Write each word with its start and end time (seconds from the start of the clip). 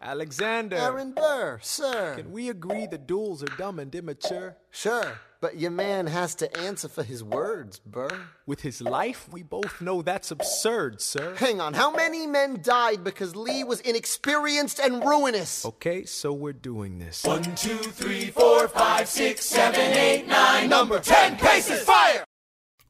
Alexander, 0.00 0.76
Aaron 0.76 1.12
Burr, 1.12 1.58
sir. 1.62 2.16
can 2.16 2.30
we 2.30 2.50
agree 2.50 2.86
the 2.86 2.98
duels 2.98 3.42
are 3.42 3.56
dumb 3.56 3.78
and 3.78 3.94
immature? 3.94 4.56
Sure, 4.70 5.18
but 5.40 5.56
your 5.56 5.70
man 5.70 6.06
has 6.06 6.34
to 6.36 6.54
answer 6.58 6.86
for 6.86 7.02
his 7.02 7.24
words, 7.24 7.78
Burr. 7.78 8.26
With 8.44 8.60
his 8.60 8.82
life, 8.82 9.26
we 9.32 9.42
both 9.42 9.80
know 9.80 10.02
that's 10.02 10.30
absurd, 10.30 11.00
sir. 11.00 11.34
Hang 11.36 11.62
on, 11.62 11.72
how 11.72 11.90
many 11.90 12.26
men 12.26 12.60
died 12.62 13.04
because 13.04 13.34
Lee 13.34 13.64
was 13.64 13.80
inexperienced 13.80 14.78
and 14.80 15.02
ruinous? 15.02 15.64
Okay, 15.64 16.04
so 16.04 16.30
we're 16.30 16.52
doing 16.52 16.98
this. 16.98 17.24
One, 17.24 17.42
two, 17.56 17.78
three, 17.78 18.26
four, 18.26 18.68
five, 18.68 19.08
six, 19.08 19.46
seven, 19.46 19.80
eight, 19.80 20.26
nine. 20.28 20.68
Number 20.68 21.00
ten 21.00 21.36
paces. 21.38 21.82
Fire! 21.84 22.22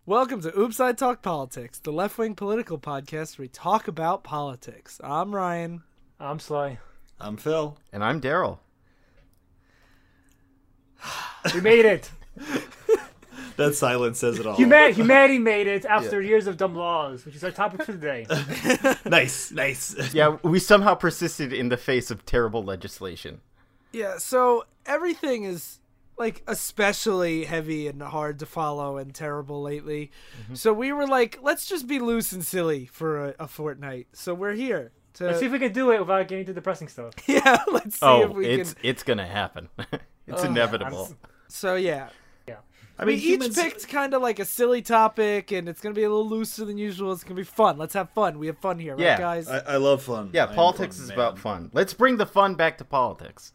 Welcome 0.07 0.41
to 0.43 0.59
Oops 0.59 0.79
I 0.81 0.93
Talk 0.93 1.23
Politics, 1.23 1.79
the 1.79 1.93
left 1.93 2.19
wing 2.19 2.35
political 2.35 2.79
podcast 2.79 3.39
where 3.39 3.45
we 3.45 3.49
talk 3.49 3.87
about 3.87 4.25
politics. 4.25 5.01
I'm 5.05 5.33
Ryan. 5.35 5.85
I'm 6.19 6.41
Sly. 6.41 6.79
I'm 7.21 7.37
Phil. 7.37 7.79
And 7.93 8.05
I'm 8.05 8.21
Daryl. 8.21 8.59
We 11.55 11.61
made 11.61 11.85
it. 11.85 12.11
That 13.57 13.75
silence 13.75 14.19
says 14.19 14.39
it 14.39 14.47
all. 14.47 14.57
Human- 14.57 14.93
humanity 14.93 15.39
made 15.39 15.67
it 15.67 15.87
after 15.87 16.21
years 16.21 16.47
of 16.47 16.59
dumb 16.59 16.75
laws, 16.75 17.25
which 17.25 17.35
is 17.35 17.43
our 17.43 17.51
topic 17.51 17.85
for 17.85 17.93
today. 17.93 18.27
nice, 19.07 19.51
nice. 19.51 20.13
Yeah, 20.13 20.37
we 20.43 20.59
somehow 20.59 20.95
persisted 20.95 21.55
in 21.55 21.71
the 21.71 21.79
face 21.79 22.11
of 22.11 22.27
terrible 22.27 22.63
legislation. 22.63 23.41
Yeah, 23.93 24.19
so 24.19 24.67
everything 24.85 25.45
is 25.45 25.81
like 26.19 26.43
especially 26.47 27.45
heavy 27.45 27.89
and 27.89 28.03
hard 28.03 28.39
to 28.41 28.47
follow 28.47 28.99
and 28.99 29.15
terrible 29.15 29.63
lately. 29.63 30.11
Mm-hmm. 30.43 30.55
So 30.55 30.75
we 30.75 30.93
were 30.93 31.07
like, 31.07 31.39
let's 31.41 31.67
just 31.67 31.87
be 31.87 31.99
loose 31.99 32.33
and 32.33 32.45
silly 32.45 32.85
for 32.85 33.29
a, 33.29 33.35
a 33.41 33.49
fortnight. 33.49 34.09
So 34.13 34.35
we're 34.35 34.53
here 34.53 34.93
to 35.17 35.25
uh, 35.25 35.27
Let's 35.29 35.41
see 35.41 35.47
if 35.47 35.53
we 35.53 35.59
can 35.59 35.73
do 35.73 35.91
it 35.93 35.99
without 36.01 36.29
getting 36.29 36.47
to 36.47 36.55
depressing 36.55 36.89
stuff. 36.89 37.15
yeah, 37.27 37.63
let's 37.71 37.97
see 38.01 38.07
oh, 38.07 38.23
if 38.23 38.31
we 38.31 38.47
it's 38.47 38.75
can. 38.75 38.83
it's 38.85 39.03
gonna 39.03 39.27
happen. 39.27 39.69
it's 40.27 40.45
inevitable. 40.45 41.15
So 41.49 41.75
yeah, 41.77 42.09
yeah. 42.49 42.57
I 42.99 43.05
we 43.05 43.13
mean, 43.13 43.19
each 43.19 43.25
humans. 43.25 43.55
picked 43.57 43.89
kind 43.89 44.15
of 44.15 44.23
like 44.23 44.39
a 44.39 44.45
silly 44.45 44.83
topic, 44.83 45.53
and 45.53 45.69
it's 45.69 45.81
gonna 45.81 45.95
be 45.95 46.05
a 46.05 46.09
little 46.09 46.29
looser 46.29 46.65
than 46.65 46.79
usual. 46.79 47.13
It's 47.13 47.25
gonna 47.25 47.35
be 47.35 47.45
fun. 47.45 47.79
Let's 47.79 47.95
have 47.95 48.11
fun. 48.11 48.39
We 48.39 48.47
have 48.47 48.59
fun 48.59 48.79
here, 48.79 48.95
Yeah, 48.99 49.13
right, 49.13 49.19
guys? 49.19 49.49
I, 49.49 49.59
I 49.59 49.77
love 49.77 50.03
fun. 50.03 50.31
yeah, 50.33 50.45
I 50.45 50.49
am 50.51 50.55
politics 50.55 50.97
fun, 50.97 51.03
is 51.05 51.09
man. 51.11 51.19
about 51.19 51.39
fun. 51.39 51.71
Let's 51.73 51.95
bring 51.95 52.17
the 52.17 52.27
fun 52.27 52.55
back 52.55 52.79
to 52.79 52.85
politics. 52.85 53.53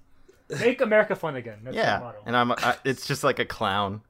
Make 0.59 0.81
America 0.81 1.15
fun 1.15 1.35
again. 1.37 1.59
That's 1.63 1.77
our 1.77 1.83
Yeah, 1.83 1.99
motto. 1.99 2.17
and 2.25 2.35
I'm 2.35 2.51
I, 2.51 2.75
it's 2.83 3.07
just 3.07 3.23
like 3.23 3.39
a 3.39 3.45
clown. 3.45 4.01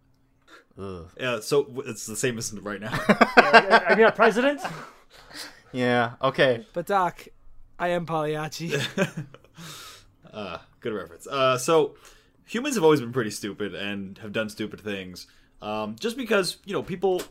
Ugh. 0.79 1.07
Yeah, 1.19 1.39
so 1.41 1.63
w- 1.63 1.87
it's 1.89 2.05
the 2.05 2.15
same 2.15 2.37
as 2.37 2.51
right 2.53 2.79
now. 2.81 2.97
Yeah, 3.37 3.83
I 3.87 3.95
mean, 3.95 4.05
our 4.05 4.11
president. 4.11 4.61
Yeah. 5.71 6.13
Okay. 6.21 6.65
but 6.73 6.85
Doc, 6.85 7.27
I 7.81 7.87
am 7.89 8.05
Pagliacci. 8.05 8.75
uh, 10.31 10.57
good 10.81 10.93
reference. 10.93 11.25
Uh, 11.25 11.57
so 11.57 11.95
humans 12.45 12.75
have 12.75 12.83
always 12.83 12.99
been 13.01 13.11
pretty 13.11 13.31
stupid 13.31 13.73
and 13.73 14.19
have 14.19 14.31
done 14.31 14.49
stupid 14.49 14.79
things. 14.79 15.25
Um, 15.63 15.95
just 15.99 16.15
because 16.15 16.57
you 16.63 16.73
know 16.73 16.83
people 16.83 17.23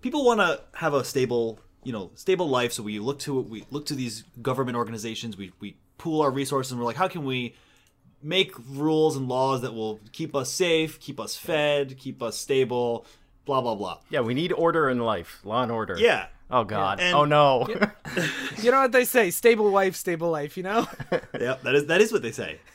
people 0.00 0.24
want 0.24 0.40
to 0.40 0.60
have 0.78 0.94
a 0.94 1.04
stable 1.04 1.60
you 1.84 1.92
know 1.92 2.10
stable 2.14 2.48
life, 2.48 2.72
so 2.72 2.82
we 2.82 2.98
look 2.98 3.18
to 3.20 3.38
we 3.40 3.66
look 3.70 3.84
to 3.86 3.94
these 3.94 4.24
government 4.40 4.76
organizations. 4.76 5.36
We 5.36 5.52
we 5.60 5.76
pool 5.98 6.22
our 6.22 6.30
resources 6.30 6.72
and 6.72 6.80
we're 6.80 6.86
like, 6.86 6.96
how 6.96 7.08
can 7.08 7.24
we 7.24 7.54
make 8.22 8.52
rules 8.70 9.16
and 9.16 9.28
laws 9.28 9.60
that 9.60 9.74
will 9.74 10.00
keep 10.12 10.34
us 10.34 10.50
safe, 10.50 10.98
keep 10.98 11.20
us 11.20 11.36
fed, 11.36 11.98
keep 11.98 12.22
us 12.22 12.38
stable, 12.38 13.04
blah 13.44 13.60
blah 13.60 13.74
blah. 13.74 13.98
Yeah, 14.08 14.20
we 14.20 14.32
need 14.32 14.52
order 14.52 14.88
in 14.88 14.98
life. 14.98 15.40
Law 15.44 15.62
and 15.62 15.70
order. 15.70 15.96
Yeah. 15.98 16.26
Oh 16.50 16.64
God. 16.64 17.00
And- 17.00 17.14
oh 17.14 17.26
no. 17.26 17.66
you 18.62 18.70
know 18.70 18.80
what 18.82 18.92
they 18.92 19.04
say? 19.04 19.30
Stable 19.30 19.70
wife, 19.70 19.96
stable 19.96 20.30
life. 20.30 20.56
You 20.56 20.62
know. 20.64 20.88
yeah, 21.40 21.56
that 21.62 21.74
is 21.74 21.86
that 21.86 22.00
is 22.00 22.12
what 22.12 22.22
they 22.22 22.32
say. 22.32 22.58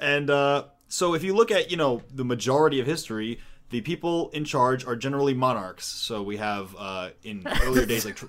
And 0.00 0.30
uh, 0.30 0.64
so 0.88 1.14
if 1.14 1.22
you 1.22 1.34
look 1.34 1.50
at 1.50 1.70
you 1.70 1.76
know 1.76 2.02
the 2.12 2.24
majority 2.24 2.80
of 2.80 2.86
history, 2.86 3.38
the 3.70 3.80
people 3.82 4.30
in 4.30 4.44
charge 4.44 4.84
are 4.84 4.96
generally 4.96 5.32
monarchs. 5.32 5.86
So 5.86 6.22
we 6.22 6.38
have 6.38 6.74
uh, 6.76 7.10
in 7.22 7.46
earlier 7.62 7.86
days 7.86 8.04
like 8.04 8.16
tr- 8.16 8.26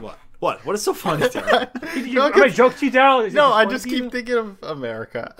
what 0.00 0.18
what 0.38 0.64
what 0.64 0.74
is 0.74 0.82
so 0.82 0.94
funny? 0.94 1.28
Tara? 1.28 1.70
You, 1.94 2.22
I'm 2.22 2.32
gonna 2.32 2.50
joke 2.50 2.76
to 2.78 2.86
you 2.86 2.90
down. 2.90 3.26
Is 3.26 3.34
no, 3.34 3.52
I 3.52 3.66
just 3.66 3.84
to 3.84 3.90
you? 3.90 4.02
keep 4.04 4.12
thinking 4.12 4.36
of 4.36 4.56
America. 4.62 5.34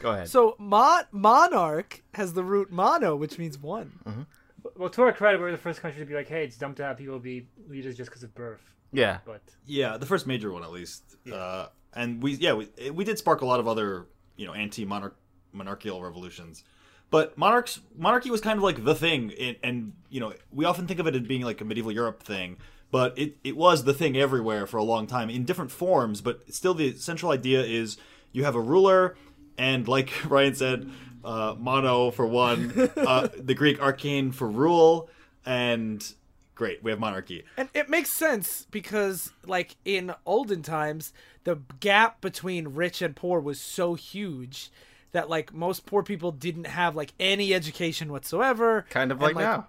Go 0.00 0.12
ahead. 0.12 0.28
So 0.28 0.56
mon- 0.58 1.04
monarch 1.10 2.02
has 2.14 2.32
the 2.32 2.44
root 2.44 2.70
mono, 2.70 3.16
which 3.16 3.38
means 3.38 3.58
one. 3.58 4.26
Well, 4.76 4.90
to 4.90 5.02
our 5.02 5.12
credit, 5.12 5.40
we're 5.40 5.52
the 5.52 5.58
first 5.58 5.80
country 5.80 6.00
to 6.00 6.06
be 6.06 6.14
like, 6.14 6.28
"Hey, 6.28 6.44
it's 6.44 6.56
dumb 6.56 6.74
to 6.74 6.84
have 6.84 6.98
people 6.98 7.18
be 7.18 7.48
leaders 7.68 7.96
just 7.96 8.10
because 8.10 8.22
of 8.22 8.34
birth." 8.34 8.62
yeah. 8.92 9.18
But 9.24 9.42
yeah, 9.66 9.96
the 9.96 10.06
first 10.06 10.26
major 10.26 10.52
one 10.52 10.62
at 10.62 10.70
least. 10.70 11.16
Uh, 11.32 11.66
and 11.92 12.22
we 12.22 12.34
yeah 12.34 12.54
we 12.54 12.68
we 12.90 13.04
did 13.04 13.18
spark 13.18 13.40
a 13.40 13.46
lot 13.46 13.60
of 13.60 13.68
other 13.68 14.06
you 14.36 14.46
know 14.46 14.52
anti 14.52 14.84
monarch 14.84 15.16
monarchical 15.52 16.02
revolutions. 16.02 16.64
But 17.10 17.36
monarchs 17.36 17.80
monarchy 17.96 18.30
was 18.30 18.40
kind 18.40 18.56
of 18.56 18.62
like 18.62 18.84
the 18.84 18.94
thing, 18.94 19.32
and, 19.38 19.56
and 19.62 19.92
you 20.08 20.20
know 20.20 20.32
we 20.52 20.64
often 20.64 20.86
think 20.86 21.00
of 21.00 21.06
it 21.06 21.14
as 21.14 21.22
being 21.22 21.42
like 21.42 21.60
a 21.60 21.64
medieval 21.64 21.92
Europe 21.92 22.22
thing, 22.22 22.58
but 22.90 23.18
it, 23.18 23.36
it 23.42 23.56
was 23.56 23.84
the 23.84 23.94
thing 23.94 24.16
everywhere 24.16 24.66
for 24.66 24.76
a 24.76 24.84
long 24.84 25.06
time 25.06 25.28
in 25.28 25.44
different 25.44 25.70
forms. 25.72 26.20
But 26.20 26.52
still, 26.52 26.74
the 26.74 26.92
central 26.92 27.32
idea 27.32 27.62
is 27.62 27.96
you 28.32 28.44
have 28.44 28.54
a 28.54 28.60
ruler, 28.60 29.16
and 29.58 29.88
like 29.88 30.12
Ryan 30.24 30.54
said, 30.54 30.90
uh, 31.24 31.54
mono 31.58 32.10
for 32.10 32.26
one, 32.26 32.90
uh, 32.96 33.28
the 33.36 33.54
Greek 33.54 33.80
arcane 33.80 34.32
for 34.32 34.48
rule, 34.48 35.08
and 35.44 36.14
great 36.54 36.82
we 36.82 36.90
have 36.90 37.00
monarchy. 37.00 37.44
And 37.56 37.68
it 37.74 37.88
makes 37.88 38.12
sense 38.12 38.66
because, 38.70 39.32
like, 39.46 39.76
in 39.84 40.14
olden 40.26 40.62
times, 40.62 41.12
the 41.44 41.56
gap 41.80 42.20
between 42.20 42.68
rich 42.68 43.00
and 43.02 43.16
poor 43.16 43.40
was 43.40 43.60
so 43.60 43.94
huge 43.94 44.70
that, 45.12 45.28
like, 45.28 45.52
most 45.52 45.86
poor 45.86 46.02
people 46.02 46.32
didn't 46.32 46.66
have, 46.66 46.94
like, 46.94 47.12
any 47.18 47.54
education 47.54 48.12
whatsoever. 48.12 48.86
Kind 48.90 49.10
of 49.10 49.18
And, 49.22 49.34
like 49.34 49.36
now. 49.36 49.66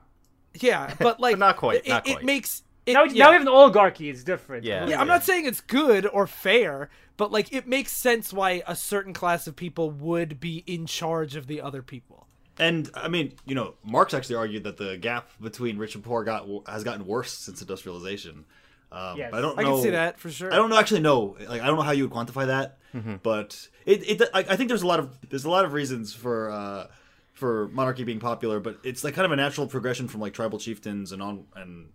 Yeah, 0.60 0.94
but, 1.00 1.20
like, 1.22 1.38
not 1.38 1.58
quite, 1.58 1.86
It, 1.86 1.88
not 1.90 2.08
it 2.08 2.14
quite. 2.14 2.26
makes. 2.26 2.64
It, 2.86 2.94
now, 2.94 3.04
yeah. 3.04 3.26
now 3.26 3.30
we 3.30 3.34
have 3.34 3.42
an 3.44 3.48
oligarchy. 3.48 4.10
It's 4.10 4.24
different. 4.24 4.64
Yeah. 4.64 4.88
Yeah, 4.88 5.00
I'm 5.00 5.08
not 5.08 5.24
saying 5.24 5.46
it's 5.46 5.62
good 5.62 6.08
or 6.08 6.26
fair, 6.26 6.90
but 7.18 7.32
like 7.32 7.54
it 7.54 7.68
makes 7.68 7.92
sense 7.92 8.34
why 8.34 8.64
a 8.68 8.76
certain 8.76 9.14
class 9.14 9.46
of 9.48 9.56
people 9.56 9.92
would 9.92 10.40
be 10.40 10.64
in 10.66 10.86
charge 10.88 11.36
of 11.36 11.48
the 11.48 11.62
other 11.62 11.82
people. 11.84 12.28
And 12.58 12.90
I 12.96 13.08
mean, 13.08 13.34
you 13.46 13.56
know, 13.56 13.76
Marx 13.84 14.14
actually 14.14 14.36
argued 14.36 14.64
that 14.64 14.78
the 14.78 14.98
gap 14.98 15.30
between 15.40 15.78
rich 15.78 15.96
and 15.96 16.04
poor 16.04 16.24
got 16.24 16.48
has 16.68 16.84
gotten 16.84 17.06
worse 17.06 17.32
since 17.32 17.62
industrialization. 17.62 18.46
Um, 18.92 19.18
Yes. 19.18 19.30
but 19.32 19.38
I 19.38 19.42
don't 19.42 19.60
I 19.60 19.64
can 19.64 19.82
see 19.82 19.92
that 19.92 20.20
for 20.20 20.30
sure. 20.30 20.52
I 20.52 20.58
don't 20.58 20.74
actually 20.74 21.00
know. 21.00 21.38
Like, 21.48 21.62
I 21.62 21.68
don't 21.68 21.78
know 21.78 21.82
how 21.84 21.92
you 21.92 22.08
would 22.08 22.14
quantify 22.14 22.48
that. 22.48 22.78
But 23.24 23.70
it, 23.86 24.22
it, 24.22 24.30
I, 24.34 24.40
I 24.40 24.56
think 24.58 24.68
there's 24.68 24.82
a 24.82 24.88
lot 24.88 25.00
of 25.00 25.18
there's 25.30 25.46
a 25.46 25.50
lot 25.50 25.64
of 25.64 25.72
reasons 25.72 26.14
for 26.14 26.52
uh, 26.52 26.88
for 27.32 27.70
monarchy 27.70 28.04
being 28.04 28.20
popular. 28.20 28.60
But 28.60 28.80
it's 28.84 29.04
like 29.04 29.14
kind 29.14 29.26
of 29.26 29.32
a 29.32 29.38
natural 29.38 29.66
progression 29.68 30.10
from 30.10 30.20
like 30.20 30.34
tribal 30.34 30.60
chieftains 30.60 31.14
and 31.14 31.22
on, 31.22 31.46
and 31.56 31.88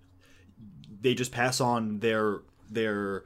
they 1.06 1.14
just 1.14 1.30
pass 1.30 1.60
on 1.60 2.00
their 2.00 2.40
their. 2.68 3.22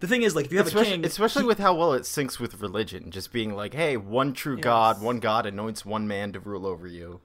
The 0.00 0.06
thing 0.06 0.22
is, 0.22 0.34
like, 0.36 0.44
if 0.46 0.52
you 0.52 0.58
have 0.58 0.66
a 0.66 0.68
especially, 0.68 0.92
king, 0.92 1.04
especially 1.06 1.44
with 1.44 1.58
how 1.58 1.74
well 1.74 1.92
it 1.94 2.02
syncs 2.02 2.38
with 2.38 2.60
religion, 2.60 3.10
just 3.10 3.32
being 3.32 3.54
like, 3.56 3.72
"Hey, 3.72 3.96
one 3.96 4.32
true 4.34 4.58
God, 4.58 5.00
one 5.00 5.18
God 5.18 5.46
anoints 5.46 5.86
one 5.86 6.06
man 6.06 6.32
to 6.32 6.40
rule 6.40 6.66
over 6.66 6.86
you." 6.86 7.20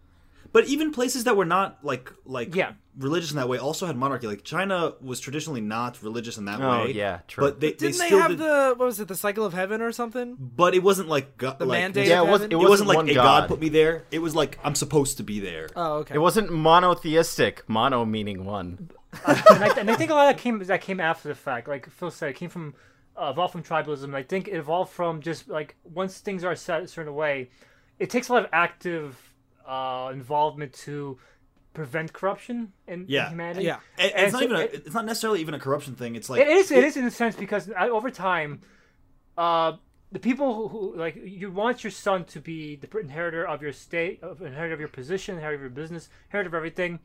But 0.53 0.65
even 0.67 0.93
places 0.93 1.25
that 1.25 1.35
were 1.35 1.43
not 1.45 1.79
like 1.83 2.11
like 2.25 2.55
Yeah. 2.55 2.71
religious 2.97 3.31
in 3.31 3.37
that 3.37 3.49
way 3.49 3.57
also 3.57 3.85
had 3.85 3.97
monarchy. 3.97 4.27
Like 4.27 4.43
China 4.45 4.93
was 5.01 5.19
traditionally 5.19 5.59
not 5.59 6.01
religious 6.01 6.37
in 6.37 6.45
that 6.45 6.61
Oh, 6.61 6.85
way. 6.85 6.91
yeah, 6.93 7.19
true. 7.27 7.43
But 7.43 7.59
they, 7.59 7.71
Didn't 7.73 7.97
they, 7.99 8.05
still 8.07 8.19
have 8.19 8.29
did, 8.29 8.39
the 8.39 8.73
what 8.77 8.85
was 8.85 8.99
it, 9.01 9.07
the 9.09 9.15
cycle 9.15 9.43
of 9.45 9.53
heaven 9.53 9.81
or 9.81 9.91
something? 9.91 10.37
But 10.39 10.73
it 10.73 10.81
wasn't 10.83 11.09
like 11.09 11.37
God, 11.37 11.59
The 11.59 11.65
like, 11.65 11.81
mandate 11.81 12.07
Yeah, 12.07 12.21
of 12.21 12.27
it 12.29 12.31
was- 12.31 12.41
heaven? 12.41 12.51
it 12.51 12.53
It 12.53 12.57
wasn't 12.57 12.69
wasn't 12.69 12.87
like 12.89 12.95
one 12.97 13.09
a 13.09 13.13
god. 13.15 13.23
God. 13.41 13.47
put 13.49 13.59
me 13.59 13.69
there. 13.69 14.05
It 14.09 14.19
was 14.19 14.35
like 14.35 14.57
I'm 14.63 14.73
supposed 14.75 15.17
to 15.17 15.23
be 15.23 15.39
there. 15.41 15.67
Oh, 15.75 15.93
okay. 15.97 16.15
It 16.15 16.19
wasn't 16.19 16.49
monotheistic. 16.51 17.63
Mono 17.67 18.05
meaning 18.05 18.45
one. 18.45 18.89
And, 19.25 19.63
I, 19.63 19.73
and 19.79 19.91
I 19.91 19.95
think 19.95 20.11
a 20.11 20.13
lot 20.13 20.29
of 20.29 20.35
that 20.35 20.41
came 20.41 20.59
that 20.63 20.81
came 20.81 20.99
after 20.99 21.29
the 21.29 21.35
fact. 21.35 21.67
Like 21.67 21.89
Phil 21.89 22.11
said, 22.11 22.29
it 22.29 22.35
came 22.35 22.49
from 22.49 22.75
uh, 23.15 23.29
evolved 23.31 23.53
from 23.53 23.63
tribalism. 23.63 24.13
I 24.15 24.23
think 24.23 24.47
it 24.47 24.55
evolved 24.55 24.91
from 24.91 25.21
just 25.21 25.47
like 25.47 25.75
once 25.83 26.19
things 26.19 26.43
are 26.43 26.55
set 26.55 26.83
a 26.83 26.87
certain 26.87 27.15
way, 27.15 27.49
it 27.99 28.09
takes 28.09 28.29
a 28.29 28.33
lot 28.33 28.43
of 28.43 28.49
active 28.53 29.17
uh, 29.67 30.09
involvement 30.13 30.73
to 30.73 31.17
prevent 31.73 32.11
corruption 32.13 32.73
in, 32.87 33.01
in 33.01 33.05
Yeah. 33.07 33.29
humanity. 33.29 33.65
Yeah. 33.65 33.79
And, 33.97 34.11
And 34.13 34.23
it's 34.25 34.33
not 34.33 34.39
so 34.39 34.45
even. 34.45 34.55
A, 34.57 34.59
it- 34.61 34.73
it's 34.85 34.93
not 34.95 35.05
necessarily 35.05 35.41
even 35.41 35.53
a 35.53 35.59
corruption 35.59 35.95
thing. 35.95 36.15
It's 36.15 36.29
like 36.29 36.41
It 36.41 36.47
is. 36.47 36.71
It 36.71 36.83
is 36.83 36.97
in 36.97 37.05
a 37.05 37.11
sense 37.11 37.35
because 37.35 37.69
uh, 37.69 37.87
over 37.89 38.09
time, 38.11 38.61
uh, 39.37 39.73
the 40.11 40.19
people 40.19 40.55
who, 40.55 40.67
who 40.69 40.95
like 40.95 41.15
you 41.23 41.51
want 41.51 41.83
your 41.83 41.91
son 41.91 42.23
to 42.25 42.39
be 42.39 42.75
the 42.77 42.87
inheritor 42.99 43.45
of 43.45 43.61
your 43.61 43.73
state, 43.73 44.23
of 44.23 44.41
inheritor 44.41 44.73
of 44.73 44.79
your 44.79 44.89
position, 44.89 45.35
inheritor 45.35 45.55
of 45.55 45.61
your 45.61 45.69
business, 45.69 46.09
inheritor 46.29 46.47
of 46.49 46.53
everything, 46.53 46.99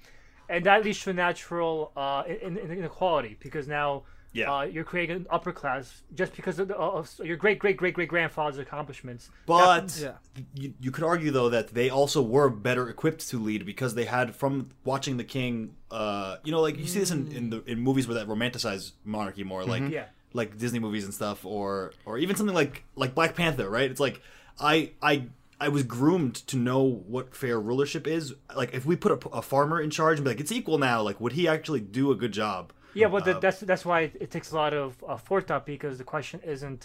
and 0.55 0.65
that 0.67 0.85
leads 0.85 1.01
to 1.05 1.11
a 1.11 1.13
natural 1.13 1.93
uh, 1.97 2.23
in, 2.47 2.57
in, 2.59 2.71
inequality 2.71 3.37
because 3.41 3.67
now. 3.69 3.91
Yeah. 4.35 4.51
Uh, 4.51 4.63
you're 4.63 4.89
creating 4.93 5.17
an 5.17 5.27
upper 5.29 5.53
class 5.53 6.01
just 6.15 6.35
because 6.35 6.59
of, 6.59 6.69
the, 6.69 6.75
of 6.75 7.07
your 7.23 7.37
great 7.37 7.59
great 7.59 7.77
great 7.77 7.93
great 7.93 8.09
grandfather's 8.09 8.57
accomplishments. 8.67 9.29
But 9.45 9.89
Yeah. 10.01 10.13
you, 10.55 10.73
you 10.81 10.91
could 10.91 11.05
argue 11.05 11.31
though 11.31 11.51
that 11.51 11.75
they 11.75 11.91
also 11.91 12.23
were 12.23 12.49
better 12.49 12.89
equipped 12.89 13.29
to 13.29 13.37
lead 13.39 13.67
because 13.67 13.95
they 13.95 14.07
had 14.07 14.35
from 14.35 14.71
watching 14.85 15.19
the 15.19 15.25
king. 15.37 15.75
Uh, 15.91 16.39
you 16.45 16.51
know, 16.51 16.63
like 16.63 16.79
you 16.79 16.87
see 16.87 17.01
this 17.01 17.11
in, 17.11 17.31
in 17.39 17.51
the 17.51 17.63
in 17.73 17.79
movies 17.81 18.09
where 18.09 18.15
that 18.15 18.27
romanticize 18.27 18.93
monarchy 19.05 19.45
more. 19.45 19.67
Like 19.67 19.91
Yeah. 19.91 20.07
like 20.33 20.57
Disney 20.57 20.79
movies 20.79 21.05
and 21.05 21.13
stuff, 21.13 21.45
or 21.45 21.93
or 22.07 22.17
even 22.17 22.35
something 22.35 22.57
like 22.57 22.85
like 22.97 23.15
Black 23.15 23.37
Panther, 23.37 23.69
right? 23.69 23.91
It's 23.91 24.01
like 24.01 24.23
I 24.59 24.93
I 25.03 25.27
I 25.65 25.69
was 25.69 25.83
groomed 25.99 26.35
to 26.51 26.57
know 26.57 26.83
what 27.15 27.35
fair 27.43 27.59
rulership 27.61 28.05
is. 28.07 28.35
Like 28.55 28.71
if 28.75 28.85
we 28.85 28.95
put 28.97 29.13
a, 29.13 29.29
a 29.29 29.43
farmer 29.43 29.81
in 29.81 29.91
charge 29.91 30.19
and 30.19 30.25
be 30.25 30.31
like 30.33 30.41
it's 30.41 30.53
equal 30.53 30.79
now, 30.79 31.03
like 31.09 31.21
would 31.23 31.33
he 31.33 31.45
actually 31.47 31.81
do 31.81 32.11
a 32.11 32.17
good 32.23 32.33
job? 32.33 32.73
Yeah, 32.95 33.09
but 33.09 33.25
th- 33.25 33.41
that's 33.41 33.61
that's 33.61 33.85
why 33.85 33.99
it, 34.07 34.13
it 34.25 34.31
takes 34.31 34.51
a 34.53 34.57
lot 34.57 34.73
of 34.75 34.89
uh, 35.09 35.17
forethought 35.17 35.65
because 35.75 35.99
the 35.99 36.05
question 36.15 36.41
isn't 36.55 36.83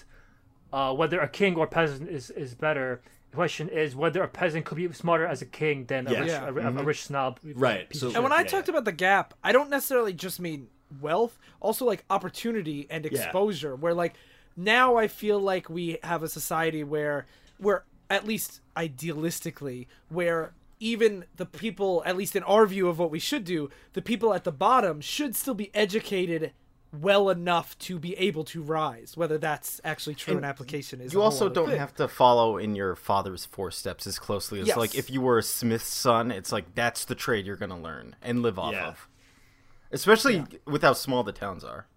uh, 0.72 0.94
whether 0.94 1.20
a 1.20 1.28
king 1.28 1.56
or 1.56 1.66
peasant 1.68 2.10
is, 2.10 2.30
is 2.30 2.54
better. 2.56 3.02
The 3.32 3.36
question 3.36 3.68
is 3.70 3.96
whether 3.96 4.22
a 4.24 4.28
peasant 4.28 4.66
could 4.66 4.78
be 4.78 4.92
smarter 4.94 5.26
as 5.26 5.42
a 5.42 5.46
king 5.46 5.86
than 5.86 6.08
a, 6.08 6.12
Yeah. 6.14 6.20
rich, 6.22 6.30
Yeah. 6.30 6.50
a, 6.50 6.54
a- 6.56 6.82
a 6.82 6.84
rich 6.84 7.04
snob. 7.06 7.40
Right. 7.44 7.90
piece 7.90 8.00
So 8.02 8.08
of 8.08 8.16
And 8.16 8.24
when 8.24 8.32
I 8.32 8.42
Yeah, 8.42 8.54
talked 8.54 8.70
about 8.70 8.86
the 8.86 8.92
gap, 9.08 9.34
I 9.44 9.52
don't 9.52 9.70
necessarily 9.70 10.14
just 10.14 10.40
mean 10.40 10.68
wealth, 11.02 11.38
also 11.60 11.84
like 11.86 12.06
opportunity 12.10 12.88
and 12.90 13.06
exposure. 13.06 13.76
Where 13.76 13.94
like 14.04 14.14
now 14.56 14.96
I 15.04 15.08
feel 15.08 15.40
like 15.40 15.66
we 15.70 15.86
have 16.04 16.22
a 16.24 16.30
society 16.30 16.84
where 16.84 17.26
where 17.66 17.84
at 18.10 18.26
least 18.26 18.62
idealistically, 18.76 19.88
where 20.10 20.54
even 20.80 21.26
the 21.38 21.46
people, 21.46 22.04
at 22.06 22.16
least 22.16 22.36
in 22.36 22.44
our 22.44 22.66
view 22.66 22.88
of 22.88 23.00
what 23.00 23.10
we 23.12 23.20
should 23.20 23.44
do, 23.44 23.70
the 23.94 24.02
people 24.02 24.34
at 24.34 24.44
the 24.44 24.52
bottom 24.52 25.02
should 25.02 25.36
still 25.36 25.56
be 25.56 25.72
educated 25.74 26.52
well 26.94 27.30
enough 27.30 27.78
to 27.80 28.00
be 28.00 28.16
able 28.16 28.44
to 28.46 28.62
rise. 28.62 29.18
Whether 29.18 29.38
that's 29.38 29.82
actually 29.84 30.16
true 30.16 30.38
in 30.38 30.46
application 30.46 31.02
is 31.02 31.12
You 31.14 31.20
a 31.22 31.24
also 31.24 31.50
don't 31.50 31.70
thing. 31.70 31.80
have 31.80 31.94
to 31.96 32.08
follow 32.08 32.58
in 32.58 32.76
your 32.76 32.96
father's 32.96 33.46
footsteps 33.46 34.08
as 34.08 34.18
closely 34.20 34.62
as 34.62 34.68
Yes. 34.68 34.78
like 34.78 34.96
if 34.96 35.10
you 35.10 35.20
were 35.20 35.38
a 35.40 35.44
smith's 35.44 35.88
son. 35.88 36.32
It's 36.32 36.52
like 36.52 36.76
that's 36.76 37.04
the 37.06 37.16
trade 37.16 37.46
you're 37.46 37.58
gonna 37.58 37.80
learn 37.80 38.16
and 38.22 38.42
live 38.42 38.58
off 38.58 38.74
Yeah. 38.74 38.88
of. 38.90 39.08
Especially 39.92 40.46
with 40.66 40.82
how 40.82 40.94
small 40.94 41.24
the 41.24 41.32
towns 41.34 41.64
are. 41.64 41.88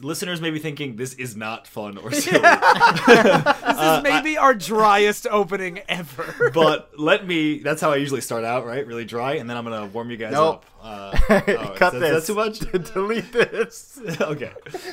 Listeners 0.00 0.40
may 0.40 0.50
be 0.50 0.58
thinking 0.58 0.96
this 0.96 1.14
is 1.14 1.36
not 1.36 1.66
fun 1.66 1.96
or 1.98 2.10
silly, 2.12 2.38
This 2.40 3.80
is 3.80 4.02
maybe 4.02 4.36
our 4.38 4.54
driest 4.54 5.26
opening 5.30 5.80
ever. 5.88 6.50
but 6.54 6.98
let 6.98 7.26
me. 7.26 7.58
That's 7.60 7.80
how 7.80 7.92
I 7.92 7.96
usually 7.96 8.20
start 8.20 8.44
out, 8.44 8.66
right? 8.66 8.86
Really 8.86 9.04
dry, 9.04 9.34
and 9.34 9.48
then 9.48 9.56
I'm 9.56 9.64
gonna 9.64 9.86
warm 9.86 10.10
you 10.10 10.16
guys 10.16 10.32
Nope. 10.32 10.56
up. 10.56 10.64
Uh, 10.82 11.18
oh, 11.30 11.72
Cut 11.76 11.94
is 11.94 12.00
that- 12.00 12.00
this. 12.00 12.02
is 12.02 12.26
that 12.26 12.26
too 12.26 12.34
much? 12.34 12.92
Delete 12.94 13.32
this. 13.32 13.98
okay. 14.20 14.52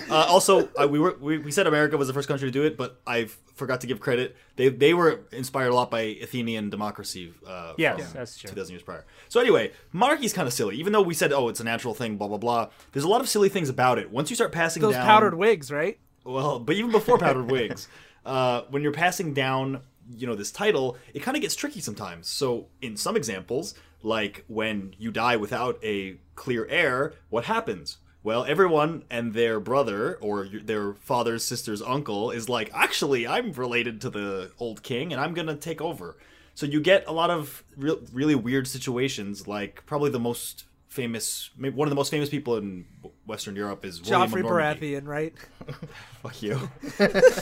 Uh, 0.09 0.15
also, 0.27 0.67
uh, 0.75 0.87
we 0.87 0.97
were 0.99 1.15
we, 1.19 1.37
we 1.37 1.51
said 1.51 1.67
America 1.67 1.97
was 1.97 2.07
the 2.07 2.13
first 2.13 2.27
country 2.27 2.47
to 2.47 2.51
do 2.51 2.63
it, 2.63 2.77
but 2.77 2.99
I 3.05 3.25
forgot 3.53 3.81
to 3.81 3.87
give 3.87 3.99
credit. 3.99 4.35
They 4.55 4.69
they 4.69 4.93
were 4.95 5.21
inspired 5.31 5.67
a 5.69 5.75
lot 5.75 5.91
by 5.91 6.01
Athenian 6.01 6.69
democracy. 6.71 7.33
Uh, 7.45 7.73
Yes, 7.77 8.03
from 8.11 8.13
that's 8.19 8.37
true. 8.37 8.49
Two 8.49 8.55
thousand 8.55 8.73
years 8.73 8.83
prior. 8.83 9.05
So 9.29 9.39
anyway, 9.39 9.71
monarchy's 9.91 10.33
kind 10.33 10.47
of 10.47 10.53
silly. 10.53 10.75
Even 10.77 10.93
though 10.93 11.01
we 11.01 11.13
said, 11.13 11.31
oh, 11.31 11.49
it's 11.49 11.59
a 11.59 11.63
natural 11.63 11.93
thing, 11.93 12.17
blah 12.17 12.27
blah 12.27 12.37
blah. 12.37 12.69
There's 12.91 13.03
a 13.05 13.07
lot 13.09 13.21
of 13.21 13.29
silly 13.29 13.49
things 13.49 13.69
about 13.69 13.99
it. 13.99 14.09
Once 14.11 14.29
you 14.31 14.35
start 14.35 14.51
passing 14.51 14.81
Those 14.81 14.92
down 14.93 15.05
powdered 15.05 15.35
wigs, 15.35 15.71
right? 15.71 15.99
well, 16.23 16.59
but 16.59 16.75
even 16.75 16.91
before 16.91 17.17
powdered 17.17 17.51
wigs, 17.51 17.87
uh, 18.25 18.61
when 18.69 18.81
you're 18.81 18.93
passing 18.93 19.33
down, 19.33 19.81
you 20.09 20.27
know, 20.27 20.35
this 20.35 20.51
title, 20.51 20.97
it 21.13 21.21
kind 21.21 21.35
of 21.35 21.41
gets 21.41 21.55
tricky 21.55 21.79
sometimes. 21.79 22.27
So, 22.27 22.67
in 22.81 22.97
some 22.97 23.15
examples, 23.15 23.75
like 24.01 24.43
when 24.47 24.95
you 24.97 25.11
die 25.11 25.37
without 25.37 25.79
a 25.83 26.17
clear 26.35 26.65
heir, 26.67 27.13
what 27.29 27.45
happens? 27.45 27.97
Well, 28.21 28.45
everyone 28.45 29.03
and 29.09 29.33
their 29.33 29.59
brother 29.59 30.15
or 30.21 30.47
their 30.47 30.93
father's 30.93 31.43
sister's 31.43 31.81
uncle 31.81 32.31
is 32.31 32.47
like, 32.47 32.71
actually, 32.73 33.27
I'm 33.27 33.51
related 33.51 33.99
to 34.01 34.09
the 34.09 34.51
old 34.59 34.81
king, 34.81 35.11
and 35.11 35.21
I'm 35.21 35.33
gonna 35.33 35.55
take 35.55 35.81
over. 35.81 36.17
So 36.55 36.65
you 36.65 36.79
get 36.79 37.05
a 37.07 37.11
lot 37.11 37.29
of 37.29 37.63
real, 37.75 37.99
really 38.13 38.35
weird 38.35 38.67
situations. 38.67 39.47
Like 39.47 39.85
probably 39.85 40.09
the 40.09 40.19
most 40.19 40.65
famous, 40.93 41.49
maybe 41.57 41.75
one 41.75 41.87
of 41.87 41.89
the 41.89 41.95
most 41.95 42.11
famous 42.11 42.29
people 42.29 42.55
in 42.57 42.85
Western 43.25 43.55
Europe 43.55 43.83
is 43.83 43.99
Joffrey 43.99 44.43
Baratheon, 44.43 45.07
right? 45.07 45.33
fuck 46.21 46.41
you, 46.43 46.69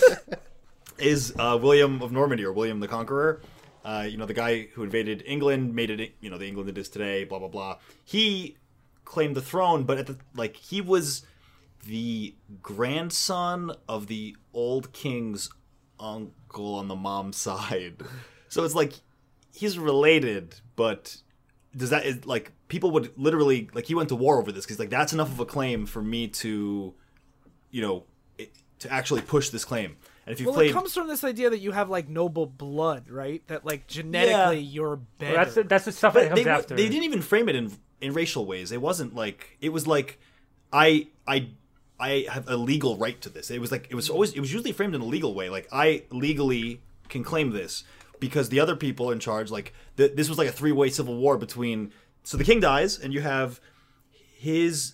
is 0.98 1.34
uh, 1.38 1.60
William 1.62 2.02
of 2.02 2.14
Normandy 2.14 2.46
or 2.46 2.54
William 2.54 2.80
the 2.80 2.88
Conqueror. 2.88 3.42
Uh, 3.84 4.06
you 4.08 4.18
know, 4.18 4.26
the 4.26 4.34
guy 4.34 4.68
who 4.74 4.84
invaded 4.84 5.24
England, 5.26 5.76
made 5.76 5.90
it, 5.90 6.14
you 6.22 6.30
know, 6.30 6.38
the 6.38 6.48
England 6.48 6.70
it 6.70 6.78
is 6.78 6.88
today, 6.88 7.26
blah, 7.26 7.40
blah, 7.40 7.50
blah. 7.50 7.78
He 8.06 8.56
claimed 9.04 9.36
the 9.36 9.42
throne, 9.42 9.84
but 9.84 9.98
at 9.98 10.08
the, 10.08 10.18
like, 10.34 10.56
he 10.56 10.80
was 10.80 11.26
the 11.86 12.36
grandson 12.62 13.72
of 13.90 14.08
the 14.08 14.38
old 14.54 14.94
king's 14.94 15.50
uncle 16.00 16.76
on 16.76 16.88
the 16.88 16.96
mom's 16.96 17.38
side. 17.48 18.02
So 18.48 18.64
it's 18.64 18.76
like, 18.76 18.94
he's 19.54 19.78
related, 19.78 20.56
but 20.78 21.18
does 21.76 21.90
that, 21.92 22.06
is, 22.06 22.26
like, 22.26 22.52
people 22.68 22.92
would 22.92 23.12
literally, 23.18 23.70
like, 23.74 23.86
he 23.86 23.96
went 23.96 24.10
to 24.10 24.16
war 24.16 24.40
over 24.40 24.52
this 24.52 24.66
because, 24.66 24.80
like, 24.80 24.90
that's 24.90 25.14
enough 25.14 25.30
of 25.30 25.40
a 25.40 25.46
claim 25.46 25.86
for 25.86 26.02
me 26.02 26.28
to 26.28 26.94
you 27.72 27.82
know, 27.82 28.04
it, 28.38 28.52
to 28.80 28.92
actually 28.92 29.22
push 29.22 29.50
this 29.50 29.64
claim. 29.64 29.96
And 30.26 30.34
if 30.34 30.40
you 30.40 30.48
Well, 30.48 30.56
played, 30.56 30.72
it 30.72 30.74
comes 30.74 30.94
from 30.94 31.08
this 31.08 31.24
idea 31.24 31.50
that 31.50 31.60
you 31.60 31.72
have 31.72 31.90
like 31.90 32.10
noble 32.10 32.46
blood, 32.46 33.10
right? 33.10 33.42
That 33.48 33.66
like 33.66 33.88
genetically 33.88 34.60
you're 34.60 34.98
better. 34.98 35.34
Well, 35.34 35.44
that's 35.46 35.56
the- 35.56 35.64
that's 35.64 35.86
the 35.86 35.92
stuff 35.92 36.14
that 36.14 36.30
comes 36.30 36.44
they, 36.44 36.50
after. 36.50 36.76
they 36.76 36.90
didn't 36.90 37.06
even 37.06 37.22
frame 37.22 37.50
it 37.50 37.56
in 37.56 37.72
in 38.02 38.14
racial 38.14 38.46
ways. 38.46 38.72
It 38.72 38.82
wasn't 38.82 39.16
like 39.16 39.58
it 39.62 39.70
was 39.70 39.88
like 39.88 40.20
I 40.72 41.08
I 41.26 41.50
I 42.00 42.26
have 42.30 42.48
a 42.50 42.58
legal 42.58 42.98
right 42.98 43.20
to 43.22 43.30
this. 43.30 43.50
It 43.50 43.60
was 43.62 43.72
like 43.72 43.88
it 43.90 43.96
was 43.96 44.10
always 44.10 44.34
it 44.34 44.40
was 44.42 44.52
usually 44.52 44.74
framed 44.74 44.94
in 44.94 45.02
a 45.02 45.06
legal 45.06 45.34
way. 45.34 45.50
Like 45.50 45.68
I 45.72 46.04
legally 46.12 46.82
can 47.10 47.24
claim 47.24 47.52
this 47.52 47.84
because 48.22 48.48
the 48.48 48.62
other 48.62 48.78
people 48.78 49.12
in 49.12 49.20
charge 49.20 49.52
like 49.52 49.74
th- 49.98 50.14
this 50.16 50.30
was 50.30 50.38
like 50.38 50.48
a 50.48 50.54
three 50.54 50.72
way 50.72 50.90
civil 50.90 51.18
war 51.18 51.38
between. 51.38 51.92
So 52.24 52.38
the 52.38 52.46
king 52.46 52.62
dies, 52.62 52.98
and 52.98 53.14
you 53.14 53.20
have 53.20 53.60
his 54.38 54.94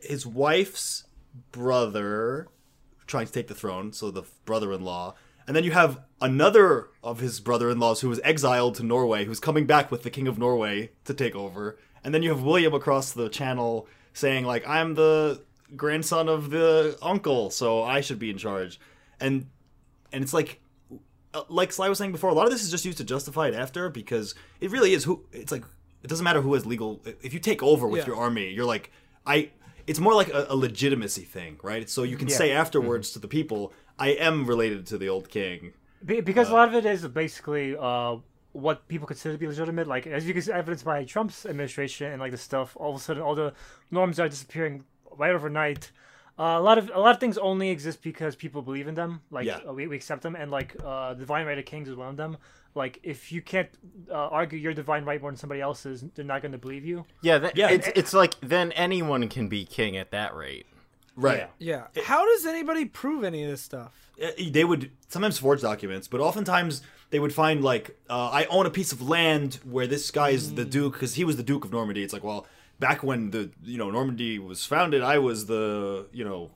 his 0.00 0.26
wife's 0.26 1.04
brother 1.52 2.48
trying 3.06 3.26
to 3.26 3.32
take 3.32 3.46
the 3.46 3.54
throne, 3.54 3.92
so 3.92 4.10
the 4.10 4.24
brother-in-law, 4.46 5.14
and 5.46 5.54
then 5.54 5.62
you 5.62 5.70
have 5.72 6.00
another 6.20 6.88
of 7.04 7.20
his 7.20 7.38
brother-in-laws 7.38 8.00
who 8.00 8.08
was 8.08 8.20
exiled 8.24 8.74
to 8.76 8.82
Norway, 8.82 9.24
who's 9.26 9.38
coming 9.38 9.66
back 9.66 9.90
with 9.90 10.02
the 10.02 10.10
king 10.10 10.26
of 10.26 10.38
Norway 10.38 10.90
to 11.04 11.14
take 11.14 11.36
over, 11.36 11.78
and 12.02 12.14
then 12.14 12.22
you 12.22 12.30
have 12.30 12.42
William 12.42 12.74
across 12.74 13.12
the 13.12 13.28
channel 13.28 13.86
saying 14.14 14.44
like, 14.44 14.66
"I'm 14.66 14.94
the 14.94 15.42
grandson 15.76 16.28
of 16.28 16.50
the 16.50 16.98
uncle, 17.02 17.50
so 17.50 17.82
I 17.82 18.00
should 18.00 18.18
be 18.18 18.30
in 18.30 18.38
charge," 18.38 18.80
and 19.20 19.46
and 20.12 20.24
it's 20.24 20.32
like 20.34 20.61
uh, 21.34 21.42
like 21.48 21.72
Sly 21.72 21.88
was 21.88 21.98
saying 21.98 22.12
before, 22.12 22.30
a 22.30 22.34
lot 22.34 22.46
of 22.46 22.52
this 22.52 22.62
is 22.62 22.70
just 22.70 22.84
used 22.84 22.98
to 22.98 23.04
justify 23.04 23.48
it 23.48 23.54
after 23.54 23.88
because 23.88 24.34
it 24.60 24.70
really 24.70 24.92
is 24.92 25.04
who 25.04 25.24
it's 25.32 25.52
like. 25.52 25.64
It 26.02 26.08
doesn't 26.08 26.24
matter 26.24 26.40
who 26.40 26.52
has 26.54 26.66
legal. 26.66 27.00
If 27.22 27.32
you 27.32 27.38
take 27.38 27.62
over 27.62 27.86
with 27.86 28.00
Yeah. 28.00 28.06
your 28.08 28.16
army, 28.16 28.50
you're 28.50 28.64
like 28.66 28.90
I. 29.26 29.50
It's 29.86 30.00
more 30.00 30.14
like 30.14 30.28
a, 30.28 30.46
a 30.48 30.56
legitimacy 30.56 31.22
thing, 31.22 31.58
right? 31.62 31.88
So 31.88 32.02
you 32.02 32.16
can 32.16 32.28
Yeah. 32.28 32.36
say 32.36 32.50
afterwards 32.52 33.12
to 33.12 33.18
the 33.20 33.28
people, 33.28 33.72
"I 33.98 34.08
am 34.10 34.44
related 34.46 34.86
to 34.88 34.98
the 34.98 35.08
old 35.08 35.28
king." 35.28 35.72
Be- 36.04 36.20
because 36.20 36.50
a 36.50 36.54
lot 36.54 36.68
of 36.68 36.74
it 36.74 36.84
is 36.84 37.06
basically 37.06 37.76
uh, 37.76 38.16
what 38.50 38.86
people 38.88 39.06
consider 39.06 39.34
to 39.34 39.38
be 39.38 39.46
legitimate. 39.46 39.86
Like 39.86 40.06
as 40.08 40.26
you 40.26 40.32
can 40.34 40.42
see, 40.42 40.50
evidenced 40.52 40.84
by 40.84 41.04
Trump's 41.04 41.46
administration 41.46 42.10
and 42.12 42.20
like 42.20 42.32
the 42.32 42.38
stuff. 42.38 42.76
All 42.76 42.90
of 42.90 42.96
a 42.96 43.00
sudden, 43.00 43.22
all 43.22 43.36
the 43.36 43.54
norms 43.92 44.18
are 44.18 44.28
disappearing 44.28 44.84
right 45.16 45.32
overnight. 45.32 45.92
Uh, 46.38 46.56
a 46.58 46.60
lot 46.60 46.78
of 46.78 46.90
a 46.94 46.98
lot 46.98 47.14
of 47.14 47.20
things 47.20 47.36
only 47.38 47.68
exist 47.70 48.02
because 48.02 48.34
people 48.36 48.62
believe 48.62 48.88
in 48.88 48.94
them. 48.94 49.20
Like 49.30 49.46
Yeah. 49.46 49.58
uh, 49.68 49.72
we, 49.72 49.86
we 49.86 49.96
accept 49.96 50.22
them, 50.22 50.34
and 50.34 50.50
like 50.50 50.74
uh, 50.84 51.14
divine 51.14 51.46
right 51.46 51.58
of 51.58 51.64
kings 51.66 51.88
is 51.88 51.94
one 51.96 52.08
of 52.08 52.16
them. 52.16 52.36
Like 52.74 52.98
if 53.02 53.30
you 53.32 53.42
can't 53.42 53.68
uh, 54.10 54.14
argue 54.28 54.58
your 54.58 54.72
divine 54.72 55.04
right 55.04 55.20
more 55.20 55.30
than 55.30 55.36
somebody 55.36 55.60
else's, 55.60 56.04
they're 56.14 56.24
not 56.24 56.40
going 56.40 56.52
to 56.52 56.58
believe 56.58 56.84
you. 56.86 57.04
Yeah, 57.20 57.38
that, 57.38 57.56
Yeah. 57.56 57.70
It's 57.70 57.88
it's 57.94 58.14
like 58.14 58.40
then 58.40 58.72
anyone 58.72 59.28
can 59.28 59.48
be 59.48 59.64
king 59.66 59.96
at 59.96 60.10
that 60.12 60.34
rate. 60.34 60.66
Right. 61.14 61.50
Yeah. 61.58 61.84
yeah. 61.94 62.02
How 62.04 62.24
does 62.24 62.46
anybody 62.46 62.86
prove 62.86 63.24
any 63.24 63.44
of 63.44 63.50
this 63.50 63.60
stuff? 63.60 63.92
Uh, 64.22 64.28
They 64.50 64.64
would 64.64 64.90
sometimes 65.08 65.38
forge 65.38 65.60
documents, 65.60 66.08
but 66.08 66.20
oftentimes 66.22 66.80
they 67.10 67.18
would 67.20 67.34
find 67.34 67.62
like, 67.62 67.94
uh, 68.08 68.30
"I 68.30 68.46
own 68.46 68.64
a 68.64 68.70
piece 68.70 68.92
of 68.92 69.02
land 69.06 69.58
where 69.64 69.86
this 69.86 70.10
guy 70.10 70.30
is 70.30 70.54
the 70.54 70.64
duke 70.64 70.94
because 70.94 71.14
he 71.16 71.24
was 71.24 71.36
the 71.36 71.42
duke 71.42 71.66
of 71.66 71.72
Normandy." 71.72 72.02
It's 72.02 72.14
like, 72.14 72.24
well, 72.24 72.46
back 72.82 73.04
when 73.04 73.30
the 73.30 73.50
you 73.62 73.78
know 73.78 73.90
Normandy 73.90 74.40
was 74.40 74.66
founded, 74.66 75.02
I 75.02 75.18
was 75.18 75.46
the 75.46 76.08
you 76.12 76.24
know 76.24 76.50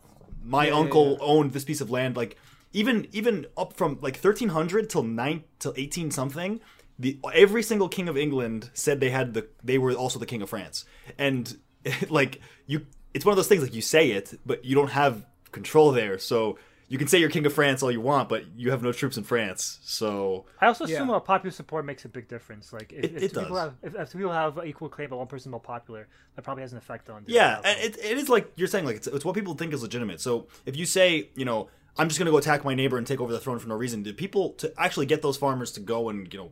my 0.45 0.71
uncle 0.71 1.17
owned 1.21 1.53
this 1.53 1.65
piece 1.65 1.81
of 1.81 1.89
land. 1.89 2.17
Like 2.17 2.37
even 2.73 3.07
even 3.13 3.47
up 3.57 3.75
from 3.75 3.93
like 4.03 4.17
1300 4.17 4.91
till 4.91 5.05
nine 5.05 5.45
till 5.61 5.73
18 5.77 6.11
something. 6.11 6.61
The, 6.99 7.19
every 7.35 7.63
single 7.63 7.91
king 7.91 8.09
of 8.09 8.17
England 8.17 8.71
said 8.73 9.01
they 9.01 9.11
had 9.11 9.35
the 9.35 9.47
they 9.63 9.79
were 9.79 9.93
also 9.93 10.19
the 10.19 10.27
king 10.27 10.43
of 10.43 10.51
France, 10.51 10.85
and 11.17 11.57
like 12.09 12.41
you, 12.67 12.87
it's 13.15 13.25
one 13.25 13.33
of 13.33 13.37
those 13.37 13.49
things 13.49 13.63
like 13.63 13.75
you 13.75 13.83
say 13.83 14.11
it, 14.11 14.39
but 14.45 14.65
you 14.65 14.75
don't 14.75 14.91
have 14.91 15.25
control 15.53 15.93
there. 15.93 16.19
So 16.19 16.59
you 16.89 16.99
can 16.99 17.09
say 17.09 17.19
you're 17.19 17.31
king 17.31 17.47
of 17.47 17.53
France 17.53 17.83
all 17.83 17.91
you 17.91 18.01
want, 18.01 18.29
but 18.29 18.45
you 18.57 18.71
have 18.71 18.83
no 18.83 18.93
troops 18.93 19.17
in 19.17 19.25
France. 19.25 19.79
So 19.83 20.47
I 20.61 20.67
also 20.67 20.85
assume 20.85 21.09
Yeah. 21.09 21.17
uh, 21.17 21.21
popular 21.21 21.51
support 21.51 21.85
makes 21.85 22.05
a 22.05 22.09
big 22.09 22.29
difference. 22.29 22.73
Like 22.73 22.93
if, 22.93 23.05
It- 23.05 23.15
if 23.17 23.23
it 23.25 23.29
two 23.35 23.41
people 23.41 23.57
does. 23.57 23.65
have 23.65 23.75
if, 23.83 23.95
if 23.95 24.11
two 24.13 24.19
people 24.19 24.33
have 24.33 24.59
equal 24.65 24.89
claim, 24.89 25.11
but 25.11 25.17
one 25.17 25.27
person 25.27 25.51
more 25.51 25.61
popular, 25.61 26.07
that 26.37 26.43
probably 26.43 26.63
has 26.63 26.73
an 26.73 26.79
effect 26.79 27.11
on. 27.11 27.25
the 27.25 27.33
yeah, 27.33 27.61
and 27.65 27.79
it, 27.81 27.97
it 27.99 28.17
is 28.19 28.29
like 28.29 28.53
you're 28.57 28.69
saying, 28.69 28.85
like 28.85 28.97
it's, 28.97 29.07
it's 29.09 29.25
what 29.25 29.35
people 29.35 29.55
think 29.55 29.73
is 29.73 29.83
legitimate. 29.83 30.21
So 30.21 30.47
if 30.65 30.77
you 30.77 30.87
say, 30.87 31.31
you 31.35 31.45
know, 31.45 31.69
I'm 31.99 32.09
just 32.09 32.19
gonna 32.19 32.31
go 32.31 32.37
attack 32.37 32.65
my 32.65 32.75
neighbor 32.75 32.99
and 32.99 33.07
take 33.07 33.21
over 33.21 33.33
the 33.33 33.41
throne 33.41 33.59
for 33.59 33.69
no 33.69 33.75
reason, 33.75 34.03
the 34.05 34.13
people 34.13 34.51
to 34.59 34.73
actually 34.79 35.07
get 35.07 35.23
those 35.23 35.37
farmers 35.37 35.73
to 35.73 35.81
go 35.81 36.09
and 36.09 36.33
you 36.33 36.39
know 36.39 36.51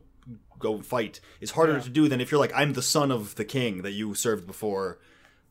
go 0.57 0.81
fight 0.81 1.19
is 1.39 1.51
harder 1.51 1.79
to 1.79 1.89
do 1.89 2.07
than 2.09 2.19
if 2.19 2.31
you're 2.31 2.39
like, 2.39 2.51
I'm 2.55 2.73
the 2.73 2.81
son 2.81 3.11
of 3.11 3.35
the 3.35 3.45
king 3.45 3.83
that 3.83 3.91
you 3.91 4.13
served 4.15 4.47
before, 4.47 4.99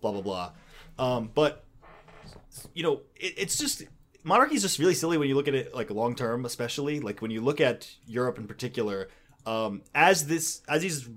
blah 0.01 0.13
blah 0.13 0.21
blah. 0.21 0.53
Um, 0.99 1.31
but 1.35 1.65
you 2.75 2.83
know, 2.83 3.01
it, 3.17 3.35
it's 3.37 3.57
just 3.57 3.83
monarchy 4.25 4.57
is 4.57 4.63
just 4.63 4.79
really 4.79 4.95
silly 4.95 5.17
when 5.19 5.29
you 5.29 5.35
look 5.37 5.47
at 5.49 5.55
it 5.55 5.75
like 5.75 5.91
long 5.91 6.15
term, 6.15 6.45
especially 6.45 6.99
like 7.01 7.23
when 7.23 7.31
you 7.31 7.41
look 7.41 7.61
at 7.61 7.89
Europe 8.07 8.39
in 8.39 8.47
particular. 8.47 9.09
Um, 9.47 9.83
as 9.95 10.27
this 10.27 10.63
as 10.69 10.83
these 10.83 11.09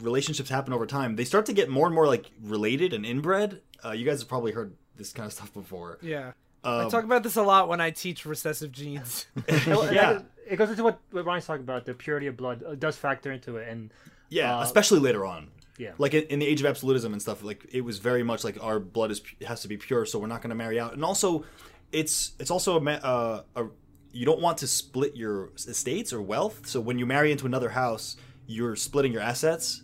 relationships 0.00 0.50
happen 0.50 0.72
over 0.72 0.86
time, 0.86 1.16
they 1.16 1.24
start 1.24 1.46
to 1.46 1.52
get 1.52 1.68
more 1.68 1.86
and 1.86 1.94
more 1.94 2.06
like 2.06 2.30
related 2.42 2.92
and 2.92 3.04
inbred. 3.06 3.62
Uh, 3.84 3.92
you 3.92 4.04
guys 4.04 4.20
have 4.20 4.28
probably 4.28 4.52
heard 4.52 4.74
this 4.96 5.12
kind 5.12 5.26
of 5.26 5.32
stuff 5.32 5.52
before. 5.54 5.98
Yeah. 6.02 6.32
Um, 6.64 6.86
I 6.86 6.88
talk 6.88 7.04
about 7.04 7.22
this 7.22 7.36
a 7.36 7.42
lot 7.42 7.68
when 7.68 7.80
I 7.80 7.90
teach 7.90 8.26
recessive 8.26 8.72
genes. 8.72 9.26
Well, 9.66 9.92
Yeah. 9.92 10.22
it 10.48 10.56
goes 10.56 10.70
into 10.70 10.82
what, 10.82 10.98
what 11.12 11.24
Ryan's 11.24 11.46
talking 11.46 11.62
about. 11.62 11.86
The 11.86 11.94
purity 11.94 12.26
of 12.26 12.36
blood 12.36 12.80
does 12.80 12.96
factor 12.96 13.30
into 13.30 13.56
it, 13.58 13.68
and 13.68 13.92
Yeah, 14.28 14.58
Uh, 14.58 14.62
especially 14.62 14.98
later 14.98 15.24
on. 15.24 15.50
yeah. 15.78 15.92
Like 15.98 16.14
in, 16.14 16.24
in 16.24 16.38
the 16.40 16.46
age 16.46 16.58
of 16.60 16.66
absolutism 16.66 17.12
and 17.12 17.22
stuff, 17.22 17.44
like 17.44 17.64
it 17.70 17.82
was 17.82 17.98
very 17.98 18.24
much 18.24 18.42
like 18.42 18.60
our 18.62 18.80
blood 18.80 19.12
is 19.12 19.22
has 19.46 19.62
to 19.62 19.68
be 19.68 19.76
pure, 19.76 20.04
so 20.04 20.18
we're 20.18 20.26
not 20.26 20.42
going 20.42 20.50
to 20.50 20.56
marry 20.56 20.80
out. 20.80 20.94
And 20.94 21.04
also, 21.04 21.44
it's 21.92 22.32
it's 22.38 22.50
also 22.50 22.78
a, 22.78 22.90
uh, 22.90 23.42
a 23.56 23.66
you 24.12 24.24
don't 24.26 24.40
want 24.40 24.58
to 24.58 24.66
split 24.66 25.16
your 25.16 25.50
estates 25.56 26.12
or 26.12 26.20
wealth. 26.20 26.66
So 26.66 26.80
when 26.80 26.98
you 26.98 27.06
marry 27.06 27.30
into 27.30 27.46
another 27.46 27.70
house, 27.70 28.16
you're 28.46 28.76
splitting 28.76 29.12
your 29.12 29.22
assets. 29.22 29.82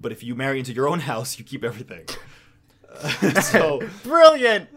But 0.00 0.12
if 0.12 0.22
you 0.22 0.34
marry 0.34 0.58
into 0.58 0.72
your 0.72 0.88
own 0.88 1.00
house, 1.12 1.38
you 1.38 1.44
keep 1.44 1.64
everything. 1.64 2.06
Uh, 2.92 3.40
so 3.40 3.80
Brilliant. 4.02 4.68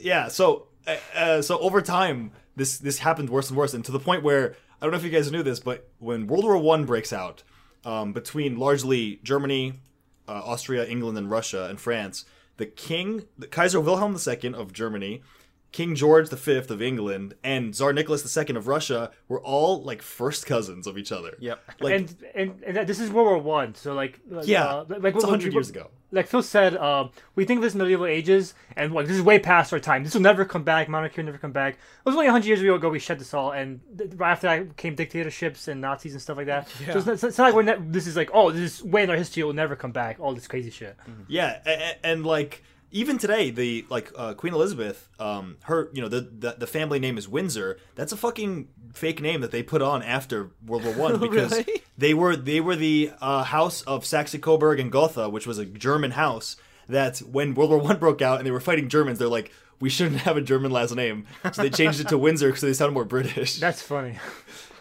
yeah 0.00 0.28
so 0.28 0.68
uh, 0.86 0.96
uh, 1.14 1.42
so 1.42 1.58
over 1.60 1.80
time 1.80 2.32
this 2.56 2.78
this 2.78 2.98
happened 2.98 3.30
worse 3.30 3.48
and 3.48 3.56
worse 3.56 3.72
and 3.74 3.84
to 3.84 3.92
the 3.92 3.98
point 3.98 4.22
where 4.22 4.54
i 4.80 4.84
don't 4.84 4.90
know 4.92 4.98
if 4.98 5.04
you 5.04 5.10
guys 5.10 5.32
knew 5.32 5.42
this 5.42 5.58
but 5.58 5.88
when 5.98 6.26
world 6.26 6.44
war 6.44 6.58
one 6.58 6.84
breaks 6.84 7.10
out 7.12 7.42
um, 7.86 8.12
between 8.12 8.58
largely 8.58 9.18
germany 9.22 9.80
uh, 10.28 10.32
austria 10.44 10.84
england 10.86 11.16
and 11.16 11.30
russia 11.30 11.68
and 11.70 11.80
france 11.80 12.26
the 12.58 12.66
king 12.66 13.24
the 13.38 13.46
kaiser 13.46 13.80
wilhelm 13.80 14.14
ii 14.26 14.52
of 14.52 14.72
germany 14.74 15.22
king 15.70 15.94
george 15.94 16.30
v 16.30 16.56
of 16.56 16.80
england 16.80 17.34
and 17.44 17.74
tsar 17.74 17.92
nicholas 17.92 18.36
ii 18.36 18.56
of 18.56 18.66
russia 18.66 19.10
were 19.28 19.40
all 19.40 19.82
like 19.82 20.00
first 20.00 20.46
cousins 20.46 20.86
of 20.86 20.96
each 20.96 21.12
other 21.12 21.36
Yep. 21.40 21.60
like 21.80 21.94
and 21.94 22.16
and, 22.34 22.62
and 22.64 22.88
this 22.88 22.98
is 23.00 23.10
World 23.10 23.26
War 23.28 23.38
One. 23.38 23.74
So 23.74 23.92
like 23.94 24.18
uh, 24.34 24.42
Yeah, 24.44 24.64
uh, 24.64 24.84
like 24.88 25.14
it's 25.14 25.24
100 25.24 25.52
years 25.52 25.68
ago. 25.70 25.90
Like 26.10 26.26
Phil 26.26 26.42
said, 26.42 26.74
uh, 26.74 27.08
we 27.34 27.44
think 27.44 27.58
of 27.58 27.62
this 27.64 27.74
medieval 27.74 28.06
ages, 28.06 28.54
and 28.76 28.94
like 28.94 29.06
this 29.06 29.16
is 29.16 29.22
way 29.22 29.38
past 29.38 29.72
our 29.74 29.78
time. 29.78 30.04
This 30.04 30.14
will 30.14 30.22
never 30.22 30.44
come 30.46 30.62
back. 30.64 30.88
Monarchy 30.88 31.20
will 31.20 31.26
never 31.26 31.36
come 31.38 31.52
back. 31.52 31.74
It 31.74 32.04
was 32.06 32.14
only 32.14 32.26
100 32.28 32.46
years 32.46 32.60
ago 32.62 32.88
we 32.88 32.98
shed 32.98 33.18
this 33.18 33.34
all, 33.34 33.50
and 33.52 33.80
th- 33.98 34.12
right 34.14 34.32
after 34.32 34.46
that 34.46 34.76
came 34.78 34.94
dictatorships 34.94 35.68
and 35.68 35.82
Nazis 35.82 36.12
and 36.14 36.22
stuff 36.22 36.38
like 36.38 36.46
that. 36.46 36.66
So 36.86 36.96
it's 36.98 37.06
not, 37.06 37.22
it's 37.28 37.36
not 37.38 37.44
like 37.44 37.54
we're 37.54 37.62
ne- 37.62 37.76
this 37.90 38.06
is 38.06 38.16
like 38.16 38.30
oh 38.32 38.50
this 38.50 38.78
is 38.80 38.82
way 38.82 39.02
in 39.02 39.10
our 39.10 39.16
history. 39.16 39.42
It 39.42 39.44
will 39.44 39.52
never 39.52 39.76
come 39.76 39.92
back. 39.92 40.18
All 40.18 40.32
this 40.34 40.48
crazy 40.48 40.70
shit. 40.70 40.96
Yeah, 41.28 41.60
and, 41.66 41.96
and 42.02 42.26
like 42.26 42.62
even 42.90 43.18
today, 43.18 43.50
the 43.50 43.84
like 43.90 44.10
uh, 44.16 44.34
Queen 44.34 44.54
Elizabeth, 44.54 45.08
um, 45.20 45.56
her 45.62 45.90
you 45.92 46.00
know 46.02 46.08
the, 46.08 46.20
the 46.22 46.56
the 46.58 46.66
family 46.66 46.98
name 46.98 47.18
is 47.18 47.28
Windsor. 47.28 47.78
That's 47.94 48.12
a 48.12 48.16
fucking 48.16 48.68
fake 48.94 49.20
name 49.20 49.40
that 49.42 49.50
they 49.50 49.62
put 49.62 49.82
on 49.82 50.02
after 50.02 50.50
World 50.66 50.84
War 50.84 50.94
One 50.94 51.20
because 51.30 51.52
Really? 51.52 51.82
they 51.98 52.14
were 52.14 52.36
they 52.36 52.60
were 52.60 52.76
the 52.76 53.10
uh, 53.20 53.44
house 53.44 53.82
of 53.82 54.04
Saxe 54.06 54.36
Coburg 54.40 54.80
and 54.80 54.90
Gotha, 54.90 55.28
which 55.28 55.46
was 55.46 55.58
a 55.58 55.66
German 55.66 56.12
house. 56.12 56.56
That 56.88 57.18
when 57.18 57.54
World 57.54 57.70
War 57.70 57.78
One 57.78 57.98
broke 57.98 58.22
out 58.22 58.38
and 58.38 58.46
they 58.46 58.50
were 58.50 58.60
fighting 58.60 58.88
Germans, 58.88 59.18
they're 59.18 59.28
like, 59.28 59.52
we 59.78 59.90
shouldn't 59.90 60.22
have 60.22 60.38
a 60.38 60.40
German 60.40 60.70
last 60.70 60.94
name, 60.94 61.26
so 61.52 61.60
they 61.62 61.68
changed 61.70 62.00
it 62.00 62.08
to 62.08 62.16
Windsor 62.16 62.48
because 62.48 62.62
they 62.62 62.72
sound 62.72 62.94
more 62.94 63.04
British. 63.04 63.58
That's 63.60 63.82
funny. 63.82 64.16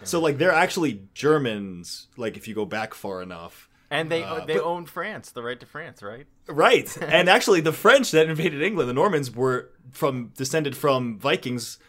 so 0.04 0.22
like 0.22 0.38
they're 0.38 0.54
actually 0.54 1.02
Germans. 1.14 2.08
Like 2.16 2.38
if 2.38 2.48
you 2.48 2.56
go 2.56 2.66
back 2.66 2.94
far 2.94 3.22
enough. 3.22 3.68
And 3.90 4.12
they 4.12 4.22
they 4.48 4.60
own 4.60 4.86
France, 4.86 5.32
the 5.32 5.42
right 5.42 5.60
to 5.60 5.66
France, 5.66 6.04
right? 6.04 6.28
Right. 6.48 6.96
and 7.02 7.30
actually 7.30 7.62
the 7.62 7.72
French 7.74 8.12
that 8.12 8.30
invaded 8.30 8.62
England, 8.62 8.90
the 8.90 8.94
Normans 8.94 9.34
were 9.34 9.70
from 9.92 10.34
descended 10.36 10.76
from 10.76 11.18
Vikings. 11.20 11.80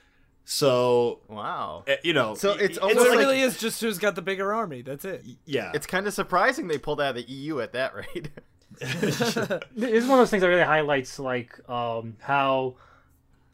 So, 0.44 1.20
Wow. 1.28 1.84
eh, 1.86 1.96
you 2.02 2.14
know, 2.14 2.34
So 2.34 2.52
it's 2.52 2.78
it- 2.78 2.82
almost 2.82 3.00
so 3.00 3.06
it 3.06 3.10
like- 3.10 3.18
really 3.18 3.40
is 3.40 3.58
just 3.58 3.80
who's 3.82 3.98
got 3.98 4.14
the 4.14 4.22
bigger 4.22 4.52
army. 4.54 4.80
That's 4.82 5.04
it. 5.04 5.24
yeah. 5.44 5.72
It's 5.74 5.86
kind 5.86 6.06
of 6.06 6.14
surprising 6.14 6.68
they 6.68 6.78
pulled 6.78 7.00
out 7.02 7.10
of 7.10 7.16
the 7.16 7.30
EU 7.30 7.60
at 7.60 7.72
that 7.72 7.94
rate. 7.94 8.30
This 8.80 9.20
is 9.20 9.36
one 10.06 10.12
of 10.12 10.18
those 10.18 10.30
things 10.30 10.40
that 10.42 10.48
really 10.48 10.62
highlights 10.62 11.18
like 11.18 11.58
um, 11.68 12.16
how 12.20 12.76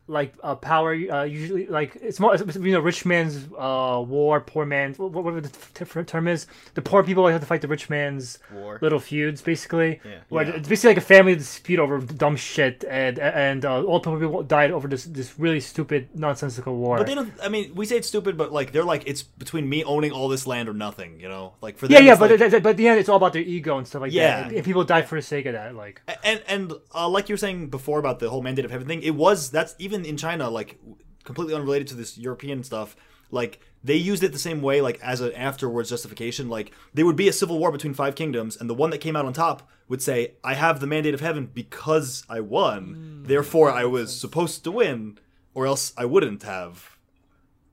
like 0.07 0.35
uh, 0.43 0.55
power 0.55 0.93
uh, 0.93 1.23
usually 1.25 1.67
like 1.67 1.97
it's 2.03 2.21
more 2.21 2.37
you 2.37 2.73
know 2.73 2.81
rich 2.81 3.07
man's 3.07 3.47
uh, 3.59 4.03
war, 4.07 4.41
poor 4.41 4.67
man's 4.67 4.99
whatever 4.99 5.41
the 5.41 5.49
t- 5.49 5.85
t- 5.85 6.03
term 6.05 6.29
is. 6.29 6.47
The 6.75 6.83
poor 6.83 7.03
people 7.03 7.27
have 7.27 7.41
to 7.41 7.47
fight 7.47 7.63
the 7.63 7.69
rich 7.69 7.89
man's 7.89 8.39
War. 8.53 8.79
little 8.83 8.99
feuds, 9.01 9.41
basically. 9.41 10.01
Yeah. 10.05 10.19
Where 10.29 10.45
Yeah. 10.45 10.57
it's 10.57 10.69
basically 10.69 10.91
like 10.91 10.99
a 10.99 11.07
family 11.15 11.35
dispute 11.37 11.79
over 11.81 11.99
dumb 12.01 12.37
shit, 12.37 12.85
and 12.89 13.19
and 13.19 13.65
uh, 13.65 13.83
all 13.83 14.01
poor 14.01 14.19
people 14.21 14.43
died 14.43 14.71
over 14.73 14.89
this 14.89 15.05
this 15.05 15.39
really 15.39 15.61
stupid 15.61 16.09
nonsensical 16.15 16.77
war. 16.77 16.99
but 16.99 17.07
they 17.07 17.15
don't 17.15 17.33
I 17.43 17.49
mean, 17.49 17.75
we 17.75 17.87
say 17.87 17.97
it's 17.97 18.09
stupid, 18.09 18.37
but 18.37 18.53
like 18.53 18.73
they're 18.73 18.85
like 18.85 19.05
it's 19.07 19.23
between 19.23 19.69
me 19.69 19.85
owning 19.85 20.13
all 20.13 20.29
this 20.29 20.47
land 20.47 20.69
or 20.69 20.75
nothing, 20.75 21.19
you 21.21 21.29
know? 21.29 21.55
Like 21.63 21.79
for 21.79 21.89
them 21.89 21.95
yeah, 22.03 22.11
yeah, 22.13 22.17
but 22.19 22.29
like- 22.39 22.63
but 22.63 22.71
at 22.71 22.77
the 22.77 22.89
end, 22.89 23.01
it's 23.01 23.09
all 23.09 23.17
about 23.17 23.33
their 23.33 23.43
ego 23.43 23.79
and 23.79 23.87
stuff 23.87 24.03
like 24.03 24.13
Yeah. 24.13 24.23
that. 24.41 24.47
And, 24.49 24.57
and 24.57 24.65
people 24.67 24.85
die 24.85 25.03
for 25.03 25.15
the 25.17 25.23
sake 25.23 25.47
of 25.47 25.55
that. 25.55 25.75
Like, 25.75 26.03
and 26.23 26.43
and 26.47 26.73
uh, 26.95 27.09
like 27.09 27.29
you 27.29 27.33
were 27.35 27.39
saying 27.47 27.69
before 27.69 27.99
about 27.99 28.19
the 28.19 28.29
whole 28.29 28.43
mandate 28.43 28.65
of 28.67 28.71
heaven 28.71 28.87
thing, 28.87 29.03
it 29.03 29.15
was 29.15 29.51
that's 29.51 29.75
even 29.79 29.94
in 30.03 30.17
China, 30.17 30.49
like 30.49 30.79
completely 31.25 31.55
unrelated 31.55 31.89
to 31.89 31.95
this 31.95 32.17
European 32.19 32.63
stuff. 32.65 32.97
Like 33.31 33.61
they 33.83 33.97
used 33.97 34.23
it 34.23 34.33
the 34.33 34.39
same 34.39 34.63
way, 34.63 34.81
like 34.81 34.99
as 35.03 35.21
an 35.21 35.33
afterwards 35.35 35.91
justification. 35.91 36.49
Like 36.49 36.73
there 36.95 37.05
would 37.07 37.17
be 37.17 37.29
a 37.29 37.33
civil 37.33 37.59
war 37.59 37.71
between 37.73 37.95
five 37.95 38.15
kingdoms, 38.15 38.57
and 38.57 38.69
the 38.71 38.75
one 38.75 38.91
that 38.91 38.99
came 38.99 39.17
out 39.17 39.27
on 39.27 39.33
top 39.33 39.69
would 39.89 40.01
say, 40.03 40.35
"I 40.43 40.55
have 40.55 40.81
the 40.81 40.87
mandate 40.87 41.15
of 41.15 41.21
heaven 41.21 41.51
because 41.53 42.25
I 42.29 42.41
won. 42.41 43.25
Therefore, 43.27 43.71
I 43.71 43.85
was 43.85 44.19
supposed 44.19 44.65
to 44.65 44.71
win, 44.71 45.19
or 45.53 45.67
else 45.67 45.93
I 45.97 46.05
wouldn't 46.07 46.43
have." 46.45 46.97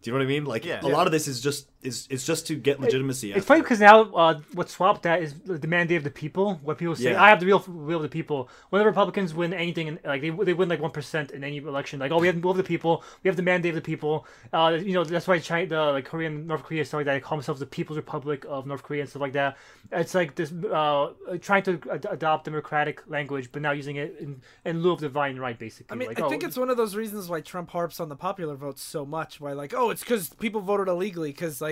Do 0.02 0.10
you 0.10 0.14
know 0.14 0.20
what 0.20 0.26
I 0.26 0.28
mean? 0.28 0.46
Like 0.46 0.66
Yeah. 0.66 0.82
a 0.82 0.88
lot 0.90 1.06
of 1.06 1.12
this 1.12 1.28
is 1.28 1.40
just 1.42 1.71
is 1.84 2.08
it's 2.10 2.26
just 2.26 2.48
to 2.48 2.56
get 2.56 2.80
legitimacy. 2.80 3.34
It's 3.34 3.46
funny 3.46 3.62
because 3.62 3.80
now 3.80 4.04
uh, 4.14 4.40
what 4.54 4.70
swapped 4.70 5.04
that 5.04 5.22
is 5.22 5.36
the 5.46 5.68
mandate 5.68 5.98
of 5.98 6.04
the 6.04 6.12
people. 6.12 6.60
What 6.64 6.78
people 6.78 6.96
say, 6.96 7.12
Yeah. 7.12 7.24
"I 7.24 7.30
have 7.30 7.40
the 7.40 7.46
real 7.46 7.64
will 7.68 7.98
of 7.98 8.04
the 8.04 8.10
people." 8.10 8.50
When 8.70 8.80
the 8.80 8.86
Republicans 8.86 9.34
win 9.34 9.54
anything, 9.54 9.88
in, 9.88 10.00
like 10.04 10.22
they, 10.22 10.30
they 10.30 10.54
win 10.54 10.70
like 10.70 10.82
one 10.82 10.92
percent 10.92 11.32
in 11.32 11.44
any 11.44 11.58
election, 11.58 12.00
like 12.00 12.12
oh 12.12 12.20
we 12.20 12.28
have 12.28 12.36
the 12.36 12.42
will 12.42 12.52
of 12.52 12.58
the 12.58 12.64
people, 12.64 13.04
we 13.24 13.28
have 13.28 13.36
the 13.36 13.44
mandate 13.44 13.72
of 13.72 13.76
the 13.76 13.82
people. 13.82 14.26
Uh, 14.54 14.78
you 14.82 14.94
know 14.94 15.04
that's 15.04 15.28
why 15.28 15.40
China, 15.40 15.68
the, 15.68 15.82
like 15.92 16.06
Korean 16.06 16.48
North 16.48 16.64
Korea 16.64 16.86
stuff 16.86 17.00
like 17.00 17.06
that. 17.06 17.14
They 17.14 17.20
call 17.20 17.38
themselves 17.38 17.60
the 17.60 17.66
People's 17.66 17.98
Republic 17.98 18.46
of 18.48 18.66
North 18.66 18.84
Korea 18.84 19.02
and 19.02 19.10
stuff 19.10 19.22
like 19.22 19.34
that. 19.34 19.58
It's 19.92 20.14
like 20.14 20.36
this 20.36 20.52
uh, 20.52 21.10
trying 21.42 21.64
to 21.64 21.80
ad- 21.92 22.08
adopt 22.10 22.46
democratic 22.46 23.02
language, 23.08 23.52
but 23.52 23.62
now 23.62 23.72
using 23.72 23.98
it 23.98 24.16
in, 24.20 24.42
in 24.66 24.82
lieu 24.82 24.92
of 24.92 25.00
divine 25.00 25.38
right, 25.38 25.58
basically. 25.58 25.94
I 25.94 25.98
mean, 25.98 26.08
like, 26.10 26.20
I 26.20 26.26
oh, 26.26 26.30
think 26.30 26.44
it's 26.44 26.58
one 26.58 26.70
of 26.70 26.78
those 26.78 26.96
reasons 26.96 27.30
why 27.30 27.42
Trump 27.42 27.70
harps 27.72 28.00
on 28.00 28.10
the 28.10 28.16
popular 28.16 28.56
vote 28.56 28.80
so 28.80 29.06
much. 29.06 29.40
Why, 29.42 29.54
like, 29.54 29.74
oh, 29.74 29.90
it's 29.90 30.02
because 30.02 30.30
people 30.30 30.62
voted 30.62 30.88
illegally. 30.88 31.32
Because, 31.32 31.62
like, 31.62 31.71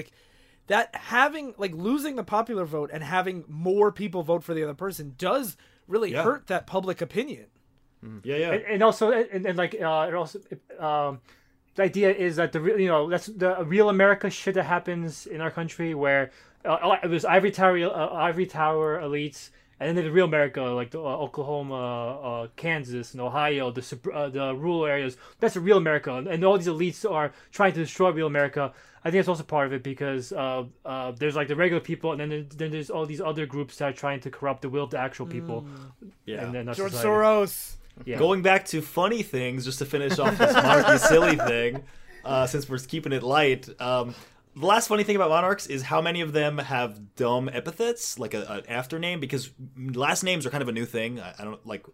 that 0.67 0.93
having, 0.95 1.53
like, 1.57 1.73
losing 1.73 2.15
the 2.15 2.23
popular 2.23 2.63
vote 2.65 2.89
and 2.93 3.03
having 3.03 3.43
more 3.47 3.91
people 3.91 4.21
vote 4.23 4.43
for 4.43 4.53
the 4.53 4.63
other 4.63 4.73
person 4.75 5.15
does 5.17 5.57
really 5.87 6.11
Yeah. 6.11 6.23
hurt 6.23 6.47
that 6.47 6.67
public 6.67 7.01
opinion. 7.01 7.47
yeah, 8.23 8.35
yeah. 8.37 8.51
and, 8.53 8.63
and 8.63 8.83
also 8.83 9.11
and, 9.11 9.45
and 9.45 9.57
like 9.57 9.73
uh 9.73 10.05
it 10.07 10.13
also 10.13 10.39
um 10.79 11.19
the 11.75 11.83
idea 11.83 12.09
is 12.13 12.37
that 12.37 12.51
the 12.53 12.61
real 12.61 12.79
you 12.79 12.87
know 12.87 13.09
that's 13.09 13.25
the 13.25 13.51
real 13.65 13.89
america 13.89 14.29
shit 14.29 14.53
that 14.55 14.63
happens 14.63 15.25
in 15.27 15.41
our 15.41 15.51
country 15.51 15.93
where 15.93 16.31
uh, 16.63 16.95
it 17.03 17.09
was 17.09 17.25
ivory 17.25 17.51
tower 17.51 17.77
uh, 17.77 18.13
ivory 18.29 18.45
tower 18.45 19.01
elites 19.01 19.49
and 19.79 19.97
then 19.97 20.03
the 20.05 20.11
real 20.11 20.25
America, 20.25 20.61
like 20.61 20.91
the, 20.91 20.99
uh, 20.99 21.03
Oklahoma, 21.03 22.19
uh, 22.43 22.47
Kansas, 22.55 23.13
and 23.13 23.21
Ohio, 23.21 23.71
the 23.71 23.81
uh, 24.13 24.29
the 24.29 24.53
rural 24.55 24.85
areas. 24.85 25.17
That's 25.39 25.53
the 25.53 25.59
real 25.61 25.77
America, 25.77 26.13
and, 26.13 26.27
and 26.27 26.43
all 26.43 26.57
these 26.57 26.67
elites 26.67 27.09
are 27.09 27.31
trying 27.51 27.73
to 27.73 27.79
destroy 27.79 28.11
real 28.11 28.27
America. 28.27 28.73
I 29.03 29.11
think 29.11 29.19
that's 29.19 29.29
also 29.29 29.43
part 29.43 29.65
of 29.67 29.73
it 29.73 29.81
because 29.81 30.33
uh, 30.33 30.65
uh, 30.85 31.11
there's 31.11 31.35
like 31.35 31.47
the 31.47 31.55
regular 31.55 31.79
people, 31.81 32.11
and 32.11 32.19
then 32.19 32.29
there- 32.29 32.43
then 32.57 32.71
there's 32.71 32.89
all 32.89 33.05
these 33.05 33.21
other 33.21 33.45
groups 33.45 33.77
that 33.77 33.85
are 33.85 33.93
trying 33.93 34.19
to 34.21 34.29
corrupt 34.29 34.61
the 34.61 34.69
will 34.69 34.83
of 34.83 34.89
the 34.91 34.97
actual 34.99 35.25
people. 35.25 35.65
yeah. 36.25 36.43
And 36.43 36.53
then 36.53 36.65
George 36.73 36.91
society. 36.91 37.07
Soros. 37.07 37.75
Yeah. 38.05 38.17
Going 38.17 38.41
back 38.41 38.65
to 38.67 38.81
funny 38.81 39.23
things, 39.23 39.65
just 39.65 39.79
to 39.79 39.85
finish 39.85 40.19
off 40.19 40.37
this 40.37 40.53
monarchy 40.53 40.97
silly 40.99 41.35
thing, 41.35 41.83
uh, 42.25 42.45
since 42.47 42.67
we're 42.69 42.77
keeping 42.79 43.11
it 43.13 43.23
light. 43.23 43.67
Um, 43.81 44.15
the 44.59 44.65
last 44.65 44.87
funny 44.87 45.03
thing 45.03 45.15
about 45.15 45.29
monarchs 45.29 45.67
is 45.67 45.83
how 45.83 46.01
many 46.01 46.21
of 46.21 46.33
them 46.33 46.57
have 46.57 47.15
dumb 47.15 47.49
epithets, 47.51 48.19
like 48.19 48.33
a, 48.33 48.45
an 48.51 48.63
after 48.67 48.99
name, 48.99 49.19
because 49.19 49.51
last 49.77 50.23
names 50.23 50.45
are 50.45 50.49
kind 50.49 50.61
of 50.61 50.67
a 50.67 50.73
new 50.73 50.85
thing. 50.85 51.19
I, 51.19 51.33
I 51.39 51.43
don't 51.43 51.65
like. 51.65 51.85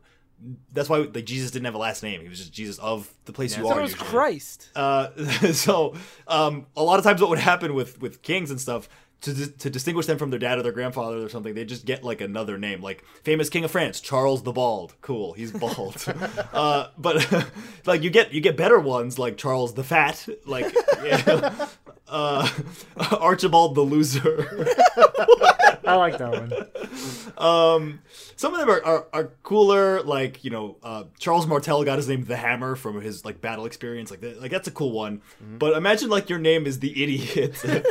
That's 0.74 0.90
why 0.90 0.98
like 0.98 1.26
Jesus 1.26 1.52
didn't 1.52 1.66
have 1.66 1.76
a 1.76 1.80
last 1.80 2.04
name; 2.04 2.22
he 2.22 2.28
was 2.28 2.40
just 2.40 2.52
Jesus 2.52 2.78
of 2.80 3.12
the 3.26 3.32
place 3.34 3.56
you 3.56 3.64
So 3.64 3.70
are. 3.72 3.80
it 3.80 3.82
was 3.84 3.92
usually. 3.92 4.10
Christ. 4.10 4.70
Uh, 4.76 5.10
so 5.54 5.96
um, 6.28 6.66
a 6.76 6.84
lot 6.84 6.98
of 7.00 7.06
times, 7.06 7.22
what 7.22 7.30
would 7.30 7.40
happen 7.40 7.74
with 7.74 8.02
with 8.02 8.22
kings 8.22 8.52
and 8.52 8.60
stuff 8.60 8.90
to 9.22 9.48
to 9.48 9.70
distinguish 9.70 10.06
them 10.06 10.18
from 10.18 10.30
their 10.30 10.40
dad 10.40 10.58
or 10.60 10.64
their 10.64 10.72
grandfather 10.72 11.18
or 11.18 11.30
something, 11.30 11.54
they 11.54 11.66
just 11.66 11.86
get 11.86 12.04
like 12.04 12.22
another 12.22 12.58
name, 12.58 12.82
like 12.82 13.04
famous 13.24 13.50
king 13.50 13.64
of 13.64 13.72
France, 13.72 14.00
Charles 14.00 14.44
the 14.44 14.52
Bald. 14.52 14.96
Cool, 15.02 15.34
he's 15.34 15.52
bald. 15.52 16.04
uh, 16.54 16.88
but 16.98 17.48
like 17.86 18.04
you 18.04 18.10
get 18.10 18.34
you 18.34 18.42
get 18.42 18.58
better 18.58 18.80
ones 18.80 19.18
like 19.18 19.38
Charles 19.38 19.74
the 19.74 19.84
Fat, 19.84 20.28
like 20.46 20.74
yeah, 21.04 21.68
uh, 22.08 22.48
Archibald 23.20 23.76
the 23.76 23.82
Loser. 23.82 24.68
I 25.88 25.96
like 25.98 26.18
that 26.18 26.32
one. 26.32 27.38
um, 27.38 28.00
some 28.36 28.54
of 28.54 28.60
them 28.60 28.70
are, 28.70 28.84
are, 28.84 29.08
are 29.14 29.24
cooler. 29.44 30.02
Like 30.02 30.44
you 30.44 30.50
know, 30.50 30.78
uh, 30.84 31.04
Charles 31.20 31.46
Martel 31.48 31.84
got 31.84 31.98
his 31.98 32.08
name 32.10 32.26
the 32.26 32.36
Hammer 32.38 32.76
from 32.76 33.02
his 33.02 33.24
like 33.24 33.40
battle 33.42 33.66
experience. 33.66 34.10
Like 34.12 34.22
that, 34.22 34.42
like 34.42 34.52
that's 34.52 34.68
a 34.68 34.72
cool 34.72 34.92
one. 34.92 35.22
Mm-hmm. 35.44 35.58
But 35.60 35.78
imagine 35.78 36.10
like 36.10 36.30
your 36.30 36.40
name 36.40 36.66
is 36.66 36.80
the 36.80 37.04
idiot, 37.04 37.64
like, 37.64 37.86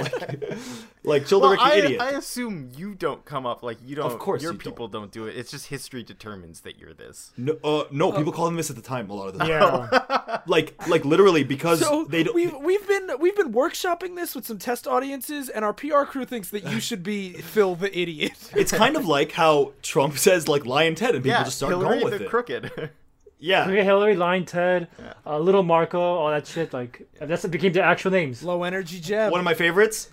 like 1.04 1.30
Well, 1.30 1.56
Childeric 1.56 1.58
I, 1.58 1.80
the 1.80 1.84
idiot. 1.86 2.00
I 2.00 2.10
assume 2.10 2.70
you 2.76 2.94
don't 2.94 3.24
come 3.24 3.46
up 3.46 3.62
like 3.62 3.78
you 3.84 3.94
don't. 3.96 4.06
Of 4.10 4.18
course 4.18 4.42
your 4.42 4.52
you 4.52 4.58
don't. 4.58 4.72
people 4.72 4.88
don't. 4.88 5.12
do 5.12 5.26
it. 5.26 5.36
It's 5.36 5.50
just 5.50 5.68
history 5.68 6.02
determines 6.02 6.60
that 6.62 6.78
you're 6.78 6.94
this. 6.94 7.32
no, 7.36 7.56
uh, 7.62 7.84
no, 7.92 8.10
people 8.12 8.32
call 8.32 8.48
him 8.48 8.56
this 8.56 8.70
at 8.70 8.76
the 8.76 8.82
time. 8.82 9.08
A 9.10 9.14
lot 9.14 9.28
of 9.28 9.34
the 9.34 9.40
time, 9.40 9.48
Yeah. 9.48 10.40
like 10.46 10.74
like 10.88 11.04
literally 11.04 11.44
because 11.44 11.80
So 11.80 12.04
they 12.04 12.24
don't. 12.24 12.34
we've 12.34 12.54
we've 12.56 12.86
been 12.88 13.10
we've 13.20 13.36
been 13.36 13.52
workshopping 13.52 14.03
this 14.14 14.34
with 14.34 14.46
some 14.46 14.58
test 14.58 14.86
audiences, 14.86 15.48
and 15.48 15.64
our 15.64 15.72
PR 15.72 16.02
crew 16.04 16.24
thinks 16.26 16.50
that 16.50 16.64
you 16.64 16.80
should 16.80 17.02
be 17.02 17.32
Phil 17.52 17.74
the 17.74 17.96
idiot. 17.98 18.50
It's 18.54 18.70
kind 18.72 18.96
of 18.96 19.06
like 19.06 19.32
how 19.32 19.72
Trump 19.82 20.18
says 20.18 20.46
like 20.48 20.64
Lyin' 20.66 20.94
Ted, 20.96 21.14
and 21.14 21.24
people 21.24 21.38
Yeah, 21.38 21.44
just 21.44 21.56
start 21.56 21.70
Hillary 21.70 22.00
going 22.00 22.04
with 22.04 22.18
the 22.18 22.24
it. 22.26 22.28
crooked. 22.28 22.90
Yeah, 23.36 23.66
Hillary, 23.68 24.14
Lyin' 24.16 24.46
Ted, 24.46 24.88
uh, 25.26 25.38
Little 25.38 25.62
Marco, 25.64 26.00
all 26.00 26.30
that 26.30 26.46
shit. 26.46 26.72
Like 26.72 27.06
that's 27.20 27.42
what 27.42 27.50
became 27.52 27.74
their 27.74 27.82
actual 27.84 28.10
names. 28.10 28.42
Low 28.42 28.62
energy 28.62 29.00
Jeb. 29.00 29.30
one 29.32 29.40
of 29.40 29.44
my 29.44 29.52
favorites, 29.52 30.08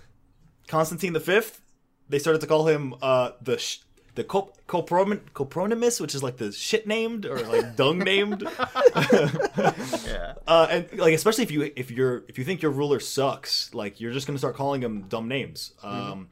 Constantine 0.68 1.14
the 1.14 1.20
Fifth. 1.20 1.62
They 2.10 2.18
started 2.18 2.40
to 2.42 2.46
call 2.46 2.66
him 2.66 2.94
uh, 3.00 3.30
the 3.40 3.56
sh- 3.56 3.78
the 4.14 4.24
cop- 4.24 4.56
copron- 4.66 5.22
copronymus, 5.34 6.00
which 6.00 6.14
is 6.14 6.22
like 6.22 6.36
the 6.36 6.52
shit 6.52 6.86
named 6.86 7.26
or 7.26 7.38
like 7.40 7.76
dung 7.76 7.98
named. 7.98 8.42
yeah. 8.96 10.34
Uh, 10.46 10.66
and 10.70 10.98
like 10.98 11.14
especially 11.14 11.44
if 11.44 11.50
you 11.50 11.72
if 11.76 11.90
you're 11.90 12.24
if 12.28 12.38
you 12.38 12.44
think 12.44 12.62
your 12.62 12.70
ruler 12.72 13.00
sucks, 13.00 13.72
like 13.74 14.00
you're 14.00 14.12
just 14.12 14.26
gonna 14.26 14.38
start 14.38 14.56
calling 14.56 14.82
him 14.82 15.02
dumb 15.08 15.28
names. 15.28 15.72
Um, 15.82 16.28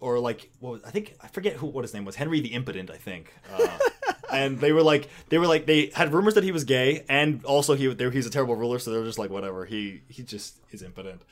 or 0.00 0.18
like 0.18 0.50
what 0.60 0.72
was, 0.72 0.84
I 0.84 0.90
think 0.90 1.14
I 1.22 1.28
forget 1.28 1.54
who 1.54 1.66
what 1.66 1.82
his 1.82 1.94
name 1.94 2.04
was 2.04 2.16
Henry 2.16 2.40
the 2.40 2.52
Impotent 2.52 2.90
I 2.90 2.96
think. 2.96 3.32
Uh, 3.50 3.78
and 4.30 4.60
they 4.60 4.72
were 4.72 4.82
like 4.82 5.08
they 5.30 5.38
were 5.38 5.46
like 5.46 5.66
they 5.66 5.90
had 5.94 6.12
rumors 6.12 6.34
that 6.34 6.44
he 6.44 6.52
was 6.52 6.64
gay 6.64 7.04
and 7.08 7.44
also 7.44 7.74
he 7.74 7.86
they, 7.94 8.10
he's 8.10 8.26
a 8.26 8.30
terrible 8.30 8.56
ruler, 8.56 8.78
so 8.78 8.90
they 8.90 8.98
were 8.98 9.04
just 9.04 9.18
like 9.18 9.30
whatever 9.30 9.64
he 9.64 10.02
he 10.08 10.22
just 10.22 10.58
is 10.70 10.82
impotent. 10.82 11.22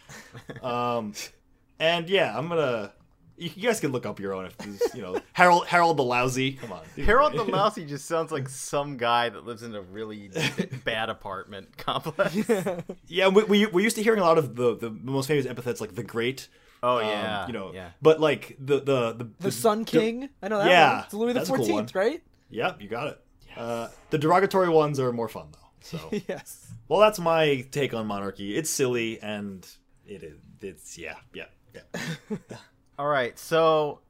Um, 0.63 1.13
and 1.79 2.09
yeah, 2.09 2.37
I'm 2.37 2.49
gonna. 2.49 2.93
You, 3.37 3.51
you 3.55 3.69
guys 3.69 3.81
can 3.81 3.93
look 3.93 4.07
up 4.07 4.21
your 4.21 4.35
own 4.35 4.47
if 4.47 4.57
this, 4.59 4.95
you 4.95 5.03
know 5.03 5.19
Harold 5.33 5.67
Harold 5.67 5.97
the 5.97 6.05
Lousy. 6.05 6.53
Come 6.53 6.73
on, 6.73 6.83
Harold 6.97 7.33
the 7.33 7.45
Lousy 7.45 7.85
just 7.85 8.07
sounds 8.07 8.31
like 8.31 8.49
some 8.49 8.97
guy 8.97 9.29
that 9.29 9.45
lives 9.45 9.63
in 9.63 9.75
a 9.75 9.81
really 9.81 10.31
bad 10.85 11.11
apartment 11.11 11.77
complex. 11.77 12.37
Yeah, 13.07 13.29
we, 13.29 13.45
we 13.45 13.67
we 13.67 13.83
used 13.83 13.97
to 13.97 14.03
hearing 14.03 14.21
a 14.21 14.25
lot 14.25 14.39
of 14.39 14.55
the 14.57 14.77
the 14.77 14.91
most 14.91 15.27
famous 15.27 15.47
epithets 15.47 15.81
like 15.81 15.95
the 15.95 16.05
Great. 16.05 16.49
Oh 16.83 16.99
um, 16.99 17.07
yeah, 17.09 17.47
you 17.47 17.53
know. 17.53 17.73
yeah. 17.73 17.91
But 18.03 18.21
like 18.21 18.57
the 18.59 18.81
the 18.81 19.13
the, 19.13 19.31
the 19.41 19.51
Sun 19.51 19.85
King. 19.85 20.29
I 20.43 20.49
know 20.49 20.59
that 20.59 20.69
Yeah, 20.69 20.95
one. 20.97 21.05
It's 21.05 21.15
Louis 21.15 21.33
the 21.33 21.39
that's 21.41 21.49
a 21.49 21.53
cool 21.55 21.65
Fourteenth, 21.65 21.95
right? 21.95 22.23
Yep, 22.51 22.83
you 22.83 22.89
got 22.89 23.09
it. 23.09 23.21
Uh, 23.57 23.89
the 24.11 24.19
derogatory 24.19 24.69
ones 24.69 25.01
are 25.01 25.13
more 25.13 25.29
fun 25.29 25.49
though. 25.53 25.59
So, 25.81 26.11
yes. 26.29 26.69
well, 26.89 27.01
that's 27.01 27.19
my 27.19 27.67
take 27.71 27.95
on 27.95 28.07
monarchy. 28.07 28.57
It's 28.57 28.71
silly 28.71 29.21
and 29.21 29.67
it 30.07 30.23
is. 30.23 30.39
It's 30.61 30.97
yeah, 30.97 31.17
yeah, 31.35 31.45
yeah. 31.75 32.37
All 32.99 33.09
right, 33.09 33.37
so 33.39 34.01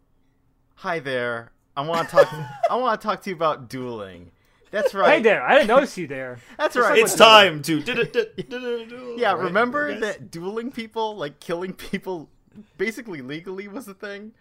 hi 0.75 0.99
there. 0.99 1.53
I 1.77 1.87
want 1.87 2.09
to 2.09 2.17
talk. 2.17 2.33
I 2.71 2.77
want 2.77 3.01
to 3.01 3.07
talk 3.07 3.23
to 3.23 3.31
you 3.31 3.37
about 3.37 3.69
dueling. 3.69 4.31
That's 4.71 4.93
right. 4.93 5.17
Hey 5.17 5.23
there, 5.23 5.43
I 5.43 5.55
didn't 5.55 5.69
notice 5.69 5.97
you 5.97 6.07
there. 6.07 6.39
That's 6.59 6.77
right. 6.77 6.99
It's 6.99 7.15
time 7.15 7.63
to. 7.63 9.15
Yeah, 9.17 9.33
Right, 9.33 9.43
remember 9.45 9.99
that 10.01 10.31
dueling 10.31 10.71
people, 10.71 11.17
like 11.17 11.41
killing 11.41 11.73
people, 11.73 12.29
basically 12.77 13.23
legally 13.23 13.69
was 13.69 13.89
a 13.89 13.95
thing. 13.95 14.33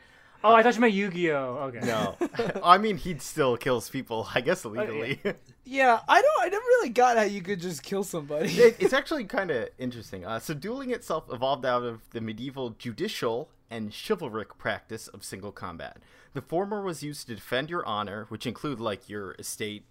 Oh, 0.44 0.54
I 0.54 0.62
thought 0.62 0.76
you 0.76 0.82
meant 0.82 0.94
Yu-Gi-Oh. 0.94 1.72
Okay. 1.74 1.80
No, 1.86 2.18
I 2.62 2.78
mean 2.78 2.98
he 2.98 3.18
still 3.20 3.56
kills 3.56 3.90
people, 3.90 4.28
I 4.36 4.42
guess 4.42 4.66
legally. 4.66 5.22
Yeah, 5.64 6.02
I 6.06 6.22
don't. 6.22 6.42
I 6.42 6.50
never 6.50 6.66
really 6.66 6.90
got 6.90 7.16
how 7.16 7.24
you 7.24 7.42
could 7.42 7.62
just 7.62 7.82
kill 7.82 8.04
somebody. 8.04 8.50
it, 8.50 8.76
it's 8.80 8.92
actually 8.92 9.24
kind 9.24 9.52
of 9.52 9.70
interesting. 9.80 10.26
Uh, 10.26 10.40
so, 10.40 10.54
dueling 10.54 10.92
itself 10.92 11.24
evolved 11.32 11.66
out 11.66 11.84
of 11.84 12.02
the 12.10 12.20
medieval 12.20 12.72
judicial 12.72 13.48
and 13.74 13.92
chivalric 13.92 14.58
practice 14.60 15.08
of 15.08 15.24
single 15.24 15.52
combat. 15.52 15.98
The 16.34 16.42
former 16.42 16.84
was 16.84 17.02
used 17.02 17.28
to 17.28 17.36
defend 17.36 17.72
your 17.72 17.84
honor, 17.86 18.28
which 18.30 18.46
include 18.46 18.80
like 18.80 19.10
your 19.10 19.34
estate, 19.40 19.86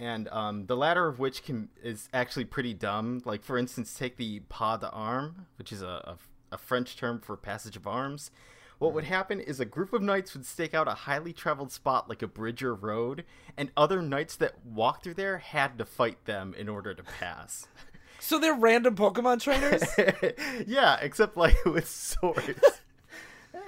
and 0.00 0.28
um, 0.28 0.66
the 0.66 0.76
latter 0.76 1.06
of 1.06 1.20
which 1.20 1.44
can 1.44 1.68
is 1.82 2.08
actually 2.12 2.44
pretty 2.44 2.74
dumb. 2.74 3.22
Like, 3.24 3.44
for 3.44 3.56
instance, 3.56 3.94
take 3.94 4.16
the 4.16 4.40
pas 4.48 4.80
d'armes, 4.80 5.34
which 5.58 5.72
is 5.72 5.80
a, 5.80 5.86
a, 5.86 6.18
a 6.52 6.58
French 6.58 6.96
term 6.96 7.20
for 7.20 7.36
passage 7.36 7.76
of 7.76 7.86
arms. 7.86 8.32
What 8.78 8.94
would 8.94 9.04
happen 9.04 9.40
is 9.40 9.58
a 9.58 9.64
group 9.64 9.92
of 9.92 10.02
knights 10.02 10.34
would 10.34 10.46
stake 10.46 10.74
out 10.74 10.86
a 10.86 10.92
highly 10.94 11.32
traveled 11.32 11.72
spot 11.72 12.08
like 12.08 12.22
a 12.22 12.28
bridge 12.28 12.62
or 12.62 12.74
road, 12.74 13.24
and 13.56 13.70
other 13.76 14.02
knights 14.02 14.36
that 14.36 14.64
walked 14.64 15.04
through 15.04 15.14
there 15.14 15.38
had 15.38 15.78
to 15.78 15.84
fight 15.84 16.24
them 16.26 16.54
in 16.56 16.68
order 16.68 16.94
to 16.94 17.02
pass. 17.02 17.66
so 18.20 18.38
they're 18.38 18.54
random 18.54 18.94
Pokemon 18.94 19.40
trainers. 19.40 19.82
yeah, 20.66 20.96
except 21.00 21.36
like 21.36 21.56
with 21.64 21.88
swords. 21.88 22.82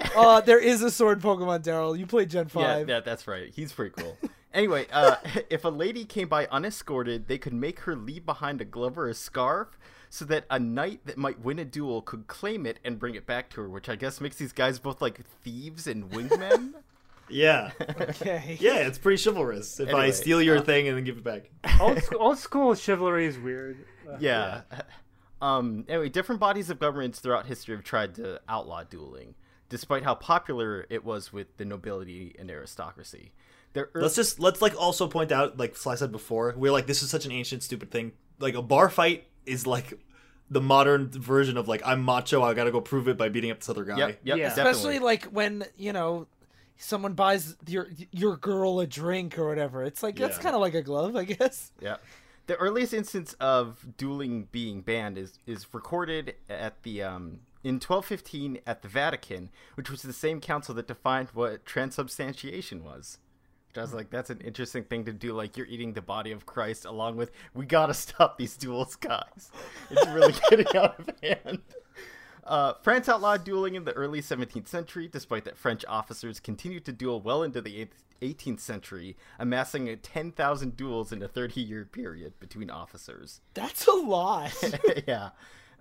uh, 0.16 0.40
there 0.40 0.58
is 0.58 0.82
a 0.82 0.90
sword 0.90 1.20
Pokemon, 1.20 1.62
Daryl. 1.62 1.98
You 1.98 2.06
played 2.06 2.30
Gen 2.30 2.46
yeah, 2.54 2.62
Five. 2.62 2.86
that, 2.86 3.04
that's 3.04 3.26
right. 3.26 3.52
He's 3.54 3.72
pretty 3.72 3.94
cool. 3.96 4.16
Anyway, 4.52 4.86
uh, 4.92 5.16
if 5.50 5.64
a 5.64 5.68
lady 5.68 6.04
came 6.04 6.28
by 6.28 6.46
unescorted, 6.46 7.28
they 7.28 7.38
could 7.38 7.52
make 7.54 7.80
her 7.80 7.94
leave 7.94 8.26
behind 8.26 8.60
a 8.60 8.64
glove 8.64 8.98
or 8.98 9.08
a 9.08 9.14
scarf 9.14 9.78
so 10.08 10.24
that 10.24 10.44
a 10.50 10.58
knight 10.58 11.00
that 11.06 11.16
might 11.16 11.40
win 11.40 11.58
a 11.58 11.64
duel 11.64 12.02
could 12.02 12.26
claim 12.26 12.66
it 12.66 12.80
and 12.84 12.98
bring 12.98 13.14
it 13.14 13.26
back 13.26 13.48
to 13.50 13.60
her, 13.60 13.68
which 13.68 13.88
I 13.88 13.94
guess 13.96 14.20
makes 14.20 14.36
these 14.36 14.52
guys 14.52 14.78
both 14.78 15.00
like 15.00 15.20
thieves 15.42 15.86
and 15.86 16.10
wingmen. 16.10 16.74
Yeah, 17.32 17.70
Okay. 18.00 18.56
yeah, 18.58 18.78
it's 18.78 18.98
pretty 18.98 19.22
chivalrous. 19.22 19.78
If 19.78 19.94
I 19.94 20.10
steal 20.10 20.42
your 20.42 20.58
uh, 20.58 20.62
thing 20.62 20.88
and 20.88 20.96
then 20.96 21.04
give 21.04 21.16
it 21.16 21.22
back. 21.22 21.48
Old, 21.80 22.02
school, 22.02 22.18
old 22.20 22.38
school 22.38 22.74
chivalry 22.74 23.26
is 23.26 23.38
weird. 23.38 23.84
Uh, 24.04 24.16
yeah. 24.18 24.62
Um, 25.40 25.84
anyway, 25.88 26.08
different 26.08 26.40
bodies 26.40 26.70
of 26.70 26.80
governments 26.80 27.20
throughout 27.20 27.46
history 27.46 27.76
have 27.76 27.84
tried 27.84 28.16
to 28.16 28.40
outlaw 28.48 28.82
dueling, 28.82 29.36
despite 29.70 30.02
how 30.04 30.14
popular 30.14 30.87
it 30.90 31.02
was 31.04 31.33
with 31.33 31.56
the 31.56 31.64
nobility 31.64 32.37
and 32.38 32.50
aristocracy. 32.50 33.33
Their 33.72 33.88
ear- 33.94 34.02
Let's 34.02 34.16
just 34.16 34.38
let's 34.38 34.61
like 34.61 34.74
also 34.78 35.09
point 35.09 35.33
out, 35.33 35.56
like 35.56 35.76
Sly 35.76 35.94
said 35.94 36.12
before, 36.12 36.52
we're 36.59 36.72
like 36.72 36.87
this 36.87 37.02
is 37.02 37.09
such 37.09 37.24
an 37.24 37.33
ancient 37.33 37.62
stupid 37.62 37.90
thing. 37.90 38.12
Like 38.38 38.54
a 38.54 38.62
bar 38.62 38.90
fight 38.90 39.24
is 39.46 39.66
like 39.66 39.98
the 40.50 40.61
modern 40.61 41.09
version 41.11 41.56
of 41.56 41.68
like 41.68 41.80
I'm 41.87 42.02
macho, 42.02 42.42
I 42.42 42.52
gotta 42.52 42.72
go 42.72 42.80
prove 42.83 43.09
it 43.09 43.16
by 43.16 43.28
beating 43.30 43.50
up 43.50 43.61
this 43.61 43.68
other 43.70 43.85
guy. 43.85 43.96
Yep, 43.96 44.09
yep, 44.24 44.38
Yeah. 44.38 44.48
definitely. 44.48 44.70
Especially 44.72 44.98
like 44.98 45.24
when 45.26 45.64
you 45.78 45.92
know 45.92 46.26
someone 46.76 47.12
buys 47.12 47.56
your 47.68 47.88
your 48.11 48.37
girl 48.37 48.80
a 48.80 48.87
drink 48.87 49.38
or 49.38 49.46
whatever. 49.48 49.85
It's 49.85 50.02
like 50.02 50.16
that's 50.16 50.37
Yeah. 50.38 50.42
kind 50.42 50.54
of 50.56 50.61
like 50.61 50.74
a 50.74 50.83
glove, 50.83 51.14
I 51.14 51.24
guess. 51.35 51.70
Yeah. 51.80 51.96
The 52.46 52.56
earliest 52.56 52.92
instance 52.92 53.35
of 53.35 53.87
dueling 53.96 54.48
being 54.50 54.80
banned 54.80 55.16
is, 55.16 55.38
is 55.46 55.72
recorded 55.72 56.35
at 56.48 56.83
the 56.83 57.04
um, 57.04 57.40
in 57.62 57.75
1215 57.75 58.61
at 58.66 58.83
the 58.83 58.88
Vatican, 58.88 59.51
which 59.75 59.90
was 59.90 60.03
the 60.03 60.12
same 60.12 60.40
council 60.40 60.75
that 60.75 60.88
defined 60.88 61.29
what 61.35 61.66
transubstantiation 61.66 62.83
was. 62.85 63.18
Which 63.68 63.79
I 63.79 63.83
was 63.83 63.94
like, 63.94 64.11
that's 64.11 64.31
an 64.31 64.40
interesting 64.40 64.85
thing 64.85 65.05
to 65.05 65.12
do. 65.12 65.33
Like 65.33 65.57
you're 65.57 65.66
eating 65.66 65.92
the 65.92 66.03
body 66.03 66.33
of 66.33 66.44
Christ, 66.46 66.85
along 66.85 67.16
with 67.16 67.31
we 67.55 67.66
gotta 67.66 67.94
stop 67.94 68.37
these 68.37 68.57
duels, 68.57 68.96
guys. 68.96 69.51
It's 69.90 70.09
really 70.09 70.35
getting 70.51 70.77
out 70.77 70.99
of 70.99 71.11
hand. 71.23 71.61
Uh, 72.42 72.73
France 72.83 73.09
outlawed 73.09 73.44
dueling 73.44 73.77
in 73.77 73.85
the 73.85 73.92
early 73.92 74.20
17th 74.20 74.66
century, 74.66 75.07
despite 75.07 75.44
that 75.44 75.57
French 75.57 75.85
officers 75.87 76.40
continued 76.40 76.85
to 76.85 76.92
duel 76.92 77.20
well 77.20 77.44
into 77.44 77.61
the 77.61 77.87
18th 78.23 78.59
century, 78.59 79.16
amassing 79.38 79.96
10,000 79.96 80.77
duels 80.77 81.12
in 81.12 81.23
a 81.23 81.29
30 81.29 81.61
year 81.61 81.85
period 81.85 82.33
between 82.40 82.68
officers. 82.68 83.40
That's 83.55 83.87
a 83.87 83.92
lot. 83.92 84.53
yeah. 85.07 85.31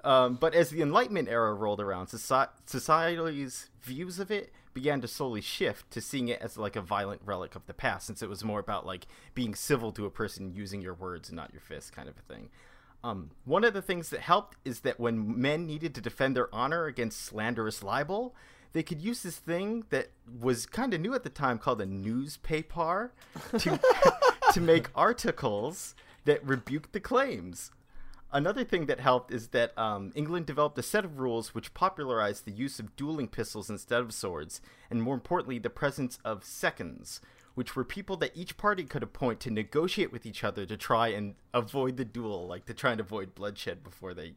Um, 0.04 0.36
but 0.36 0.54
as 0.54 0.70
the 0.70 0.82
Enlightenment 0.82 1.28
era 1.28 1.54
rolled 1.54 1.82
around, 1.82 2.08
soci- 2.08 2.50
society's 2.66 3.70
views 3.82 4.20
of 4.20 4.32
it 4.32 4.54
began 4.74 5.02
to 5.02 5.08
slowly 5.08 5.42
shift 5.42 5.92
to 5.92 6.02
seeing 6.02 6.28
it 6.28 6.42
as 6.42 6.58
like 6.58 6.76
a 6.76 6.82
violent 6.82 7.22
relic 7.26 7.56
of 7.56 7.66
the 7.66 7.74
past, 7.74 8.08
since 8.08 8.22
it 8.22 8.30
was 8.30 8.44
more 8.44 8.60
about 8.60 8.86
like 8.86 9.08
being 9.34 9.56
civil 9.56 9.92
to 9.92 10.06
a 10.06 10.10
person 10.12 10.54
using 10.54 10.82
your 10.82 10.94
words 10.94 11.30
and 11.30 11.36
not 11.36 11.52
your 11.52 11.62
fists, 11.62 11.90
kind 11.90 12.08
of 12.08 12.16
a 12.18 12.34
thing. 12.34 12.50
Um, 13.04 13.32
one 13.46 13.64
of 13.64 13.74
the 13.74 13.82
things 13.82 14.10
that 14.10 14.22
helped 14.22 14.58
is 14.66 14.82
that 14.82 15.00
when 15.00 15.40
men 15.40 15.66
needed 15.66 15.96
to 15.96 16.02
defend 16.02 16.36
their 16.36 16.54
honor 16.54 16.86
against 16.86 17.22
slanderous 17.22 17.82
libel, 17.82 18.36
they 18.74 18.84
could 18.84 19.02
use 19.02 19.24
this 19.24 19.38
thing 19.38 19.86
that 19.90 20.10
was 20.40 20.66
kind 20.66 20.94
of 20.94 21.02
new 21.02 21.14
at 21.14 21.24
the 21.24 21.30
time 21.30 21.58
called 21.58 21.82
a 21.82 21.86
newspaper 21.86 23.14
to 23.58 23.80
to 24.54 24.62
make 24.62 24.88
articles 24.96 25.96
that 26.26 26.46
rebuked 26.46 26.94
the 26.94 27.00
claims. 27.00 27.72
Another 28.32 28.64
thing 28.64 28.86
that 28.86 29.00
helped 29.00 29.32
is 29.34 29.48
that 29.50 29.76
um, 29.78 30.12
England 30.16 30.46
developed 30.46 30.78
a 30.78 30.84
set 30.84 31.04
of 31.04 31.20
rules 31.20 31.56
which 31.56 31.74
popularized 31.74 32.46
the 32.46 32.52
use 32.52 32.80
of 32.80 32.96
dueling 32.96 33.28
pistols 33.28 33.70
instead 33.70 34.02
of 34.02 34.14
swords, 34.14 34.62
and 34.92 35.02
more 35.02 35.16
importantly, 35.16 35.58
the 35.58 35.70
presence 35.72 36.20
of 36.24 36.44
seconds, 36.44 37.22
which 37.56 37.76
were 37.76 37.84
people 37.84 38.16
that 38.18 38.32
each 38.36 38.56
party 38.56 38.84
could 38.84 39.02
appoint 39.02 39.40
to 39.40 39.50
negotiate 39.50 40.12
with 40.12 40.28
each 40.28 40.44
other 40.44 40.66
to 40.68 40.78
try 40.78 41.08
and 41.08 41.34
avoid 41.56 41.98
the 41.98 42.06
duel, 42.06 42.46
like 42.48 42.66
to 42.68 42.74
try 42.74 42.92
and 42.92 43.00
avoid 43.00 43.34
bloodshed 43.34 43.84
before 43.84 44.14
they. 44.14 44.34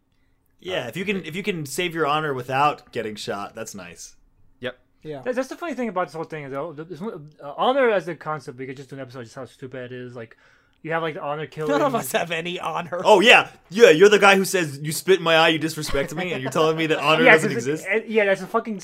Yeah, 0.58 0.86
if 0.88 0.96
you 0.96 1.04
can 1.04 1.24
if 1.26 1.36
you 1.36 1.42
can 1.42 1.66
save 1.66 1.94
your 1.94 2.06
honor 2.06 2.32
without 2.32 2.92
getting 2.92 3.14
shot, 3.16 3.54
that's 3.54 3.74
nice. 3.74 4.16
Yep. 4.60 4.78
Yeah. 5.02 5.20
That- 5.22 5.34
That's 5.34 5.48
the 5.48 5.56
funny 5.56 5.74
thing 5.74 5.88
about 5.88 6.06
this 6.06 6.14
whole 6.14 6.24
thing, 6.24 6.48
though. 6.50 6.72
There's 6.72 7.02
Uh, 7.02 7.18
honor 7.58 7.90
as 7.90 8.08
a 8.08 8.14
concept, 8.14 8.56
we 8.58 8.66
could 8.66 8.76
just 8.76 8.88
do 8.88 8.96
an 8.96 9.02
episode 9.02 9.24
just 9.24 9.34
how 9.34 9.44
stupid 9.44 9.90
it 9.90 9.92
is. 9.92 10.14
Like, 10.16 10.36
you 10.82 10.92
have 10.92 11.02
like 11.02 11.14
the 11.14 11.22
honor 11.22 11.46
killing. 11.46 11.70
None 11.70 11.82
of 11.82 11.94
us 11.94 12.12
have 12.12 12.30
any 12.30 12.58
honor. 12.58 13.00
Oh 13.04 13.20
yeah, 13.20 13.50
yeah. 13.70 13.90
You're 13.90 14.08
the 14.08 14.18
guy 14.18 14.36
who 14.36 14.44
says 14.44 14.80
you 14.82 14.92
spit 14.92 15.18
in 15.18 15.24
my 15.24 15.36
eye, 15.36 15.48
you 15.48 15.58
disrespect 15.58 16.14
me, 16.14 16.32
and 16.32 16.42
you're 16.42 16.50
telling 16.50 16.76
me 16.76 16.86
that 16.86 16.98
honor 16.98 17.24
yeah, 17.24 17.32
doesn't 17.32 17.52
exist. 17.52 17.86
uh, 17.90 18.00
yeah, 18.06 18.24
that's 18.24 18.42
a 18.42 18.46
fucking. 18.46 18.82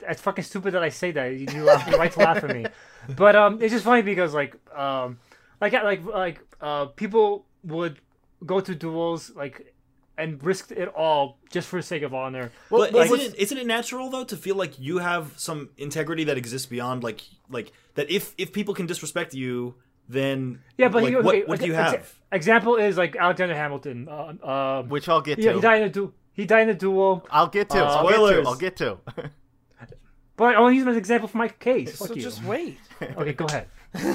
That's 0.00 0.22
fucking 0.22 0.44
stupid 0.44 0.72
that 0.72 0.82
I 0.82 0.88
say 0.88 1.10
that. 1.10 1.26
You, 1.26 1.46
you, 1.52 1.62
laugh, 1.62 1.86
you 1.86 1.96
like 1.98 2.14
to 2.14 2.20
laugh 2.20 2.42
at 2.42 2.56
me, 2.56 2.64
but 3.16 3.36
um, 3.36 3.60
it's 3.60 3.72
just 3.72 3.84
funny 3.84 4.00
because 4.00 4.32
like 4.32 4.56
um, 4.74 5.18
like 5.60 5.72
like 5.72 6.04
like 6.04 6.40
uh, 6.60 6.86
people 6.86 7.44
would 7.64 8.00
go 8.46 8.60
to 8.60 8.74
duels 8.74 9.30
like 9.34 9.74
and 10.16 10.42
risk 10.44 10.70
it 10.70 10.88
all 10.88 11.38
just 11.50 11.68
for 11.68 11.78
the 11.78 11.82
sake 11.82 12.02
of 12.02 12.14
honor. 12.14 12.52
But 12.70 12.92
like- 12.92 13.10
isn't 13.10 13.20
it 13.20 13.38
isn't 13.38 13.58
it 13.58 13.66
natural 13.66 14.08
though 14.10 14.24
to 14.24 14.36
feel 14.36 14.54
like 14.54 14.78
you 14.78 14.98
have 14.98 15.34
some 15.36 15.70
integrity 15.76 16.24
that 16.24 16.36
exists 16.36 16.66
beyond 16.66 17.02
like 17.02 17.22
like 17.48 17.72
that 17.94 18.10
if 18.10 18.34
if 18.38 18.52
people 18.52 18.74
can 18.74 18.86
disrespect 18.86 19.34
you, 19.34 19.74
then 20.10 20.60
Yeah, 20.76 20.88
but 20.88 21.02
like, 21.02 21.10
he, 21.10 21.16
what 21.16 21.26
okay, 21.34 21.44
what 21.44 21.60
do 21.60 21.66
you 21.66 21.74
ex- 21.74 21.92
have? 21.92 22.14
Example 22.32 22.76
is 22.76 22.96
like 22.96 23.16
Alexander 23.16 23.54
Hamilton. 23.54 24.08
Uh, 24.08 24.34
uh, 24.42 24.82
Which 24.84 25.08
I'll 25.08 25.20
get 25.20 25.38
yeah, 25.38 25.50
to. 25.52 25.56
he 25.56 25.60
died 25.62 25.82
in 25.82 25.88
a 25.88 25.90
du- 25.90 26.12
He 26.32 26.44
died 26.46 26.62
in 26.62 26.68
a 26.70 26.74
duel. 26.74 27.26
I'll 27.30 27.48
get 27.48 27.70
to. 27.70 27.78
Uh, 27.84 27.88
I'll 27.88 28.02
get 28.04 28.08
to. 28.10 28.14
spoilers. 28.14 28.46
I'll 28.46 28.54
get 28.56 28.76
to. 28.76 28.98
But 30.36 30.56
I 30.56 30.60
want 30.60 30.72
to 30.72 30.76
use 30.76 30.82
him 30.84 30.88
as 30.88 30.94
an 30.94 30.98
example 30.98 31.28
for 31.28 31.36
my 31.38 31.48
case. 31.48 31.98
Fuck 31.98 32.08
so 32.08 32.14
you. 32.14 32.22
just 32.22 32.42
wait. 32.44 32.78
Okay, 33.02 33.32
go 33.34 33.44
ahead. 33.44 33.68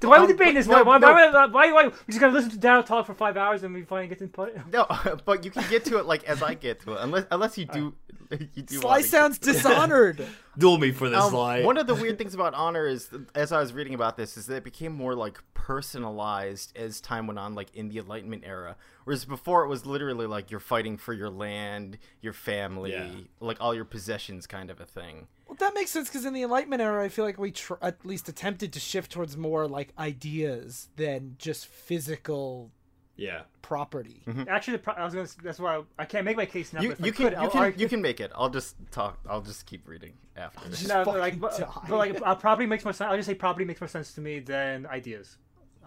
why 0.00 0.18
are 0.18 0.20
we 0.22 0.26
debating 0.28 0.54
this? 0.54 0.66
no, 0.66 0.82
why, 0.84 0.98
why, 0.98 0.98
no. 0.98 1.12
why, 1.12 1.46
why, 1.46 1.72
why, 1.72 1.84
we 1.86 1.92
just 2.08 2.20
gonna 2.20 2.32
listen 2.32 2.50
to 2.50 2.58
Dad 2.58 2.84
talk 2.86 3.06
for 3.06 3.14
five 3.14 3.36
hours 3.36 3.62
and 3.62 3.72
we 3.74 3.82
finally 3.82 4.08
get 4.08 4.18
to 4.18 4.26
put 4.28 4.50
it. 4.50 4.60
no, 4.72 4.86
but 5.24 5.44
you 5.44 5.50
can 5.50 5.64
get 5.70 5.84
to 5.86 5.98
it 5.98 6.06
like 6.06 6.24
as 6.24 6.42
I 6.42 6.54
get 6.54 6.80
to 6.80 6.92
it, 6.92 6.98
unless 7.00 7.24
unless 7.30 7.56
you 7.58 7.64
do. 7.66 7.94
You 8.28 8.62
do 8.62 8.78
Sly 8.80 9.02
sounds 9.02 9.38
dishonored. 9.38 10.26
Duel 10.58 10.78
me 10.78 10.90
for 10.90 11.08
this 11.08 11.22
Um, 11.22 11.32
lie. 11.32 11.62
One 11.62 11.76
of 11.78 11.86
the 11.86 11.94
weird 11.94 12.18
things 12.18 12.34
about 12.34 12.54
honor 12.54 12.84
is, 12.84 13.08
as 13.36 13.52
I 13.52 13.60
was 13.60 13.72
reading 13.72 13.94
about 13.94 14.16
this, 14.16 14.36
is 14.36 14.46
that 14.46 14.56
it 14.56 14.64
became 14.64 14.92
more 14.92 15.14
like 15.14 15.38
personalized 15.54 16.76
as 16.76 17.00
time 17.00 17.26
went 17.28 17.38
on, 17.38 17.54
like 17.54 17.72
in 17.74 17.88
the 17.88 17.98
Enlightenment 17.98 18.42
era. 18.44 18.74
Whereas 19.04 19.24
before, 19.24 19.62
it 19.64 19.68
was 19.68 19.86
literally 19.86 20.26
like 20.26 20.50
you're 20.50 20.58
fighting 20.58 20.96
for 20.96 21.12
your 21.12 21.30
land, 21.30 21.98
your 22.20 22.32
family, 22.32 22.90
Yeah. 22.92 23.08
like 23.38 23.58
all 23.60 23.74
your 23.74 23.84
possessions, 23.84 24.46
kind 24.48 24.70
of 24.70 24.80
a 24.80 24.86
thing. 24.86 25.28
Well, 25.46 25.56
that 25.60 25.74
makes 25.74 25.90
sense 25.90 26.08
because 26.08 26.24
in 26.24 26.32
the 26.32 26.42
Enlightenment 26.42 26.82
era, 26.82 27.04
I 27.04 27.08
feel 27.08 27.24
like 27.24 27.38
we 27.38 27.52
tr- 27.52 27.74
at 27.80 28.04
least 28.04 28.28
attempted 28.28 28.72
to 28.72 28.80
shift 28.80 29.12
towards 29.12 29.36
more 29.36 29.68
like 29.68 29.92
ideas 29.98 30.88
than 30.96 31.36
just 31.38 31.66
physical 31.66 32.72
yeah. 33.16 33.42
property. 33.62 34.22
Actually, 34.48 34.78
the 34.78 34.82
pro- 34.82 34.94
I 34.94 35.04
was 35.04 35.14
gonna. 35.14 35.28
That's 35.42 35.58
why 35.58 35.76
I, 35.76 35.82
I 36.00 36.04
can't 36.04 36.24
make 36.24 36.36
my 36.36 36.46
case 36.46 36.72
now. 36.72 36.80
You, 36.80 36.90
but 36.90 37.06
you 37.06 37.12
could, 37.12 37.32
can 37.32 37.36
I'll 37.36 37.44
you 37.44 37.50
can 37.50 37.60
argue- 37.60 37.80
you 37.80 37.88
can 37.88 38.02
make 38.02 38.20
it. 38.20 38.32
I'll 38.34 38.50
just 38.50 38.74
talk. 38.90 39.18
I'll 39.28 39.40
just 39.40 39.66
keep 39.66 39.86
reading 39.88 40.14
after. 40.36 40.88
No, 40.88 41.04
but 41.04 41.18
like, 41.18 41.38
but, 41.38 41.58
but 41.88 41.96
like, 41.96 42.20
uh, 42.24 42.34
property 42.34 42.66
makes 42.66 42.84
more 42.84 42.92
sense. 42.92 43.08
I'll 43.08 43.16
just 43.16 43.28
say 43.28 43.34
property 43.34 43.64
makes 43.64 43.80
more 43.80 43.88
sense 43.88 44.12
to 44.14 44.20
me 44.20 44.40
than 44.40 44.86
ideas. 44.86 45.36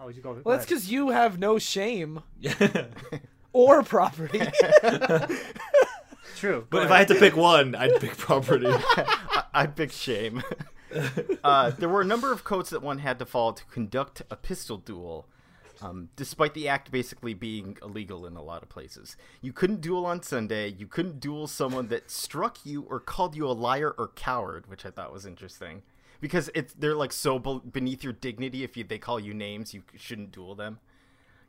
Oh, 0.00 0.08
you 0.08 0.22
go. 0.22 0.40
Well, 0.42 0.56
that's 0.56 0.66
because 0.66 0.90
you 0.90 1.10
have 1.10 1.38
no 1.38 1.58
shame 1.58 2.22
or 3.52 3.82
property. 3.82 4.40
true. 6.36 6.66
But 6.70 6.84
if 6.84 6.90
I 6.90 6.98
had 6.98 7.08
to 7.08 7.14
pick 7.14 7.36
one, 7.36 7.74
I'd 7.74 8.00
pick 8.00 8.16
property. 8.16 8.66
I, 9.52 9.62
I 9.62 9.66
pick 9.66 9.92
shame. 9.92 10.42
uh, 11.44 11.70
there 11.70 11.88
were 11.88 12.00
a 12.00 12.06
number 12.06 12.32
of 12.32 12.44
codes 12.44 12.70
that 12.70 12.82
one 12.82 12.98
had 12.98 13.18
to 13.18 13.26
follow 13.26 13.52
to 13.52 13.64
conduct 13.66 14.22
a 14.30 14.36
pistol 14.36 14.76
duel, 14.76 15.26
um, 15.80 16.08
despite 16.16 16.54
the 16.54 16.68
act 16.68 16.90
basically 16.90 17.34
being 17.34 17.76
illegal 17.82 18.26
in 18.26 18.36
a 18.36 18.42
lot 18.42 18.62
of 18.62 18.68
places. 18.68 19.16
You 19.40 19.52
couldn't 19.52 19.80
duel 19.80 20.06
on 20.06 20.22
Sunday. 20.22 20.68
You 20.68 20.86
couldn't 20.86 21.20
duel 21.20 21.46
someone 21.46 21.88
that 21.88 22.10
struck 22.10 22.58
you 22.64 22.82
or 22.82 23.00
called 23.00 23.36
you 23.36 23.46
a 23.46 23.52
liar 23.52 23.94
or 23.96 24.08
coward, 24.08 24.68
which 24.68 24.84
I 24.84 24.90
thought 24.90 25.12
was 25.12 25.26
interesting. 25.26 25.82
Because 26.20 26.50
it's 26.54 26.74
they're 26.74 26.94
like 26.94 27.12
so 27.12 27.38
beneath 27.38 28.04
your 28.04 28.12
dignity. 28.12 28.62
If 28.62 28.76
you, 28.76 28.84
they 28.84 28.98
call 28.98 29.18
you 29.18 29.32
names, 29.32 29.72
you 29.72 29.82
shouldn't 29.96 30.32
duel 30.32 30.54
them. 30.54 30.78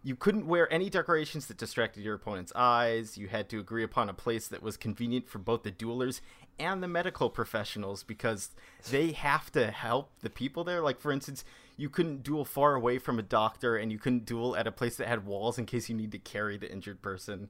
You 0.03 0.15
couldn't 0.15 0.47
wear 0.47 0.71
any 0.73 0.89
decorations 0.89 1.45
that 1.47 1.57
distracted 1.57 2.03
your 2.03 2.15
opponent's 2.15 2.51
eyes. 2.55 3.17
You 3.17 3.27
had 3.27 3.49
to 3.49 3.59
agree 3.59 3.83
upon 3.83 4.09
a 4.09 4.13
place 4.13 4.47
that 4.47 4.63
was 4.63 4.75
convenient 4.75 5.29
for 5.29 5.37
both 5.37 5.61
the 5.61 5.71
duelers 5.71 6.21
and 6.61 6.81
the 6.81 6.87
medical 6.87 7.29
professionals 7.29 8.03
because 8.03 8.49
they 8.89 9.11
have 9.11 9.51
to 9.51 9.71
help 9.71 10.11
the 10.21 10.29
people 10.29 10.63
there. 10.63 10.81
Like, 10.81 10.99
for 10.99 11.11
instance, 11.11 11.43
you 11.77 11.89
couldn't 11.89 12.23
duel 12.23 12.45
far 12.45 12.75
away 12.75 12.99
from 12.99 13.17
a 13.19 13.23
doctor 13.23 13.75
and 13.75 13.91
you 13.91 13.97
couldn't 13.97 14.25
duel 14.25 14.55
at 14.55 14.67
a 14.67 14.71
place 14.71 14.95
that 14.97 15.07
had 15.07 15.25
walls 15.25 15.57
in 15.57 15.65
case 15.65 15.89
you 15.89 15.95
need 15.95 16.11
to 16.11 16.19
carry 16.19 16.57
the 16.57 16.71
injured 16.71 17.01
person. 17.01 17.49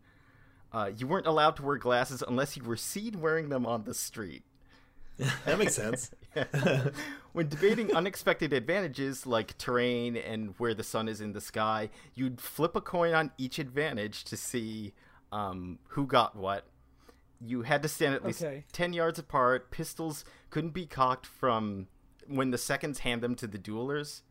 Uh, 0.73 0.91
you 0.97 1.05
weren't 1.05 1.27
allowed 1.27 1.57
to 1.57 1.63
wear 1.63 1.77
glasses 1.77 2.23
unless 2.25 2.55
you 2.55 2.63
were 2.63 2.77
seen 2.77 3.19
wearing 3.19 3.49
them 3.49 3.65
on 3.65 3.83
the 3.83 3.93
street. 3.93 4.43
that 5.45 5.59
makes 5.59 5.75
sense. 5.75 6.11
when 7.33 7.49
debating 7.49 7.93
unexpected 7.93 8.53
advantages 8.53 9.27
like 9.27 9.57
terrain 9.57 10.15
and 10.15 10.55
where 10.57 10.73
the 10.73 10.83
sun 10.83 11.07
is 11.07 11.21
in 11.21 11.33
the 11.33 11.41
sky, 11.41 11.89
you'd 12.15 12.39
flip 12.39 12.75
a 12.75 12.81
coin 12.81 13.13
on 13.13 13.31
each 13.37 13.59
advantage 13.59 14.23
to 14.23 14.37
see 14.37 14.93
um, 15.31 15.79
who 15.89 16.07
got 16.07 16.35
what. 16.35 16.65
You 17.43 17.63
had 17.63 17.81
to 17.83 17.87
stand 17.89 18.13
at 18.13 18.23
least 18.23 18.43
Okay. 18.43 18.65
10 18.71 18.93
yards 18.93 19.17
apart. 19.19 19.71
Pistols 19.71 20.23
couldn't 20.49 20.71
be 20.71 20.85
cocked 20.85 21.25
from 21.25 21.87
when 22.27 22.51
the 22.51 22.57
seconds 22.57 22.99
hand 22.99 23.21
them 23.21 23.35
to 23.35 23.47
the 23.47 23.57
duelers. 23.57 24.21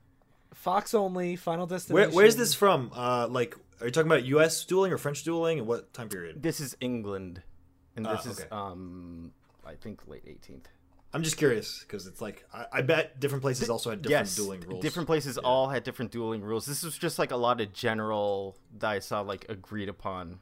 Fox 0.54 0.94
only, 0.94 1.36
Final 1.36 1.66
Where, 1.66 1.76
Destination. 1.78 2.12
where's 2.14 2.36
this 2.36 2.54
from? 2.54 2.90
Uh, 2.94 3.26
like, 3.28 3.56
are 3.80 3.86
you 3.86 3.92
talking 3.92 4.10
about 4.10 4.24
U.S. 4.24 4.64
dueling 4.64 4.92
or 4.92 4.98
French 4.98 5.22
dueling? 5.24 5.58
And 5.58 5.66
what 5.68 5.92
time 5.92 6.08
period? 6.08 6.42
This 6.42 6.60
is 6.60 6.76
England. 6.80 7.42
And 7.96 8.04
this 8.06 8.26
Ah, 8.26 8.30
is, 8.30 8.46
um, 8.50 9.32
I 9.64 9.74
think, 9.74 10.06
late 10.08 10.24
18th. 10.26 10.64
I'm 11.12 11.24
just 11.24 11.36
curious 11.36 11.80
because 11.80 12.06
it's 12.06 12.20
like 12.20 12.44
I, 12.54 12.66
I 12.74 12.82
bet 12.82 13.18
different 13.18 13.42
places 13.42 13.68
also 13.68 13.90
had 13.90 14.00
different 14.02 14.28
yes, 14.28 14.36
dueling 14.36 14.60
rules. 14.60 14.80
Different 14.82 15.08
places 15.08 15.38
all 15.38 15.68
had 15.68 15.82
different 15.82 16.12
dueling 16.12 16.40
rules. 16.42 16.66
This 16.66 16.84
was 16.84 16.96
just 16.96 17.18
like 17.18 17.32
a 17.32 17.36
lot 17.36 17.60
of 17.60 17.72
general 17.72 18.56
that 18.78 18.90
I 18.90 18.98
saw 19.00 19.20
like 19.20 19.44
agreed 19.48 19.88
upon 19.88 20.38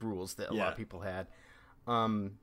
rules 0.00 0.34
that 0.34 0.50
a 0.50 0.54
lot 0.54 0.72
of 0.72 0.76
people 0.76 1.00
had. 1.00 1.28
Um, 1.88 2.38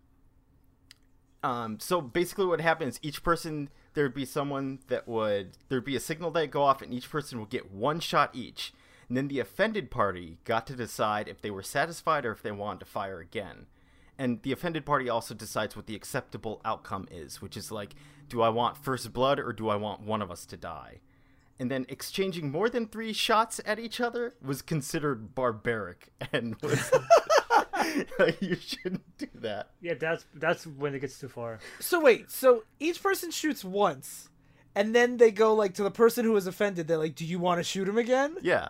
um, 1.43 1.79
so 1.79 2.01
basically, 2.01 2.45
what 2.45 2.59
happens? 2.59 2.99
Each 3.01 3.21
person 3.23 3.69
there'd 3.93 4.13
be 4.13 4.25
someone 4.25 4.79
that 4.87 5.07
would 5.07 5.57
there'd 5.69 5.85
be 5.85 5.95
a 5.95 6.01
signal 6.01 6.31
that 6.31 6.51
go 6.51 6.63
off, 6.63 6.81
and 6.81 6.93
each 6.93 7.09
person 7.09 7.39
would 7.39 7.49
get 7.49 7.71
one 7.71 7.99
shot 7.99 8.31
each. 8.33 8.73
And 9.07 9.15
then 9.15 9.27
the 9.27 9.39
offended 9.39 9.91
party 9.91 10.39
got 10.43 10.65
to 10.67 10.75
decide 10.75 11.27
if 11.27 11.41
they 11.41 11.51
were 11.51 11.61
satisfied 11.61 12.25
or 12.25 12.31
if 12.31 12.41
they 12.41 12.51
wanted 12.51 12.79
to 12.79 12.85
fire 12.85 13.19
again. 13.19 13.67
And 14.17 14.41
the 14.41 14.51
offended 14.51 14.85
party 14.85 15.09
also 15.09 15.35
decides 15.35 15.75
what 15.75 15.85
the 15.85 15.95
acceptable 15.95 16.61
outcome 16.65 17.07
is, 17.11 17.41
which 17.41 17.55
is 17.57 17.71
like, 17.71 17.93
do 18.29 18.41
I 18.41 18.49
want 18.49 18.77
first 18.77 19.13
blood 19.13 19.39
or 19.39 19.53
do 19.53 19.69
I 19.69 19.75
want 19.75 20.01
one 20.01 20.21
of 20.21 20.31
us 20.31 20.45
to 20.47 20.57
die? 20.57 21.01
And 21.59 21.69
then 21.69 21.85
exchanging 21.87 22.51
more 22.51 22.69
than 22.69 22.87
three 22.87 23.13
shots 23.13 23.61
at 23.65 23.79
each 23.79 24.01
other 24.01 24.33
was 24.41 24.61
considered 24.61 25.35
barbaric 25.35 26.09
and 26.33 26.55
was 26.61 26.91
like, 28.19 28.41
you 28.41 28.55
shouldn't 28.55 29.03
do 29.17 29.27
that. 29.35 29.69
Yeah, 29.81 29.93
that's 29.95 30.25
that's 30.33 30.65
when 30.67 30.93
it 30.95 30.99
gets 30.99 31.19
too 31.19 31.27
far. 31.29 31.59
So 31.79 31.99
wait, 32.01 32.31
so 32.31 32.63
each 32.79 33.01
person 33.01 33.31
shoots 33.31 33.63
once, 33.63 34.29
and 34.75 34.93
then 34.95 35.17
they 35.17 35.31
go 35.31 35.53
like 35.53 35.73
to 35.75 35.83
the 35.83 35.91
person 35.91 36.25
who 36.25 36.31
was 36.33 36.47
offended. 36.47 36.87
They're 36.87 36.97
like, 36.97 37.15
"Do 37.15 37.25
you 37.25 37.39
want 37.39 37.59
to 37.59 37.63
shoot 37.63 37.87
him 37.87 37.97
again?" 37.97 38.35
Yeah. 38.41 38.69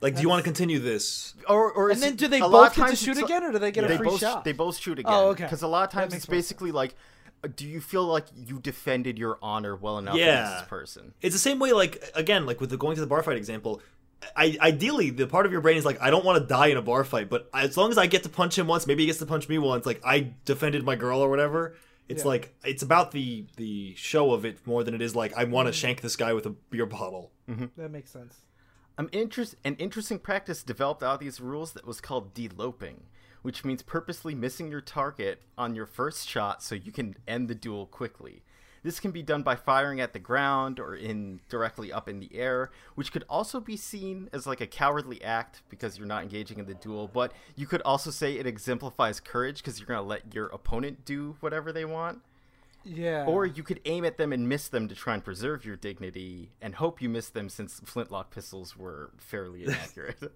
like, 0.00 0.16
do 0.16 0.22
you 0.22 0.28
want 0.28 0.40
to 0.40 0.44
continue 0.44 0.78
this? 0.78 1.34
Or, 1.48 1.72
or 1.72 1.90
And 1.90 2.00
then 2.02 2.14
do 2.16 2.28
they 2.28 2.40
both 2.40 2.74
get 2.76 2.90
to 2.90 2.96
shoot 2.96 3.16
again, 3.18 3.42
or 3.42 3.52
do 3.52 3.58
they 3.58 3.70
get 3.72 3.88
they 3.88 3.94
a 3.94 3.98
free 3.98 4.08
both 4.08 4.20
shot? 4.20 4.44
they 4.44 4.52
both 4.52 4.78
shoot 4.78 4.98
again. 4.98 5.12
Oh, 5.14 5.28
okay. 5.30 5.44
Because 5.44 5.62
a 5.62 5.68
lot 5.68 5.84
of 5.84 5.90
times 5.90 6.12
it's 6.12 6.28
more 6.28 6.36
basically 6.36 6.72
like, 6.72 6.94
uh, 7.42 7.48
do 7.56 7.66
you 7.66 7.80
feel 7.80 8.04
like 8.04 8.26
you 8.34 8.58
defended 8.58 9.18
your 9.18 9.38
honor 9.40 9.74
well 9.76 9.96
enough 9.98 10.16
Yeah. 10.16 10.42
against 10.44 10.58
this 10.60 10.68
person? 10.68 11.14
It's 11.22 11.34
the 11.34 11.38
same 11.38 11.58
way. 11.58 11.72
Like 11.72 12.02
again, 12.14 12.44
like 12.44 12.60
with 12.60 12.68
the 12.70 12.76
going 12.76 12.96
to 12.96 13.00
the 13.00 13.06
bar 13.06 13.22
fight 13.22 13.36
example. 13.38 13.80
I, 14.36 14.56
ideally, 14.60 15.10
the 15.10 15.26
part 15.26 15.46
of 15.46 15.52
your 15.52 15.60
brain 15.60 15.76
is 15.76 15.84
like, 15.84 16.00
I 16.00 16.10
don't 16.10 16.24
want 16.24 16.40
to 16.40 16.46
die 16.46 16.68
in 16.68 16.76
a 16.76 16.82
bar 16.82 17.04
fight, 17.04 17.28
but 17.30 17.48
as 17.54 17.76
long 17.76 17.90
as 17.90 17.98
I 17.98 18.06
get 18.06 18.22
to 18.24 18.28
punch 18.28 18.58
him 18.58 18.66
once, 18.66 18.86
maybe 18.86 19.02
he 19.02 19.06
gets 19.06 19.18
to 19.20 19.26
punch 19.26 19.48
me 19.48 19.58
once. 19.58 19.86
Like 19.86 20.00
I 20.04 20.32
defended 20.44 20.84
my 20.84 20.96
girl 20.96 21.20
or 21.20 21.28
whatever. 21.30 21.76
It's 22.08 22.22
Yeah. 22.22 22.28
like 22.28 22.54
it's 22.64 22.82
about 22.82 23.12
the 23.12 23.46
the 23.56 23.94
show 23.96 24.32
of 24.32 24.44
it 24.44 24.66
more 24.66 24.84
than 24.84 24.94
it 24.94 25.00
is 25.00 25.16
like 25.16 25.32
I 25.36 25.44
want 25.44 25.68
to 25.68 25.72
shank 25.72 26.00
this 26.02 26.16
guy 26.16 26.32
with 26.34 26.44
a 26.46 26.50
beer 26.50 26.86
bottle. 26.86 27.32
That 27.76 27.90
makes 27.90 28.10
sense. 28.10 28.40
Um, 28.98 29.08
interest, 29.10 29.56
an 29.64 29.74
interesting 29.76 30.18
practice 30.18 30.62
developed 30.62 31.02
out 31.02 31.14
of 31.14 31.20
these 31.20 31.40
rules 31.40 31.72
that 31.72 31.86
was 31.86 32.00
called 32.00 32.32
deloping, 32.34 33.04
which 33.42 33.64
means 33.64 33.82
purposely 33.82 34.34
missing 34.34 34.70
your 34.70 34.80
target 34.82 35.42
on 35.58 35.74
your 35.74 35.86
first 35.86 36.28
shot 36.28 36.62
so 36.62 36.74
you 36.74 36.92
can 36.92 37.16
end 37.26 37.48
the 37.48 37.54
duel 37.54 37.86
quickly. 37.86 38.42
This 38.84 39.00
can 39.00 39.10
be 39.12 39.22
done 39.22 39.42
by 39.42 39.56
firing 39.56 40.00
at 40.00 40.12
the 40.12 40.18
ground 40.18 40.78
or 40.78 40.94
in 40.94 41.40
directly 41.48 41.90
up 41.90 42.06
in 42.06 42.20
the 42.20 42.28
air, 42.34 42.70
which 42.94 43.10
could 43.12 43.24
also 43.30 43.58
be 43.58 43.78
seen 43.78 44.28
as 44.32 44.46
like 44.46 44.60
a 44.60 44.66
cowardly 44.66 45.24
act 45.24 45.62
because 45.70 45.96
you're 45.98 46.06
not 46.06 46.22
engaging 46.22 46.58
in 46.58 46.66
the 46.66 46.74
duel. 46.74 47.08
But 47.08 47.32
you 47.56 47.66
could 47.66 47.80
also 47.82 48.10
say 48.10 48.34
it 48.34 48.46
exemplifies 48.46 49.20
courage 49.20 49.58
because 49.58 49.80
you're 49.80 49.86
gonna 49.86 50.02
let 50.02 50.34
your 50.34 50.46
opponent 50.48 51.06
do 51.06 51.36
whatever 51.40 51.72
they 51.72 51.86
want. 51.86 52.20
Yeah. 52.84 53.24
Or 53.24 53.46
you 53.46 53.62
could 53.62 53.80
aim 53.86 54.04
at 54.04 54.18
them 54.18 54.32
and 54.34 54.46
miss 54.48 54.68
them 54.68 54.88
to 54.88 54.94
try 54.94 55.14
and 55.14 55.24
preserve 55.24 55.64
your 55.64 55.76
dignity 55.76 56.50
and 56.60 56.74
hope 56.74 57.00
you 57.00 57.08
miss 57.08 57.30
them 57.30 57.48
since 57.48 57.80
flintlock 57.84 58.30
pistols 58.30 58.76
were 58.76 59.12
fairly 59.16 59.64
inaccurate. 59.64 60.30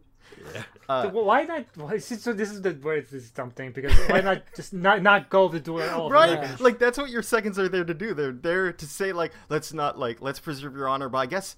So 0.55 0.63
uh, 0.89 1.11
why 1.11 1.43
not? 1.45 1.67
Why, 1.75 1.99
so 1.99 2.33
this 2.33 2.51
is 2.51 2.63
the 2.63 2.71
where 2.73 2.97
it's 2.97 3.11
this 3.11 3.31
dumb 3.31 3.51
thing 3.51 3.73
because 3.73 3.93
why 4.09 4.21
not 4.21 4.43
just 4.57 4.73
not 4.73 5.03
not 5.03 5.29
go 5.29 5.49
the 5.49 5.61
duel 5.61 5.83
at 5.83 5.91
all? 5.93 6.11
Right, 6.11 6.31
Yeah. 6.31 6.57
like 6.61 6.79
that's 6.79 6.97
what 6.97 7.11
your 7.11 7.23
seconds 7.23 7.59
are 7.59 7.69
there 7.69 7.85
to 7.85 7.93
do. 7.95 8.15
They're 8.15 8.33
there 8.33 8.73
to 8.73 8.87
say 8.87 9.13
like, 9.13 9.33
let's 9.51 9.73
not 9.75 9.99
like, 9.99 10.23
let's 10.23 10.39
preserve 10.41 10.75
your 10.75 10.89
honor. 10.89 11.09
But 11.11 11.19
I 11.19 11.27
guess 11.27 11.57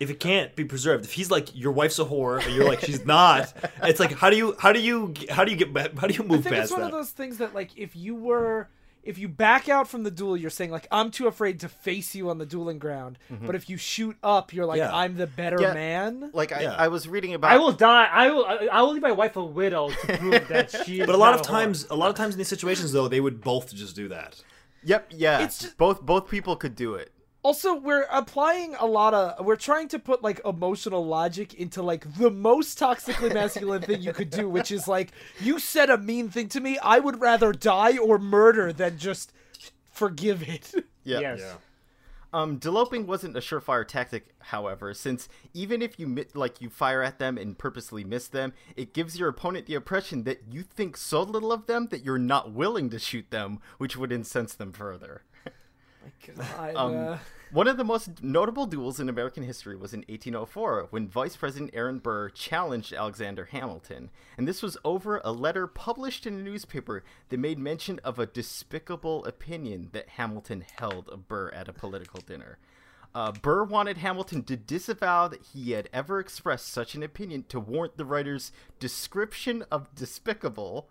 if 0.00 0.10
it 0.10 0.20
can't 0.20 0.54
be 0.56 0.64
preserved, 0.64 1.04
if 1.04 1.12
he's 1.12 1.30
like 1.30 1.54
your 1.56 1.72
wife's 1.72 1.98
a 1.98 2.04
whore 2.04 2.44
and 2.44 2.54
you're 2.54 2.66
like 2.68 2.80
she's 2.80 3.04
not, 3.06 3.52
it's 3.82 4.00
like 4.00 4.12
how 4.12 4.28
do 4.30 4.36
you 4.36 4.54
how 4.58 4.72
do 4.72 4.80
you 4.80 5.14
how 5.30 5.44
do 5.44 5.50
you 5.52 5.56
get 5.56 5.72
ba- 5.72 5.92
how 5.98 6.06
do 6.08 6.14
you 6.14 6.24
I 6.24 6.26
move 6.26 6.42
think 6.42 6.56
it's 6.56 6.70
one 6.72 6.80
that? 6.80 6.86
of 6.86 6.92
those 6.92 7.10
things 7.10 7.38
that 7.38 7.54
like 7.54 7.76
if 7.78 7.94
you 7.96 8.14
were 8.14 8.68
if 9.02 9.18
you 9.18 9.28
back 9.28 9.68
out 9.68 9.88
from 9.88 10.02
the 10.04 10.10
duel, 10.10 10.36
you're 10.36 10.50
saying 10.50 10.70
like 10.70 10.86
I'm 10.90 11.10
too 11.10 11.26
afraid 11.26 11.60
to 11.60 11.68
face 11.68 12.14
you 12.14 12.30
on 12.30 12.38
the 12.38 12.46
dueling 12.46 12.78
ground. 12.78 13.18
Mm-hmm. 13.32 13.46
But 13.46 13.54
if 13.54 13.68
you 13.68 13.76
shoot 13.76 14.16
up, 14.22 14.52
you're 14.52 14.66
like 14.66 14.78
Yeah. 14.78 14.94
I'm 14.94 15.16
the 15.16 15.26
better 15.26 15.60
Yeah. 15.60 15.74
man. 15.74 16.30
like 16.32 16.52
I, 16.52 16.62
Yeah. 16.62 16.74
I 16.76 16.88
was 16.88 17.06
reading 17.08 17.34
about. 17.34 17.50
I 17.52 17.58
will 17.58 17.72
die. 17.72 18.08
I 18.10 18.30
will. 18.30 18.44
I, 18.46 18.68
I 18.72 18.82
will 18.82 18.92
leave 18.92 19.02
my 19.02 19.12
wife 19.12 19.36
a 19.36 19.44
widow 19.44 19.90
to 19.90 20.18
prove 20.18 20.48
that 20.48 20.70
she. 20.84 21.00
Is 21.00 21.06
But 21.06 21.14
a 21.14 21.18
lot 21.18 21.32
not 21.32 21.40
of 21.40 21.46
whore. 21.46 21.50
times, 21.50 21.86
a 21.90 21.96
lot 21.96 22.10
of 22.10 22.16
times 22.16 22.34
in 22.34 22.38
these 22.38 22.48
situations 22.48 22.92
though, 22.92 23.08
they 23.08 23.20
would 23.20 23.40
both 23.40 23.74
just 23.74 23.94
do 23.94 24.08
that. 24.08 24.42
Yep, 24.84 25.08
yeah. 25.10 25.38
It's 25.44 25.58
just- 25.60 25.76
both 25.78 26.00
both 26.02 26.28
people 26.28 26.56
could 26.56 26.74
do 26.74 26.94
it. 26.94 27.11
Also, 27.44 27.74
we're 27.74 28.06
applying 28.10 28.76
a 28.76 28.86
lot 28.86 29.14
of 29.14 29.44
we're 29.44 29.56
trying 29.56 29.88
to 29.88 29.98
put 29.98 30.22
like 30.22 30.40
emotional 30.44 31.04
logic 31.04 31.54
into 31.54 31.82
like 31.82 32.14
the 32.14 32.30
most 32.30 32.78
toxically 32.78 33.34
masculine 33.34 33.82
thing 33.82 34.00
you 34.00 34.12
could 34.12 34.30
do, 34.30 34.48
which 34.48 34.70
is 34.70 34.86
like 34.86 35.10
you 35.40 35.58
said 35.58 35.90
a 35.90 35.98
mean 35.98 36.28
thing 36.28 36.48
to 36.50 36.60
me, 36.60 36.78
I 36.78 37.00
would 37.00 37.20
rather 37.20 37.52
die 37.52 37.98
or 37.98 38.18
murder 38.18 38.72
than 38.72 38.96
just 38.98 39.32
forgive 39.90 40.42
it. 40.48 40.72
Yeah. 41.04 41.18
Yes. 41.18 41.56
Um, 42.32 42.60
deloping 42.60 43.06
wasn't 43.06 43.36
a 43.36 43.40
surefire 43.40 43.84
tactic, 43.86 44.28
however, 44.38 44.94
since 44.94 45.28
even 45.52 45.82
if 45.82 45.98
you 45.98 46.06
mi- 46.06 46.26
like 46.32 46.60
you 46.60 46.70
fire 46.70 47.02
at 47.02 47.18
them 47.18 47.36
and 47.36 47.58
purposely 47.58 48.04
miss 48.04 48.28
them, 48.28 48.52
it 48.76 48.94
gives 48.94 49.18
your 49.18 49.28
opponent 49.28 49.66
the 49.66 49.74
impression 49.74 50.22
that 50.22 50.42
you 50.48 50.62
think 50.62 50.96
so 50.96 51.22
little 51.22 51.52
of 51.52 51.66
them 51.66 51.88
that 51.88 52.04
you're 52.04 52.18
not 52.18 52.52
willing 52.52 52.88
to 52.90 53.00
shoot 53.00 53.30
them, 53.30 53.58
which 53.78 53.96
would 53.96 54.12
incense 54.12 54.54
them 54.54 54.72
further. 54.72 55.22
God, 56.26 56.76
Um, 56.76 56.96
uh, 56.96 57.18
One 57.50 57.68
of 57.68 57.76
the 57.76 57.84
most 57.84 58.22
notable 58.22 58.66
duels 58.66 58.98
in 58.98 59.08
American 59.08 59.42
history 59.42 59.76
was 59.76 59.92
in 59.92 60.00
1804 60.08 60.86
when 60.90 61.08
Vice 61.08 61.36
President 61.36 61.70
Aaron 61.74 61.98
Burr 61.98 62.30
challenged 62.30 62.94
Alexander 62.94 63.46
Hamilton. 63.46 64.10
And 64.38 64.48
this 64.48 64.62
was 64.62 64.78
over 64.84 65.20
a 65.22 65.32
letter 65.32 65.66
published 65.66 66.26
in 66.26 66.34
a 66.34 66.42
newspaper 66.42 67.04
that 67.28 67.38
made 67.38 67.58
mention 67.58 67.98
of 68.04 68.18
a 68.18 68.26
despicable 68.26 69.24
opinion 69.26 69.90
that 69.92 70.08
Hamilton 70.10 70.64
held 70.78 71.08
of 71.10 71.28
Burr 71.28 71.50
at 71.50 71.68
a 71.68 71.74
political 71.74 72.20
dinner. 72.26 72.58
Uh, 73.14 73.30
Burr 73.32 73.64
wanted 73.64 73.98
Hamilton 73.98 74.42
to 74.44 74.56
disavow 74.56 75.28
that 75.28 75.42
he 75.52 75.72
had 75.72 75.88
ever 75.92 76.18
expressed 76.18 76.68
such 76.68 76.94
an 76.94 77.02
opinion 77.02 77.44
to 77.48 77.60
warrant 77.60 77.98
the 77.98 78.06
writer's 78.06 78.52
description 78.78 79.64
of 79.70 79.94
despicable. 79.94 80.88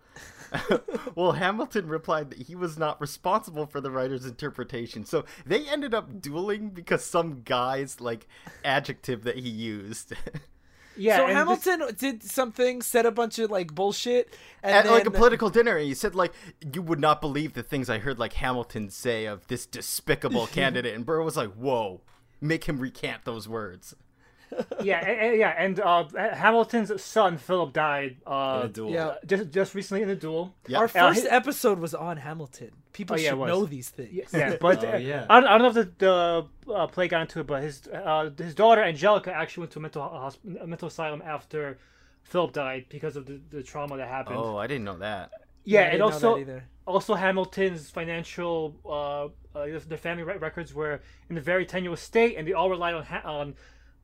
well, 1.16 1.32
Hamilton 1.32 1.88
replied 1.88 2.30
that 2.30 2.42
he 2.42 2.54
was 2.54 2.78
not 2.78 3.00
responsible 3.00 3.66
for 3.66 3.80
the 3.80 3.90
writer's 3.90 4.24
interpretation. 4.24 5.04
So 5.04 5.24
they 5.44 5.68
ended 5.68 5.94
up 5.94 6.20
dueling 6.20 6.70
because 6.70 7.04
some 7.04 7.42
guy's 7.44 8.00
like 8.00 8.28
adjective 8.64 9.24
that 9.24 9.38
he 9.38 9.48
used. 9.48 10.12
Yeah. 10.96 11.16
so 11.16 11.26
and 11.26 11.30
this- 11.48 11.64
Hamilton 11.64 11.96
did 11.96 12.22
something, 12.22 12.82
said 12.82 13.06
a 13.06 13.10
bunch 13.10 13.38
of 13.38 13.50
like 13.50 13.74
bullshit, 13.74 14.34
and 14.62 14.74
At 14.74 14.84
then, 14.84 14.92
like 14.92 15.06
a 15.06 15.10
political 15.10 15.48
dinner, 15.48 15.76
and 15.76 15.86
he 15.86 15.94
said 15.94 16.14
like, 16.14 16.32
"You 16.72 16.82
would 16.82 17.00
not 17.00 17.20
believe 17.20 17.54
the 17.54 17.62
things 17.62 17.88
I 17.88 17.98
heard 17.98 18.18
like 18.18 18.34
Hamilton 18.34 18.90
say 18.90 19.24
of 19.24 19.46
this 19.46 19.64
despicable 19.64 20.46
candidate." 20.52 20.94
And 20.94 21.06
Burr 21.06 21.22
was 21.22 21.36
like, 21.36 21.52
"Whoa, 21.54 22.02
make 22.42 22.64
him 22.64 22.78
recant 22.78 23.24
those 23.24 23.48
words." 23.48 23.94
yeah, 24.82 24.98
and, 24.98 25.18
and- 25.18 25.38
yeah, 25.38 25.54
and 25.56 25.80
uh, 25.80 26.04
Hamilton's 26.34 27.02
son 27.02 27.38
Philip 27.38 27.72
died 27.72 28.18
uh, 28.26 28.60
In 28.64 28.66
a 28.66 28.72
duel. 28.72 28.90
Yeah. 28.90 29.14
just 29.24 29.50
just 29.50 29.74
recently 29.74 30.02
in 30.02 30.10
a 30.10 30.14
duel. 30.14 30.54
Yeah. 30.68 30.78
Our 30.78 30.84
Uh, 30.84 30.88
first 30.88 31.20
his- 31.22 31.28
episode 31.30 31.78
was 31.78 31.94
on 31.94 32.18
Hamilton. 32.18 32.70
People 32.92 33.16
Oh, 33.16 33.18
yeah, 33.18 33.30
should 33.30 33.38
know 33.38 33.64
these 33.64 33.88
things. 33.88 34.10
Yeah, 34.12 34.24
yeah, 34.50 34.56
but 34.60 34.84
Oh, 34.84 34.92
uh, 34.92 34.96
yeah. 34.98 35.24
I, 35.30 35.40
don't, 35.40 35.48
I 35.48 35.56
don't 35.56 35.74
know 35.74 35.80
if 35.80 35.88
the, 35.98 36.46
the 36.66 36.70
uh, 36.74 36.86
play 36.88 37.08
got 37.08 37.22
into 37.22 37.40
it, 37.40 37.46
but 37.46 37.62
his 37.62 37.88
uh, 37.88 38.28
his 38.36 38.54
daughter 38.54 38.82
Angelica 38.82 39.32
actually 39.32 39.62
went 39.62 39.70
to 39.72 39.78
a 39.78 39.82
mental 39.82 40.02
hosp- 40.02 40.60
a 40.62 40.66
mental 40.66 40.88
asylum 40.88 41.22
after 41.24 41.78
Philip 42.24 42.52
died 42.52 42.84
because 42.90 43.16
of 43.16 43.24
the, 43.24 43.40
the 43.50 43.62
trauma 43.62 43.96
that 43.96 44.08
happened. 44.08 44.36
Oh, 44.38 44.58
I 44.58 44.66
didn't 44.66 44.84
know 44.84 44.98
that. 44.98 45.30
Yeah, 45.64 45.82
I 45.82 45.84
and 45.84 46.02
also 46.02 46.44
also 46.86 47.14
Hamilton's 47.14 47.90
financial 47.90 48.76
uh, 48.84 49.58
uh 49.58 49.78
their 49.86 49.98
family 49.98 50.22
records 50.22 50.74
were 50.74 51.00
in 51.30 51.36
a 51.36 51.40
very 51.40 51.66
tenuous 51.66 52.00
state, 52.00 52.36
and 52.36 52.46
they 52.46 52.52
all 52.52 52.70
relied 52.70 52.94
on 52.94 53.04
ha- 53.04 53.22
on 53.24 53.54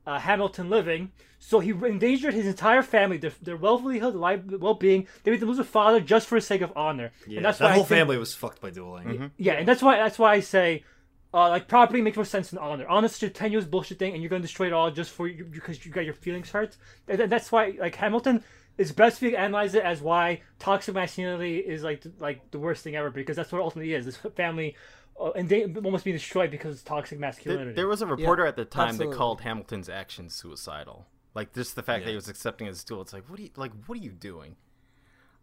uh, 0.05 0.19
Hamilton 0.19 0.69
living. 0.69 1.11
So 1.39 1.59
he 1.59 1.71
endangered 1.71 2.33
his 2.33 2.47
entire 2.47 2.81
family, 2.81 3.17
their, 3.17 3.31
their 3.41 3.57
livelihood, 3.57 4.15
life, 4.15 4.41
well-being. 4.45 5.07
They 5.23 5.31
made 5.31 5.39
them 5.39 5.49
lose 5.49 5.59
a 5.59 5.63
father 5.63 6.01
just 6.01 6.27
for 6.27 6.35
the 6.37 6.41
sake 6.41 6.61
of 6.61 6.73
honor. 6.75 7.11
Yeah, 7.27 7.37
and 7.37 7.45
that's 7.45 7.59
that 7.59 7.65
why 7.65 7.71
I 7.71 7.73
whole 7.75 7.83
think- 7.83 7.99
family 7.99 8.17
was 8.17 8.33
fucked 8.33 8.59
by 8.61 8.71
dueling. 8.71 9.31
Yeah, 9.37 9.53
and 9.53 9.67
that's 9.67 9.81
why 9.81 9.97
that's 9.97 10.19
why 10.19 10.33
I 10.33 10.39
say, 10.39 10.83
uh, 11.33 11.49
like 11.49 11.67
property 11.67 12.01
makes 12.01 12.17
more 12.17 12.25
sense 12.25 12.49
than 12.49 12.59
honor. 12.59 12.87
Honor 12.87 13.05
is 13.05 13.13
such 13.13 13.23
a 13.23 13.29
tenuous 13.29 13.65
bullshit 13.65 13.99
thing, 13.99 14.13
and 14.13 14.21
you're 14.23 14.29
gonna 14.29 14.41
destroy 14.41 14.67
it 14.67 14.73
all 14.73 14.91
just 14.91 15.11
for 15.11 15.27
you 15.27 15.45
because 15.45 15.85
you 15.85 15.91
got 15.91 16.05
your 16.05 16.13
feelings 16.13 16.49
hurt. 16.49 16.75
And 17.07 17.19
and 17.21 17.31
that's 17.31 17.51
why 17.51 17.75
like 17.79 17.95
Hamilton 17.95 18.43
is 18.79 18.93
best 18.93 19.21
if 19.21 19.31
you 19.31 19.37
analyze 19.37 19.75
it 19.75 19.83
as 19.83 20.01
why 20.01 20.41
toxic 20.57 20.95
masculinity 20.95 21.57
is 21.57 21.83
like 21.83 22.01
like 22.17 22.49
the 22.51 22.57
worst 22.57 22.83
thing 22.83 22.95
ever 22.95 23.11
because 23.11 23.35
that's 23.35 23.51
what 23.51 23.59
it 23.59 23.63
ultimately 23.63 23.93
is. 23.93 24.05
This 24.05 24.17
family. 24.35 24.75
Uh, 25.19 25.31
and 25.31 25.49
they 25.49 25.65
almost 25.65 26.05
being 26.05 26.15
destroyed 26.15 26.49
because 26.49 26.77
of 26.77 26.85
toxic 26.85 27.19
masculinity. 27.19 27.65
There, 27.65 27.73
there 27.73 27.87
was 27.89 28.01
a 28.01 28.05
reporter 28.05 28.45
at 28.45 28.55
the 28.55 28.63
time 28.63 28.89
absolutely. 28.89 29.13
that 29.13 29.17
called 29.17 29.41
Hamilton's 29.41 29.89
actions 29.89 30.33
suicidal. 30.33 31.07
Like 31.35 31.53
just 31.53 31.75
the 31.75 31.83
fact 31.83 32.05
that 32.05 32.09
he 32.09 32.15
was 32.15 32.29
accepting 32.29 32.67
his 32.67 32.85
duel. 32.85 33.01
It's 33.01 33.11
like, 33.11 33.29
what 33.29 33.37
are 33.37 33.43
you 33.43 33.49
like? 33.57 33.73
What 33.85 33.97
are 33.97 34.01
you 34.01 34.11
doing? 34.11 34.55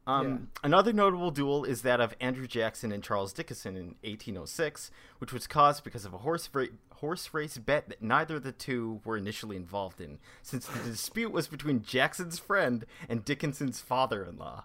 Um, 0.06 0.48
Another 0.62 0.92
notable 0.92 1.32
duel 1.32 1.64
is 1.64 1.82
that 1.82 2.00
of 2.00 2.14
Andrew 2.20 2.46
Jackson 2.46 2.92
and 2.92 3.02
Charles 3.02 3.32
Dickinson 3.32 3.76
in 3.76 3.86
1806, 4.02 4.90
which 5.18 5.32
was 5.32 5.46
caused 5.46 5.82
because 5.82 6.04
of 6.04 6.14
a 6.14 6.18
horse 6.18 6.48
ra- 6.52 6.66
horse 6.94 7.34
race 7.34 7.58
bet 7.58 7.88
that 7.88 8.02
neither 8.02 8.36
of 8.36 8.44
the 8.44 8.52
two 8.52 9.00
were 9.04 9.16
initially 9.16 9.56
involved 9.56 10.00
in, 10.00 10.18
since 10.42 10.66
the 10.66 10.78
dispute 10.78 11.32
was 11.32 11.48
between 11.48 11.82
Jackson's 11.82 12.38
friend 12.38 12.86
and 13.08 13.24
Dickinson's 13.24 13.80
father-in-law. 13.80 14.64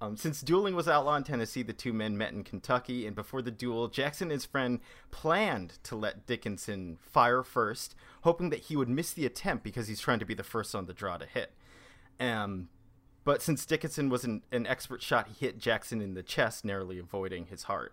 Um, 0.00 0.16
since 0.16 0.42
dueling 0.42 0.76
was 0.76 0.86
outlawed 0.86 1.18
in 1.18 1.24
Tennessee, 1.24 1.62
the 1.62 1.72
two 1.72 1.92
men 1.92 2.16
met 2.16 2.32
in 2.32 2.44
Kentucky, 2.44 3.04
and 3.04 3.16
before 3.16 3.42
the 3.42 3.50
duel, 3.50 3.88
Jackson 3.88 4.26
and 4.26 4.32
his 4.32 4.44
friend 4.44 4.78
planned 5.10 5.82
to 5.82 5.96
let 5.96 6.24
Dickinson 6.24 6.98
fire 7.00 7.42
first, 7.42 7.96
hoping 8.22 8.50
that 8.50 8.60
he 8.60 8.76
would 8.76 8.88
miss 8.88 9.12
the 9.12 9.26
attempt 9.26 9.64
because 9.64 9.88
he's 9.88 10.00
trying 10.00 10.20
to 10.20 10.24
be 10.24 10.34
the 10.34 10.44
first 10.44 10.72
on 10.76 10.86
the 10.86 10.94
draw 10.94 11.16
to 11.16 11.26
hit. 11.26 11.52
Um, 12.20 12.68
but 13.28 13.42
since 13.42 13.66
Dickinson 13.66 14.08
was 14.08 14.24
an, 14.24 14.40
an 14.52 14.66
expert 14.66 15.02
shot, 15.02 15.28
he 15.28 15.44
hit 15.44 15.58
Jackson 15.58 16.00
in 16.00 16.14
the 16.14 16.22
chest, 16.22 16.64
narrowly 16.64 16.98
avoiding 16.98 17.44
his 17.44 17.64
heart. 17.64 17.92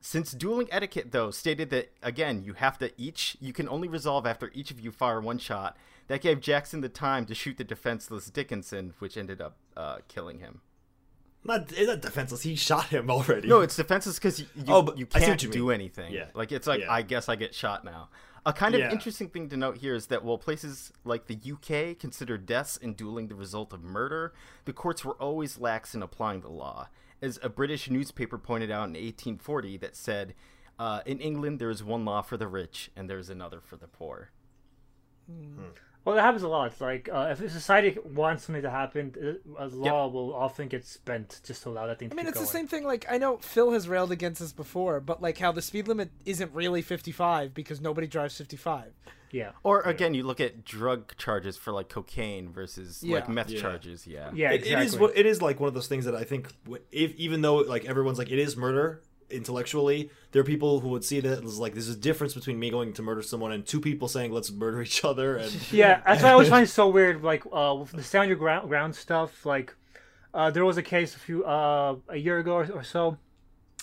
Since 0.00 0.32
dueling 0.32 0.68
etiquette, 0.70 1.12
though, 1.12 1.30
stated 1.30 1.68
that, 1.68 1.92
again, 2.02 2.42
you 2.42 2.54
have 2.54 2.78
to 2.78 2.90
each, 2.96 3.36
you 3.42 3.52
can 3.52 3.68
only 3.68 3.88
resolve 3.88 4.24
after 4.24 4.50
each 4.54 4.70
of 4.70 4.80
you 4.80 4.90
fire 4.90 5.20
one 5.20 5.36
shot, 5.36 5.76
that 6.06 6.22
gave 6.22 6.40
Jackson 6.40 6.80
the 6.80 6.88
time 6.88 7.26
to 7.26 7.34
shoot 7.34 7.58
the 7.58 7.62
defenseless 7.62 8.30
Dickinson, 8.30 8.94
which 9.00 9.18
ended 9.18 9.42
up 9.42 9.58
uh, 9.76 9.98
killing 10.08 10.38
him. 10.38 10.62
Not, 11.44 11.70
it's 11.70 11.86
not 11.86 12.00
defenseless. 12.00 12.40
He 12.40 12.56
shot 12.56 12.86
him 12.86 13.10
already. 13.10 13.48
No, 13.48 13.60
it's 13.60 13.76
defenseless 13.76 14.18
because 14.18 14.40
you, 14.40 14.46
you, 14.56 14.64
Oh, 14.68 14.94
you 14.96 15.04
can't 15.04 15.42
you 15.42 15.50
do 15.50 15.70
anything. 15.70 16.10
Yeah. 16.10 16.28
Like, 16.32 16.52
it's 16.52 16.66
like, 16.66 16.80
Yeah. 16.80 16.90
I 16.90 17.02
guess 17.02 17.28
I 17.28 17.36
get 17.36 17.54
shot 17.54 17.84
now. 17.84 18.08
A 18.48 18.52
kind 18.52 18.74
of 18.74 18.80
Yeah. 18.80 18.90
interesting 18.90 19.28
thing 19.28 19.48
to 19.50 19.56
note 19.56 19.76
here 19.76 19.94
is 19.94 20.06
that 20.06 20.24
while 20.24 20.38
places 20.38 20.90
like 21.04 21.26
the 21.26 21.34
UK 21.36 21.94
consider 21.94 22.38
deaths 22.38 22.76
in 22.78 22.94
dueling 22.94 23.28
the 23.28 23.34
result 23.34 23.72
of 23.74 23.82
murder, 23.82 24.32
the 24.64 24.72
courts 24.72 25.04
were 25.04 25.14
always 25.14 25.58
lax 25.58 25.94
in 25.94 26.02
applying 26.02 26.40
the 26.40 26.48
law. 26.48 26.88
As 27.20 27.38
a 27.42 27.48
British 27.50 27.90
newspaper 27.90 28.38
pointed 28.38 28.70
out 28.70 28.88
in 28.88 28.94
1840, 28.96 29.76
that 29.78 29.94
said, 29.94 30.34
uh, 30.78 31.02
in 31.04 31.20
England 31.20 31.58
there 31.58 31.68
is 31.70 31.84
one 31.84 32.04
law 32.06 32.22
for 32.22 32.36
the 32.38 32.48
rich 32.48 32.90
and 32.96 33.08
there 33.10 33.18
is 33.18 33.28
another 33.28 33.60
for 33.60 33.76
the 33.76 33.88
poor. 33.88 34.30
Well, 36.08 36.16
that 36.16 36.22
happens 36.22 36.42
a 36.42 36.48
lot. 36.48 36.72
Like 36.80 37.08
uh, 37.12 37.28
if 37.32 37.40
a 37.42 37.50
society 37.50 37.98
wants 38.02 38.44
something 38.44 38.62
to 38.62 38.70
happen, 38.70 39.14
uh, 39.58 39.64
a 39.64 39.68
law 39.68 40.08
will 40.08 40.34
often 40.34 40.68
get 40.68 40.86
spent 40.86 41.40
just 41.44 41.62
to 41.64 41.68
allow 41.68 41.86
that 41.86 41.98
thing. 41.98 42.08
To 42.08 42.14
I 42.14 42.16
mean, 42.16 42.24
keep 42.24 42.30
it's 42.30 42.38
going. 42.38 42.46
the 42.46 42.52
same 42.52 42.66
thing. 42.66 42.84
Like 42.84 43.04
I 43.10 43.18
know 43.18 43.36
Phil 43.36 43.72
has 43.72 43.88
railed 43.88 44.10
against 44.10 44.40
this 44.40 44.52
before, 44.52 45.00
but 45.00 45.20
like 45.20 45.36
how 45.36 45.52
the 45.52 45.60
speed 45.60 45.86
limit 45.86 46.10
isn't 46.24 46.50
really 46.54 46.80
55 46.80 47.52
because 47.52 47.80
nobody 47.82 48.06
drives 48.06 48.38
55. 48.38 48.92
Yeah. 49.30 49.50
Or 49.62 49.82
again, 49.82 50.14
you 50.14 50.22
look 50.22 50.40
at 50.40 50.64
drug 50.64 51.14
charges 51.18 51.58
for 51.58 51.70
like 51.70 51.90
cocaine 51.90 52.48
versus 52.50 53.04
like 53.04 53.28
meth 53.28 53.50
Yeah. 53.50 53.60
charges. 53.60 54.06
Yeah. 54.06 54.30
Yeah. 54.32 54.52
It- 54.52 54.62
it 54.62 54.66
is 54.66 54.72
exactly. 54.94 55.00
what 55.00 55.18
it 55.18 55.26
is 55.26 55.42
like 55.42 55.60
one 55.60 55.68
of 55.68 55.74
those 55.74 55.88
things 55.88 56.06
that 56.06 56.14
I 56.14 56.24
think 56.24 56.48
if 56.90 57.14
even 57.16 57.42
though 57.42 57.56
like 57.56 57.84
everyone's 57.84 58.16
like 58.16 58.30
it 58.30 58.38
is 58.38 58.56
murder 58.56 59.02
intellectually, 59.30 60.10
there 60.32 60.40
are 60.40 60.44
people 60.44 60.80
who 60.80 60.88
would 60.88 61.04
see 61.04 61.20
that 61.20 61.44
as 61.44 61.58
like 61.58 61.74
there's 61.74 61.88
a 61.88 61.96
difference 61.96 62.34
between 62.34 62.58
me 62.58 62.70
going 62.70 62.92
to 62.94 63.02
murder 63.02 63.22
someone 63.22 63.52
and 63.52 63.64
two 63.66 63.80
people 63.80 64.08
saying 64.08 64.32
let's 64.32 64.50
murder 64.50 64.82
each 64.82 65.04
other 65.04 65.36
and 65.36 65.52
Yeah, 65.72 66.00
that's 66.06 66.22
why 66.22 66.30
I 66.30 66.32
always 66.32 66.48
find 66.54 66.64
it 66.64 66.70
so 66.70 66.88
weird. 66.88 67.22
Like 67.22 67.44
uh, 67.52 67.76
with 67.78 67.92
the 67.92 68.02
stand 68.02 68.28
your 68.28 68.36
ground, 68.38 68.68
ground 68.68 68.94
stuff. 68.94 69.44
Like 69.46 69.74
uh, 70.34 70.50
there 70.50 70.64
was 70.64 70.76
a 70.76 70.82
case 70.82 71.14
a 71.14 71.18
few 71.18 71.44
uh, 71.44 71.96
a 72.08 72.16
year 72.16 72.38
ago 72.38 72.54
or, 72.54 72.70
or 72.72 72.82
so 72.82 73.18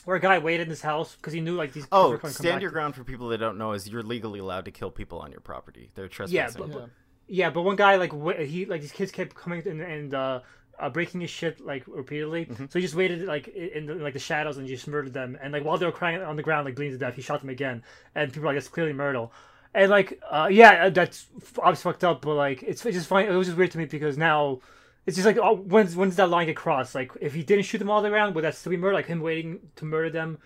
where 0.05 0.17
a 0.17 0.19
guy 0.19 0.37
waited 0.37 0.63
in 0.63 0.69
his 0.69 0.81
house 0.81 1.15
because 1.15 1.33
he 1.33 1.41
knew 1.41 1.55
like 1.55 1.73
these. 1.73 1.85
people 1.85 2.09
were 2.11 2.19
Oh, 2.23 2.27
stand 2.29 2.55
back 2.57 2.61
your 2.61 2.69
to- 2.69 2.73
ground 2.73 2.95
for 2.95 3.03
people 3.03 3.29
that 3.29 3.39
don't 3.39 3.57
know 3.57 3.71
is 3.73 3.87
you're 3.87 4.03
legally 4.03 4.39
allowed 4.39 4.65
to 4.65 4.71
kill 4.71 4.91
people 4.91 5.19
on 5.19 5.31
your 5.31 5.41
property. 5.41 5.89
They're 5.95 6.05
Yeah, 6.05 6.09
trespassing. 6.09 6.61
but, 6.61 6.71
but, 6.71 6.89
Yeah, 7.27 7.49
but 7.49 7.63
one 7.63 7.75
guy 7.75 7.95
like 7.95 8.13
wa- 8.13 8.33
he 8.33 8.65
like 8.65 8.81
these 8.81 8.91
kids 8.91 9.11
kept 9.11 9.33
coming 9.35 9.63
in 9.65 9.81
and 9.81 10.13
uh, 10.13 10.41
uh 10.79 10.89
breaking 10.89 11.21
his 11.21 11.29
shit 11.29 11.59
like 11.59 11.83
repeatedly. 11.87 12.45
Mm-hmm. 12.45 12.65
So 12.69 12.79
he 12.79 12.81
just 12.81 12.95
waited 12.95 13.25
like 13.25 13.47
in 13.47 13.85
the, 13.85 13.95
like 13.95 14.13
the 14.13 14.19
shadows 14.19 14.57
and 14.57 14.67
just 14.67 14.87
murdered 14.87 15.13
them. 15.13 15.37
And 15.41 15.53
like 15.53 15.63
while 15.63 15.77
they 15.77 15.85
were 15.85 15.91
crying 15.91 16.21
on 16.21 16.35
the 16.35 16.43
ground 16.43 16.65
like 16.65 16.75
bleeding 16.75 16.93
to 16.93 16.97
death, 16.97 17.15
he 17.15 17.21
shot 17.21 17.41
them 17.41 17.49
again. 17.49 17.83
And 18.13 18.31
people 18.31 18.43
are 18.43 18.53
like, 18.53 18.55
"That's 18.57 18.67
clearly 18.67 18.93
Myrtle." 18.93 19.31
And 19.73 19.89
like, 19.91 20.21
uh, 20.29 20.47
yeah, 20.51 20.85
uh, 20.85 20.89
that's 20.89 21.27
obviously 21.59 21.91
fucked 21.91 22.03
up. 22.03 22.21
But 22.21 22.35
like, 22.35 22.63
it's, 22.63 22.85
it's 22.85 22.95
just 22.95 23.07
funny. 23.07 23.27
It 23.27 23.31
was 23.31 23.47
just 23.47 23.57
weird 23.57 23.71
to 23.71 23.77
me 23.77 23.85
because 23.85 24.17
now. 24.17 24.61
It's 25.07 25.17
just 25.17 25.27
like 25.27 25.37
oh, 25.37 25.57
when's 25.57 25.95
when's 25.95 26.15
that 26.15 26.31
line 26.31 26.47
get 26.47 26.55
crossed? 26.55 26.95
Like 26.95 27.11
if 27.21 27.35
he 27.35 27.43
didn't 27.43 27.65
shoot 27.65 27.77
them 27.77 27.91
all 27.91 28.01
the 28.01 28.09
way 28.09 28.15
around, 28.15 28.33
would 28.33 28.43
that 28.43 28.55
still 28.55 28.71
be 28.71 28.77
murder? 28.77 28.95
Like 28.95 29.05
him 29.05 29.21
waiting 29.21 29.59
to 29.75 29.85
murder 29.85 30.09
them, 30.09 30.39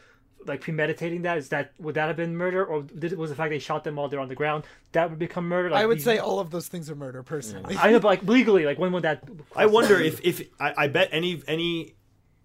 like 0.45 0.62
premeditating 0.62 1.23
that? 1.23 1.38
Is 1.38 1.49
that 1.49 1.73
would 1.80 1.95
that 1.95 2.08
have 2.08 2.15
been 2.17 2.36
murder, 2.36 2.65
or 2.65 2.84
did, 2.84 3.17
was 3.17 3.30
the 3.30 3.36
fact 3.36 3.49
they 3.52 3.60
shot 3.60 3.84
them 3.84 3.95
while 3.95 4.08
they're 4.08 4.19
on 4.19 4.28
the 4.30 4.36
ground 4.36 4.63
that 4.93 5.10
would 5.10 5.19
become 5.19 5.47
murder? 5.47 5.69
Like, 5.69 5.84
I 5.84 5.86
would 5.86 5.97
he- 5.97 6.04
say 6.04 6.17
all 6.17 6.39
of 6.39 6.52
those 6.52 6.67
things 6.67 6.89
are 6.89 6.95
murder, 6.95 7.23
personally. 7.23 7.75
I 7.78 7.91
know, 7.91 7.99
but 7.99 8.08
like 8.08 8.23
legally, 8.23 8.65
like 8.65 8.80
when 8.80 8.91
would 8.91 9.04
that? 9.04 9.23
I 9.56 9.65
wonder 9.67 9.99
if 9.99 10.19
if 10.23 10.41
I, 10.60 10.73
I 10.78 10.88
bet 10.88 11.10
any 11.12 11.41
any 11.47 11.95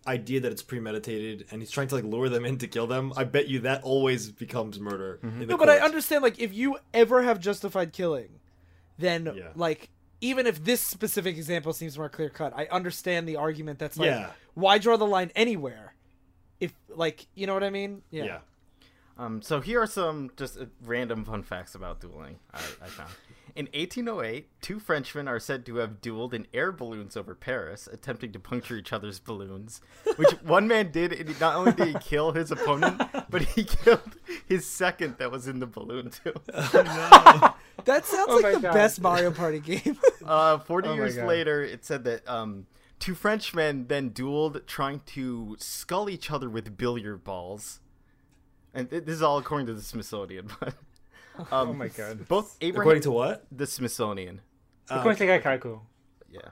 idea 0.07 0.39
that 0.41 0.53
it's 0.53 0.63
premeditated 0.63 1.47
and 1.51 1.63
he's 1.63 1.71
trying 1.71 1.89
to 1.89 1.95
like 1.95 2.05
lure 2.05 2.29
them 2.29 2.45
in 2.45 2.59
to 2.59 2.69
kill 2.69 2.87
them. 2.87 3.13
I 3.17 3.25
bet 3.25 3.49
you 3.49 3.61
that 3.61 3.83
always 3.85 4.31
becomes 4.31 4.79
murder. 4.79 5.19
Mm-hmm. 5.25 5.29
in 5.43 5.47
the 5.49 5.53
No, 5.53 5.57
but 5.57 5.71
I 5.71 5.79
understand 5.79 6.23
like 6.23 6.39
if 6.39 6.53
you 6.53 6.77
ever 6.93 7.23
have 7.23 7.41
justified 7.41 7.93
killing, 7.95 8.29
then 8.99 9.33
Yeah. 9.35 9.49
like 9.55 9.89
even 10.21 10.47
if 10.47 10.63
this 10.63 10.83
specific 10.83 11.37
example 11.37 11.73
seems 11.73 11.97
more 11.97 12.11
clear 12.11 12.29
cut, 12.29 12.53
I 12.55 12.67
understand 12.67 13.27
the 13.27 13.37
argument 13.37 13.79
that's 13.79 13.97
like 13.97 14.09
Yeah. 14.11 14.31
why 14.53 14.77
draw 14.77 14.99
the 14.99 15.07
line 15.07 15.31
anywhere? 15.35 15.94
If 16.61 16.73
like 16.89 17.27
you 17.35 17.47
know 17.47 17.55
what 17.55 17.65
I 17.65 17.71
mean? 17.71 18.03
Yeah. 18.11 18.39
Um, 19.17 19.43
so 19.43 19.61
here 19.61 19.81
are 19.81 19.87
some 19.87 20.31
just 20.37 20.59
uh, 20.59 20.65
random 20.85 21.25
fun 21.25 21.45
facts 21.45 21.77
about 21.77 22.01
dueling 22.01 22.39
I, 22.53 22.59
I 22.83 22.87
found. 22.89 23.11
In 23.55 23.67
1808, 23.67 24.49
two 24.61 24.81
Frenchmen 24.81 25.29
are 25.29 25.39
said 25.39 25.65
to 25.67 25.77
have 25.77 26.01
dueled 26.01 26.33
in 26.35 26.49
air 26.53 26.73
balloons 26.73 27.17
over 27.17 27.37
Paris, 27.37 27.87
attempting 27.93 28.33
to 28.33 28.41
puncture 28.41 28.75
each 28.77 28.93
other's 28.93 29.21
balloons. 29.21 29.81
Which 30.17 30.31
one 30.43 30.67
man 30.67 30.91
did, 30.91 31.13
and 31.13 31.39
not 31.41 31.55
only 31.55 31.71
did 31.71 31.87
he 31.87 31.95
kill 32.01 32.33
his 32.33 32.51
opponent, 32.51 33.01
but 33.31 33.43
he 33.43 33.63
killed 33.85 34.17
his 34.49 34.67
second 34.67 35.19
that 35.19 35.31
was 35.31 35.47
in 35.47 35.61
the 35.61 35.67
balloon 35.67 36.11
too. 36.11 36.33
That 37.85 38.07
sounds 38.07 38.31
Oh 38.31 38.39
like 38.43 38.55
the 38.55 38.61
God. 38.61 38.73
best 38.75 39.01
Mario 39.01 39.31
Party 39.31 39.61
game. 39.61 39.99
Uh, 40.25 40.59
40 40.59 40.89
Oh 40.89 40.95
years 40.95 41.17
later, 41.19 41.63
it 41.63 41.85
said 41.85 42.05
that 42.05 42.27
um, 42.27 42.67
two 42.99 43.15
Frenchmen 43.15 43.87
then 43.89 44.11
dueled 44.11 44.67
trying 44.67 45.01
to 45.07 45.57
skull 45.59 46.09
each 46.09 46.31
other 46.31 46.49
with 46.49 46.77
billiard 46.77 47.25
balls. 47.25 47.81
And 48.73 48.91
th- 48.91 49.05
this 49.05 49.15
is 49.17 49.23
all 49.23 49.39
according 49.39 49.67
to 49.69 49.75
the 49.75 49.83
Smithsonian. 49.83 50.51
But, 51.37 51.53
um, 51.53 51.71
Oh 51.71 51.73
my 51.73 51.89
god! 51.89 52.29
both 52.29 52.57
Abraham, 52.61 52.81
According 52.83 53.03
to 53.03 53.11
what? 53.11 53.45
the 53.51 53.67
Smithsonian. 53.67 54.41
According 54.89 55.27
to 55.27 55.41
Kaikaiku. 55.41 55.81
Yeah. 56.31 56.51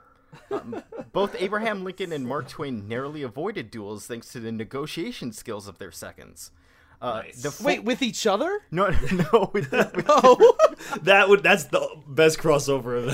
Um, 0.51 0.83
both 1.13 1.35
Abraham 1.39 1.85
Lincoln 1.85 2.11
and 2.11 2.27
Mark 2.27 2.49
Twain 2.49 2.85
narrowly 2.87 3.21
avoided 3.21 3.71
duels 3.71 4.07
thanks 4.07 4.29
to 4.33 4.41
the 4.41 4.51
negotiation 4.51 5.31
skills 5.31 5.67
of 5.69 5.77
their 5.77 5.91
seconds. 5.91 6.51
Uh, 7.03 7.23
the 7.41 7.51
fo- 7.51 7.65
Wait, 7.65 7.83
with 7.83 8.01
each 8.01 8.25
other? 8.25 8.61
no, 8.71 8.89
no, 9.11 9.49
with, 9.53 9.69
with- 9.71 10.05
Oh, 10.07 10.55
That 11.03 11.27
would 11.29 11.43
that's 11.43 11.65
the 11.65 11.85
best 12.07 12.39
crossover 12.39 12.97
of 12.97 13.05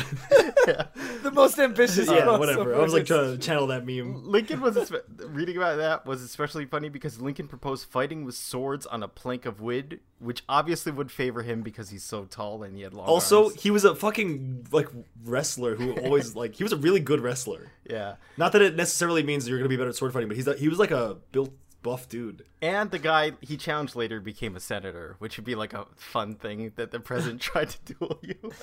that. 0.65 0.91
the 1.23 1.31
most 1.31 1.57
ambitious. 1.59 2.07
yeah, 2.07 2.21
crossover. 2.21 2.39
whatever. 2.39 2.75
I 2.75 2.79
was 2.83 2.93
like 2.93 3.05
trying 3.05 3.31
to 3.31 3.37
channel 3.37 3.67
that 3.67 3.85
meme. 3.85 4.23
Lincoln 4.25 4.61
was 4.61 4.75
espe- 4.75 5.01
reading 5.33 5.57
about 5.57 5.77
that 5.77 6.05
was 6.05 6.21
especially 6.21 6.65
funny 6.65 6.89
because 6.89 7.19
Lincoln 7.19 7.47
proposed 7.47 7.85
fighting 7.89 8.25
with 8.25 8.35
swords 8.35 8.85
on 8.85 9.01
a 9.01 9.07
plank 9.07 9.45
of 9.47 9.59
wood, 9.59 9.99
which 10.19 10.43
obviously 10.47 10.91
would 10.91 11.11
favor 11.11 11.41
him 11.41 11.61
because 11.63 11.89
he's 11.89 12.03
so 12.03 12.25
tall 12.25 12.61
and 12.63 12.75
he 12.75 12.83
had 12.83 12.93
long 12.93 13.07
Also, 13.07 13.45
arms. 13.45 13.61
he 13.61 13.71
was 13.71 13.85
a 13.85 13.95
fucking 13.95 14.67
like 14.71 14.87
wrestler 15.25 15.75
who 15.75 15.93
always 15.93 16.35
like 16.35 16.53
he 16.55 16.63
was 16.63 16.73
a 16.73 16.77
really 16.77 16.99
good 16.99 17.21
wrestler. 17.21 17.71
yeah. 17.89 18.15
Not 18.37 18.51
that 18.51 18.61
it 18.61 18.75
necessarily 18.75 19.23
means 19.23 19.47
you're 19.49 19.57
gonna 19.57 19.69
be 19.69 19.77
better 19.77 19.89
at 19.89 19.95
sword 19.95 20.13
fighting, 20.13 20.27
but 20.27 20.37
he's 20.37 20.47
a, 20.47 20.53
he 20.55 20.69
was 20.69 20.77
like 20.79 20.91
a 20.91 21.17
built 21.31 21.51
buff 21.81 22.07
dude. 22.09 22.43
And 22.61 22.91
the 22.91 22.99
guy 22.99 23.33
he 23.41 23.57
challenged 23.57 23.95
later 23.95 24.19
became 24.19 24.55
a 24.55 24.59
senator, 24.59 25.15
which 25.19 25.37
would 25.37 25.45
be 25.45 25.55
like 25.55 25.73
a 25.73 25.85
fun 25.95 26.35
thing 26.35 26.71
that 26.75 26.91
the 26.91 26.99
president 26.99 27.41
tried 27.49 27.69
to 27.69 27.93
duel 27.93 28.19
you. 28.21 28.51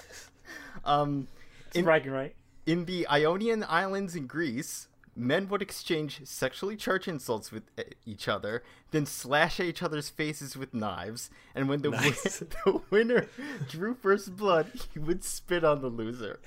Um, 0.84 1.26
It's 1.74 1.82
bragging, 1.82 2.12
right? 2.12 2.34
in 2.66 2.84
the 2.84 3.06
Ionian 3.08 3.64
Islands 3.68 4.14
in 4.14 4.26
Greece, 4.28 4.86
men 5.16 5.48
would 5.48 5.62
exchange 5.62 6.20
sexually 6.24 6.76
charged 6.76 7.08
insults 7.08 7.50
with 7.50 7.64
uh, 7.78 7.82
each 8.04 8.28
other, 8.28 8.62
then 8.92 9.06
slash 9.06 9.58
at 9.58 9.66
each 9.66 9.82
other's 9.82 10.08
faces 10.08 10.56
with 10.56 10.72
knives. 10.74 11.30
And 11.54 11.68
when 11.68 11.82
the, 11.82 11.90
win- 11.90 12.00
the 12.64 12.80
winner 12.90 13.28
drew 13.68 13.94
first 13.94 14.36
blood, 14.36 14.70
he 14.92 14.98
would 15.00 15.24
spit 15.24 15.64
on 15.64 15.80
the 15.80 15.88
loser. 15.88 16.38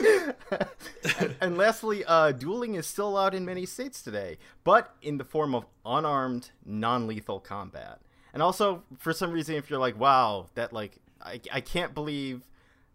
And, 0.00 1.36
and 1.40 1.58
lastly, 1.58 2.04
uh, 2.04 2.32
dueling 2.32 2.74
is 2.74 2.86
still 2.86 3.08
allowed 3.08 3.34
in 3.34 3.44
many 3.44 3.66
states 3.66 4.02
today, 4.02 4.38
but 4.62 4.94
in 5.02 5.18
the 5.18 5.24
form 5.24 5.54
of 5.54 5.66
unarmed, 5.84 6.50
non-lethal 6.64 7.40
combat. 7.40 8.00
And 8.32 8.42
also, 8.42 8.82
for 8.98 9.12
some 9.12 9.30
reason, 9.30 9.54
if 9.54 9.70
you're 9.70 9.78
like, 9.78 9.98
"Wow, 9.98 10.46
that 10.54 10.72
like, 10.72 10.98
I, 11.22 11.40
I 11.52 11.60
can't 11.60 11.94
believe 11.94 12.42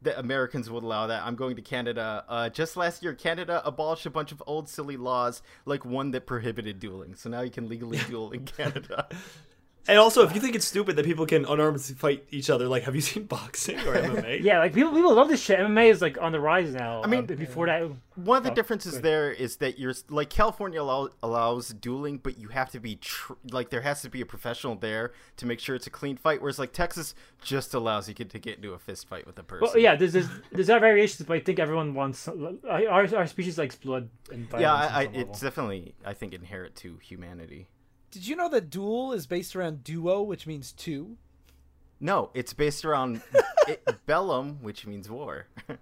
that 0.01 0.19
Americans 0.19 0.69
would 0.69 0.83
allow 0.83 1.07
that," 1.07 1.23
I'm 1.23 1.35
going 1.35 1.55
to 1.55 1.61
Canada. 1.61 2.25
Uh, 2.27 2.49
just 2.49 2.75
last 2.75 3.03
year, 3.03 3.13
Canada 3.13 3.61
abolished 3.63 4.05
a 4.05 4.09
bunch 4.09 4.31
of 4.31 4.43
old 4.45 4.67
silly 4.67 4.97
laws, 4.97 5.41
like 5.65 5.85
one 5.85 6.11
that 6.11 6.25
prohibited 6.25 6.79
dueling. 6.79 7.15
So 7.15 7.29
now 7.29 7.41
you 7.41 7.51
can 7.51 7.69
legally 7.69 7.99
duel 8.07 8.31
in 8.31 8.45
Canada. 8.57 9.07
And 9.87 9.97
also, 9.97 10.23
if 10.23 10.35
you 10.35 10.41
think 10.41 10.55
it's 10.55 10.67
stupid 10.67 10.95
that 10.97 11.05
people 11.05 11.25
can 11.25 11.45
unarmed 11.45 11.81
fight 11.81 12.25
each 12.29 12.49
other, 12.49 12.67
like 12.67 12.83
have 12.83 12.95
you 12.95 13.01
seen 13.11 13.23
boxing 13.23 13.79
or 13.79 13.95
MMA? 13.95 14.43
Yeah, 14.43 14.59
like 14.59 14.73
people 14.73 14.91
people 14.91 15.13
love 15.15 15.29
this 15.29 15.41
shit. 15.41 15.57
MMA 15.59 15.89
is 15.89 16.01
like 16.01 16.21
on 16.21 16.31
the 16.31 16.39
rise 16.39 16.73
now. 16.73 17.01
I 17.03 17.07
mean- 17.07 17.25
mean, 17.25 17.37
before 17.37 17.65
that, 17.67 17.89
One 18.15 18.37
of 18.37 18.43
the 18.43 18.51
Oh, 18.51 18.53
differences 18.53 19.01
there 19.01 19.31
is 19.31 19.57
that 19.57 19.79
you're 19.79 19.93
like 20.09 20.29
California 20.29 20.81
allow, 20.81 21.09
allows 21.23 21.69
dueling, 21.69 22.17
but 22.17 22.37
you 22.37 22.49
have 22.49 22.69
to 22.71 22.79
be 22.79 22.97
tr- 22.97 23.33
like 23.51 23.69
there 23.69 23.81
has 23.81 24.01
to 24.03 24.09
be 24.09 24.21
a 24.21 24.25
professional 24.25 24.75
there 24.75 25.13
to 25.37 25.45
make 25.45 25.59
sure 25.59 25.75
it's 25.75 25.87
a 25.87 25.89
clean 25.89 26.17
fight. 26.17 26.41
Whereas 26.41 26.59
like 26.59 26.73
Texas 26.73 27.15
just 27.41 27.73
allows 27.73 28.07
you 28.07 28.13
to 28.13 28.39
get 28.39 28.57
into 28.57 28.73
a 28.73 28.79
fist 28.79 29.07
fight 29.07 29.25
with 29.25 29.39
a 29.39 29.43
person. 29.43 29.67
well, 29.73 29.77
yeah, 29.77 29.95
there's 29.95 30.13
there's 30.13 30.27
there's 30.51 30.67
that 30.67 30.81
variations, 30.81 31.25
but 31.27 31.35
I 31.37 31.39
think 31.39 31.57
everyone 31.59 31.93
wants 31.95 32.27
our 32.27 33.15
our 33.15 33.27
species 33.27 33.57
likes 33.57 33.75
blood 33.75 34.09
and 34.31 34.47
violence. 34.49 34.61
yeah, 34.61 34.73
I, 34.73 34.99
I, 34.99 35.03
it's 35.03 35.15
level. 35.15 35.33
definitely 35.41 35.95
I 36.05 36.13
think 36.13 36.33
inherent 36.33 36.75
to 36.77 36.97
humanity. 37.01 37.67
Did 38.11 38.27
you 38.27 38.35
know 38.35 38.49
that 38.49 38.69
duel 38.69 39.11
is 39.13 39.27
based 39.27 39.55
around 39.55 39.83
duo, 39.83 40.21
which 40.21 40.47
means 40.47 40.71
two? 40.71 41.17
No, 41.99 42.29
it's 42.33 42.53
based 42.53 42.85
around 42.85 43.21
it, 43.67 43.85
bellum, 44.05 44.59
which 44.61 44.85
means 44.87 45.09
war. 45.09 45.47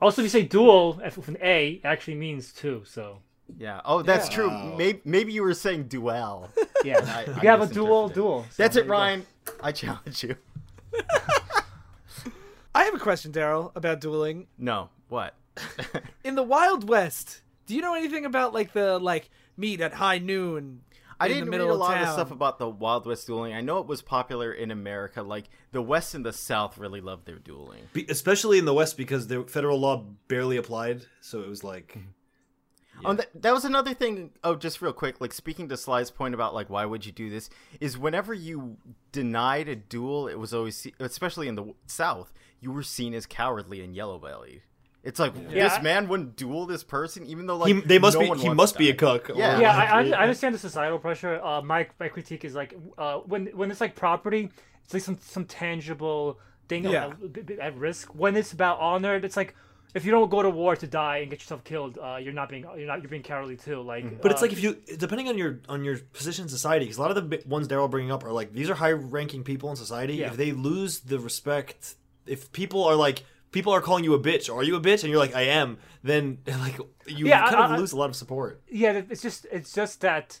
Also, 0.00 0.20
if 0.20 0.24
you 0.24 0.30
say 0.30 0.42
dual 0.42 0.94
with 0.94 1.28
an 1.28 1.36
A, 1.40 1.74
it 1.74 1.84
actually 1.84 2.16
means 2.16 2.52
two. 2.52 2.82
So 2.84 3.20
yeah. 3.56 3.80
Oh, 3.84 4.02
that's 4.02 4.28
Yeah. 4.28 4.34
true. 4.34 4.48
Wow. 4.48 4.74
Maybe 4.76 5.00
maybe 5.04 5.32
you 5.32 5.44
were 5.44 5.54
saying 5.54 5.84
duel. 5.84 6.50
yeah, 6.84 6.98
I- 7.06 7.30
you 7.30 7.36
I 7.40 7.44
have 7.52 7.60
a 7.62 7.72
dual 7.72 8.08
misinterpreted. 8.08 8.14
dual. 8.16 8.46
So 8.50 8.54
That's 8.62 8.74
it, 8.74 8.80
you 8.80 8.84
go. 8.86 8.90
Ryan. 8.90 9.26
I 9.62 9.70
challenge 9.70 10.24
you. 10.24 10.34
I 12.74 12.84
have 12.84 12.94
a 12.94 12.98
question, 12.98 13.30
Daryl, 13.32 13.70
about 13.76 14.00
dueling. 14.00 14.46
No. 14.58 14.88
What? 15.08 15.34
In 16.24 16.34
the 16.34 16.42
Wild 16.42 16.88
West, 16.88 17.42
do 17.66 17.74
you 17.76 17.80
know 17.82 17.94
anything 17.94 18.24
about 18.24 18.52
like 18.54 18.72
the 18.72 18.98
like 18.98 19.30
meet 19.56 19.80
at 19.80 19.92
high 19.94 20.18
noon? 20.18 20.80
I 21.20 21.28
didn't 21.28 21.46
the 21.46 21.50
read 21.50 21.60
a 21.60 21.74
lot 21.74 21.96
of 21.96 22.08
of 22.08 22.12
stuff 22.14 22.30
about 22.30 22.58
the 22.58 22.68
Wild 22.68 23.06
West 23.06 23.26
dueling. 23.26 23.54
I 23.54 23.60
know 23.60 23.78
it 23.78 23.86
was 23.86 24.02
popular 24.02 24.52
in 24.52 24.70
America. 24.70 25.22
Like 25.22 25.48
the 25.72 25.82
West 25.82 26.14
and 26.14 26.24
the 26.24 26.32
South 26.32 26.78
really 26.78 27.00
loved 27.00 27.26
their 27.26 27.38
dueling. 27.38 27.82
Be- 27.92 28.06
especially 28.08 28.58
in 28.58 28.64
the 28.64 28.74
West 28.74 28.96
because 28.96 29.26
the 29.26 29.44
federal 29.44 29.78
law 29.78 30.04
barely 30.28 30.56
applied, 30.56 31.06
so 31.20 31.42
it 31.42 31.48
was 31.48 31.62
like 31.62 31.88
mm-hmm. 31.88 32.08
Oh, 33.04 33.14
that, 33.14 33.42
that 33.42 33.52
was 33.52 33.64
another 33.64 33.94
thing. 33.94 34.30
Oh, 34.44 34.54
just 34.54 34.80
real 34.80 34.92
quick, 34.92 35.20
like 35.20 35.32
speaking 35.32 35.68
to 35.68 35.76
Sly's 35.76 36.10
point 36.10 36.34
about 36.34 36.54
like 36.54 36.70
why 36.70 36.84
would 36.84 37.04
you 37.04 37.12
do 37.12 37.30
this 37.30 37.50
is 37.80 37.98
whenever 37.98 38.32
you 38.32 38.76
denied 39.10 39.68
a 39.68 39.76
duel, 39.76 40.28
it 40.28 40.38
was 40.38 40.54
always 40.54 40.76
se- 40.76 40.94
especially 41.00 41.48
in 41.48 41.56
the 41.56 41.62
w- 41.62 41.76
South, 41.86 42.32
you 42.60 42.70
were 42.70 42.82
seen 42.82 43.14
as 43.14 43.26
cowardly 43.26 43.82
and 43.82 43.96
yellow 43.96 44.18
bellied. 44.18 44.62
It's 45.04 45.18
like 45.18 45.34
Yeah, 45.50 45.68
this 45.68 45.82
man 45.82 46.08
wouldn't 46.08 46.36
duel 46.36 46.66
this 46.66 46.84
person, 46.84 47.26
even 47.26 47.46
though 47.46 47.56
like 47.56 47.74
he, 47.74 47.80
they 47.80 47.98
must 47.98 48.16
no 48.18 48.34
be 48.34 48.40
he 48.40 48.48
must 48.50 48.78
be 48.78 48.88
a 48.88 48.92
die. 48.92 49.18
cuck. 49.18 49.28
Yeah. 49.34 49.58
Yeah, 49.58 49.76
I, 49.76 49.84
I, 49.84 50.10
I 50.10 50.22
understand 50.22 50.54
the 50.54 50.58
societal 50.60 50.98
pressure. 50.98 51.40
Uh, 51.42 51.60
my 51.60 51.88
my 51.98 52.08
critique 52.08 52.44
is 52.44 52.54
like 52.54 52.74
uh, 52.96 53.16
when 53.18 53.46
when 53.48 53.70
it's 53.70 53.80
like 53.80 53.96
property, 53.96 54.50
it's 54.84 54.94
like 54.94 55.02
some 55.02 55.18
some 55.20 55.44
tangible 55.44 56.38
thing 56.68 56.84
Yeah. 56.84 57.12
at, 57.36 57.50
at 57.58 57.76
risk. 57.76 58.14
When 58.14 58.36
it's 58.36 58.52
about 58.52 58.78
honor, 58.78 59.16
it's 59.16 59.36
like 59.36 59.56
if 59.94 60.04
you 60.06 60.10
don't 60.12 60.30
go 60.30 60.40
to 60.40 60.48
war 60.50 60.74
to 60.76 60.86
die 60.86 61.18
and 61.18 61.30
get 61.30 61.40
yourself 61.40 61.64
killed, 61.64 61.98
uh, 61.98 62.16
you're 62.22 62.32
not 62.32 62.48
being 62.48 62.64
you're 62.76 62.86
not 62.86 63.02
you're 63.02 63.10
being 63.10 63.22
cowardly 63.24 63.56
too. 63.56 63.80
Like, 63.82 64.22
But 64.22 64.30
it's 64.32 64.40
uh, 64.40 64.44
like 64.46 64.52
if 64.52 64.62
you, 64.62 64.76
depending 64.98 65.28
on 65.28 65.36
your 65.36 65.58
on 65.68 65.84
your 65.84 65.98
position 65.98 66.44
in 66.44 66.48
society, 66.48 66.84
because 66.84 66.98
a 66.98 67.02
lot 67.02 67.10
of 67.16 67.28
the 67.28 67.42
ones 67.46 67.66
Daryl 67.66 67.90
bringing 67.90 68.12
up 68.12 68.24
are 68.24 68.32
like 68.32 68.52
these 68.52 68.70
are 68.70 68.74
high-ranking 68.74 69.42
people 69.42 69.68
in 69.70 69.76
society. 69.76 70.14
Yeah. 70.14 70.28
If 70.28 70.36
they 70.36 70.52
lose 70.52 71.00
the 71.00 71.18
respect, 71.18 71.96
if 72.24 72.52
people 72.52 72.84
are 72.84 72.94
like 72.94 73.24
people 73.52 73.72
are 73.72 73.80
calling 73.80 74.02
you 74.04 74.14
a 74.14 74.18
bitch, 74.20 74.52
are 74.54 74.62
you 74.64 74.74
a 74.76 74.80
bitch? 74.80 75.02
And 75.04 75.10
you're 75.10 75.18
like, 75.20 75.34
I 75.34 75.42
am. 75.42 75.78
Then 76.02 76.38
like 76.46 76.76
you 77.06 77.26
Yeah, 77.26 77.44
kind 77.48 77.56
I- 77.56 77.64
of 77.66 77.70
I- 77.72 77.76
lose 77.78 77.92
a 77.92 77.96
lot 77.96 78.10
of 78.10 78.16
support. 78.16 78.60
yeah, 78.68 79.02
it's 79.08 79.22
just 79.22 79.46
it's 79.52 79.72
just 79.72 80.00
that 80.00 80.40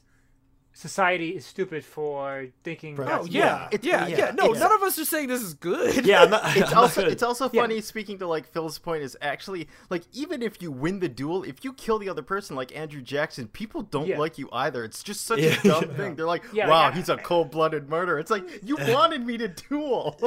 society 0.74 1.36
is 1.36 1.44
stupid 1.44 1.84
for 1.84 2.46
thinking. 2.64 2.98
Oh 2.98 3.04
that's- 3.04 3.28
yeah, 3.28 3.68
It's- 3.70 3.84
yeah, 3.84 4.06
yeah, 4.06 4.16
yeah. 4.16 4.30
No, 4.30 4.44
it's- 4.46 4.58
none 4.60 4.72
of 4.72 4.82
us 4.82 4.98
are 4.98 5.04
saying 5.04 5.28
this 5.28 5.42
is 5.42 5.52
good. 5.52 6.06
Yeah, 6.06 6.22
I'm 6.22 6.30
not, 6.30 6.42
It's 6.56 6.72
I'm 6.72 6.78
also 6.78 7.02
not 7.02 7.10
it's 7.12 7.22
also 7.22 7.50
Yeah. 7.52 7.60
funny 7.60 7.80
speaking 7.82 8.18
to 8.20 8.26
like 8.26 8.46
Phil's 8.50 8.78
point 8.78 9.02
is 9.02 9.14
actually 9.20 9.68
like 9.90 10.04
even 10.14 10.40
if 10.42 10.62
you 10.62 10.72
win 10.72 11.00
the 11.00 11.10
duel, 11.10 11.42
if 11.44 11.62
you 11.62 11.74
kill 11.74 11.98
the 11.98 12.08
other 12.08 12.22
person 12.22 12.56
like 12.56 12.74
Andrew 12.74 13.02
Jackson, 13.02 13.48
people 13.48 13.82
don't 13.82 14.06
Yeah. 14.08 14.18
like 14.18 14.38
you 14.38 14.48
either. 14.50 14.82
It's 14.82 15.02
just 15.02 15.26
such 15.26 15.40
Yeah. 15.40 15.58
a 15.60 15.62
dumb 15.62 15.94
thing. 15.94 16.14
They're 16.16 16.26
like, 16.26 16.42
Yeah, 16.54 16.68
"Wow, 16.68 16.84
like, 16.86 16.94
he's 16.94 17.10
a 17.10 17.18
cold-blooded 17.18 17.90
murderer." 17.90 18.18
It's 18.18 18.30
like 18.30 18.44
you 18.64 18.76
wanted 18.80 19.26
me 19.26 19.36
to 19.38 19.48
duel. 19.48 20.18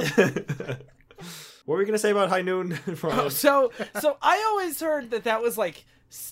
What 1.66 1.74
were 1.76 1.80
we 1.80 1.86
gonna 1.86 1.98
say 1.98 2.12
about 2.12 2.30
High 2.30 2.42
Noon? 2.42 2.78
Brian? 3.02 3.30
so 3.30 3.72
so 4.00 4.18
I 4.22 4.44
always 4.48 4.80
heard 4.80 5.12
that 5.12 5.24
that 5.26 5.42
was 5.42 5.58
like 5.58 5.86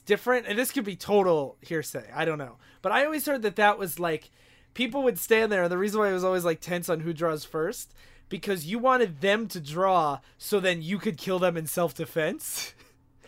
different, 0.05 0.45
and 0.47 0.57
this 0.57 0.71
could 0.71 0.85
be 0.85 0.95
total 0.95 1.57
hearsay. 1.61 2.09
I 2.15 2.25
don't 2.25 2.37
know, 2.37 2.57
but 2.81 2.91
I 2.91 3.05
always 3.05 3.25
heard 3.25 3.41
that 3.41 3.55
that 3.57 3.77
was 3.77 3.99
like 3.99 4.29
people 4.73 5.03
would 5.03 5.19
stand 5.19 5.51
there, 5.51 5.63
and 5.63 5.71
the 5.71 5.77
reason 5.77 5.99
why 5.99 6.09
it 6.09 6.13
was 6.13 6.23
always 6.23 6.45
like 6.45 6.59
tense 6.61 6.89
on 6.89 7.01
who 7.01 7.13
draws 7.13 7.43
first 7.43 7.93
because 8.29 8.65
you 8.65 8.79
wanted 8.79 9.21
them 9.21 9.47
to 9.49 9.59
draw, 9.59 10.19
so 10.37 10.59
then 10.59 10.81
you 10.81 10.97
could 10.97 11.17
kill 11.17 11.39
them 11.39 11.57
in 11.57 11.67
self 11.67 11.93
defense. 11.93 12.73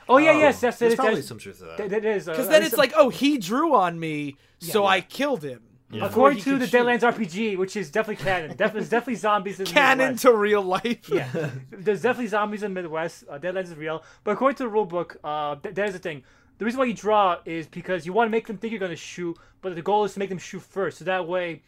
Oh 0.07 0.19
yeah, 0.19 0.33
yes, 0.37 0.59
that's 0.61 0.77
There's 0.77 0.93
it. 0.93 0.97
probably 0.97 1.15
that's- 1.15 1.27
some 1.27 1.39
truth 1.39 1.57
to 1.57 1.63
that. 1.65 1.77
that- 1.77 1.89
that 1.89 2.05
is, 2.05 2.27
uh, 2.29 2.33
Because 2.33 2.47
then 2.47 2.61
uh, 2.61 2.65
it's 2.65 2.75
some- 2.75 2.79
like, 2.79 2.93
oh, 2.95 3.09
he 3.09 3.39
drew 3.39 3.73
on 3.73 3.99
me, 3.99 4.35
so 4.59 4.85
I 4.85 5.01
killed 5.01 5.41
him. 5.43 5.63
Before 5.89 6.07
according 6.07 6.41
to 6.43 6.57
the 6.57 6.67
shoot. 6.67 6.79
Deadlands 6.85 7.01
RPG, 7.01 7.57
which 7.57 7.75
is 7.75 7.91
definitely 7.91 8.23
canon. 8.23 8.55
Def- 8.57 8.73
there's 8.73 8.89
definitely 8.89 9.15
zombies 9.15 9.59
in 9.59 9.65
the 9.65 9.71
canon 9.71 9.97
Midwest. 10.13 10.21
to 10.23 10.33
real 10.35 10.61
life. 10.61 11.09
Yeah, 11.09 11.49
there's 11.71 12.01
definitely 12.01 12.27
zombies 12.27 12.63
in 12.63 12.73
the 12.73 12.81
Midwest. 12.81 13.23
Uh, 13.29 13.37
Deadlands 13.37 13.65
is 13.65 13.75
real, 13.75 14.03
but 14.23 14.31
according 14.31 14.57
to 14.57 14.63
the 14.63 14.69
rule 14.69 14.85
book, 14.85 15.17
uh, 15.23 15.55
th- 15.55 15.75
there's 15.75 15.93
the 15.93 15.99
thing. 15.99 16.23
The 16.57 16.65
reason 16.65 16.79
why 16.79 16.85
you 16.85 16.93
draw 16.93 17.37
is 17.45 17.67
because 17.67 18.05
you 18.05 18.13
want 18.13 18.27
to 18.27 18.31
make 18.31 18.47
them 18.47 18.57
think 18.57 18.71
you're 18.71 18.79
gonna 18.79 18.95
shoot, 18.95 19.37
but 19.61 19.75
the 19.75 19.81
goal 19.81 20.05
is 20.05 20.13
to 20.13 20.19
make 20.19 20.29
them 20.29 20.37
shoot 20.37 20.61
first. 20.61 20.99
So 20.99 21.05
that 21.05 21.27
way, 21.27 21.61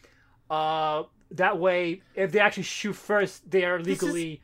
uh, 0.50 1.02
that 1.32 1.58
way, 1.58 2.02
if 2.14 2.32
they 2.32 2.40
actually 2.40 2.62
shoot 2.64 2.94
first, 2.94 3.50
they 3.50 3.64
are 3.64 3.78
is- 3.78 3.86
legally. 3.86 4.40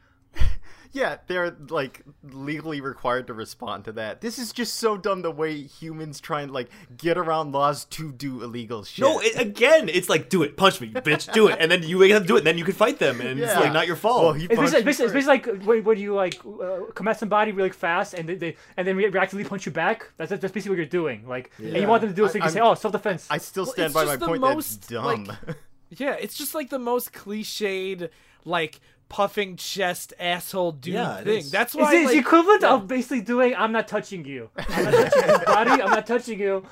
Yeah, 0.95 1.17
they're 1.27 1.57
like 1.69 2.03
legally 2.23 2.81
required 2.81 3.27
to 3.27 3.35
respond 3.35 3.85
to 3.87 3.93
that. 3.93 4.21
This 4.21 4.39
is 4.39 4.53
just 4.53 4.75
so 4.77 4.97
dumb 4.97 5.23
the 5.23 5.31
way 5.31 5.61
humans 5.61 6.21
try 6.21 6.43
and 6.43 6.53
like 6.53 6.71
get 6.97 7.19
around 7.19 7.51
laws 7.53 7.85
to 7.87 8.13
do 8.13 8.43
illegal 8.43 8.85
shit. 8.85 9.03
no, 9.05 9.19
it, 9.21 9.37
again, 9.37 9.89
it's 9.89 10.09
like 10.09 10.31
do 10.31 10.43
it, 10.45 10.57
punch 10.57 10.81
me, 10.81 10.89
bitch, 10.93 11.31
do 11.33 11.49
it, 11.49 11.57
and 11.59 11.71
then 11.71 11.83
you 11.83 11.99
make 11.99 12.13
them 12.13 12.25
do 12.25 12.37
it, 12.37 12.39
and 12.39 12.47
then 12.47 12.57
you 12.57 12.65
can 12.65 12.75
fight 12.75 12.99
them, 13.01 13.21
and 13.21 13.39
it's 13.41 13.55
like 13.55 13.73
not 13.73 13.87
your 13.89 13.97
fault. 13.97 14.23
Well, 14.23 14.33
he 14.33 14.45
It's 14.45 14.55
basically, 14.59 14.79
it's 14.79 14.85
basically, 14.85 15.05
it's 15.07 15.13
basically 15.27 15.51
like 15.53 15.67
when, 15.67 15.85
when 15.85 15.99
you 15.99 16.15
like 16.15 16.41
uh, 16.47 16.93
come 16.95 17.09
at 17.09 17.19
somebody 17.19 17.51
really 17.53 17.71
fast 17.71 18.15
and 18.15 18.29
they, 18.29 18.37
they 18.37 18.57
and 18.77 18.87
then 18.87 18.97
reactively 18.97 19.47
punch 19.47 19.67
you 19.67 19.73
back. 19.73 20.11
That's 20.17 20.31
that's 20.31 20.53
basically 20.53 20.71
what 20.71 20.77
you're 20.79 20.87
doing. 20.87 21.27
Like, 21.27 21.51
and 21.59 21.77
you 21.77 21.89
want 21.89 22.03
them 22.03 22.11
to 22.11 22.17
do 22.17 22.25
it 22.25 22.29
so 22.29 22.37
you 22.37 22.43
can 22.43 22.51
say, 22.53 22.61
I'm- 22.61 22.69
"Oh, 22.71 22.75
self 22.75 22.93
defense." 22.93 23.27
I 23.29 23.39
still 23.39 23.67
stand 23.67 23.87
it's 23.87 23.95
by 23.95 24.05
my 24.05 24.17
point. 24.17 24.41
most, 24.41 24.83
that's 24.83 24.93
dumb. 24.93 25.25
like- 25.25 25.57
Yeah, 25.91 26.17
it's 26.19 26.37
just 26.37 26.55
like 26.55 26.71
the 26.71 26.79
most 26.79 27.13
cliched, 27.13 28.09
like 28.45 28.81
puffing 29.15 29.55
chest 29.57 30.13
asshole 30.19 30.73
dude 30.73 30.95
Yeah, 30.95 31.19
thing. 31.23 31.39
is. 31.39 31.51
That's 31.53 31.73
It's, 31.73 31.81
why. 31.81 31.95
it's 31.95 32.07
like, 32.07 32.15
the 32.15 32.19
equivalent 32.19 32.65
of 32.65 32.89
basically 32.89 33.21
doing 33.21 33.55
"I'm 33.57 33.71
not 33.71 33.87
touching 33.87 34.25
you." 34.25 34.51
I'm 34.57 34.85
not 34.87 34.93
touching 35.13 35.29
your 35.29 35.39
body. 35.45 35.71
I'm 35.71 35.91
not 35.91 36.07
touching 36.07 36.41
you. 36.41 36.65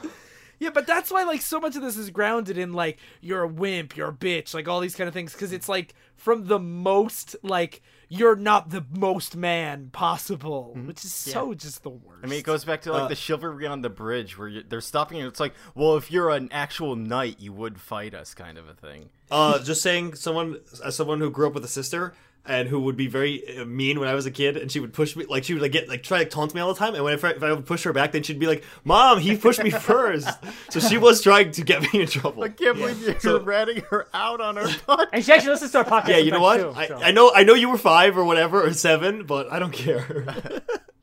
Yeah, 0.59 0.71
but 0.71 0.87
that's 0.87 1.11
why 1.13 1.23
like 1.23 1.41
so 1.41 1.61
much 1.61 1.77
of 1.77 1.83
this 1.83 1.97
is 1.97 2.11
grounded 2.11 2.59
in 2.59 2.73
like 2.73 2.99
you're 3.21 3.43
a 3.43 3.49
wimp, 3.49 3.97
you're 3.97 4.09
a 4.09 4.13
bitch, 4.13 4.55
like 4.55 4.67
all 4.67 4.81
these 4.81 4.95
kind 4.97 5.07
of 5.09 5.15
things 5.15 5.33
because 5.33 5.53
it's 5.53 5.69
like 5.69 5.95
from 6.17 6.47
the 6.47 6.59
most 6.59 7.37
like 7.45 7.81
you're 8.09 8.37
not 8.37 8.71
the 8.71 8.85
most 8.91 9.35
man 9.37 9.89
possible, 9.93 10.77
which 10.85 11.05
is 11.05 11.13
so 11.15 11.55
just 11.55 11.83
the 11.83 11.91
worst. 11.91 12.21
I 12.23 12.27
mean, 12.27 12.39
it 12.41 12.45
goes 12.45 12.65
back 12.65 12.83
to 12.83 12.93
like 12.93 13.03
Uh, 13.05 13.09
the 13.09 13.15
chivalry 13.17 13.67
on 13.67 13.81
the 13.83 13.89
bridge 13.89 14.37
where 14.39 14.49
you, 14.49 14.63
they're 14.69 14.81
stopping 14.83 15.19
you. 15.19 15.27
It's 15.27 15.41
like, 15.41 15.55
well, 15.75 15.97
if 15.97 16.11
you're 16.13 16.29
an 16.31 16.49
actual 16.53 16.95
knight, 16.95 17.37
you 17.41 17.53
would 17.55 17.81
fight 17.81 18.15
us, 18.15 18.35
kind 18.35 18.59
of 18.59 18.69
a 18.69 18.75
thing. 18.75 19.09
Uh, 19.31 19.59
just 19.65 19.81
saying, 19.83 20.15
someone 20.15 20.59
as 20.85 20.95
someone 20.95 21.21
who 21.21 21.31
grew 21.31 21.47
up 21.47 21.55
with 21.55 21.65
a 21.65 21.69
sister 21.69 22.13
and 22.45 22.67
who 22.69 22.81
would 22.81 22.97
be 22.97 23.07
very 23.07 23.59
uh, 23.59 23.65
mean 23.65 24.01
when 24.01 24.09
I 24.09 24.15
was 24.15 24.27
a 24.27 24.31
kid, 24.31 24.57
and 24.57 24.71
she 24.71 24.81
would 24.81 24.93
push 24.93 25.15
me, 25.15 25.25
like 25.27 25.45
she 25.45 25.53
would 25.55 25.63
like 25.63 25.71
get 25.73 25.89
like 25.89 26.03
try 26.03 26.25
to 26.25 26.29
taunt 26.29 26.55
me 26.55 26.61
all 26.61 26.73
the 26.73 26.79
time, 26.79 26.95
and 26.95 27.05
when 27.05 27.15
if 27.15 27.25
I, 27.25 27.31
if 27.31 27.43
I 27.43 27.53
would 27.53 27.67
push 27.67 27.85
her 27.85 27.93
back, 27.93 28.13
then 28.13 28.23
she'd 28.25 28.39
be 28.41 28.47
like, 28.47 28.65
"Mom, 28.85 29.21
he 29.21 29.37
pushed 29.37 29.63
me 29.63 29.71
first. 29.71 30.29
so 30.71 30.81
she 30.81 30.99
was 30.99 31.21
trying 31.23 31.53
to 31.53 31.63
get 31.63 31.83
me 31.93 32.01
in 32.03 32.07
trouble. 32.09 32.43
I 32.43 32.49
can't 32.49 32.77
believe 32.77 33.01
you're 33.01 33.21
So- 33.21 33.41
ratting 33.43 33.83
her 33.91 34.09
out 34.13 34.41
on 34.41 34.57
her 34.57 34.65
podcast. 34.89 35.07
And 35.13 35.25
she 35.25 35.33
actually 35.33 35.51
listens 35.51 35.71
to 35.73 35.79
our 35.79 35.85
podcast. 35.85 36.09
yeah, 36.09 36.17
you 36.19 36.33
know 36.33 36.41
what? 36.41 36.61
sometimes, 36.61 36.79
I, 36.79 36.87
too, 36.89 36.99
so. 36.99 37.05
I 37.05 37.11
know, 37.13 37.33
I 37.33 37.43
know 37.45 37.55
you 37.55 37.71
were 37.71 37.79
five 37.79 38.19
or 38.19 38.25
whatever 38.25 38.63
or 38.65 38.73
seven, 38.73 39.25
but 39.25 39.51
I 39.53 39.59
don't 39.59 39.73
care. 39.73 40.25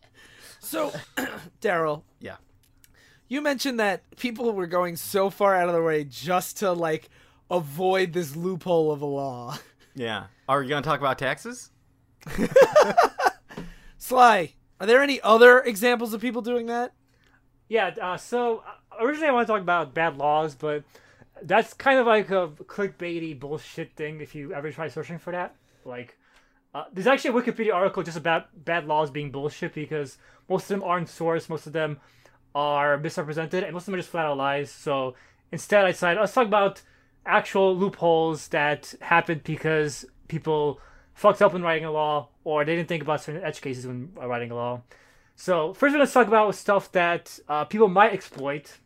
so, 0.59 0.91
Daryl, 1.61 2.03
yeah. 2.19 2.35
you 3.27 3.41
mentioned 3.41 3.79
that 3.79 4.03
people 4.17 4.51
were 4.51 4.67
going 4.67 4.95
so 4.97 5.29
far 5.29 5.55
out 5.55 5.67
of 5.69 5.73
their 5.73 5.83
way 5.83 6.03
just 6.03 6.57
to 6.57 6.71
like 6.73 7.09
avoid 7.49 8.13
this 8.13 8.35
loophole 8.35 8.91
of 8.91 9.01
a 9.01 9.05
law. 9.05 9.57
Yeah. 9.95 10.25
Are 10.49 10.63
you 10.63 10.69
gonna 10.69 10.81
talk 10.81 10.99
about 10.99 11.19
taxes? 11.19 11.69
Sly, 13.99 14.53
are 14.79 14.87
there 14.87 15.03
any 15.03 15.21
other 15.21 15.59
examples 15.59 16.11
of 16.11 16.21
people 16.21 16.41
doing 16.41 16.65
that? 16.65 16.91
Yeah, 17.67 17.93
uh, 18.01 18.17
so 18.17 18.63
uh, 18.67 19.05
originally 19.05 19.29
I 19.29 19.31
want 19.31 19.45
to 19.45 19.53
talk 19.53 19.61
about 19.61 19.93
bad 19.93 20.17
laws, 20.17 20.55
but 20.55 20.83
that's 21.43 21.75
kind 21.75 21.99
of 21.99 22.07
like 22.07 22.31
a 22.31 22.47
clickbaity 22.47 23.39
bullshit 23.39 23.95
thing 23.95 24.21
if 24.21 24.33
you 24.33 24.51
ever 24.51 24.71
try 24.71 24.87
searching 24.87 25.19
for 25.19 25.29
that. 25.33 25.53
Like, 25.85 26.17
uh, 26.73 26.85
there's 26.91 27.05
actually 27.05 27.39
a 27.39 27.43
Wikipedia 27.43 27.75
article 27.75 28.01
just 28.01 28.17
about 28.17 28.47
bad 28.65 28.87
laws 28.87 29.11
being 29.11 29.29
bullshit 29.29 29.75
because 29.75 30.17
most 30.49 30.63
of 30.63 30.69
them 30.69 30.83
aren't 30.83 31.09
sourced, 31.09 31.47
most 31.47 31.67
of 31.67 31.73
them 31.73 31.99
are 32.55 32.97
misrepresented, 32.97 33.63
and 33.63 33.73
most 33.73 33.83
of 33.83 33.85
them 33.85 33.95
are 33.95 33.99
just 33.99 34.09
flat 34.09 34.25
out 34.25 34.37
lies. 34.37 34.71
So 34.71 35.13
instead, 35.51 35.85
I 35.85 35.91
decided 35.91 36.19
let's 36.19 36.33
talk 36.33 36.47
about 36.47 36.81
actual 37.23 37.77
loopholes 37.77 38.47
that 38.47 38.95
happened 39.01 39.43
because 39.43 40.07
people 40.30 40.80
fucked 41.13 41.41
up 41.41 41.51
when 41.51 41.61
writing 41.61 41.84
a 41.84 41.91
law 41.91 42.30
or 42.45 42.63
they 42.63 42.75
didn't 42.75 42.88
think 42.88 43.03
about 43.03 43.21
certain 43.21 43.43
edge 43.43 43.59
cases 43.59 43.86
when 43.86 44.09
writing 44.15 44.51
a 44.51 44.55
law. 44.55 44.82
So 45.36 45.73
first, 45.73 45.91
we're 45.91 45.99
gonna 45.99 46.09
talk 46.09 46.27
about 46.27 46.55
stuff 46.55 46.91
that 46.93 47.38
uh, 47.49 47.65
people 47.65 47.89
might 47.89 48.13
exploit, 48.13 48.77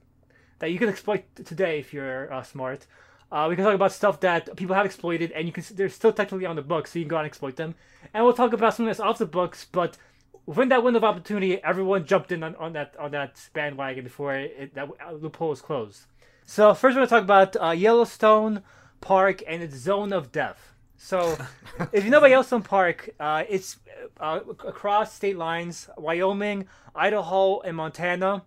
that 0.60 0.72
you 0.72 0.80
can 0.80 0.89
exploit 0.89 1.24
today 1.46 1.80
if 1.80 1.94
you're 1.94 2.34
uh, 2.34 2.41
smart. 2.41 2.88
Uh, 3.32 3.48
we 3.50 3.56
can 3.56 3.66
talk 3.66 3.74
about 3.74 3.91
stuff 3.91 4.20
that 4.20 4.56
people 4.56 4.76
have 4.76 4.86
exploited, 4.86 5.32
and 5.32 5.48
you 5.48 5.54
can 5.54 5.64
they're 5.76 5.89
still 5.89 6.14
technically 6.14 6.46
on 6.46 6.56
the 6.56 6.62
books, 6.62 6.91
so 6.91 7.00
you 7.00 7.06
can 7.06 7.10
go 7.10 7.18
out 7.18 7.22
and 7.22 7.28
exploit 7.28 7.56
them. 7.56 7.76
And 8.14 8.24
we'll 8.24 8.34
talk 8.34 8.54
about 8.54 8.74
something 8.74 8.88
that's 8.88 9.00
off 9.00 9.18
the 9.18 9.26
books, 9.26 9.66
but 9.72 9.98
within 10.46 10.70
that 10.70 10.84
window 10.84 10.98
of 10.98 11.04
opportunity, 11.04 11.64
everyone 11.64 12.06
jumped 12.06 12.32
in 12.32 12.44
on, 12.44 12.56
on 12.58 12.74
that 12.74 12.96
on 13.00 13.12
that 13.12 13.50
bandwagon 13.54 14.04
before 14.04 14.36
it, 14.36 14.76
that 14.76 14.89
uh, 15.06 15.12
loophole 15.14 15.50
was 15.50 15.62
closed. 15.62 16.06
So 16.46 16.74
first, 16.74 16.96
we're 16.96 17.06
gonna 17.06 17.08
talk 17.08 17.24
about 17.24 17.56
uh, 17.60 17.72
Yellowstone 17.72 18.62
Park 19.02 19.41
and 19.48 19.64
its 19.64 19.76
zone 19.76 20.14
of 20.14 20.32
death. 20.32 20.73
So, 21.04 21.38
if 21.91 22.06
you 22.06 22.10
know 22.10 22.20
about 22.20 22.30
Yellowstone 22.30 22.62
Park, 22.62 23.10
uh, 23.20 23.43
it's 23.49 23.78
uh, 24.22 24.39
across 24.66 25.14
state 25.14 25.38
lines: 25.38 25.89
Wyoming, 25.97 26.66
Idaho, 26.95 27.60
and 27.60 27.76
Montana. 27.76 28.43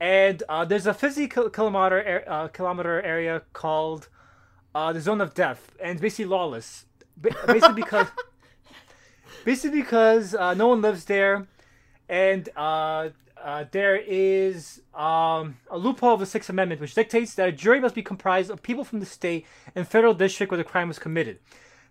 And 0.00 0.42
uh, 0.48 0.64
there's 0.64 0.86
a 0.86 0.94
50 0.94 1.28
kil- 1.28 1.50
kilometer 1.50 2.24
uh, 2.26 2.48
kilometer 2.48 3.02
area 3.02 3.42
called 3.52 4.08
uh, 4.74 4.94
the 4.94 5.02
Zone 5.02 5.20
of 5.20 5.34
Death, 5.34 5.72
and 5.78 5.92
it's 5.92 6.00
basically 6.00 6.24
lawless. 6.24 6.86
Ba- 7.14 7.36
basically 7.46 7.82
because 7.82 8.08
basically 9.44 9.82
because 9.82 10.34
uh, 10.34 10.54
no 10.54 10.68
one 10.68 10.80
lives 10.80 11.04
there, 11.04 11.46
and 12.08 12.48
uh, 12.56 13.10
uh, 13.44 13.64
there 13.70 13.96
is 13.96 14.80
um, 14.94 15.58
a 15.70 15.76
loophole 15.76 16.14
of 16.14 16.20
the 16.20 16.26
Sixth 16.26 16.48
Amendment 16.48 16.80
which 16.80 16.94
dictates 16.94 17.34
that 17.34 17.50
a 17.50 17.52
jury 17.52 17.80
must 17.80 17.94
be 17.94 18.02
comprised 18.02 18.50
of 18.50 18.62
people 18.62 18.82
from 18.82 19.00
the 19.00 19.06
state 19.06 19.44
and 19.74 19.86
federal 19.86 20.14
district 20.14 20.50
where 20.50 20.58
the 20.58 20.64
crime 20.64 20.88
was 20.88 20.98
committed. 20.98 21.38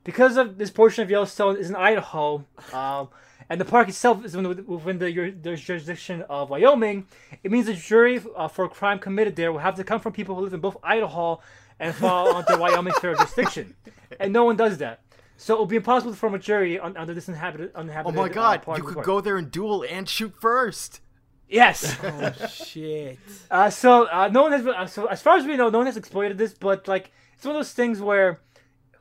Because 0.05 0.37
of 0.37 0.57
this 0.57 0.69
portion 0.69 1.03
of 1.03 1.09
Yellowstone 1.09 1.57
is 1.57 1.69
in 1.69 1.75
Idaho, 1.75 2.45
um, 2.71 3.09
and 3.49 3.59
the 3.59 3.65
park 3.65 3.89
itself 3.89 4.23
is 4.23 4.37
within 4.37 4.65
within 4.65 4.99
the, 4.99 5.31
the 5.41 5.55
jurisdiction 5.57 6.21
of 6.29 6.49
Wyoming, 6.51 7.07
it 7.43 7.51
means 7.51 7.67
a 7.67 7.73
jury 7.73 8.21
uh, 8.37 8.47
for 8.47 8.63
a 8.65 8.69
crime 8.69 8.99
committed 8.99 9.35
there 9.35 9.51
will 9.51 9.59
have 9.59 9.75
to 9.75 9.83
come 9.83 9.99
from 9.99 10.13
people 10.13 10.35
who 10.35 10.41
live 10.41 10.53
in 10.53 10.61
both 10.61 10.77
Idaho 10.83 11.41
and 11.79 11.93
fall 11.93 12.35
under 12.37 12.57
Wyoming 12.57 12.93
federal 12.93 13.15
jurisdiction, 13.17 13.75
and 14.19 14.31
no 14.31 14.45
one 14.45 14.55
does 14.55 14.77
that. 14.77 15.01
So 15.37 15.55
it 15.55 15.57
will 15.57 15.65
be 15.65 15.75
impossible 15.75 16.11
to 16.13 16.17
form 16.17 16.33
a 16.33 16.39
jury 16.39 16.79
on, 16.79 16.95
under 16.95 17.13
this 17.13 17.27
inhabited, 17.27 17.71
Oh 17.75 17.79
uninhabited. 17.81 18.15
my 18.15 18.23
uh, 18.25 18.27
god, 18.29 18.61
part 18.61 18.77
you 18.77 18.85
could 18.85 18.93
park. 18.93 19.05
go 19.05 19.19
there 19.21 19.37
and 19.37 19.51
duel 19.51 19.83
and 19.89 20.07
shoot 20.07 20.33
first. 20.39 21.01
Yes. 21.49 21.97
Oh 22.03 22.31
shit. 22.47 23.19
Uh, 23.51 23.69
so 23.69 24.05
uh, 24.07 24.29
no 24.31 24.43
one 24.43 24.51
has. 24.51 24.65
Uh, 24.65 24.85
so 24.87 25.07
as 25.07 25.21
far 25.21 25.37
as 25.37 25.45
we 25.45 25.57
know, 25.57 25.69
no 25.69 25.79
one 25.79 25.87
has 25.87 25.97
exploited 25.97 26.37
this. 26.37 26.53
But 26.53 26.87
like, 26.87 27.11
it's 27.35 27.43
one 27.45 27.55
of 27.55 27.59
those 27.59 27.73
things 27.73 27.99
where, 28.01 28.39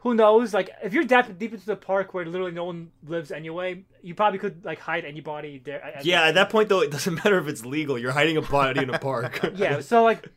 who 0.04 0.14
knows? 0.14 0.52
Like, 0.52 0.68
if 0.82 0.92
you're 0.92 1.04
deep, 1.04 1.38
deep 1.38 1.54
into 1.54 1.64
the 1.64 1.76
park 1.76 2.12
where 2.12 2.26
literally 2.26 2.52
no 2.52 2.64
one 2.64 2.90
lives 3.06 3.30
anyway, 3.30 3.84
you 4.02 4.14
probably 4.14 4.38
could 4.38 4.62
like 4.62 4.78
hide 4.78 5.06
anybody 5.06 5.62
there. 5.64 5.82
at- 5.82 6.04
yeah, 6.04 6.24
at 6.24 6.34
that 6.34 6.50
point 6.50 6.68
though, 6.68 6.82
it 6.82 6.90
doesn't 6.90 7.14
matter 7.24 7.38
if 7.38 7.48
it's 7.48 7.64
legal. 7.64 7.98
You're 7.98 8.12
hiding 8.12 8.36
a 8.36 8.42
body 8.42 8.82
in 8.82 8.90
a 8.90 8.98
park. 8.98 9.40
Yeah. 9.56 9.80
So 9.80 10.04
like, 10.04 10.28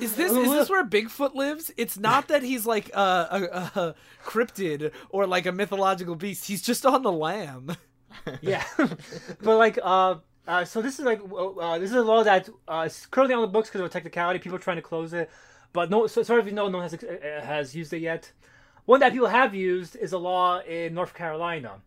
Is 0.00 0.16
this 0.16 0.32
is 0.32 0.50
this 0.50 0.68
where 0.68 0.84
Bigfoot 0.84 1.34
lives? 1.34 1.70
It's 1.76 1.96
not 1.96 2.26
that 2.28 2.42
he's 2.42 2.66
like 2.66 2.88
a, 2.94 3.00
a, 3.00 3.80
a 3.80 3.94
cryptid 4.24 4.90
or 5.10 5.28
like 5.28 5.46
a 5.46 5.52
mythological 5.52 6.16
beast. 6.16 6.46
He's 6.46 6.60
just 6.60 6.84
on 6.84 7.02
the 7.02 7.12
lam. 7.12 7.76
yeah. 8.40 8.64
but 8.76 9.56
like, 9.56 9.78
uh, 9.80 10.16
uh, 10.48 10.64
so 10.64 10.82
this 10.82 10.98
is 10.98 11.04
like, 11.04 11.20
uh, 11.32 11.78
this 11.78 11.90
is 11.90 11.96
a 11.96 12.02
law 12.02 12.24
that 12.24 12.48
uh, 12.66 12.84
is 12.86 13.06
currently 13.06 13.36
on 13.36 13.42
the 13.42 13.46
books 13.46 13.68
because 13.68 13.82
of 13.82 13.86
a 13.86 13.90
technicality. 13.90 14.40
People 14.40 14.56
are 14.56 14.66
trying 14.66 14.78
to 14.78 14.82
close 14.82 15.12
it. 15.12 15.30
but 15.72 15.90
no, 15.90 16.08
so, 16.08 16.24
sorry 16.24 16.40
if 16.40 16.46
you 16.46 16.52
know, 16.52 16.66
no 16.68 16.78
one 16.78 16.90
has 16.90 16.94
uh, 17.04 17.40
has 17.44 17.76
used 17.76 17.92
it 17.92 18.00
yet. 18.00 18.32
One 18.84 19.00
that 19.00 19.12
people 19.12 19.28
have 19.28 19.54
used 19.54 19.96
is 19.96 20.12
a 20.12 20.18
law 20.18 20.60
in 20.60 20.94
North 20.94 21.14
Carolina. 21.14 21.80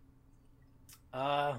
Uh, 1.14 1.56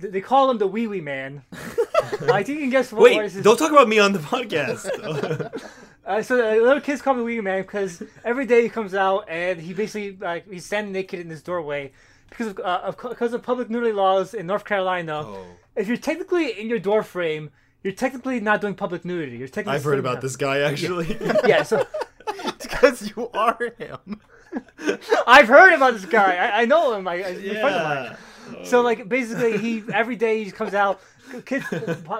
th- 0.00 0.12
they 0.12 0.20
call 0.20 0.50
him 0.50 0.58
the 0.58 0.66
Wee 0.66 0.86
Wee 0.86 1.00
Man. 1.00 1.42
I 1.52 2.42
think 2.42 2.48
you 2.48 2.60
can 2.60 2.70
guess 2.70 2.92
what, 2.92 3.02
Wait, 3.02 3.22
his 3.22 3.42
don't 3.42 3.58
talk 3.58 3.70
about 3.70 3.88
me 3.88 3.98
on 3.98 4.12
the 4.12 4.18
podcast. 4.18 5.70
Uh, 6.02 6.20
so 6.20 6.36
the 6.36 6.60
little 6.60 6.80
kids 6.80 7.00
call 7.00 7.14
me 7.14 7.22
Wee 7.22 7.36
Wee 7.36 7.40
Man 7.40 7.62
because 7.62 8.02
every 8.24 8.44
day 8.44 8.62
he 8.62 8.68
comes 8.68 8.94
out 8.94 9.26
and 9.28 9.60
he 9.60 9.74
basically 9.74 10.16
like 10.16 10.50
he's 10.50 10.64
standing 10.64 10.92
naked 10.92 11.20
in 11.20 11.28
his 11.28 11.42
doorway 11.42 11.92
because 12.30 12.48
of, 12.48 12.58
uh, 12.58 12.80
of 12.82 12.96
because 12.96 13.32
of 13.32 13.42
public 13.42 13.70
nudity 13.70 13.92
laws 13.92 14.34
in 14.34 14.46
North 14.46 14.64
Carolina. 14.64 15.22
Oh. 15.24 15.44
If 15.76 15.86
you're 15.86 15.98
technically 15.98 16.58
in 16.58 16.68
your 16.68 16.80
door 16.80 17.02
frame, 17.02 17.50
you're 17.84 17.92
technically 17.92 18.40
not 18.40 18.60
doing 18.60 18.74
public 18.74 19.04
nudity. 19.04 19.36
You're 19.36 19.46
technically 19.46 19.76
I've 19.76 19.84
heard 19.84 19.98
about 19.98 20.20
this 20.20 20.36
guy 20.36 20.60
actually. 20.60 21.16
Yeah, 21.46 21.62
so 21.62 21.86
because 22.62 23.12
you 23.14 23.28
are 23.32 23.58
him. 23.78 24.20
I've 25.26 25.48
heard 25.48 25.72
about 25.74 25.94
this 25.94 26.04
guy. 26.06 26.36
I, 26.36 26.62
I 26.62 26.64
know 26.64 26.94
him. 26.94 27.06
I, 27.08 27.14
I, 27.24 27.32
he's 27.34 27.52
a 27.52 27.60
friend 27.60 27.74
of 27.76 27.82
mine. 27.82 28.16
yeah. 28.58 28.64
So 28.64 28.80
like 28.82 29.08
basically, 29.08 29.58
he 29.58 29.82
every 29.92 30.16
day 30.16 30.44
he 30.44 30.50
comes 30.50 30.74
out. 30.74 31.00
Kids 31.44 31.64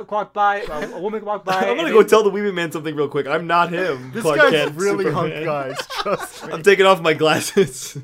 walk 0.08 0.32
by, 0.32 0.60
a, 0.60 0.88
a 0.92 1.00
woman 1.00 1.24
walk 1.24 1.44
by. 1.44 1.54
I'm 1.68 1.76
gonna 1.76 1.88
they- 1.88 1.92
go 1.94 2.04
tell 2.04 2.22
the 2.22 2.30
Weeby 2.30 2.54
Man 2.54 2.70
something 2.70 2.94
real 2.94 3.08
quick. 3.08 3.26
I'm 3.26 3.48
not 3.48 3.72
him. 3.72 4.12
This 4.14 4.22
Clark 4.22 4.38
guy's 4.38 4.52
Kent, 4.52 4.76
really 4.76 5.10
hunk, 5.10 5.34
guys. 5.44 5.76
Trust 6.02 6.46
me. 6.46 6.52
I'm 6.52 6.62
taking 6.62 6.86
off 6.86 7.00
my 7.00 7.12
glasses. 7.14 7.98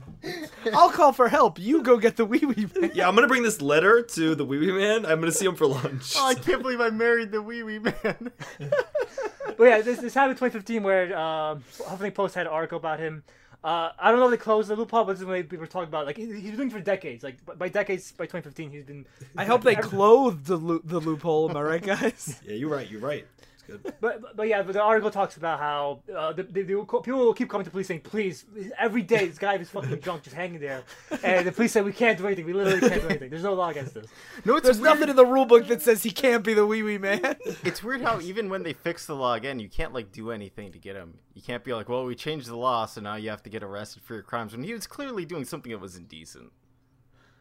I'll 0.75 0.91
call 0.91 1.13
for 1.13 1.29
help. 1.29 1.61
You 1.61 1.81
go 1.85 1.97
get 1.97 2.17
the 2.17 2.25
wee 2.25 2.41
wee 2.41 2.67
man. 2.75 2.91
yeah, 2.93 3.07
I'm 3.07 3.15
gonna 3.15 3.29
bring 3.29 3.45
this 3.45 3.63
letter 3.63 4.03
to 4.03 4.35
the 4.35 4.45
Weeby 4.45 4.77
Man. 4.77 5.07
I'm 5.07 5.21
gonna 5.21 5.31
see 5.31 5.47
him 5.47 5.55
for 5.55 5.69
lunch. 5.69 6.15
Oh, 6.17 6.27
I 6.27 6.35
can't 6.35 6.61
believe 6.61 6.81
I 6.81 6.91
married 6.91 7.31
the 7.31 7.41
wee 7.41 7.63
wee 7.63 7.79
man. 7.79 8.33
But 9.57 9.65
yeah, 9.65 9.81
this, 9.83 10.01
this 10.01 10.13
happened 10.13 10.33
in 10.33 10.51
2015 10.51 10.83
where 10.83 11.17
um, 11.17 11.63
Huffington 11.79 12.15
Post 12.15 12.35
had 12.35 12.47
an 12.47 12.53
article 12.53 12.79
about 12.79 12.99
him. 12.99 13.23
Uh, 13.65 13.91
I 13.99 14.11
don't 14.11 14.21
know 14.21 14.27
if 14.27 14.31
they 14.31 14.37
closed 14.37 14.69
the 14.69 14.77
loophole, 14.77 15.05
but 15.05 15.15
this 15.15 15.21
is 15.21 15.27
when 15.27 15.47
they 15.49 15.57
were 15.57 15.67
talking 15.67 15.89
about 15.89 16.07
like 16.07 16.17
he, 16.17 16.27
he's 16.27 16.51
been 16.51 16.57
doing 16.57 16.69
it 16.69 16.73
for 16.73 16.81
decades. 16.81 17.25
Like 17.25 17.45
by- 17.45 17.55
by 17.55 17.69
decades, 17.69 18.13
by 18.13 18.25
2015, 18.27 18.71
he's 18.71 18.85
been. 18.85 19.07
I 19.37 19.45
hope 19.45 19.63
they 19.65 19.75
clothed 19.91 20.47
the 20.47 20.57
loo- 20.57 20.83
the 20.85 21.01
loophole. 21.01 21.51
Am 21.51 21.57
I 21.57 21.63
right, 21.63 21.83
guys? 21.83 22.41
Yeah, 22.47 22.55
you're 22.55 22.69
right. 22.71 22.89
You're 22.89 23.01
right. 23.01 23.27
It's 23.69 23.83
good. 23.83 23.95
But 24.01 24.21
but- 24.21 24.37
but 24.37 24.49
yeah, 24.49 24.63
but 24.63 24.73
the 24.73 24.83
article 24.83 25.11
talks 25.11 25.37
about 25.37 25.59
how 25.59 26.01
uh, 26.15 26.33
the, 26.33 26.43
the, 26.43 26.63
the, 26.63 26.85
people 26.85 27.19
will 27.19 27.35
keep 27.35 27.49
coming 27.49 27.65
to 27.65 27.71
police 27.71 27.89
saying, 27.89 28.01
"Please, 28.03 28.45
every 28.79 29.03
day 29.03 29.27
this 29.27 29.39
guy 29.39 29.55
is 29.57 29.71
fucking 29.71 29.97
drunk, 29.97 30.23
just 30.25 30.37
hanging 30.37 30.61
there," 30.61 30.83
and 31.23 31.47
the 31.47 31.53
police 31.53 31.73
say, 31.73 31.81
"We 31.83 31.93
can't 31.93 32.19
do 32.19 32.27
anything. 32.27 32.45
We 32.47 32.53
literally 32.53 32.81
can't 32.89 33.03
do 33.03 33.09
anything. 33.09 33.31
There's 33.31 33.43
no 33.45 33.55
law 33.55 33.71
against 33.71 33.95
this." 33.95 34.07
No, 34.45 34.57
it's 34.57 34.65
There's 34.65 34.79
weird. 34.79 34.95
nothing 34.95 35.09
in 35.11 35.17
the 35.17 35.25
rule 35.27 35.47
book 35.47 35.67
that 35.69 35.81
says 35.83 36.03
he 36.03 36.11
can't 36.11 36.45
be 36.45 36.53
the 36.55 36.67
wee 36.67 36.83
wee 36.83 36.99
man. 36.99 37.37
It's 37.65 37.83
weird 37.83 38.03
how 38.03 38.21
even 38.21 38.49
when 38.51 38.63
they 38.63 38.73
fix 38.75 39.07
the 39.07 39.15
law 39.17 39.35
again, 39.35 39.59
you 39.59 39.69
can't 39.69 39.93
like 39.95 40.13
do 40.13 40.31
anything 40.31 40.73
to 40.73 40.79
get 40.79 40.95
him. 40.97 41.19
You 41.35 41.43
can't 41.43 41.65
be 41.65 41.73
like, 41.73 41.89
well, 41.89 42.05
we 42.05 42.15
changed 42.15 42.49
the 42.49 42.57
law, 42.57 42.87
so 42.87 43.01
now 43.01 43.17
you 43.17 43.31
have 43.31 43.43
to 43.45 43.51
get 43.51 43.63
arrested 43.63 44.03
for 44.03 44.15
your 44.15 44.23
crimes. 44.23 44.53
When 44.53 44.63
he 44.65 44.73
was 44.75 44.87
clearly 44.87 45.25
doing 45.25 45.45
something 45.45 45.73
that 45.73 45.79
was 45.81 45.97
indecent. 45.97 46.53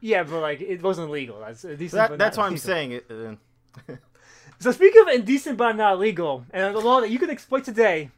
Yeah, 0.02 0.24
but 0.24 0.40
like 0.42 0.62
it 0.62 0.82
wasn't 0.82 1.10
legal. 1.12 1.40
That's 1.40 1.62
decent, 1.64 1.92
That, 1.92 2.10
but 2.12 2.20
that's 2.20 2.38
not 2.38 2.44
why 2.44 2.48
I'm 2.48 2.54
decent. 2.54 2.68
saying 2.68 2.92
it. 2.92 3.06
Uh, 3.10 3.94
So 4.60 4.72
speaking 4.72 5.02
of 5.02 5.08
indecent 5.10 5.58
but 5.58 5.76
not 5.76 6.00
legal, 6.00 6.46
and 6.52 6.76
the 6.76 6.80
law 6.80 7.02
that 7.02 7.10
you 7.10 7.20
can 7.20 7.30
exploit 7.30 7.64
today, 7.64 8.10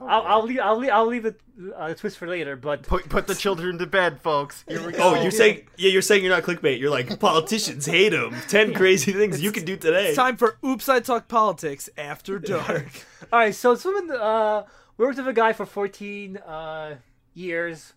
I'll, 0.00 0.22
I'll 0.22 0.42
leave 0.42 0.60
I'll 0.60 0.76
leave 0.76 0.90
I'll 0.90 1.06
leave 1.06 1.22
the, 1.22 1.34
uh, 1.76 1.88
the 1.88 1.94
twist 1.94 2.18
for 2.18 2.26
later. 2.26 2.56
But 2.56 2.82
put 2.82 3.08
put 3.08 3.26
the 3.26 3.34
children 3.34 3.78
to 3.78 3.86
bed, 3.86 4.20
folks. 4.20 4.64
Here 4.68 4.84
we 4.84 4.92
go. 4.92 4.98
Oh, 5.02 5.22
you're 5.22 5.30
saying 5.30 5.66
yeah, 5.76 5.90
you're 5.90 6.02
saying 6.02 6.24
you're 6.24 6.34
not 6.34 6.42
clickbait. 6.42 6.78
You're 6.80 6.90
like 6.90 7.18
politicians 7.20 7.86
hate 7.86 8.10
them. 8.10 8.34
Ten 8.48 8.74
crazy 8.74 9.12
things 9.12 9.40
you 9.40 9.52
can 9.52 9.64
do 9.64 9.76
today. 9.76 10.08
It's 10.08 10.16
time 10.16 10.36
for 10.36 10.58
Oops 10.64 10.88
I 10.88 11.00
Talk 11.00 11.28
Politics 11.28 11.88
After 11.96 12.38
Dark. 12.40 12.88
all 13.32 13.38
right, 13.40 13.54
so 13.54 13.74
this 13.74 13.84
woman 13.84 14.10
uh, 14.16 14.64
worked 14.96 15.18
with 15.18 15.28
a 15.28 15.32
guy 15.32 15.52
for 15.52 15.66
14 15.66 16.36
uh, 16.38 16.96
years, 17.34 17.92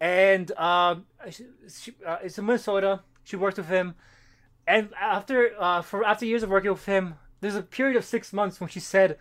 and 0.00 0.50
um, 0.52 1.06
she, 1.30 1.44
she, 1.68 1.92
uh, 2.06 2.18
it's 2.22 2.38
in 2.38 2.46
Minnesota. 2.46 3.00
She 3.24 3.36
worked 3.36 3.56
with 3.56 3.68
him, 3.68 3.94
and 4.66 4.88
after 5.00 5.50
uh, 5.58 5.82
for 5.82 6.04
after 6.04 6.24
years 6.26 6.42
of 6.42 6.50
working 6.50 6.70
with 6.70 6.84
him, 6.86 7.14
there's 7.40 7.54
a 7.56 7.62
period 7.62 7.96
of 7.96 8.04
six 8.04 8.32
months 8.32 8.60
when 8.60 8.68
she 8.68 8.80
said. 8.80 9.18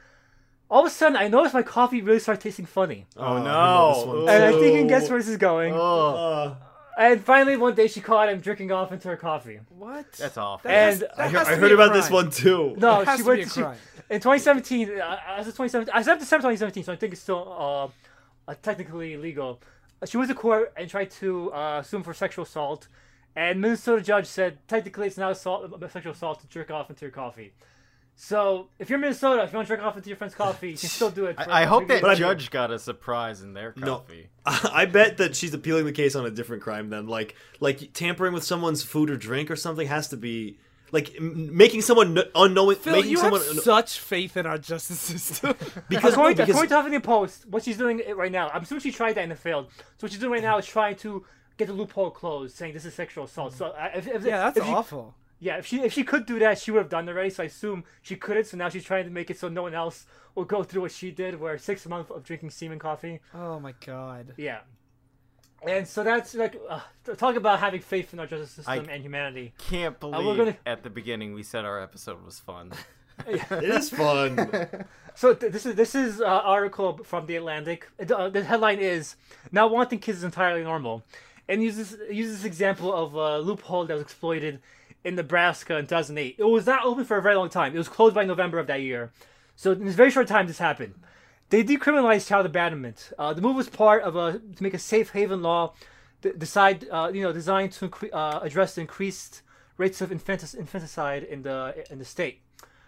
All 0.68 0.80
of 0.84 0.88
a 0.88 0.90
sudden, 0.90 1.16
I 1.16 1.28
noticed 1.28 1.54
my 1.54 1.62
coffee 1.62 2.02
really 2.02 2.18
started 2.18 2.42
tasting 2.42 2.66
funny, 2.66 3.06
Oh, 3.16 3.38
no. 3.38 4.24
this 4.26 4.30
and 4.36 4.44
I 4.46 4.52
think 4.52 4.64
you 4.66 4.72
can 4.80 4.88
guess 4.88 5.08
where 5.12 5.20
this 5.20 5.28
is 5.28 5.38
going. 5.38 5.76
Oh, 5.76 6.16
Uh, 6.16 6.56
And 6.98 7.24
finally, 7.24 7.56
one 7.56 7.76
day 7.76 7.86
she 7.88 8.02
caught 8.02 8.30
him 8.30 8.40
drinking 8.40 8.72
off 8.72 8.92
into 8.92 9.08
her 9.10 9.16
coffee. 9.16 9.60
What? 9.70 10.12
that's 10.14 10.38
awful. 10.40 10.68
That 10.68 10.74
has- 10.76 11.02
And 11.04 11.12
that 11.12 11.20
I, 11.20 11.28
has 11.28 11.32
heard- 11.34 11.42
I 11.48 11.50
to 11.52 11.56
heard 11.62 11.68
be 11.68 11.72
a 11.72 11.76
about 11.76 11.94
this 11.94 12.10
one 12.10 12.32
too. 12.32 12.74
No, 12.80 13.02
It 13.02 13.06
has 13.08 13.18
she 13.18 13.24
to 13.24 13.28
went 13.30 13.40
be 13.42 13.44
a 13.44 13.50
she- 13.50 14.14
in 14.16 14.20
2017. 14.22 14.90
Uh, 15.00 15.20
as 15.38 15.48
of 15.48 15.54
2017, 15.56 15.94
I 15.94 16.02
said 16.02 16.18
December 16.18 16.42
2017, 16.42 16.84
so 16.84 16.94
I 16.94 16.96
think 16.96 17.14
it's 17.14 17.22
still 17.22 17.46
uh, 18.48 18.52
uh, 18.52 18.56
technically 18.64 19.18
legal. 19.18 19.62
Uh, 20.02 20.08
She 20.08 20.18
went 20.18 20.30
to 20.30 20.36
court 20.36 20.74
and 20.76 20.90
tried 20.90 21.12
to 21.22 21.52
uh, 21.54 21.84
sue 21.84 21.98
him 21.98 22.04
for 22.04 22.16
sexual 22.16 22.42
assault, 22.44 22.88
and 23.36 23.60
Minnesota 23.62 24.02
judge 24.02 24.26
said 24.28 24.58
technically 24.68 25.08
it's 25.08 25.18
not 25.18 25.32
assault, 25.32 25.72
uh, 25.82 25.88
sexual 25.90 26.14
assault 26.14 26.40
to 26.42 26.48
jerk 26.48 26.72
off 26.72 26.90
into 26.90 27.04
your 27.06 27.12
coffee. 27.12 27.54
So 28.18 28.70
if 28.80 28.90
you're 28.90 28.96
in 28.96 29.02
Minnesota, 29.02 29.44
if 29.44 29.52
you 29.52 29.58
want 29.58 29.68
to 29.68 29.76
jerk 29.76 29.84
off 29.86 29.98
into 29.98 30.08
your 30.08 30.16
friend's 30.16 30.36
coffee, 30.36 30.72
you 30.72 30.78
can 30.78 30.88
still 30.88 31.10
do 31.10 31.26
it. 31.26 31.36
I, 31.38 31.64
I 31.64 31.66
hope 31.66 31.90
that 31.90 32.02
But 32.02 32.18
judge 32.18 32.50
got 32.50 32.72
a 32.72 32.80
surprise 32.80 33.42
in 33.42 33.54
their 33.54 33.74
No. 33.76 33.98
coffee. 33.98 34.30
I 34.46 34.86
bet 34.86 35.18
that 35.18 35.36
she's 35.36 35.54
appealing 35.54 35.84
the 35.86 35.92
case 35.92 36.16
on 36.16 36.26
a 36.26 36.32
different 36.32 36.64
crime 36.64 36.90
than 36.90 37.08
Like 37.08 37.36
like 37.60 37.92
tampering 37.94 38.34
with 38.34 38.44
someone's 38.46 38.84
food 38.84 39.10
or 39.10 39.18
drink 39.18 39.52
or 39.52 39.58
something 39.58 39.86
has 39.88 40.08
to 40.10 40.18
be 40.18 40.58
like 40.94 41.14
m- 41.18 41.58
making 41.58 41.82
someone 41.82 42.14
kn- 42.16 42.28
unknowing 42.36 42.78
Phil, 42.78 42.94
making 42.94 43.12
you 43.12 43.18
someone 43.18 43.42
have 43.42 43.60
such 43.60 44.00
faith 44.00 44.38
in 44.38 44.46
our 44.46 44.58
justice 44.60 45.00
system. 45.00 45.54
because, 45.90 46.04
no, 46.04 46.10
according, 46.12 46.38
to, 46.38 46.44
because 46.46 46.64
according 46.64 46.92
to 46.92 47.00
Huffington 47.00 47.04
Post, 47.04 47.48
what 47.50 47.64
she's 47.64 47.76
doing 47.78 48.00
it 48.00 48.16
right 48.16 48.32
now, 48.32 48.48
I'm 48.50 48.64
assuming 48.64 48.82
she 48.82 48.92
tried 48.94 49.14
that 49.16 49.24
and 49.24 49.32
it 49.34 49.40
failed. 49.40 49.68
So 49.76 49.84
what 50.02 50.12
she's 50.14 50.22
doing 50.22 50.32
right 50.32 50.42
now 50.44 50.58
is 50.58 50.66
trying 50.66 50.96
to 50.98 51.26
get 51.58 51.68
the 51.68 51.74
loophole 51.74 52.12
closed, 52.12 52.56
saying 52.56 52.74
this 52.74 52.86
is 52.86 52.94
sexual 52.94 53.26
assault. 53.26 53.54
So 53.54 53.68
uh, 53.68 53.90
if, 53.96 54.08
if, 54.08 54.24
yeah, 54.24 54.38
that's 54.44 54.58
if 54.58 54.64
she- 54.66 54.70
awful. 54.72 55.16
Yeah, 55.38 55.58
if 55.58 55.66
she 55.66 55.82
if 55.82 55.92
she 55.92 56.04
could 56.06 56.26
do 56.26 56.40
that, 56.40 56.58
she 56.60 56.72
would 56.72 56.80
have 56.80 56.90
done 56.90 57.08
it 57.10 57.12
already. 57.12 57.30
So 57.30 57.44
I 57.44 57.48
assume 57.48 57.84
she 58.02 58.16
couldn't. 58.16 58.46
So 58.46 58.56
now 58.58 58.70
she's 58.70 58.86
trying 58.86 59.04
to 59.04 59.12
make 59.12 59.30
it 59.30 59.38
so 59.38 59.50
no 59.50 59.64
one 59.64 59.74
else 59.76 60.06
will 60.34 60.46
go 60.46 60.64
through 60.64 60.84
what 60.84 60.92
she 60.94 61.12
did, 61.12 61.40
where 61.40 61.58
six 61.58 61.86
months 61.86 62.10
of 62.10 62.24
drinking 62.24 62.52
semen 62.52 62.80
coffee. 62.80 63.20
Oh 63.34 63.60
my 63.60 63.74
god. 63.86 64.34
Yeah, 64.38 64.60
and 65.68 65.86
so 65.88 66.04
that's 66.06 66.34
like 66.36 66.56
uh, 66.70 66.80
talk 67.18 67.36
about 67.36 67.60
having 67.60 67.82
faith 67.82 68.14
in 68.14 68.20
our 68.20 68.28
justice 68.28 68.52
system 68.52 68.86
I- 68.90 68.94
and 68.94 69.04
humanity. 69.04 69.54
Can't 69.58 70.00
believe 70.00 70.26
we're 70.26 70.38
gonna- 70.38 70.58
at 70.66 70.84
the 70.84 70.90
beginning 70.90 71.34
we 71.34 71.44
said 71.44 71.66
our 71.66 71.82
episode 71.82 72.24
was 72.24 72.40
fun. 72.40 72.72
it 73.28 73.42
is 73.64 73.90
fun. 73.90 74.86
So 75.18 75.34
th- 75.34 75.54
this 75.54 75.66
is 75.66 75.76
this 75.76 75.96
is 75.96 76.20
uh, 76.20 76.26
article 76.26 76.98
from 77.06 77.26
the 77.26 77.38
Atlantic. 77.38 77.88
It- 77.98 78.12
uh, 78.12 78.28
the 78.30 78.44
headline 78.44 78.80
is 78.80 79.16
"Not 79.52 79.72
wanting 79.72 80.00
kids 80.00 80.18
is 80.20 80.24
entirely 80.26 80.62
normal," 80.64 81.04
and 81.48 81.62
uses 81.64 81.98
uses 82.10 82.38
this 82.38 82.46
example 82.46 82.94
of 82.94 83.14
a 83.14 83.40
loophole 83.40 83.86
that 83.86 83.94
was 83.94 84.04
exploited 84.04 84.62
in 85.04 85.16
Nebraska 85.16 85.78
in 85.78 85.86
2008. 85.86 86.36
It 86.38 86.44
was 86.44 86.66
not 86.66 86.84
open 86.86 87.06
for 87.06 87.18
a 87.18 87.22
very 87.22 87.36
long 87.36 87.50
time. 87.50 87.76
It 87.76 87.78
was 87.78 87.88
closed 87.88 88.16
by 88.16 88.26
November 88.26 88.60
of 88.60 88.68
that 88.68 88.82
year. 88.82 89.12
So 89.56 89.72
in 89.72 89.86
this 89.86 89.96
very 89.96 90.12
short 90.12 90.28
time, 90.28 90.48
this 90.48 90.58
happened. 90.58 90.96
They 91.50 91.64
decriminalized 91.64 92.28
child 92.28 92.46
abandonment. 92.46 93.12
Uh, 93.18 93.34
the 93.34 93.42
move 93.42 93.56
was 93.56 93.70
part 93.70 94.04
of 94.04 94.16
a 94.16 94.40
to 94.40 94.64
make 94.64 94.74
a 94.74 94.80
safe 94.80 95.12
haven 95.12 95.42
law, 95.42 95.74
decide 96.38 96.88
uh, 96.92 97.12
you 97.14 97.22
know 97.22 97.32
designed 97.32 97.72
to 97.74 97.90
incre- 97.90 98.14
uh, 98.14 98.40
address 98.42 98.76
the 98.76 98.82
increased 98.82 99.42
rates 99.78 100.02
of 100.02 100.10
infantic- 100.10 100.56
infanticide 100.56 101.24
in 101.24 101.44
the 101.44 101.86
in 101.92 102.00
the 102.00 102.06
state. 102.06 102.42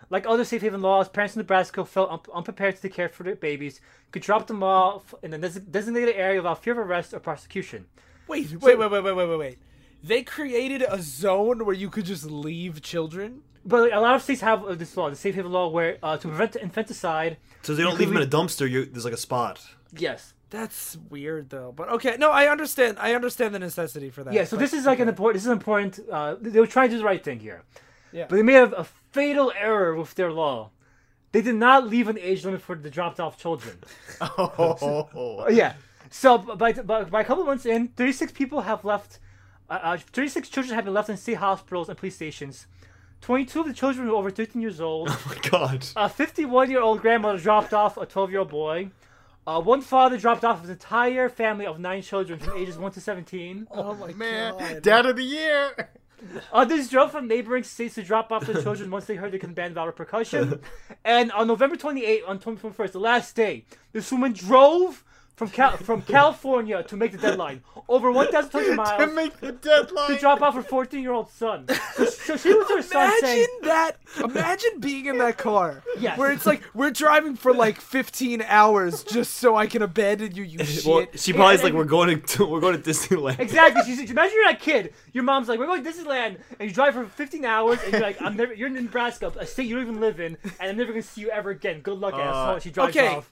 Like 0.10 0.26
other 0.26 0.46
safe 0.46 0.62
haven 0.62 0.82
laws, 0.82 1.10
parents 1.10 1.36
in 1.36 1.42
Nebraska 1.42 1.84
felt 1.86 2.10
un- 2.10 2.20
unprepared 2.34 2.82
to 2.82 2.90
care 2.90 3.10
for 3.10 3.24
their 3.24 3.36
babies, 3.36 3.82
could 4.12 4.22
drop 4.22 4.48
them 4.48 4.64
off 4.64 5.14
in 5.22 5.34
a 5.34 5.38
des- 5.38 5.60
designated 5.60 6.16
area 6.16 6.40
without 6.40 6.64
fear 6.64 6.74
of 6.74 6.80
arrest 6.80 7.14
or 7.14 7.20
prosecution. 7.20 7.86
Wait, 8.28 8.52
wait, 8.62 8.78
wait, 8.78 8.92
wait, 8.92 9.04
wait, 9.04 9.16
wait, 9.16 9.28
wait, 9.30 9.38
wait. 9.40 9.58
They 10.04 10.24
created 10.24 10.84
a 10.88 11.02
zone 11.02 11.66
where 11.66 11.76
you 11.76 11.90
could 11.90 12.06
just 12.06 12.26
leave 12.26 12.82
children. 12.82 13.42
But 13.66 13.82
like, 13.84 13.94
a 13.94 14.00
lot 14.00 14.16
of 14.16 14.22
states 14.22 14.42
have 14.42 14.64
uh, 14.64 14.76
this 14.76 14.96
law, 14.96 15.10
the 15.10 15.16
safe 15.16 15.36
haven 15.36 15.52
law, 15.52 15.68
where 15.70 15.98
uh, 16.04 16.18
to 16.18 16.28
prevent 16.28 16.56
infanticide, 16.56 17.38
So 17.64 17.74
they 17.76 17.84
don't 17.84 17.98
leave 17.98 18.08
them 18.10 18.18
in 18.18 18.24
a 18.24 18.28
dumpster. 18.28 18.70
You, 18.70 18.86
there's 18.86 19.04
like 19.06 19.14
a 19.14 19.18
spot. 19.18 19.60
yes, 19.98 20.34
That's 20.50 20.98
weird 21.10 21.50
though. 21.50 21.74
But 21.76 21.90
okay, 21.90 22.16
no, 22.18 22.32
I 22.32 22.48
understand. 22.48 22.98
I 23.00 23.14
understand 23.14 23.54
the 23.54 23.60
necessity 23.60 24.10
for 24.10 24.24
that. 24.24 24.34
yeah. 24.34 24.46
So 24.46 24.56
but- 24.56 24.62
this 24.62 24.74
is 24.74 24.86
like 24.86 25.00
an 25.00 25.10
important. 25.10 25.36
This 25.36 25.46
is 25.46 25.52
important. 25.52 26.00
Uh, 26.10 26.36
they 26.40 26.60
were 26.62 26.68
trying 26.68 26.90
to 26.90 26.96
do 26.96 27.00
the 27.00 27.06
right 27.06 27.24
thing 27.24 27.40
here, 27.40 27.64
Yeah. 28.14 28.28
but 28.30 28.36
they 28.38 28.44
made 28.44 28.56
a, 28.58 28.72
a 28.80 28.84
fatal 29.12 29.52
error 29.60 29.96
with 29.96 30.16
their 30.16 30.32
law. 30.32 30.70
They 31.34 31.42
did 31.42 31.56
not 31.56 31.88
leave 31.88 32.08
an 32.08 32.18
age 32.18 32.46
limit 32.46 32.62
for 32.62 32.76
the 32.76 32.90
dropped 32.90 33.20
off 33.20 33.38
children. 33.38 33.78
oh, 34.22 35.48
yeah. 35.52 35.74
So 36.10 36.38
by, 36.38 36.74
by, 36.74 37.04
by 37.04 37.22
a 37.22 37.24
couple 37.24 37.42
of 37.44 37.48
months 37.48 37.66
in, 37.66 37.90
36 37.90 38.32
people 38.32 38.62
have 38.62 38.86
left. 38.86 39.20
Uh, 39.70 39.80
uh, 39.82 39.98
36 39.98 40.50
children 40.50 40.76
have 40.76 40.86
been 40.86 40.94
left 40.94 41.10
in 41.10 41.18
state 41.18 41.38
hospitals 41.38 41.90
and 41.90 41.98
police 41.98 42.16
stations. 42.16 42.68
22 43.22 43.62
of 43.62 43.68
the 43.68 43.74
children 43.74 44.08
were 44.08 44.16
over 44.16 44.30
13 44.30 44.62
years 44.62 44.80
old. 44.80 45.10
Oh 45.12 45.24
my 45.28 45.50
god. 45.50 45.86
A 45.96 46.08
51 46.08 46.70
year 46.72 46.82
old 46.82 47.02
grandmother 47.02 47.40
dropped 47.40 47.74
off 47.74 47.98
a 47.98 48.06
12 48.06 48.32
year 48.32 48.40
old 48.40 48.50
boy. 48.50 48.92
Uh, 49.46 49.62
one 49.62 49.82
father 49.82 50.18
dropped 50.18 50.44
off 50.44 50.62
his 50.62 50.70
entire 50.70 51.30
family 51.30 51.66
of 51.66 51.80
nine 51.80 52.02
children 52.02 52.38
from 52.38 52.58
ages 52.58 52.78
1 52.78 52.92
to 52.92 53.02
17. 53.02 53.68
oh 53.72 53.94
my 53.96 54.12
man, 54.14 54.58
god. 54.58 54.82
dad 54.82 55.06
of 55.06 55.16
the 55.16 55.24
year. 55.24 55.90
Others 56.52 56.90
drove 56.90 57.12
from 57.12 57.28
neighboring 57.28 57.64
states 57.64 57.96
to 57.96 58.04
drop 58.04 58.32
off 58.32 58.46
their 58.46 58.62
children 58.64 58.90
once 58.92 59.06
they 59.06 59.16
heard 59.16 59.32
they 59.32 59.40
could 59.40 59.56
ban 59.56 59.72
without 59.72 59.86
repercussion. 59.88 60.60
And 61.06 61.32
on 61.32 61.48
November 61.48 61.78
28, 61.78 62.24
on 62.28 62.40
21st, 62.40 62.92
the 62.92 63.00
last 63.00 63.36
day, 63.36 63.66
this 63.94 64.12
woman 64.12 64.34
drove 64.34 65.06
from 65.38 65.50
Cal- 65.50 65.78
from 65.78 66.02
California 66.02 66.82
to 66.82 66.98
make 66.98 67.12
the 67.12 67.18
deadline, 67.20 67.62
over 67.88 68.12
1,200 68.12 68.76
miles 68.76 69.00
to 69.00 69.08
make 69.14 69.40
the 69.40 69.52
deadline. 69.52 70.10
to 70.10 70.18
drop 70.18 70.42
off 70.42 70.56
her 70.56 70.64
14 70.64 71.00
year 71.00 71.12
old 71.12 71.30
son. 71.30 71.68
So, 71.94 72.06
so 72.06 72.38
she 72.38 72.52
was 72.54 72.68
to 72.68 72.76
her 72.78 72.82
son 72.82 73.14
saying. 73.22 73.48
Imagine 73.62 73.70
that. 73.70 73.98
Imagine 74.24 74.80
being 74.80 75.06
in 75.06 75.20
that 75.20 75.38
car. 75.38 75.84
Yes. 76.00 76.18
Where 76.18 76.32
it's 76.32 76.48
like, 76.48 76.64
we're 76.74 76.90
driving 76.90 77.36
for 77.36 77.54
like 77.54 77.80
15 77.80 78.42
hours 78.48 79.04
just 79.04 79.36
so 79.36 79.56
I 79.56 79.68
can 79.68 79.84
abandon 79.84 80.36
you, 80.36 80.42
you 80.42 80.58
shit. 80.66 80.86
Well, 80.86 81.06
she 81.14 81.34
probably 81.34 81.54
is 81.54 81.62
and- 81.62 81.70
like, 81.70 81.78
we're 81.78 81.86
going 81.86 82.20
to 82.20 82.46
we're 82.48 82.60
going 82.60 82.82
to 82.82 82.90
Disneyland. 82.90 83.40
Exactly. 83.40 83.84
She's, 83.86 84.10
imagine 84.10 84.34
you're 84.36 84.46
that 84.46 84.60
kid. 84.60 84.96
Your 85.14 85.24
mom's 85.24 85.48
like, 85.48 85.60
"We're 85.60 85.68
going 85.68 85.84
to 85.84 85.90
Disneyland," 85.90 86.38
and 86.60 86.70
you 86.70 86.74
drive 86.74 86.94
for 86.96 87.06
15 87.06 87.46
hours, 87.46 87.80
and 87.84 87.92
you're 87.94 88.02
like, 88.02 88.22
"I'm 88.22 88.36
never." 88.36 88.54
You're 88.54 88.68
in 88.68 88.74
Nebraska, 88.74 89.32
a 89.40 89.46
state 89.46 89.68
you 89.68 89.76
don't 89.76 89.84
even 89.84 90.00
live 90.00 90.20
in, 90.20 90.38
and 90.60 90.70
I'm 90.70 90.78
never 90.78 90.92
gonna 90.92 91.02
see 91.02 91.22
you 91.22 91.30
ever 91.30 91.50
again. 91.52 91.82
Good 91.82 91.98
luck, 92.00 92.14
asshole. 92.14 92.56
Uh, 92.56 92.60
she 92.60 92.70
drives 92.72 92.96
okay. 92.96 93.08
off. 93.16 93.32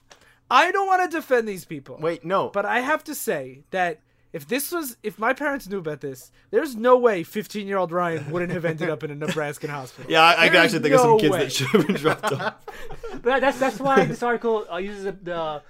I 0.50 0.70
don't 0.70 0.86
want 0.86 1.10
to 1.10 1.16
defend 1.16 1.48
these 1.48 1.64
people. 1.64 1.98
Wait, 2.00 2.24
no. 2.24 2.50
But 2.50 2.64
I 2.64 2.80
have 2.80 3.02
to 3.04 3.14
say 3.14 3.64
that 3.70 4.00
if 4.32 4.46
this 4.46 4.70
was, 4.70 4.96
if 5.02 5.18
my 5.18 5.32
parents 5.32 5.68
knew 5.68 5.78
about 5.78 6.00
this, 6.00 6.30
there's 6.50 6.76
no 6.76 6.96
way 6.96 7.22
15 7.22 7.66
year 7.66 7.78
old 7.78 7.90
Ryan 7.90 8.30
wouldn't 8.30 8.52
have 8.52 8.64
ended 8.64 8.90
up 8.90 9.02
in 9.02 9.10
a 9.10 9.14
Nebraskan 9.26 9.70
hospital. 9.70 10.10
yeah, 10.10 10.22
I, 10.22 10.44
I 10.44 10.48
can 10.48 10.56
actually 10.56 10.80
think 10.80 10.94
of 10.94 11.00
some 11.00 11.18
kids 11.18 11.32
way. 11.32 11.38
that 11.44 11.52
should 11.52 11.66
have 11.68 11.86
been 11.86 11.96
dropped 11.96 12.32
off. 12.32 12.54
But 13.22 13.40
that's 13.40 13.58
that's 13.58 13.80
why 13.80 14.04
this 14.04 14.22
article 14.22 14.66
uh, 14.70 14.76
uses 14.76 15.04
the 15.22 15.62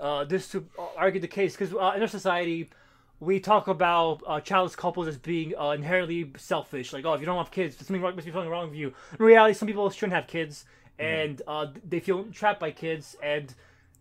uh, 0.00 0.24
this 0.24 0.48
to 0.48 0.66
argue 0.96 1.20
the 1.20 1.28
case 1.28 1.54
because 1.56 1.74
uh, 1.74 1.92
in 1.94 2.02
our 2.02 2.08
society. 2.08 2.70
We 3.18 3.40
talk 3.40 3.66
about 3.66 4.22
uh, 4.26 4.40
childless 4.42 4.76
couples 4.76 5.08
as 5.08 5.16
being 5.16 5.54
uh, 5.56 5.70
inherently 5.70 6.32
selfish. 6.36 6.92
Like, 6.92 7.06
oh, 7.06 7.14
if 7.14 7.20
you 7.20 7.24
don't 7.24 7.38
have 7.38 7.50
kids, 7.50 7.74
something 7.78 8.02
wrong, 8.02 8.14
must 8.14 8.26
be 8.26 8.30
something 8.30 8.50
wrong 8.50 8.68
with 8.68 8.78
you. 8.78 8.92
In 9.18 9.24
reality, 9.24 9.54
some 9.54 9.66
people 9.66 9.88
shouldn't 9.88 10.12
have 10.12 10.26
kids, 10.26 10.66
and 10.98 11.40
uh, 11.46 11.68
they 11.88 11.98
feel 11.98 12.24
trapped 12.24 12.60
by 12.60 12.72
kids, 12.72 13.16
and 13.22 13.54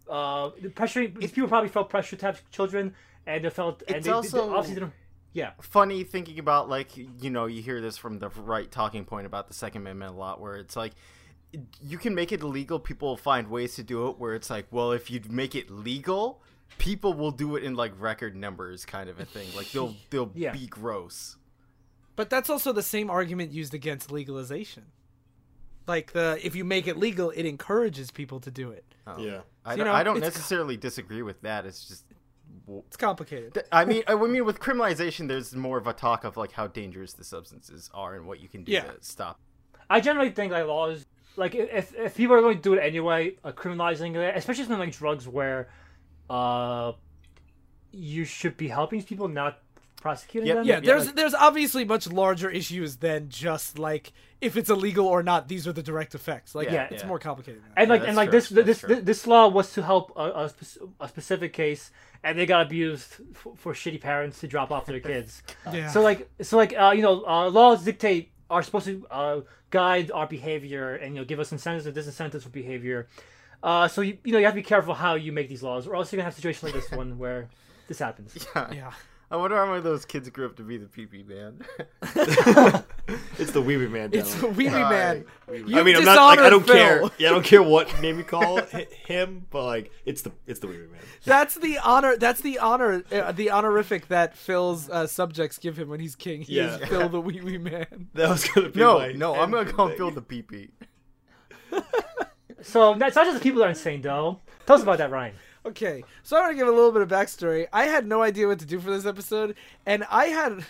uh, 0.09 0.51
the 0.61 0.69
pressure. 0.69 1.07
These 1.07 1.31
people 1.31 1.47
probably 1.49 1.69
felt 1.69 1.89
pressure 1.89 2.15
to 2.15 2.25
have 2.25 2.49
children, 2.51 2.93
and 3.25 3.43
they 3.43 3.49
felt. 3.49 3.83
And 3.87 3.97
It's 3.97 4.05
they, 4.05 4.09
they- 4.11 4.15
also- 4.15 4.49
obviously 4.53 4.75
didn't. 4.75 4.93
Yeah. 5.33 5.51
funny 5.59 6.05
thinking 6.05 6.39
about 6.39 6.69
like 6.69 6.95
you 6.95 7.29
know 7.29 7.45
you 7.45 7.61
hear 7.61 7.81
this 7.81 7.97
from 7.97 8.19
the 8.19 8.29
right 8.29 8.71
talking 8.71 9.03
point 9.03 9.25
about 9.25 9.49
the 9.49 9.53
second 9.53 9.81
amendment 9.81 10.13
a 10.13 10.15
lot 10.17 10.39
where 10.39 10.55
it's 10.55 10.77
like 10.77 10.93
you 11.81 11.97
can 11.97 12.15
make 12.15 12.31
it 12.31 12.39
illegal 12.41 12.79
people 12.79 13.09
will 13.09 13.17
find 13.17 13.49
ways 13.49 13.75
to 13.75 13.83
do 13.83 14.07
it 14.07 14.17
where 14.17 14.33
it's 14.33 14.49
like 14.49 14.65
well 14.71 14.93
if 14.93 15.11
you 15.11 15.19
make 15.29 15.53
it 15.53 15.69
legal 15.69 16.41
people 16.77 17.13
will 17.13 17.31
do 17.31 17.57
it 17.57 17.65
in 17.65 17.75
like 17.75 17.91
record 17.99 18.33
numbers 18.33 18.85
kind 18.85 19.09
of 19.09 19.19
a 19.19 19.25
thing 19.25 19.45
like 19.57 19.69
they'll 19.73 19.93
they'll 20.09 20.31
Yeah. 20.35 20.53
be 20.53 20.67
gross 20.67 21.35
But 22.15 22.29
that's 22.29 22.49
also 22.49 22.71
the 22.71 22.81
same 22.81 23.09
argument 23.09 23.51
used 23.51 23.73
against 23.73 24.09
legalization. 24.13 24.83
Like 25.85 26.13
the 26.13 26.39
if 26.41 26.55
you 26.55 26.63
make 26.63 26.87
it 26.87 26.95
legal, 26.95 27.29
it 27.31 27.43
encourages 27.45 28.09
people 28.09 28.39
to 28.39 28.49
do 28.51 28.71
it. 28.71 28.85
Yeah. 29.19 29.41
I, 29.65 29.71
You 29.71 29.77
don't- 29.77 29.87
know, 29.87 29.93
I 29.93 30.03
don't 30.03 30.17
it's- 30.17 30.33
necessarily 30.35 30.77
disagree 30.77 31.21
with 31.23 31.41
that 31.41 31.65
it's 31.65 31.87
just 31.87 32.05
It's 32.87 32.97
complicated. 32.97 33.63
I 33.71 33.85
mean, 33.85 34.03
I 34.07 34.15
mean, 34.15 34.43
with 34.45 34.59
criminalization, 34.59 35.27
there's 35.27 35.53
more 35.55 35.77
of 35.77 35.87
a 35.87 35.93
talk 35.93 36.23
of 36.23 36.37
like 36.37 36.53
how 36.53 36.67
dangerous 36.67 37.13
the 37.13 37.23
substances 37.23 37.89
are 37.93 38.15
and 38.15 38.25
what 38.27 38.39
you 38.39 38.47
can 38.47 38.63
do 38.63 38.71
Yeah. 38.71 38.83
to 38.83 38.95
stop. 39.01 39.39
I 39.89 39.99
generally 39.99 40.31
think 40.31 40.51
like 40.51 40.65
laws, 40.65 41.05
like 41.35 41.53
if 41.53 41.93
if 41.95 42.15
people 42.15 42.35
are 42.35 42.41
going 42.41 42.57
to 42.57 42.61
do 42.61 42.73
it 42.73 42.79
anyway, 42.81 43.35
uh, 43.43 43.51
criminalizing 43.51 44.15
it, 44.15 44.35
especially 44.35 44.63
something 44.63 44.79
like 44.79 44.93
drugs, 44.97 45.27
where 45.27 45.69
uh, 46.29 46.93
you 47.91 48.25
should 48.25 48.57
be 48.57 48.67
helping 48.67 49.03
people, 49.03 49.27
not 49.27 49.59
prosecuting 49.97 50.47
Yep. 50.47 50.55
them. 50.57 50.65
Yeah, 50.67 50.79
there's 50.79 51.05
like- 51.07 51.15
there's 51.15 51.33
obviously 51.33 51.85
much 51.85 52.07
larger 52.11 52.49
issues 52.49 52.97
than 52.97 53.29
just 53.29 53.79
like 53.79 54.13
if 54.41 54.55
it's 54.57 54.69
illegal 54.69 55.07
or 55.07 55.23
not. 55.23 55.47
These 55.47 55.67
are 55.67 55.73
the 55.73 55.81
direct 55.81 56.13
effects. 56.13 56.53
Like, 56.53 56.69
Yeah, 56.69 56.87
it's 56.91 57.01
yeah. 57.03 57.07
more 57.07 57.17
complicated. 57.19 57.61
Than 57.63 57.69
that. 57.75 57.81
and 57.81 57.89
like 57.89 58.01
that's 58.01 58.07
and 58.09 58.17
like 58.17 58.29
true, 58.29 58.39
this 58.39 58.49
that's 58.49 58.65
this 58.67 58.79
true. 58.81 58.95
this 59.01 59.27
law 59.27 59.47
was 59.47 59.73
to 59.73 59.81
help 59.83 60.11
a, 60.15 60.43
a, 60.45 60.49
spec- 60.49 60.87
a 60.99 61.07
specific 61.07 61.53
case, 61.53 61.91
and 62.23 62.37
they 62.37 62.45
got 62.45 62.65
abused 62.65 63.15
for, 63.33 63.55
for 63.55 63.73
shitty 63.73 63.99
parents 64.01 64.39
to 64.41 64.47
drop 64.47 64.71
off 64.71 64.85
their 64.85 64.99
kids. 65.11 65.41
Yeah. 65.73 65.89
So 65.89 66.01
like 66.01 66.29
so 66.41 66.57
like 66.57 66.73
uh, 66.77 66.93
you 66.95 67.01
know 67.01 67.25
uh, 67.25 67.49
laws 67.49 67.83
dictate 67.83 68.31
are 68.49 68.61
supposed 68.61 68.85
to 68.85 69.07
uh, 69.09 69.41
guide 69.71 70.11
our 70.11 70.27
behavior 70.27 70.95
and 70.95 71.15
you 71.15 71.21
know 71.21 71.25
give 71.25 71.39
us 71.39 71.51
incentives 71.51 71.87
and 71.87 71.95
disincentives 71.95 72.43
for 72.43 72.49
behavior. 72.49 73.07
Uh, 73.63 73.87
so 73.87 74.01
you 74.01 74.17
you 74.23 74.31
know 74.33 74.37
you 74.37 74.45
have 74.45 74.53
to 74.53 74.59
be 74.59 74.63
careful 74.63 74.93
how 74.93 75.15
you 75.15 75.31
make 75.31 75.49
these 75.49 75.63
laws, 75.63 75.87
or 75.87 75.95
else 75.95 76.11
you're 76.11 76.17
gonna 76.17 76.25
have 76.25 76.35
situations 76.35 76.61
like 76.63 76.73
this 76.73 76.91
one 76.95 77.17
where 77.17 77.47
this 77.87 77.97
happens. 77.97 78.37
Yeah. 78.55 78.71
yeah. 78.73 78.91
I 79.31 79.37
wonder 79.37 79.55
how 79.57 79.65
many 79.65 79.79
of 79.79 79.83
those 79.83 80.05
kids 80.05 80.29
grew 80.29 80.45
up 80.45 80.55
to 80.57 80.63
be 80.63 80.77
the 80.77 80.85
PP 80.85 81.27
man. 81.27 81.59
It's 83.39 83.51
the 83.51 83.61
Wee 83.61 83.75
Wee 83.77 83.87
Man. 83.87 84.11
It's 84.13 84.35
the 84.35 84.47
Wee 84.47 84.65
Wee 84.65 84.71
Man. 84.71 85.25
there. 85.47 85.55
You 85.57 85.79
I 85.79 85.83
mean, 85.83 85.95
I'm 85.95 86.05
not 86.05 86.15
like 86.17 86.39
I 86.39 86.49
don't 86.49 86.65
dishonored 86.65 87.01
care. 87.01 87.11
Yeah, 87.17 87.29
I 87.29 87.31
don't 87.31 87.43
care 87.45 87.63
what 87.63 88.01
name 88.01 88.17
you 88.19 88.23
call 88.23 88.61
him, 88.61 89.45
but 89.49 89.63
like 89.65 89.91
it's 90.05 90.21
the 90.21 90.31
it's 90.45 90.59
the 90.59 90.67
Wee 90.67 90.77
Wee 90.77 90.87
Man. 90.87 91.01
That's 91.25 91.55
the 91.55 91.79
honor. 91.79 92.17
That's 92.17 92.41
the 92.41 92.59
honor. 92.59 93.03
Uh, 93.11 93.31
the 93.31 93.49
honorific 93.51 94.07
that 94.09 94.37
Phil's 94.37 94.89
uh, 94.89 95.07
subjects 95.07 95.57
give 95.57 95.77
him 95.77 95.89
when 95.89 95.99
he's 95.99 96.15
king. 96.15 96.41
He 96.41 96.57
Yeah. 96.57 96.75
is 96.77 96.87
Phil 96.87 97.09
the 97.09 97.19
Wee 97.21 97.41
Wee 97.41 97.57
Man. 97.57 98.09
That 98.13 98.29
was 98.29 98.47
gonna 98.47 98.69
be 98.69 98.79
no, 98.79 98.99
my 98.99 99.11
no, 99.13 99.35
I'm 99.35 99.49
gonna 99.51 99.67
end 99.67 99.75
call 99.75 99.87
him 99.87 99.91
thing. 99.91 99.97
Phil 99.97 100.11
the 100.11 100.21
PP. 100.21 100.69
So 102.61 102.93
it's 102.93 103.15
not 103.15 103.25
just 103.25 103.37
the 103.37 103.43
people 103.43 103.59
that 103.59 103.65
are 103.65 103.69
insane 103.69 104.01
though. 104.01 104.39
Tell 104.65 104.75
us 104.75 104.83
about 104.83 104.97
that, 104.99 105.11
Ryan. 105.11 105.35
Okay, 105.65 106.03
so 106.23 106.37
I'm 106.37 106.43
gonna 106.43 106.55
give 106.55 106.67
a 106.67 106.71
little 106.71 106.91
bit 106.91 107.01
of 107.01 107.09
backstory. 107.09 107.67
I 107.73 107.85
had 107.85 108.05
no 108.07 108.21
idea 108.21 108.47
what 108.47 108.59
to 108.59 108.65
do 108.65 108.79
for 108.79 108.91
this 108.91 109.05
episode, 109.05 109.55
and 109.85 110.03
I 110.09 110.25
had. 110.27 110.65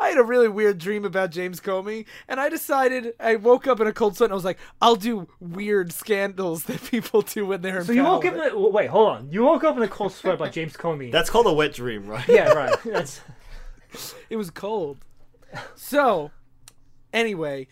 I 0.00 0.10
had 0.10 0.18
a 0.18 0.22
really 0.22 0.46
weird 0.46 0.78
dream 0.78 1.04
about 1.04 1.32
James 1.32 1.60
Comey, 1.60 2.04
and 2.28 2.38
I 2.38 2.48
decided 2.48 3.14
I 3.18 3.34
woke 3.34 3.66
up 3.66 3.80
in 3.80 3.88
a 3.88 3.92
cold 3.92 4.16
sweat 4.16 4.28
and 4.28 4.32
I 4.32 4.36
was 4.36 4.44
like, 4.44 4.60
I'll 4.80 4.94
do 4.94 5.26
weird 5.40 5.92
scandals 5.92 6.62
that 6.66 6.80
people 6.84 7.22
do 7.22 7.46
when 7.46 7.62
they're 7.62 7.80
in 7.80 7.84
So 7.84 7.90
you 7.90 8.04
woke 8.04 8.24
up 8.24 8.34
in 8.34 8.40
a, 8.40 8.56
wait, 8.56 8.90
hold 8.90 9.08
on. 9.08 9.32
You 9.32 9.42
woke 9.42 9.64
up 9.64 9.76
in 9.76 9.82
a 9.82 9.88
cold 9.88 10.12
sweat 10.12 10.34
about 10.34 10.52
James 10.52 10.74
Comey. 10.76 11.10
That's 11.12 11.28
called 11.30 11.48
a 11.48 11.52
wet 11.52 11.72
dream, 11.72 12.06
right? 12.06 12.26
yeah, 12.28 12.52
right. 12.52 12.76
That's 12.84 13.20
It 14.30 14.36
was 14.36 14.50
cold. 14.50 14.98
So, 15.74 16.30
anyway, 17.12 17.66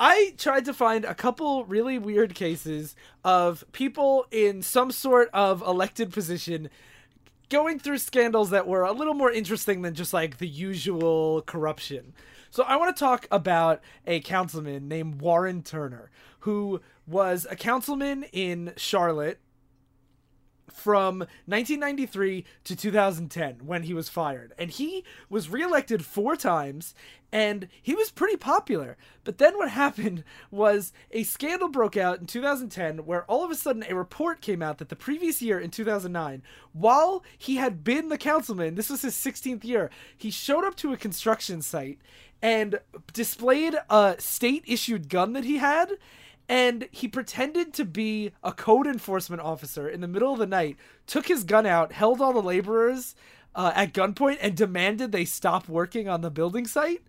I 0.00 0.34
tried 0.38 0.64
to 0.66 0.74
find 0.74 1.04
a 1.04 1.14
couple 1.14 1.64
really 1.64 1.98
weird 1.98 2.34
cases 2.34 2.94
of 3.24 3.64
people 3.72 4.26
in 4.30 4.62
some 4.62 4.92
sort 4.92 5.28
of 5.32 5.60
elected 5.62 6.12
position 6.12 6.70
going 7.48 7.78
through 7.78 7.98
scandals 7.98 8.50
that 8.50 8.68
were 8.68 8.82
a 8.82 8.92
little 8.92 9.14
more 9.14 9.32
interesting 9.32 9.82
than 9.82 9.94
just 9.94 10.12
like 10.12 10.38
the 10.38 10.46
usual 10.46 11.42
corruption. 11.42 12.12
So 12.50 12.62
I 12.62 12.76
want 12.76 12.94
to 12.94 13.00
talk 13.00 13.26
about 13.30 13.80
a 14.06 14.20
councilman 14.20 14.86
named 14.88 15.20
Warren 15.20 15.62
Turner, 15.62 16.10
who 16.40 16.80
was 17.06 17.46
a 17.50 17.56
councilman 17.56 18.24
in 18.32 18.72
Charlotte 18.76 19.40
from 20.78 21.20
1993 21.46 22.44
to 22.64 22.76
2010 22.76 23.66
when 23.66 23.82
he 23.82 23.94
was 23.94 24.08
fired. 24.08 24.52
And 24.58 24.70
he 24.70 25.04
was 25.28 25.50
reelected 25.50 26.04
four 26.04 26.36
times 26.36 26.94
and 27.30 27.68
he 27.82 27.94
was 27.94 28.10
pretty 28.10 28.36
popular. 28.36 28.96
But 29.24 29.38
then 29.38 29.56
what 29.56 29.70
happened 29.84 30.24
was 30.50 30.92
a 31.10 31.22
scandal 31.24 31.68
broke 31.68 31.96
out 31.96 32.20
in 32.20 32.26
2010 32.26 33.04
where 33.04 33.24
all 33.24 33.44
of 33.44 33.50
a 33.50 33.54
sudden 33.54 33.84
a 33.88 33.94
report 33.94 34.40
came 34.40 34.62
out 34.62 34.78
that 34.78 34.88
the 34.88 34.96
previous 34.96 35.42
year 35.42 35.58
in 35.58 35.70
2009, 35.70 36.42
while 36.72 37.22
he 37.36 37.56
had 37.56 37.84
been 37.84 38.08
the 38.08 38.18
councilman, 38.18 38.74
this 38.74 38.90
was 38.90 39.02
his 39.02 39.14
16th 39.14 39.64
year, 39.64 39.90
he 40.16 40.30
showed 40.30 40.64
up 40.64 40.76
to 40.76 40.92
a 40.92 40.96
construction 40.96 41.60
site 41.60 41.98
and 42.40 42.80
displayed 43.12 43.76
a 43.90 44.16
state 44.18 44.64
issued 44.66 45.08
gun 45.08 45.32
that 45.32 45.44
he 45.44 45.58
had 45.58 45.92
and 46.48 46.88
he 46.90 47.06
pretended 47.06 47.74
to 47.74 47.84
be 47.84 48.32
a 48.42 48.52
code 48.52 48.86
enforcement 48.86 49.42
officer 49.42 49.88
in 49.88 50.00
the 50.00 50.08
middle 50.08 50.32
of 50.32 50.38
the 50.38 50.46
night, 50.46 50.76
took 51.06 51.28
his 51.28 51.44
gun 51.44 51.66
out, 51.66 51.92
held 51.92 52.20
all 52.20 52.32
the 52.32 52.42
laborers 52.42 53.14
uh, 53.54 53.72
at 53.74 53.92
gunpoint, 53.92 54.38
and 54.40 54.56
demanded 54.56 55.12
they 55.12 55.24
stop 55.24 55.68
working 55.68 56.08
on 56.08 56.22
the 56.22 56.30
building 56.30 56.66
site, 56.66 57.02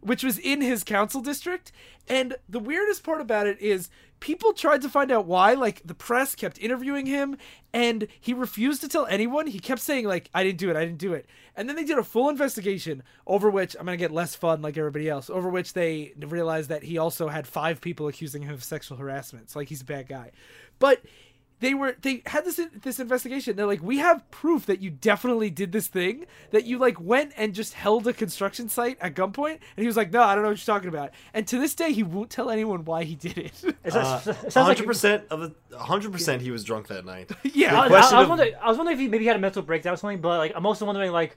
which 0.00 0.24
was 0.24 0.38
in 0.38 0.62
his 0.62 0.82
council 0.82 1.20
district. 1.20 1.72
And 2.08 2.36
the 2.48 2.60
weirdest 2.60 3.04
part 3.04 3.20
about 3.20 3.46
it 3.46 3.60
is 3.60 3.90
people 4.20 4.52
tried 4.52 4.82
to 4.82 4.88
find 4.88 5.10
out 5.10 5.26
why. 5.26 5.54
Like 5.54 5.82
the 5.84 5.94
press 5.94 6.34
kept 6.34 6.58
interviewing 6.58 7.06
him, 7.06 7.36
and 7.72 8.08
he 8.20 8.32
refused 8.32 8.80
to 8.82 8.88
tell 8.88 9.06
anyone. 9.06 9.46
He 9.46 9.58
kept 9.58 9.80
saying 9.80 10.06
like, 10.06 10.30
"I 10.34 10.44
didn't 10.44 10.58
do 10.58 10.70
it. 10.70 10.76
I 10.76 10.84
didn't 10.84 10.98
do 10.98 11.14
it." 11.14 11.26
And 11.54 11.68
then 11.68 11.76
they 11.76 11.84
did 11.84 11.98
a 11.98 12.04
full 12.04 12.28
investigation 12.28 13.02
over 13.26 13.50
which 13.50 13.76
I'm 13.78 13.84
gonna 13.86 13.96
get 13.96 14.12
less 14.12 14.34
fun 14.34 14.62
like 14.62 14.76
everybody 14.76 15.08
else. 15.08 15.30
Over 15.30 15.48
which 15.48 15.72
they 15.72 16.12
realized 16.18 16.68
that 16.70 16.82
he 16.82 16.98
also 16.98 17.28
had 17.28 17.46
five 17.46 17.80
people 17.80 18.08
accusing 18.08 18.42
him 18.42 18.54
of 18.54 18.64
sexual 18.64 18.98
harassment. 18.98 19.50
So 19.50 19.58
like 19.58 19.68
he's 19.68 19.82
a 19.82 19.86
bad 19.86 20.08
guy, 20.08 20.32
but 20.78 21.02
they 21.60 21.72
were 21.72 21.96
they 22.02 22.22
had 22.26 22.44
this 22.44 22.60
this 22.82 23.00
investigation. 23.00 23.56
They're 23.56 23.66
like, 23.66 23.82
we 23.82 23.98
have 23.98 24.30
proof 24.30 24.66
that 24.66 24.80
you 24.82 24.90
definitely 24.90 25.48
did 25.50 25.72
this 25.72 25.86
thing. 25.88 26.26
That 26.50 26.64
you 26.64 26.78
like 26.78 27.00
went 27.00 27.32
and 27.36 27.54
just 27.54 27.72
held 27.74 28.06
a 28.06 28.12
construction 28.12 28.68
site 28.68 28.98
at 29.00 29.14
gunpoint. 29.14 29.52
And 29.54 29.60
he 29.82 29.86
was 29.86 29.96
like, 29.96 30.12
no, 30.12 30.22
I 30.22 30.34
don't 30.34 30.42
know 30.44 30.50
what 30.50 30.58
you're 30.66 30.74
talking 30.74 30.88
about. 30.90 31.10
And 31.32 31.46
to 31.48 31.58
this 31.58 31.74
day, 31.74 31.92
he 31.92 32.02
won't 32.02 32.28
tell 32.30 32.50
anyone 32.50 32.84
why 32.84 33.04
he 33.04 33.14
did 33.14 33.38
it. 33.38 33.52
it 33.84 33.94
Uh, 33.96 34.20
sounds, 34.20 34.26
like 34.56 34.64
Hundred 34.66 34.86
percent 34.86 35.24
of 35.30 35.40
the 35.70 35.78
hundred 35.78 36.12
percent 36.12 36.42
he 36.42 36.50
was 36.50 36.62
drunk 36.64 36.88
that 36.88 37.04
night. 37.06 37.30
yeah, 37.42 37.74
I, 37.80 37.86
I- 37.86 37.88
I 37.88 37.90
was 38.00 38.12
of- 38.12 38.28
wondering. 38.28 38.54
I 38.62 38.68
was 38.68 38.76
wondering 38.76 38.96
if 38.98 39.00
he 39.00 39.08
maybe 39.08 39.24
had 39.26 39.36
a 39.36 39.40
mental 39.40 39.62
breakdown 39.62 39.94
or 39.94 39.96
something. 39.96 40.20
But 40.20 40.38
like, 40.38 40.52
I'm 40.54 40.66
also 40.66 40.84
wondering 40.84 41.10
like 41.12 41.36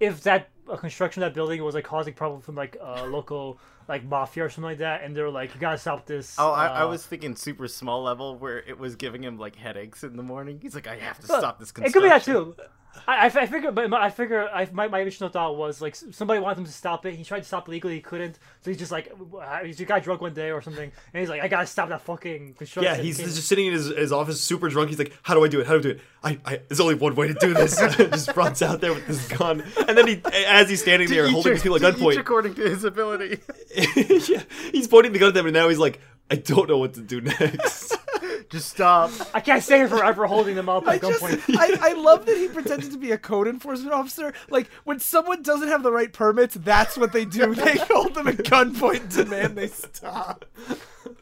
if 0.00 0.22
that 0.22 0.50
a 0.68 0.76
construction 0.76 1.22
of 1.22 1.30
that 1.30 1.34
building 1.34 1.62
was 1.62 1.74
like 1.74 1.84
causing 1.84 2.14
problems 2.14 2.44
from 2.44 2.54
like 2.54 2.76
uh, 2.82 3.06
local 3.08 3.58
like 3.88 4.04
mafia 4.04 4.44
or 4.44 4.48
something 4.48 4.64
like 4.70 4.78
that, 4.78 5.02
and 5.02 5.16
they're 5.16 5.30
like, 5.30 5.54
"You 5.54 5.60
gotta 5.60 5.78
stop 5.78 6.06
this." 6.06 6.34
Oh, 6.38 6.50
I, 6.50 6.66
I 6.66 6.82
uh, 6.82 6.88
was 6.88 7.06
thinking 7.06 7.36
super 7.36 7.68
small 7.68 8.02
level 8.02 8.36
where 8.36 8.58
it 8.58 8.78
was 8.78 8.96
giving 8.96 9.22
him 9.22 9.38
like 9.38 9.56
headaches 9.56 10.02
in 10.02 10.16
the 10.16 10.22
morning. 10.22 10.58
He's 10.60 10.74
like, 10.74 10.86
I 10.86 10.96
have 10.96 11.20
to 11.20 11.26
stop 11.26 11.58
this 11.60 11.70
construction. 11.70 11.86
It 11.86 11.92
could 11.92 12.02
be 12.02 12.08
that 12.08 12.24
too. 12.24 12.56
I, 13.06 13.16
I, 13.16 13.26
I 13.26 13.46
figure, 13.46 13.70
but 13.72 13.92
I 13.92 14.10
figure 14.10 14.48
I, 14.48 14.68
my, 14.72 14.88
my 14.88 15.00
initial 15.00 15.28
thought 15.28 15.56
was 15.56 15.80
like 15.80 15.94
somebody 15.94 16.40
wanted 16.40 16.58
him 16.58 16.64
to 16.64 16.72
stop 16.72 17.06
it. 17.06 17.14
He 17.14 17.24
tried 17.24 17.40
to 17.40 17.44
stop 17.44 17.68
legally, 17.68 17.94
he 17.94 18.00
couldn't. 18.00 18.38
So 18.62 18.70
he's 18.70 18.78
just 18.78 18.90
like, 18.90 19.12
uh, 19.40 19.64
he 19.64 19.84
got 19.84 20.02
drunk 20.02 20.20
one 20.20 20.34
day 20.34 20.50
or 20.50 20.60
something, 20.62 20.90
and 21.12 21.20
he's 21.20 21.28
like, 21.28 21.42
I 21.42 21.48
gotta 21.48 21.66
stop 21.66 21.88
that 21.90 22.02
fucking 22.02 22.54
construction. 22.54 22.92
Yeah, 22.92 23.00
he's 23.00 23.18
just 23.18 23.46
sitting 23.46 23.66
in 23.66 23.72
his, 23.72 23.86
his 23.86 24.12
office, 24.12 24.40
super 24.40 24.68
drunk. 24.68 24.88
He's 24.88 24.98
like, 24.98 25.12
"How 25.22 25.34
do 25.34 25.44
I 25.44 25.48
do 25.48 25.60
it? 25.60 25.66
How 25.66 25.74
do 25.74 25.78
I 25.78 25.82
do 25.82 25.90
it? 25.90 26.00
I, 26.22 26.38
I 26.44 26.60
there's 26.68 26.80
only 26.80 26.94
one 26.94 27.14
way 27.14 27.28
to 27.28 27.34
do 27.34 27.54
this." 27.54 27.76
just 27.96 28.34
runs 28.36 28.62
out 28.62 28.80
there 28.80 28.92
with 28.94 29.06
this 29.06 29.28
gun, 29.28 29.62
and 29.86 29.96
then 29.96 30.06
he, 30.06 30.20
as 30.46 30.68
he's 30.68 30.82
standing 30.82 31.08
there 31.08 31.26
Each- 31.26 31.32
holding 31.32 31.52
his 31.52 31.62
people 31.62 31.76
at 31.76 31.82
gunpoint, 31.82 32.18
according 32.18 32.54
to 32.54 32.62
his 32.62 32.84
ability. 32.84 33.40
yeah, 33.76 34.42
he's 34.72 34.88
pointing 34.88 35.12
the 35.12 35.18
gun 35.18 35.28
at 35.28 35.34
them, 35.34 35.46
and 35.46 35.54
now 35.54 35.68
he's 35.68 35.78
like, 35.78 36.00
"I 36.30 36.36
don't 36.36 36.68
know 36.68 36.78
what 36.78 36.94
to 36.94 37.00
do 37.00 37.20
next." 37.20 37.96
Just 38.50 38.70
stop. 38.70 39.10
I 39.34 39.40
can't 39.40 39.62
stay 39.62 39.78
here 39.78 39.88
forever 39.88 40.26
holding 40.26 40.54
them 40.54 40.68
up 40.68 40.86
I 40.86 40.96
at 40.96 41.00
just, 41.02 41.22
gunpoint. 41.22 41.56
I, 41.58 41.90
I 41.90 41.92
love 41.94 42.26
that 42.26 42.36
he 42.36 42.48
pretended 42.48 42.90
to 42.92 42.98
be 42.98 43.12
a 43.12 43.18
code 43.18 43.48
enforcement 43.48 43.92
officer. 43.92 44.32
Like 44.50 44.68
when 44.84 44.98
someone 45.00 45.42
doesn't 45.42 45.68
have 45.68 45.82
the 45.82 45.92
right 45.92 46.12
permits, 46.12 46.54
that's 46.54 46.96
what 46.96 47.12
they 47.12 47.24
do. 47.24 47.54
They 47.54 47.76
hold 47.76 48.14
them 48.14 48.28
at 48.28 48.36
gunpoint 48.36 49.00
and 49.00 49.10
demand 49.10 49.56
they 49.56 49.68
stop. 49.68 50.44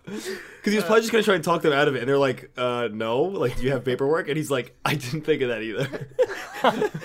Because 0.04 0.36
he 0.64 0.76
was 0.76 0.84
probably 0.84 1.00
just 1.00 1.12
gonna 1.12 1.24
try 1.24 1.34
and 1.34 1.44
talk 1.44 1.62
them 1.62 1.72
out 1.72 1.88
of 1.88 1.96
it, 1.96 2.00
and 2.00 2.08
they're 2.08 2.18
like, 2.18 2.50
uh, 2.58 2.88
"No, 2.92 3.22
like, 3.22 3.56
do 3.56 3.62
you 3.62 3.70
have 3.72 3.84
paperwork?" 3.84 4.28
And 4.28 4.36
he's 4.36 4.50
like, 4.50 4.74
"I 4.84 4.94
didn't 4.94 5.22
think 5.22 5.40
of 5.42 5.48
that 5.48 5.62
either." 5.62 6.08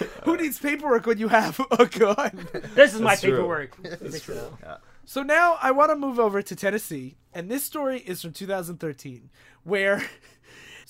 Who 0.26 0.38
needs 0.38 0.60
paperwork 0.60 1.06
when 1.06 1.18
you 1.18 1.28
have 1.30 1.60
a 1.72 1.86
gun? 1.86 2.48
This 2.76 2.94
is 2.94 3.02
my 3.02 3.12
That's 3.12 3.22
true. 3.22 3.32
paperwork. 3.32 3.76
Fix 4.00 4.28
it 4.30 4.38
out. 4.66 4.82
So 5.10 5.24
now 5.24 5.58
I 5.60 5.72
want 5.72 5.90
to 5.90 5.96
move 5.96 6.20
over 6.20 6.44
to 6.44 6.56
Tennessee, 6.56 7.18
and 7.34 7.50
this 7.50 7.64
story 7.64 7.98
is 8.06 8.22
from 8.22 8.32
2013, 8.32 9.32
where. 9.64 10.04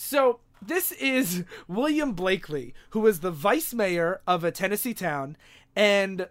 So 0.01 0.39
this 0.61 0.93
is 0.93 1.43
William 1.67 2.13
Blakely, 2.13 2.73
who 2.91 3.01
was 3.01 3.19
the 3.19 3.31
vice 3.31 3.73
mayor 3.73 4.21
of 4.25 4.45
a 4.45 4.51
Tennessee 4.51 4.93
town, 4.93 5.35
and 5.75 6.29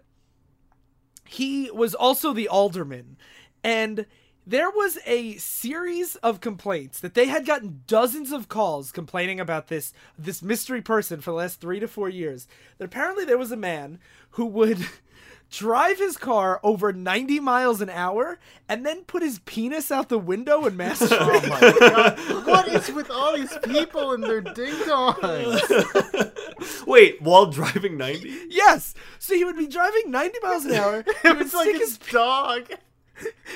he 1.23 1.69
was 1.69 1.93
also 1.93 2.33
the 2.33 2.47
alderman. 2.47 3.15
And 3.63 4.07
there 4.47 4.71
was 4.71 4.97
a 5.05 5.35
series 5.35 6.15
of 6.17 6.41
complaints 6.41 6.99
that 6.99 7.13
they 7.13 7.27
had 7.27 7.45
gotten 7.45 7.83
dozens 7.85 8.31
of 8.31 8.49
calls 8.49 8.91
complaining 8.91 9.39
about 9.39 9.67
this 9.67 9.93
this 10.17 10.41
mystery 10.41 10.81
person 10.81 11.21
for 11.21 11.29
the 11.29 11.37
last 11.37 11.61
three 11.61 11.79
to 11.79 11.87
four 11.87 12.09
years. 12.09 12.47
That 12.79 12.85
apparently 12.85 13.25
there 13.25 13.37
was 13.37 13.51
a 13.51 13.57
man 13.57 13.99
who 14.31 14.47
would 14.47 14.79
drive 15.49 15.97
his 15.97 16.17
car 16.17 16.59
over 16.63 16.93
90 16.93 17.39
miles 17.39 17.81
an 17.81 17.89
hour 17.89 18.39
and 18.67 18.85
then 18.85 19.01
put 19.03 19.23
his 19.23 19.39
penis 19.39 19.91
out 19.91 20.09
the 20.09 20.19
window 20.19 20.65
and 20.65 20.77
masturbate. 20.79 21.41
Oh 21.43 21.47
my 21.47 21.59
god. 21.89 22.45
What 22.47 22.67
is 22.67 22.91
with 22.91 23.09
all 23.09 23.35
these 23.35 23.57
people 23.63 24.11
and 24.13 24.23
their 24.23 24.41
ding 24.41 24.73
dongs? 24.85 26.83
Wait, 26.87 27.21
while 27.21 27.47
driving 27.47 27.97
ninety? 27.97 28.35
yes. 28.49 28.93
So 29.17 29.33
he 29.35 29.43
would 29.43 29.57
be 29.57 29.67
driving 29.67 30.11
90 30.11 30.39
miles 30.43 30.65
an 30.65 30.73
hour. 30.75 31.03
it 31.23 31.37
was 31.37 31.53
like 31.53 31.69
stick 31.69 31.81
his 31.81 31.97
his 31.97 32.11
dog. 32.11 32.67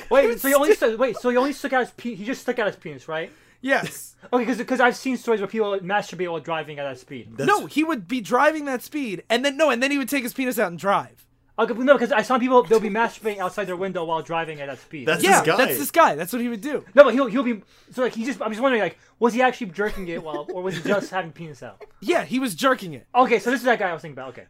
Wait, 0.10 0.40
so 0.40 0.48
he 0.50 0.54
only 0.54 0.76
stuck, 0.76 1.00
wait, 1.00 1.16
so 1.18 1.30
he 1.30 1.38
only 1.38 1.54
stuck 1.54 1.72
out 1.74 1.82
his 1.82 1.92
pe- 1.92 2.16
he 2.16 2.26
just 2.26 2.42
stuck 2.42 2.60
out 2.60 2.68
his 2.68 2.76
penis, 2.76 3.08
right? 3.08 3.32
yes. 3.62 4.16
Okay, 4.32 4.54
because 4.56 4.80
I've 4.80 4.96
seen 4.96 5.18
stories 5.18 5.42
where 5.42 5.48
people 5.48 5.78
masturbate 5.80 6.30
while 6.30 6.40
driving 6.40 6.80
at 6.80 6.84
that 6.84 6.98
speed. 7.00 7.30
That's, 7.38 7.48
No, 7.48 7.66
he 7.66 7.84
would 7.84 8.08
be 8.08 8.22
driving 8.22 8.66
that 8.66 8.82
speed 8.82 9.24
and 9.30 9.44
then 9.46 9.58
no, 9.58 9.70
and 9.70 9.82
then 9.84 9.92
he 9.92 9.98
would 9.98 10.10
take 10.10 10.24
his 10.24 10.34
penis 10.34 10.58
out 10.60 10.70
and 10.70 10.80
drive. 10.80 11.26
Okay, 11.60 11.74
no, 11.76 11.94
because 11.94 12.12
I 12.12 12.24
saw 12.24 12.40
people 12.40 12.64
they'll 12.64 12.80
be 12.80 12.90
masturbating 12.90 13.38
outside 13.38 13.66
their 13.66 13.76
window 13.76 14.04
while 14.06 14.24
driving 14.24 14.60
at 14.60 14.68
that 14.70 14.80
speed. 14.80 15.08
That's 15.08 15.24
Yeah, 15.24 15.42
this 15.42 15.48
guy. 15.48 15.58
that's 15.58 15.78
this 15.78 15.92
guy. 15.92 16.16
That's 16.16 16.34
what 16.34 16.42
he 16.42 16.48
would 16.50 16.62
do. 16.62 16.84
no, 16.96 17.04
but 17.04 17.14
he'll 17.14 17.28
he'll 17.28 17.44
be 17.44 17.62
so 17.92 18.02
like 18.02 18.16
he 18.16 18.26
just 18.26 18.42
I'm 18.42 18.50
just 18.50 18.62
wondering 18.62 18.82
like 18.82 18.98
was 19.20 19.34
he 19.36 19.42
actually 19.44 19.68
jerking 19.68 20.08
it 20.08 20.24
while 20.24 20.48
or 20.52 20.64
was 20.64 20.76
he 20.78 20.82
just 20.82 21.12
having 21.12 21.32
penis 21.32 21.62
out? 21.62 21.84
Yeah, 22.02 22.24
he 22.26 22.40
was 22.40 22.56
jerking 22.56 22.94
it. 22.96 23.06
Okay, 23.14 23.38
so 23.38 23.52
this 23.52 23.60
is 23.60 23.66
that 23.66 23.78
guy 23.78 23.90
I 23.90 23.94
was 23.94 24.02
thinking 24.02 24.18
about. 24.22 24.30
Okay, 24.30 24.48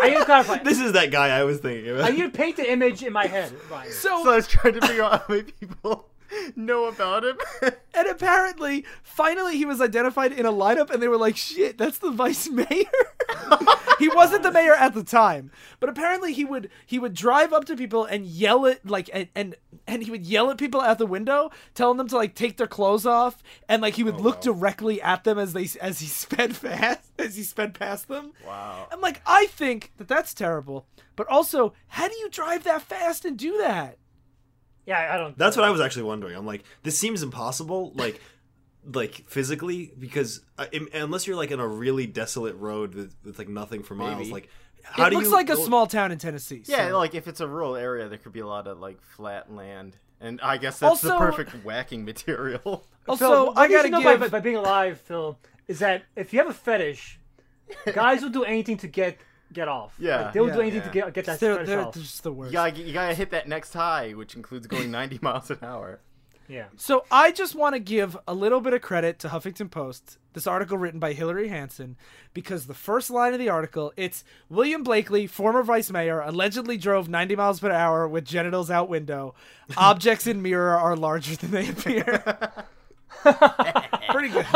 I 0.00 0.08
need 0.10 0.18
to 0.18 0.24
clarify. 0.24 0.58
This 0.64 0.80
is 0.80 0.92
that 0.92 1.10
guy 1.10 1.28
I 1.36 1.44
was 1.44 1.58
thinking 1.58 1.90
about. 1.90 2.04
I 2.04 2.08
about. 2.08 2.18
need 2.18 2.32
to 2.32 2.36
paint 2.38 2.56
the 2.56 2.70
image 2.72 3.02
in 3.02 3.12
my 3.12 3.26
head. 3.26 3.52
Ryan. 3.70 3.92
So, 3.92 4.24
So 4.24 4.32
I 4.32 4.36
was 4.36 4.46
trying 4.48 4.72
to 4.74 4.86
figure 4.86 5.02
out 5.04 5.20
how 5.20 5.24
many 5.28 5.42
people 5.52 6.08
know 6.54 6.86
about 6.86 7.24
him. 7.24 7.38
and 7.94 8.06
apparently, 8.08 8.84
finally, 9.02 9.56
he 9.56 9.64
was 9.64 9.80
identified 9.80 10.32
in 10.32 10.46
a 10.46 10.52
lineup, 10.52 10.90
and 10.90 11.02
they 11.02 11.08
were 11.08 11.16
like, 11.16 11.36
"Shit, 11.36 11.78
that's 11.78 11.98
the 11.98 12.10
vice 12.10 12.48
mayor." 12.50 12.66
he 13.98 14.08
wasn't 14.08 14.42
the 14.42 14.52
mayor 14.52 14.74
at 14.74 14.94
the 14.94 15.02
time, 15.02 15.50
but 15.80 15.88
apparently, 15.88 16.32
he 16.32 16.44
would 16.44 16.70
he 16.86 16.98
would 16.98 17.14
drive 17.14 17.52
up 17.52 17.64
to 17.66 17.76
people 17.76 18.04
and 18.04 18.26
yell 18.26 18.66
at 18.66 18.88
like 18.88 19.10
and 19.12 19.28
and, 19.34 19.54
and 19.86 20.02
he 20.02 20.10
would 20.10 20.26
yell 20.26 20.50
at 20.50 20.58
people 20.58 20.80
out 20.80 20.98
the 20.98 21.06
window, 21.06 21.50
telling 21.74 21.96
them 21.96 22.08
to 22.08 22.16
like 22.16 22.34
take 22.34 22.56
their 22.56 22.66
clothes 22.66 23.06
off, 23.06 23.42
and 23.68 23.82
like 23.82 23.94
he 23.94 24.04
would 24.04 24.16
oh, 24.16 24.22
look 24.22 24.40
directly 24.40 25.00
at 25.02 25.24
them 25.24 25.38
as 25.38 25.52
they 25.52 25.68
as 25.80 26.00
he 26.00 26.06
sped 26.06 26.56
fast 26.56 27.00
as 27.18 27.36
he 27.36 27.42
sped 27.42 27.74
past 27.74 28.08
them. 28.08 28.32
Wow. 28.46 28.88
I'm 28.92 29.00
like, 29.00 29.22
I 29.26 29.46
think 29.46 29.92
that 29.96 30.08
that's 30.08 30.34
terrible, 30.34 30.86
but 31.14 31.26
also, 31.28 31.72
how 31.88 32.08
do 32.08 32.14
you 32.16 32.28
drive 32.30 32.64
that 32.64 32.82
fast 32.82 33.24
and 33.24 33.38
do 33.38 33.58
that? 33.58 33.98
Yeah, 34.86 35.10
I 35.12 35.18
don't. 35.18 35.36
That's 35.36 35.56
what 35.56 35.64
I 35.64 35.70
was 35.70 35.80
actually 35.80 36.04
wondering. 36.04 36.36
I'm 36.36 36.46
like, 36.46 36.62
this 36.84 36.96
seems 36.98 37.22
impossible, 37.22 37.92
like, 37.96 38.20
like 38.92 39.24
physically, 39.28 39.92
because 39.98 40.40
uh, 40.58 40.66
im- 40.72 40.88
unless 40.94 41.26
you're 41.26 41.36
like 41.36 41.50
in 41.50 41.58
a 41.60 41.66
really 41.66 42.06
desolate 42.06 42.54
road 42.56 42.94
with, 42.94 43.14
with 43.24 43.38
like 43.38 43.48
nothing 43.48 43.82
for 43.82 43.94
miles, 43.96 44.18
Maybe. 44.18 44.30
like, 44.32 44.48
how 44.84 45.06
it 45.06 45.10
do 45.10 45.16
looks 45.16 45.28
you 45.28 45.34
like 45.34 45.50
a 45.50 45.56
go- 45.56 45.64
small 45.64 45.86
town 45.88 46.12
in 46.12 46.18
Tennessee. 46.18 46.62
Yeah, 46.66 46.90
so- 46.90 46.98
like 46.98 47.14
if 47.16 47.26
it's 47.26 47.40
a 47.40 47.48
rural 47.48 47.74
area, 47.76 48.08
there 48.08 48.18
could 48.18 48.32
be 48.32 48.40
a 48.40 48.46
lot 48.46 48.68
of 48.68 48.78
like 48.78 49.02
flat 49.02 49.52
land, 49.52 49.96
and 50.20 50.40
I 50.40 50.56
guess 50.58 50.78
that's 50.78 51.00
the 51.00 51.16
perfect 51.18 51.64
whacking 51.64 52.04
material. 52.04 52.86
Also, 53.08 53.28
Phil, 53.28 53.52
I 53.56 53.68
gotta 53.68 53.88
know 53.88 54.00
give. 54.02 54.18
by, 54.18 54.26
by 54.26 54.40
being 54.40 54.56
alive, 54.56 55.00
Phil, 55.02 55.38
is 55.68 55.78
that 55.78 56.02
if 56.16 56.32
you 56.32 56.40
have 56.40 56.48
a 56.48 56.52
fetish, 56.52 57.20
guys 57.92 58.20
will 58.20 58.30
do 58.30 58.42
anything 58.42 58.76
to 58.78 58.88
get 58.88 59.18
get 59.52 59.68
off. 59.68 59.94
Yeah. 59.98 60.22
Like, 60.24 60.32
they'll 60.34 60.48
Yeah. 60.48 60.54
do 60.54 60.60
anything 60.60 60.80
Yeah. 60.80 60.86
to 60.86 60.92
get 60.92 61.14
get 61.14 61.24
that 61.26 61.40
they're, 61.40 61.54
fetish 61.54 61.68
they're 61.68 61.80
off. 61.80 61.94
just 61.94 62.22
the 62.22 62.32
worst. 62.32 62.50
You 62.52 62.54
gotta, 62.54 62.80
you 62.82 62.92
gotta 62.92 63.14
hit 63.14 63.30
that 63.30 63.48
next 63.48 63.72
high, 63.72 64.12
which 64.12 64.34
includes 64.34 64.66
going 64.66 64.90
90 64.90 65.18
miles 65.22 65.50
an 65.50 65.58
hour. 65.62 66.00
Yeah. 66.48 66.66
So 66.76 67.04
I 67.10 67.32
just 67.32 67.56
want 67.56 67.74
to 67.74 67.80
give 67.80 68.16
a 68.28 68.32
little 68.34 68.60
bit 68.60 68.72
of 68.72 68.80
credit 68.80 69.18
to 69.18 69.28
Huffington 69.28 69.68
Post, 69.68 70.18
this 70.32 70.46
article 70.46 70.78
written 70.78 71.00
by 71.00 71.12
Hillary 71.12 71.48
Hansen, 71.48 71.96
because 72.34 72.66
the 72.66 72.74
first 72.74 73.10
line 73.10 73.32
of 73.32 73.40
the 73.40 73.48
article, 73.48 73.92
it's 73.96 74.22
William 74.48 74.84
Blakely, 74.84 75.26
former 75.26 75.64
vice 75.64 75.90
mayor, 75.90 76.20
allegedly 76.20 76.76
drove 76.76 77.08
90 77.08 77.34
miles 77.34 77.58
per 77.58 77.72
hour 77.72 78.06
with 78.06 78.24
genitals 78.24 78.70
out 78.70 78.88
window. 78.88 79.34
Objects 79.76 80.28
in 80.28 80.40
mirror 80.40 80.76
are 80.78 80.94
larger 80.94 81.34
than 81.34 81.50
they 81.50 81.68
appear. 81.68 82.22
Pretty 84.10 84.28
good. 84.28 84.46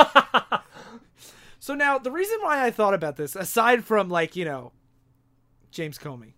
so 1.59 1.74
now 1.74 1.99
the 1.99 2.12
reason 2.12 2.38
why 2.41 2.64
I 2.64 2.70
thought 2.70 2.95
about 2.95 3.16
this, 3.16 3.34
aside 3.34 3.84
from 3.84 4.09
like 4.09 4.36
you 4.36 4.45
know, 4.45 4.70
James 5.71 5.99
Comey, 5.99 6.33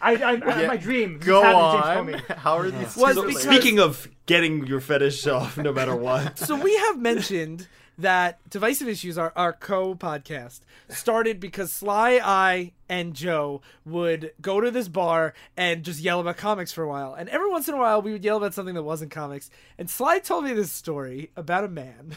I, 0.00 0.14
I, 0.16 0.30
I 0.32 0.66
my 0.66 0.76
dream. 0.76 1.18
Go 1.18 1.42
James 1.42 1.54
on. 1.54 2.06
Comey. 2.06 2.36
How 2.36 2.58
are 2.58 2.70
these? 2.70 2.96
Was 2.96 3.16
two 3.16 3.26
because- 3.26 3.42
Speaking 3.42 3.78
of 3.80 4.08
getting 4.26 4.66
your 4.66 4.80
fetish 4.80 5.26
off, 5.26 5.56
no 5.56 5.72
matter 5.72 5.94
what. 5.96 6.38
so 6.38 6.56
we 6.60 6.74
have 6.76 6.98
mentioned 6.98 7.68
that 7.98 8.38
divisive 8.50 8.88
issues 8.88 9.16
are 9.16 9.32
our 9.36 9.54
co-podcast 9.54 10.60
started 10.90 11.40
because 11.40 11.72
sly 11.72 12.20
i 12.22 12.70
and 12.90 13.14
joe 13.14 13.62
would 13.86 14.30
go 14.42 14.60
to 14.60 14.70
this 14.70 14.86
bar 14.86 15.32
and 15.56 15.82
just 15.82 15.98
yell 16.00 16.20
about 16.20 16.36
comics 16.36 16.70
for 16.70 16.82
a 16.84 16.88
while 16.90 17.14
and 17.14 17.26
every 17.30 17.48
once 17.48 17.68
in 17.68 17.74
a 17.74 17.78
while 17.78 18.02
we 18.02 18.12
would 18.12 18.22
yell 18.22 18.36
about 18.36 18.52
something 18.52 18.74
that 18.74 18.82
wasn't 18.82 19.10
comics 19.10 19.48
and 19.78 19.88
sly 19.88 20.18
told 20.18 20.44
me 20.44 20.52
this 20.52 20.70
story 20.70 21.30
about 21.38 21.64
a 21.64 21.68
man 21.68 22.14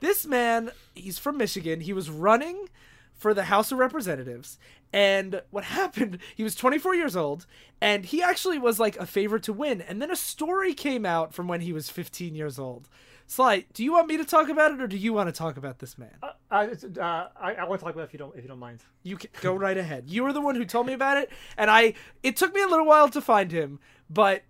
this 0.00 0.26
man 0.26 0.72
he's 0.96 1.20
from 1.20 1.36
michigan 1.36 1.78
he 1.80 1.92
was 1.92 2.10
running 2.10 2.66
for 3.14 3.32
the 3.34 3.44
house 3.44 3.72
of 3.72 3.78
representatives. 3.78 4.58
And 4.92 5.42
what 5.50 5.64
happened 5.80 6.18
he 6.36 6.42
was 6.44 6.54
24 6.54 6.94
years 6.94 7.16
old 7.16 7.46
and 7.80 8.04
he 8.04 8.22
actually 8.22 8.58
was 8.58 8.78
like 8.78 8.96
a 8.96 9.06
favorite 9.06 9.42
to 9.44 9.52
win. 9.52 9.80
And 9.80 10.00
then 10.00 10.10
a 10.10 10.16
story 10.16 10.74
came 10.74 11.04
out 11.06 11.32
from 11.34 11.48
when 11.48 11.60
he 11.62 11.72
was 11.72 11.90
15 11.90 12.34
years 12.34 12.58
old. 12.58 12.88
Sly 13.26 13.64
do 13.72 13.82
you 13.82 13.92
want 13.92 14.08
me 14.08 14.18
to 14.18 14.24
talk 14.24 14.48
about 14.50 14.72
it 14.72 14.80
or 14.82 14.86
do 14.86 14.98
you 14.98 15.12
want 15.14 15.28
to 15.28 15.32
talk 15.32 15.56
about 15.56 15.78
this 15.78 15.96
man? 15.96 16.14
Uh, 16.22 16.66
it's, 16.70 16.84
uh, 16.84 17.28
I, 17.40 17.54
I 17.54 17.64
want 17.64 17.80
to 17.80 17.84
talk 17.86 17.94
about 17.94 18.02
it 18.02 18.08
if 18.08 18.12
you 18.12 18.18
don't 18.18 18.36
if 18.36 18.42
you 18.42 18.48
don't 18.48 18.58
mind. 18.58 18.80
you 19.02 19.16
can 19.16 19.30
go 19.40 19.54
right 19.54 19.78
ahead. 19.78 20.04
You 20.08 20.22
were 20.24 20.32
the 20.34 20.42
one 20.42 20.54
who 20.56 20.64
told 20.66 20.86
me 20.86 20.92
about 20.92 21.16
it 21.16 21.30
and 21.56 21.70
i 21.70 21.94
it 22.22 22.36
took 22.36 22.54
me 22.54 22.62
a 22.62 22.66
little 22.66 22.84
while 22.86 23.08
to 23.08 23.20
find 23.22 23.50
him 23.50 23.80
but 24.10 24.42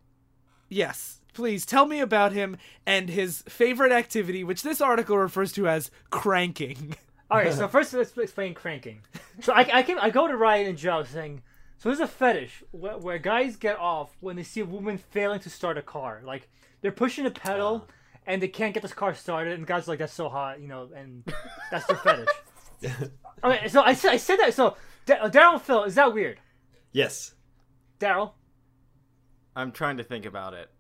yes 0.69 1.21
please 1.33 1.65
tell 1.65 1.87
me 1.87 2.01
about 2.01 2.33
him 2.33 2.57
and 2.87 3.09
his 3.09 3.43
favorite 3.49 3.93
activity 3.93 4.43
which 4.43 4.63
this 4.63 4.81
article 4.81 5.19
refers 5.19 5.53
to 5.53 5.69
as 5.69 5.91
cranking 6.11 6.97
All 7.31 7.39
right, 7.39 7.53
so 7.53 7.69
first 7.69 7.93
let's 7.95 8.17
explain 8.17 8.55
cranking. 8.55 9.01
So 9.41 9.53
I, 9.53 9.79
I 9.79 9.83
came, 9.83 9.99
I 10.01 10.11
go 10.11 10.29
to 10.29 10.37
Ryan 10.37 10.69
and 10.69 10.79
Joe 10.79 11.03
saying, 11.05 11.43
so 11.79 11.89
there's 11.89 12.01
a 12.01 12.07
fetish 12.07 12.63
where, 12.71 12.99
where 12.99 13.19
guys 13.19 13.57
get 13.57 13.79
off 13.79 14.17
when 14.21 14.37
they 14.37 14.43
see 14.43 14.61
a 14.61 14.65
woman 14.65 14.99
failing 14.99 15.41
to 15.41 15.51
start 15.51 15.79
a 15.79 15.83
car. 15.83 16.21
Like 16.25 16.49
they're 16.83 16.93
pushing 16.93 17.27
a 17.27 17.31
pedal 17.31 17.89
and 18.27 18.43
they 18.43 18.49
can't 18.49 18.73
get 18.73 18.83
this 18.83 18.95
car 18.95 19.15
started, 19.15 19.55
and 19.55 19.67
guys 19.67 19.87
are 19.87 19.93
like, 19.93 19.99
"That's 19.99 20.15
so 20.15 20.31
hot," 20.31 20.59
you 20.59 20.67
know, 20.67 20.89
and 20.97 21.25
that's 21.71 21.85
their 21.85 21.97
fetish. 21.97 22.29
okay, 23.45 23.69
so 23.69 23.83
I 23.83 23.93
said, 23.93 24.13
I 24.13 24.17
said 24.17 24.37
that. 24.37 24.55
So 24.55 24.77
Da- 25.07 25.17
uh, 25.17 25.31
Daryl, 25.31 25.61
Phil, 25.61 25.85
is 25.85 25.95
that 25.97 26.15
weird? 26.15 26.41
Yes. 26.93 27.35
Daryl, 28.01 28.33
I'm 29.55 29.73
trying 29.73 29.99
to 29.99 30.05
think 30.05 30.25
about 30.27 30.55
it. 30.55 30.71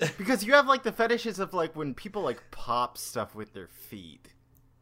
Because 0.18 0.42
you 0.42 0.54
have 0.54 0.66
like 0.66 0.82
the 0.82 0.90
fetishes 0.90 1.38
of 1.38 1.54
like 1.54 1.76
when 1.76 1.94
people 1.94 2.22
like 2.22 2.42
pop 2.50 2.98
stuff 2.98 3.34
with 3.34 3.52
their 3.52 3.68
feet. 3.68 4.34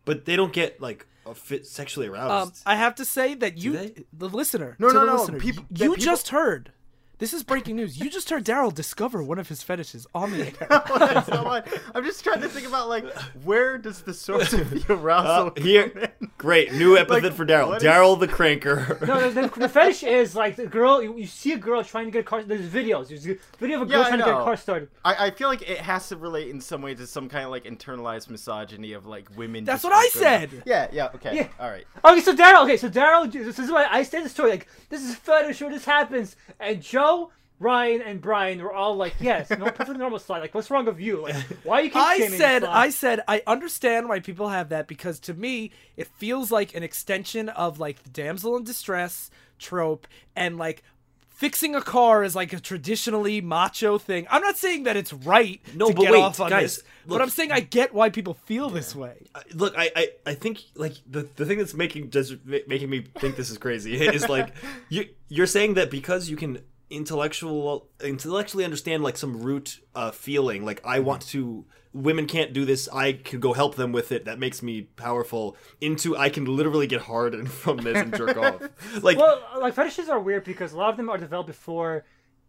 But 0.05 0.25
they 0.25 0.37
don't 0.37 0.53
get 0.53 0.81
like 0.81 1.07
a 1.27 1.35
fit 1.35 1.67
sexually 1.67 2.09
Um, 2.09 2.15
aroused. 2.15 2.63
I 2.67 2.77
have 2.77 2.95
to 2.97 3.05
say 3.05 3.35
that 3.35 3.59
you, 3.59 3.95
the 4.13 4.29
listener, 4.29 4.77
No, 4.79 4.89
to 4.89 4.95
no, 4.95 5.01
the 5.01 5.07
no, 5.07 5.17
listener, 5.17 5.39
people- 5.41 5.65
you, 5.71 5.85
you 5.85 5.91
people- 5.91 6.05
just 6.05 6.29
heard. 6.31 6.73
This 7.21 7.35
is 7.35 7.43
breaking 7.43 7.77
news. 7.77 8.01
You 8.01 8.09
just 8.11 8.31
heard 8.31 8.45
Daryl 8.47 8.75
discover 8.75 9.23
one 9.23 9.39
of 9.39 9.49
his 9.51 9.63
fetishes 9.63 10.07
on 10.15 10.31
the 10.33 10.47
air. 10.61 10.67
That's 10.71 11.29
not 11.29 11.45
mine. 11.45 11.63
I'm 11.95 12.03
just 12.03 12.25
trying 12.25 12.41
to 12.41 12.49
think 12.49 12.67
about 12.67 12.89
like 12.89 13.05
where 13.45 13.77
does 13.77 14.01
the 14.01 14.15
source 14.15 14.55
of 14.55 14.71
the 14.71 14.83
arousal 14.93 15.53
Uh, 15.57 15.61
here, 15.61 16.13
great 16.39 16.73
new 16.73 16.97
epithet 16.97 17.23
Like, 17.25 17.33
for 17.35 17.45
Daryl. 17.45 17.69
what 17.69 17.77
is- 17.77 17.83
Daryl 17.83 18.19
the 18.19 18.27
cranker. 18.27 18.99
no, 19.07 19.29
the, 19.31 19.43
the, 19.49 19.61
the 19.61 19.69
fetish 19.69 20.03
is 20.03 20.35
like 20.35 20.57
the 20.57 20.67
girl. 20.67 21.03
You, 21.03 21.19
you 21.19 21.27
see 21.27 21.53
a 21.53 21.59
girl 21.59 21.85
trying 21.85 22.07
to 22.07 22.11
get 22.11 22.21
a 22.21 22.23
car. 22.25 22.43
There's 22.43 22.67
videos. 22.71 23.09
There's 23.09 23.27
a 23.27 23.37
video 23.59 23.77
of 23.77 23.83
a 23.83 23.91
girl 23.91 24.01
Yeah, 24.01 24.09
trying 24.09 24.19
to 24.21 24.25
get 24.25 24.35
a 24.35 24.43
car 24.43 24.57
started. 24.57 24.89
I, 25.05 25.27
I 25.27 25.31
feel 25.31 25.49
like 25.49 25.61
it 25.61 25.79
has 25.79 26.09
to 26.09 26.17
relate 26.17 26.49
in 26.49 26.59
some 26.63 26.81
way 26.81 26.95
to 26.95 27.07
some 27.07 27.29
kind 27.29 27.45
of 27.45 27.51
like 27.51 27.65
internalized 27.65 28.31
misogyny 28.31 28.95
of 28.95 29.05
like 29.05 29.29
women. 29.37 29.65
That's 29.65 29.85
what 29.85 29.93
I 29.93 30.05
good- 30.05 30.13
said. 30.13 30.63
Yeah, 30.65 30.89
yeah, 30.91 31.11
okay, 31.17 31.37
Yeah. 31.37 31.49
all 31.61 31.69
right. 31.69 31.85
Okay, 32.03 32.23
so 32.23 32.35
Daryl. 32.35 32.65
Okay, 32.65 32.79
so 32.79 32.89
Daryl. 32.89 33.31
This 33.31 33.59
is 33.59 33.71
why 33.71 33.87
I 33.91 34.05
said 34.05 34.25
the 34.25 34.31
story. 34.31 34.53
Like 34.53 34.69
this 34.89 35.03
is 35.03 35.15
fetish 35.17 35.61
where 35.61 35.69
this 35.71 35.85
happens, 35.85 36.35
and 36.59 36.81
Joe. 36.81 37.10
Ryan 37.59 38.01
and 38.03 38.21
Brian 38.23 38.63
were 38.63 38.73
all 38.73 38.97
like, 38.97 39.15
"Yes, 39.21 39.51
no, 39.51 39.65
perfectly 39.67 39.99
normal 39.99 40.19
slide. 40.19 40.39
Like, 40.41 40.55
what's 40.55 40.71
wrong 40.71 40.87
with 40.87 40.99
you? 40.99 41.23
Like, 41.23 41.37
why 41.63 41.81
are 41.81 41.83
you?" 41.83 41.91
I 41.95 42.17
kink-shaming 42.17 42.39
said, 42.39 42.63
this 42.63 42.71
I 42.71 42.89
said, 42.91 43.21
I 43.29 43.43
understand 43.47 44.09
why 44.09 44.21
people 44.21 44.49
have 44.49 44.71
that 44.71 44.89
because 44.89 45.21
to 45.21 45.35
me, 45.35 45.71
it 45.97 46.07
feels 46.17 46.51
like 46.51 46.75
an 46.75 46.83
extension 46.83 47.49
of 47.51 47.79
like 47.79 48.03
the 48.03 48.11
damsel 48.11 48.57
in 48.57 48.65
distress 48.65 49.31
trope 49.59 50.07
and 50.35 50.57
like 50.57 50.83
fixing 51.29 51.75
a 51.75 51.81
car 51.83 52.23
is 52.25 52.35
like 52.35 52.53
a 52.55 52.61
traditionally 52.61 53.41
macho 53.43 53.99
thing. 53.99 54.27
I'm 54.31 54.43
not 54.43 54.57
saying 54.57 54.85
that 54.85 54.97
it's 54.97 55.13
right 55.13 55.61
No, 55.75 55.89
to 55.89 55.95
but 55.95 56.03
get 56.03 56.13
wait, 56.13 56.23
off 56.23 56.41
on 56.41 56.49
guys, 56.51 56.77
this, 56.77 56.85
look- 57.07 57.19
but 57.19 57.23
I'm 57.23 57.31
saying 57.31 57.51
I 57.53 57.61
get 57.61 57.93
why 57.95 58.09
people 58.11 58.35
feel 58.35 58.69
this 58.71 58.95
way. 58.95 59.27
Look, 59.55 59.75
I, 59.77 59.91
I, 59.97 60.09
I 60.27 60.35
think 60.35 60.61
like 60.77 60.95
the, 61.07 61.29
the 61.37 61.45
thing 61.47 61.59
that's 61.59 61.75
making 61.75 62.09
just 62.11 62.37
ma- 62.45 62.59
making 62.67 62.89
me 62.89 63.01
think 63.19 63.37
this 63.37 63.51
is 63.51 63.59
crazy 63.59 64.01
is 64.17 64.29
like 64.31 64.55
you 64.89 65.09
you're 65.29 65.47
saying 65.47 65.75
that 65.75 65.91
because 65.91 66.29
you 66.31 66.37
can 66.37 66.63
intellectual 66.91 67.89
intellectually 68.03 68.65
understand 68.65 69.03
like 69.03 69.17
some 69.17 69.41
root 69.41 69.81
uh, 69.95 70.11
feeling. 70.11 70.65
Like 70.65 70.81
I 70.85 71.01
want 71.01 71.23
to 71.29 71.65
women 71.93 72.27
can't 72.27 72.53
do 72.53 72.65
this. 72.65 72.89
I 72.93 73.15
can 73.15 73.41
go 73.41 73.53
help 73.53 73.77
them 73.77 73.93
with 73.93 74.13
it. 74.13 74.25
That 74.25 74.39
makes 74.39 74.63
me 74.63 74.83
powerful. 74.83 75.57
Into 75.81 76.17
I 76.17 76.29
can 76.29 76.45
literally 76.45 76.87
get 76.87 77.03
hard 77.03 77.35
and 77.35 77.51
from 77.63 77.79
this 77.79 77.97
and 77.97 78.15
jerk 78.15 78.37
off. 78.37 78.63
Like 79.03 79.19
Well, 79.19 79.41
like 79.59 79.75
fetishes 79.75 80.09
are 80.09 80.19
weird 80.19 80.45
because 80.45 80.73
a 80.73 80.77
lot 80.77 80.91
of 80.91 80.97
them 80.97 81.09
are 81.09 81.19
developed 81.19 81.47
before 81.49 82.05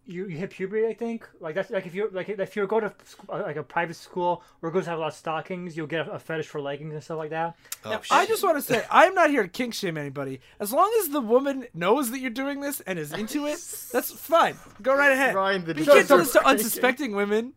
you, 0.05 0.27
you 0.27 0.37
hit 0.37 0.49
puberty. 0.49 0.87
I 0.87 0.93
think 0.93 1.27
like 1.39 1.55
that's 1.55 1.69
like 1.69 1.85
if 1.85 1.93
you 1.93 2.09
like 2.11 2.29
if 2.29 2.55
you 2.55 2.65
go 2.67 2.79
to 2.79 2.93
uh, 3.29 3.41
like 3.43 3.55
a 3.55 3.63
private 3.63 3.95
school 3.95 4.43
where 4.59 4.71
girls 4.71 4.85
have 4.85 4.97
a 4.97 5.01
lot 5.01 5.07
of 5.09 5.13
stockings, 5.13 5.77
you'll 5.77 5.87
get 5.87 6.07
a, 6.07 6.13
a 6.13 6.19
fetish 6.19 6.47
for 6.47 6.59
leggings 6.61 6.93
and 6.93 7.03
stuff 7.03 7.17
like 7.17 7.29
that. 7.29 7.55
oh, 7.85 8.01
I 8.09 8.25
just 8.25 8.43
want 8.43 8.57
to 8.57 8.61
say 8.61 8.83
I'm 8.91 9.13
not 9.13 9.29
here 9.29 9.43
to 9.43 9.49
kink 9.49 9.73
shame 9.73 9.97
anybody. 9.97 10.41
As 10.59 10.73
long 10.73 10.91
as 10.99 11.09
the 11.09 11.21
woman 11.21 11.67
knows 11.73 12.11
that 12.11 12.19
you're 12.19 12.29
doing 12.29 12.61
this 12.61 12.79
and 12.81 12.97
is 12.97 13.13
into 13.13 13.45
it, 13.45 13.59
that's 13.91 14.11
fine. 14.11 14.57
Go 14.81 14.95
right 14.95 15.11
ahead. 15.11 15.35
Ryan, 15.35 15.65
the 15.65 15.75
you 15.75 15.85
can't 15.85 16.07
do 16.07 16.17
this 16.17 16.33
to 16.33 16.45
unsuspecting 16.45 17.15
women. 17.15 17.53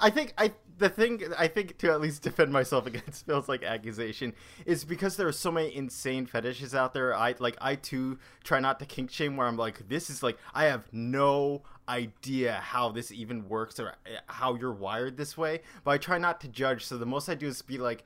I 0.00 0.10
think 0.10 0.34
I 0.38 0.52
the 0.78 0.88
thing 0.88 1.22
I 1.36 1.48
think 1.48 1.78
to 1.78 1.90
at 1.90 2.00
least 2.00 2.22
defend 2.22 2.52
myself 2.52 2.86
against 2.86 3.26
feels 3.26 3.48
like 3.48 3.62
accusation 3.62 4.32
is 4.64 4.84
because 4.84 5.16
there 5.16 5.28
are 5.28 5.32
so 5.32 5.50
many 5.50 5.74
insane 5.74 6.26
fetishes 6.26 6.74
out 6.74 6.94
there. 6.94 7.14
I 7.14 7.34
like 7.38 7.56
I 7.60 7.74
too 7.74 8.18
try 8.44 8.60
not 8.60 8.78
to 8.80 8.86
kink 8.86 9.10
shame 9.10 9.36
where 9.36 9.46
I'm 9.46 9.56
like 9.56 9.88
this 9.88 10.08
is 10.10 10.22
like 10.22 10.38
I 10.54 10.64
have 10.64 10.84
no 10.92 11.62
idea 11.88 12.54
how 12.54 12.90
this 12.90 13.10
even 13.10 13.48
works 13.48 13.80
or 13.80 13.88
uh, 13.90 14.20
how 14.26 14.54
you're 14.54 14.72
wired 14.72 15.16
this 15.16 15.36
way, 15.36 15.60
but 15.84 15.92
I 15.92 15.98
try 15.98 16.18
not 16.18 16.40
to 16.42 16.48
judge. 16.48 16.84
So 16.84 16.98
the 16.98 17.06
most 17.06 17.28
I 17.28 17.34
do 17.34 17.46
is 17.46 17.62
be 17.62 17.78
like 17.78 18.04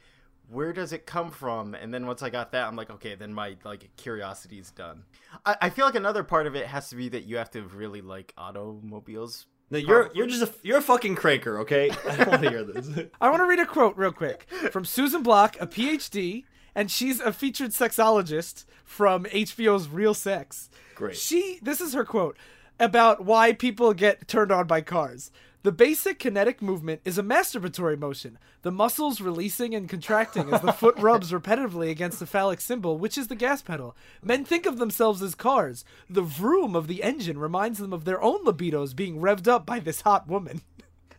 where 0.49 0.73
does 0.73 0.93
it 0.93 1.07
come 1.07 1.31
from? 1.31 1.75
And 1.75 1.93
then 1.93 2.07
once 2.07 2.23
I 2.23 2.31
got 2.31 2.53
that, 2.53 2.67
I'm 2.67 2.77
like, 2.77 2.91
okay, 2.91 3.15
then 3.15 3.33
my 3.33 3.57
like 3.65 3.91
curiosity 3.97 4.59
is 4.59 4.71
done. 4.71 5.05
I, 5.47 5.57
I 5.63 5.71
feel 5.71 5.87
like 5.87 5.95
another 5.95 6.23
part 6.23 6.47
of 6.47 6.55
it 6.55 6.67
has 6.67 6.91
to 6.91 6.97
be 6.97 7.09
that 7.11 7.25
you 7.25 7.37
have 7.39 7.51
to 7.53 7.63
really 7.63 8.03
like 8.03 8.33
automobiles. 8.37 9.47
No, 9.71 9.79
you're 9.79 10.11
you're 10.15 10.27
just 10.27 10.43
a 10.43 10.51
you're 10.63 10.79
a 10.79 10.83
fucking 10.83 11.17
cranker 11.17 11.61
okay 11.61 11.91
I 12.09 12.17
don't 12.17 12.29
want 12.29 12.43
to 12.43 12.51
hear 12.51 12.63
this 12.63 12.91
I 13.23 13.31
want 13.31 13.41
to 13.41 13.47
read 13.47 13.59
a 13.59 13.65
quote 13.65 13.97
real 13.97 14.13
quick 14.13 14.47
from 14.71 14.85
Susan 14.85 15.23
Block, 15.23 15.57
a 15.61 15.67
PhD, 15.67 16.45
and 16.75 16.91
she's 16.91 17.21
a 17.21 17.33
featured 17.33 17.71
sexologist 17.71 18.67
from 18.85 19.25
HBO's 19.25 19.89
Real 19.89 20.13
Sex. 20.13 20.69
Great. 20.95 21.17
She 21.17 21.59
this 21.63 21.81
is 21.81 21.95
her 21.95 22.05
quote 22.05 22.37
about 22.81 23.25
why 23.25 23.53
people 23.53 23.93
get 23.95 24.27
turned 24.29 24.53
on 24.53 24.67
by 24.67 24.81
cars. 24.81 25.31
The 25.65 25.71
basic 25.71 26.19
kinetic 26.19 26.61
movement 26.61 27.03
is 27.05 27.19
a 27.19 27.23
masturbatory 27.23 27.97
motion, 27.97 28.37
the 28.63 28.73
muscles 28.73 29.21
releasing 29.21 29.77
and 29.77 29.89
contracting 29.89 30.53
as 30.53 30.61
the 30.61 30.73
foot 30.83 30.99
rubs 30.99 31.31
repetitively 31.31 31.89
against 31.89 32.19
the 32.19 32.27
phallic 32.27 32.61
symbol, 32.61 32.99
which 32.99 33.17
is 33.17 33.29
the 33.29 33.37
gas 33.37 33.63
pedal. 33.63 33.95
Men 34.25 34.45
think 34.45 34.67
of 34.67 34.79
themselves 34.79 35.23
as 35.23 35.37
cars. 35.37 35.85
The 36.11 36.23
vroom 36.23 36.75
of 36.75 36.89
the 36.89 37.05
engine 37.05 37.39
reminds 37.39 37.79
them 37.79 37.93
of 37.93 38.05
their 38.05 38.21
own 38.21 38.45
libidos 38.45 38.97
being 38.97 39.21
revved 39.21 39.47
up 39.47 39.65
by 39.65 39.79
this 39.79 40.01
hot 40.01 40.27
woman. 40.27 40.63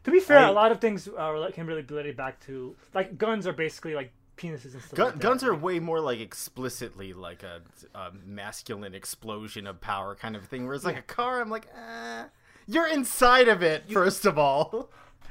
To 0.04 0.12
be 0.12 0.20
fair, 0.20 0.40
I- 0.40 0.50
a 0.50 0.52
lot 0.52 0.74
of 0.74 0.82
things 0.82 1.08
uh, 1.08 1.50
can 1.54 1.66
really 1.66 1.82
be 1.84 1.94
related 1.94 2.18
back 2.18 2.46
to 2.48 2.76
like 2.94 3.18
guns 3.18 3.48
are 3.48 3.54
basically 3.54 3.96
like 3.96 4.12
penises 4.38 4.74
and 4.74 4.82
stuff. 4.82 4.96
Gun, 4.96 5.08
like 5.12 5.20
guns 5.20 5.44
are 5.44 5.56
way 5.56 5.80
more 5.80 6.00
like 6.00 6.20
explicitly 6.20 7.14
like 7.14 7.44
a, 7.44 7.62
a 7.96 8.12
masculine 8.26 8.94
explosion 8.96 9.68
of 9.68 9.82
power 9.82 10.16
kind 10.16 10.36
of 10.36 10.46
thing. 10.46 10.66
Whereas 10.66 10.86
like 10.86 10.98
a 10.98 11.02
car, 11.02 11.42
I'm 11.42 11.50
like, 11.50 11.68
eh, 11.76 12.26
you're 12.68 12.88
inside 12.88 13.48
of 13.48 13.62
it. 13.64 13.92
First 13.92 14.26
of 14.26 14.38
all, 14.38 14.90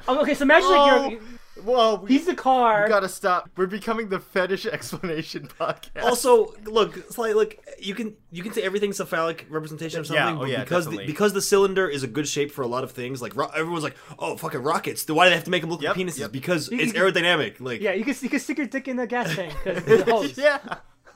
Oh, 0.08 0.20
okay, 0.22 0.34
so 0.34 0.42
imagine 0.42 0.68
like 0.70 0.92
oh, 0.92 1.10
you're. 1.10 1.20
Whoa, 1.62 1.96
we, 1.96 2.10
He's 2.12 2.26
the 2.26 2.34
car. 2.34 2.84
we 2.84 2.88
gotta 2.88 3.08
stop. 3.08 3.50
We're 3.56 3.66
becoming 3.66 4.08
the 4.08 4.18
fetish 4.20 4.66
explanation 4.76 5.48
podcast. 5.58 6.02
also 6.04 6.54
look 6.64 6.96
it's 6.96 7.18
like 7.18 7.34
look 7.34 7.56
you 7.78 7.94
can 7.94 8.14
you 8.30 8.42
can 8.42 8.52
say 8.52 8.62
everything's 8.62 8.98
a 9.00 9.06
phallic 9.06 9.46
representation 9.50 10.00
of 10.00 10.06
something, 10.06 10.16
Yeah, 10.22 10.28
something 10.30 10.38
oh 10.38 10.44
but 10.46 10.50
yeah, 10.50 10.64
because 10.64 10.86
the, 10.88 11.04
because 11.06 11.32
the 11.34 11.42
cylinder 11.42 11.88
is 11.88 12.02
a 12.02 12.06
good 12.06 12.26
shape 12.26 12.50
for 12.52 12.62
a 12.62 12.66
lot 12.66 12.84
of 12.84 12.92
things 12.92 13.20
like 13.20 13.36
ro- 13.36 13.50
everyone's 13.54 13.84
like 13.84 13.96
oh 14.18 14.36
fucking 14.36 14.62
rockets 14.62 15.06
why 15.08 15.24
do 15.26 15.30
they 15.30 15.36
have 15.36 15.44
to 15.44 15.50
make 15.50 15.60
them 15.62 15.70
look 15.70 15.82
Yep, 15.82 15.96
like 15.96 16.06
penises 16.06 16.18
yep. 16.20 16.32
because 16.32 16.70
You- 16.70 16.78
it's 16.80 16.94
you- 16.94 17.00
aerodynamic 17.00 17.60
like 17.60 17.80
Yeah, 17.80 17.92
you 17.92 18.04
can 18.04 18.14
you 18.20 18.28
can 18.28 18.40
stick 18.40 18.58
your 18.58 18.66
dick 18.66 18.88
in 18.88 18.96
the 18.96 19.06
gas 19.06 19.34
tank 19.34 19.52
because 19.64 19.86
it's 19.86 20.08
a 20.08 20.10
hose. 20.12 20.38
yeah, 20.38 20.58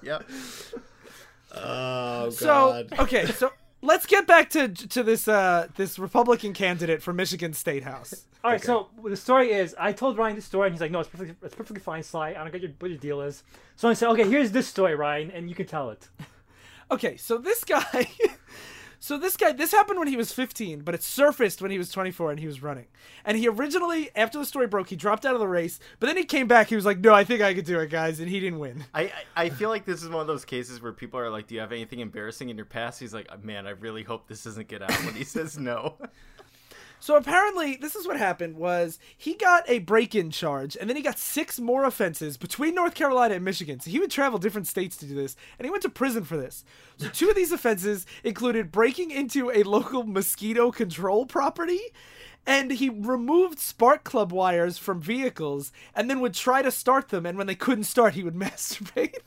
yep. 0.03 0.29
oh 1.55 2.31
So 2.31 2.85
okay, 2.99 3.27
so 3.27 3.51
let's 3.87 4.07
get 4.07 4.27
back 4.27 4.51
to 4.51 4.69
to 4.69 5.03
this 5.03 5.29
uh 5.29 5.69
this 5.77 5.99
Republican 5.99 6.53
candidate 6.53 7.03
for 7.03 7.13
Michigan 7.13 7.53
State 7.53 7.85
House. 7.85 8.27
All 8.45 8.53
right, 8.53 8.63
so 8.63 8.89
the 9.03 9.17
story 9.17 9.51
is, 9.51 9.75
I 9.77 9.91
told 9.93 10.17
Ryan 10.17 10.37
this 10.37 10.45
story, 10.45 10.69
and 10.69 10.75
he's 10.75 10.81
like, 10.81 10.93
"No, 10.93 11.01
it's 11.01 11.09
perfectly, 11.09 11.35
it's 11.43 11.55
perfectly 11.55 11.81
fine, 11.81 12.05
Sly. 12.05 12.31
I 12.31 12.35
don't 12.35 12.53
get 12.53 12.63
your, 12.63 12.71
what 12.79 12.91
your 12.91 12.99
deal 12.99 13.21
is." 13.21 13.43
So 13.75 13.89
I 13.89 13.93
said, 13.95 14.09
"Okay, 14.11 14.29
here's 14.29 14.53
this 14.53 14.69
story, 14.69 14.95
Ryan, 14.95 15.33
and 15.33 15.49
you 15.49 15.55
can 15.55 15.67
tell 15.67 15.91
it." 15.91 16.09
Okay, 16.89 17.17
so 17.17 17.37
this 17.39 17.65
guy 17.65 17.83
So 18.99 19.19
this 19.19 19.37
guy 19.37 19.53
this 19.53 19.73
happened 19.73 19.99
when 19.99 20.09
he 20.09 20.17
was 20.17 20.33
15, 20.33 20.81
but 20.81 20.95
it 20.95 21.03
surfaced 21.03 21.63
when 21.63 21.71
he 21.71 21.79
was 21.79 21.91
24 21.91 22.31
and 22.33 22.41
he 22.41 22.47
was 22.47 22.63
running. 22.63 22.87
And 23.25 23.37
he 23.37 23.49
originally 23.49 24.11
after 24.17 24.39
the 24.39 24.45
story 24.45 24.67
broke, 24.67 24.89
he 24.89 24.97
dropped 24.97 25.27
out 25.27 25.35
of 25.35 25.41
the 25.41 25.49
race, 25.49 25.79
but 26.01 26.07
then 26.07 26.17
he 26.17 26.25
came 26.25 26.49
back, 26.49 26.69
he 26.69 26.77
was 26.77 26.85
like, 26.87 26.99
"No, 26.99 27.15
I 27.15 27.25
think 27.25 27.41
I 27.43 27.55
could 27.55 27.65
do 27.65 27.79
it, 27.81 27.91
guys." 27.91 28.21
And 28.21 28.29
he 28.29 28.41
didn't 28.41 28.59
win. 28.59 28.85
I, 28.95 29.13
I 29.35 29.49
feel 29.51 29.69
like 29.69 29.85
this 29.85 30.03
is 30.03 30.09
one 30.09 30.21
of 30.21 30.27
those 30.27 30.45
cases 30.45 30.81
where 30.81 30.93
people 30.93 31.21
are 31.21 31.31
like, 31.31 31.47
"Do 31.47 31.55
you 31.55 31.61
have 31.61 31.73
anything 31.73 32.01
embarrassing 32.01 32.49
in 32.49 32.57
your 32.57 32.67
past?" 32.67 33.01
He's 33.01 33.15
like, 33.15 33.45
"Man, 33.45 33.67
I 33.67 33.71
really 33.71 34.03
hope 34.03 34.29
this 34.29 34.45
doesn't 34.45 34.69
get 34.69 34.83
out." 34.83 34.91
When 35.05 35.15
he 35.15 35.25
says 35.25 35.59
no, 35.59 35.97
So 36.99 37.17
apparently, 37.17 37.77
this 37.77 37.95
is 37.95 38.07
what 38.07 38.17
happened: 38.17 38.57
was 38.57 38.99
he 39.17 39.35
got 39.35 39.69
a 39.69 39.81
break-in 39.81 40.31
charge, 40.31 40.77
and 40.81 40.89
then 40.89 40.97
he 40.97 41.03
got 41.03 41.19
six 41.19 41.61
more 41.61 41.85
offenses 41.85 42.37
between 42.37 42.75
North 42.75 42.95
Carolina 42.95 43.35
and 43.35 43.45
Michigan. 43.45 43.81
So 43.81 43.91
he 43.91 44.01
would 44.01 44.11
travel 44.11 44.39
different 44.39 44.67
states 44.67 44.97
to 44.99 45.07
do 45.07 45.15
this, 45.15 45.37
and 45.59 45.67
he 45.67 45.71
went 45.71 45.83
to 45.83 45.89
prison 45.89 46.25
for 46.25 46.37
this. 46.37 46.65
So 46.99 47.09
two 47.09 47.29
of 47.29 47.37
these 47.37 47.53
offenses 47.53 48.07
included 48.25 48.73
breaking 48.73 49.11
into 49.11 49.51
a 49.51 49.63
local 49.63 50.05
mosquito 50.05 50.71
control 50.71 51.27
property. 51.27 51.81
And 52.47 52.71
he 52.71 52.89
removed 52.89 53.59
spark 53.59 54.05
plug 54.05 54.31
wires 54.31 54.79
from 54.79 55.01
vehicles 55.01 55.73
and 55.95 56.09
then 56.09 56.21
would 56.21 56.35
try 56.35 56.63
to 56.63 56.71
start 56.71 57.09
them. 57.09 57.27
And 57.27 57.37
when 57.37 57.49
they 57.49 57.57
couldn't 57.57 57.85
start, 57.85 58.15
he 58.15 58.23
would 58.23 58.35
masturbate. 58.37 59.19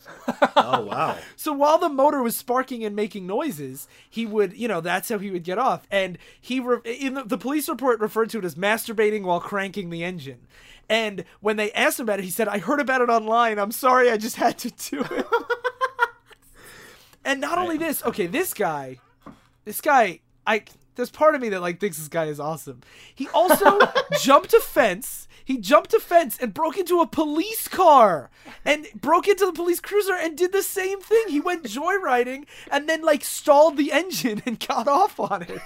oh 0.55 0.86
wow 0.86 1.17
So 1.36 1.51
while 1.51 1.78
the 1.78 1.89
motor 1.89 2.24
was 2.24 2.38
sparking 2.38 2.86
and 2.86 2.95
making 2.95 3.28
noises, 3.28 3.88
he 4.09 4.26
would, 4.26 4.53
you 4.53 4.67
know, 4.67 4.80
that's 4.82 5.09
how 5.09 5.17
he 5.17 5.32
would 5.32 5.43
get 5.43 5.57
off. 5.57 5.86
And 5.91 6.17
he, 6.39 6.59
re- 6.59 6.80
in 6.86 7.15
the, 7.15 7.24
the 7.24 7.38
police 7.38 7.67
report, 7.67 7.99
referred 7.99 8.30
to 8.32 8.39
it 8.39 8.45
as 8.45 8.55
masturbating 8.55 9.24
while 9.24 9.41
cranking 9.41 9.89
the 9.89 10.03
engine. 10.03 10.47
And 10.89 11.24
when 11.39 11.57
they 11.57 11.72
asked 11.74 11.99
him 11.99 12.05
about 12.05 12.20
it, 12.20 12.26
he 12.26 12.32
said, 12.32 12.47
"I 12.47 12.57
heard 12.57 12.80
about 12.80 13.01
it 13.01 13.09
online. 13.09 13.59
I'm 13.59 13.72
sorry, 13.72 14.09
I 14.09 14.17
just 14.17 14.38
had 14.38 14.57
to 14.59 14.72
do 14.72 15.05
it." 15.11 15.26
and 17.24 17.39
not 17.39 17.59
only 17.59 17.78
this, 17.78 18.03
okay, 18.03 18.26
this 18.26 18.55
guy, 18.55 18.97
this 19.65 19.82
guy, 19.82 20.22
I 20.47 20.63
there's 20.99 21.09
part 21.09 21.33
of 21.33 21.39
me 21.39 21.47
that 21.47 21.61
like 21.61 21.79
thinks 21.79 21.97
this 21.97 22.09
guy 22.09 22.25
is 22.25 22.41
awesome. 22.41 22.81
He 23.15 23.29
also 23.29 23.79
jumped 24.19 24.53
a 24.53 24.59
fence. 24.59 25.29
He 25.45 25.57
jumped 25.57 25.93
a 25.93 25.99
fence 25.99 26.37
and 26.37 26.53
broke 26.53 26.77
into 26.77 26.99
a 26.99 27.07
police 27.07 27.69
car 27.69 28.29
and 28.65 28.85
broke 28.93 29.29
into 29.29 29.45
the 29.45 29.53
police 29.53 29.79
cruiser 29.79 30.13
and 30.13 30.37
did 30.37 30.51
the 30.51 30.61
same 30.61 30.99
thing. 30.99 31.29
He 31.29 31.39
went 31.39 31.63
joyriding 31.63 32.47
and 32.69 32.89
then 32.89 33.01
like 33.01 33.23
stalled 33.23 33.77
the 33.77 33.93
engine 33.93 34.43
and 34.45 34.59
got 34.59 34.89
off 34.89 35.21
on 35.21 35.43
it. 35.43 35.61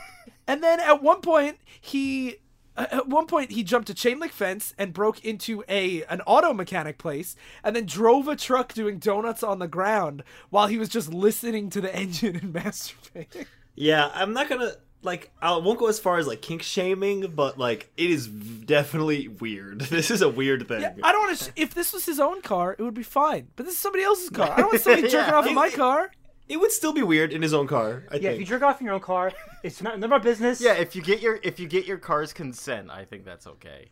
And 0.47 0.61
then 0.61 0.79
at 0.79 1.01
one 1.01 1.21
point 1.21 1.57
he 1.81 2.37
at 2.77 3.07
one 3.07 3.25
point 3.25 3.51
he 3.51 3.63
jumped 3.63 3.89
a 3.89 3.95
chain 3.95 4.19
link 4.19 4.33
fence 4.33 4.75
and 4.77 4.93
broke 4.93 5.25
into 5.25 5.63
a 5.67 6.03
an 6.03 6.21
auto 6.27 6.53
mechanic 6.53 6.99
place 6.99 7.35
and 7.63 7.75
then 7.75 7.87
drove 7.87 8.27
a 8.27 8.35
truck 8.35 8.71
doing 8.73 8.99
donuts 8.99 9.41
on 9.41 9.57
the 9.57 9.67
ground 9.67 10.23
while 10.51 10.67
he 10.67 10.77
was 10.77 10.89
just 10.89 11.11
listening 11.11 11.71
to 11.71 11.81
the 11.81 11.93
engine 11.95 12.35
and 12.35 12.53
masturbating. 12.53 13.47
Yeah, 13.75 14.11
I'm 14.13 14.33
not 14.33 14.49
gonna 14.49 14.73
like. 15.03 15.31
I 15.41 15.55
won't 15.57 15.79
go 15.79 15.87
as 15.87 15.99
far 15.99 16.17
as 16.17 16.27
like 16.27 16.41
kink 16.41 16.61
shaming, 16.63 17.31
but 17.35 17.57
like 17.57 17.89
it 17.97 18.09
is 18.09 18.27
definitely 18.27 19.27
weird. 19.27 19.81
This 19.93 20.09
is 20.11 20.21
a 20.21 20.29
weird 20.29 20.67
thing. 20.67 20.81
Yeah, 20.81 20.93
I 21.03 21.11
don't 21.11 21.21
want 21.27 21.37
to. 21.37 21.51
If 21.55 21.73
this 21.73 21.93
was 21.93 22.05
his 22.05 22.19
own 22.19 22.41
car, 22.41 22.75
it 22.77 22.81
would 22.81 22.93
be 22.93 23.03
fine. 23.03 23.47
But 23.55 23.65
this 23.65 23.75
is 23.75 23.79
somebody 23.79 24.03
else's 24.03 24.29
car. 24.29 24.51
I 24.51 24.57
don't 24.57 24.67
want 24.67 24.81
somebody 24.81 25.07
jerking 25.09 25.31
Yeah. 25.31 25.35
off 25.35 25.45
in 25.47 25.55
my 25.55 25.69
car. 25.69 26.11
it 26.49 26.57
would 26.59 26.71
still 26.71 26.93
be 26.93 27.03
weird 27.03 27.31
in 27.31 27.41
his 27.41 27.53
own 27.53 27.67
car. 27.67 28.03
I 28.11 28.17
Yeah, 28.17 28.31
if 28.31 28.39
you 28.39 28.45
jerk 28.45 28.63
off 28.63 28.79
in 28.81 28.85
your 28.85 28.95
own 28.95 29.01
car, 29.01 29.31
it's 29.63 29.81
not 29.81 29.93
none 29.99 30.03
of 30.05 30.11
our 30.13 30.19
business. 30.19 30.59
Yeah, 30.61 30.73
if 30.73 30.95
you 30.95 31.01
get 31.01 31.21
your 31.21 31.39
if 31.43 31.59
you 31.59 31.67
get 31.67 31.85
your 31.85 31.97
car's 31.97 32.33
consent, 32.33 32.89
I 32.89 33.05
think 33.05 33.23
that's 33.25 33.47
okay. 33.47 33.87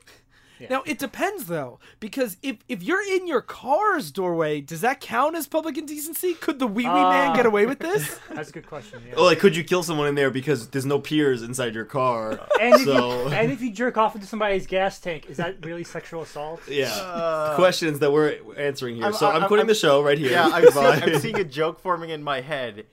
Now 0.69 0.83
it 0.85 0.99
depends 0.99 1.45
though, 1.45 1.79
because 1.99 2.37
if 2.43 2.57
if 2.67 2.83
you're 2.83 3.01
in 3.03 3.27
your 3.27 3.41
car's 3.41 4.11
doorway, 4.11 4.61
does 4.61 4.81
that 4.81 4.99
count 5.01 5.35
as 5.35 5.47
public 5.47 5.77
indecency? 5.77 6.33
Could 6.33 6.59
the 6.59 6.67
wee 6.67 6.83
wee 6.83 6.89
man 6.89 7.31
Ah. 7.31 7.35
get 7.35 7.45
away 7.45 7.65
with 7.65 7.79
this? 7.87 8.19
that's 8.31 8.49
a 8.49 8.51
good 8.53 8.67
question. 8.67 9.01
Yeah. 9.07 9.15
Oh, 9.17 9.23
like 9.23 9.39
could 9.39 9.55
you 9.55 9.63
kill 9.63 9.83
someone 9.83 10.07
in 10.07 10.15
there 10.15 10.29
because 10.31 10.69
there's 10.69 10.85
no 10.85 10.99
peers 10.99 11.41
inside 11.41 11.73
your 11.73 11.85
car? 11.85 12.31
and, 12.61 12.75
if 12.75 12.81
so 12.83 13.23
you, 13.23 13.29
and 13.33 13.51
if 13.51 13.61
you 13.61 13.71
jerk 13.71 13.97
off 13.97 14.15
into 14.15 14.27
somebody's 14.27 14.67
gas 14.67 14.99
tank, 14.99 15.27
is 15.29 15.37
that 15.37 15.65
really 15.65 15.83
sexual 15.83 16.21
assault? 16.21 16.61
yeah, 16.67 17.53
questions 17.55 17.99
that 17.99 18.11
we're 18.11 18.35
answering 18.57 18.95
here. 18.95 19.05
I'm- 19.05 19.13
so 19.13 19.27
I'm, 19.29 19.37
I'm- 19.41 19.47
quitting 19.47 19.61
I'm- 19.63 19.67
the 19.67 19.75
show 19.75 20.01
right 20.03 20.17
here. 20.17 20.31
Yeah, 20.31 20.47
I'm 20.53 20.69
seeing, 20.71 20.85
I'm 21.15 21.19
seeing 21.19 21.39
a 21.39 21.43
joke 21.43 21.79
forming 21.79 22.09
in 22.11 22.21
my 22.23 22.41
head. 22.41 22.85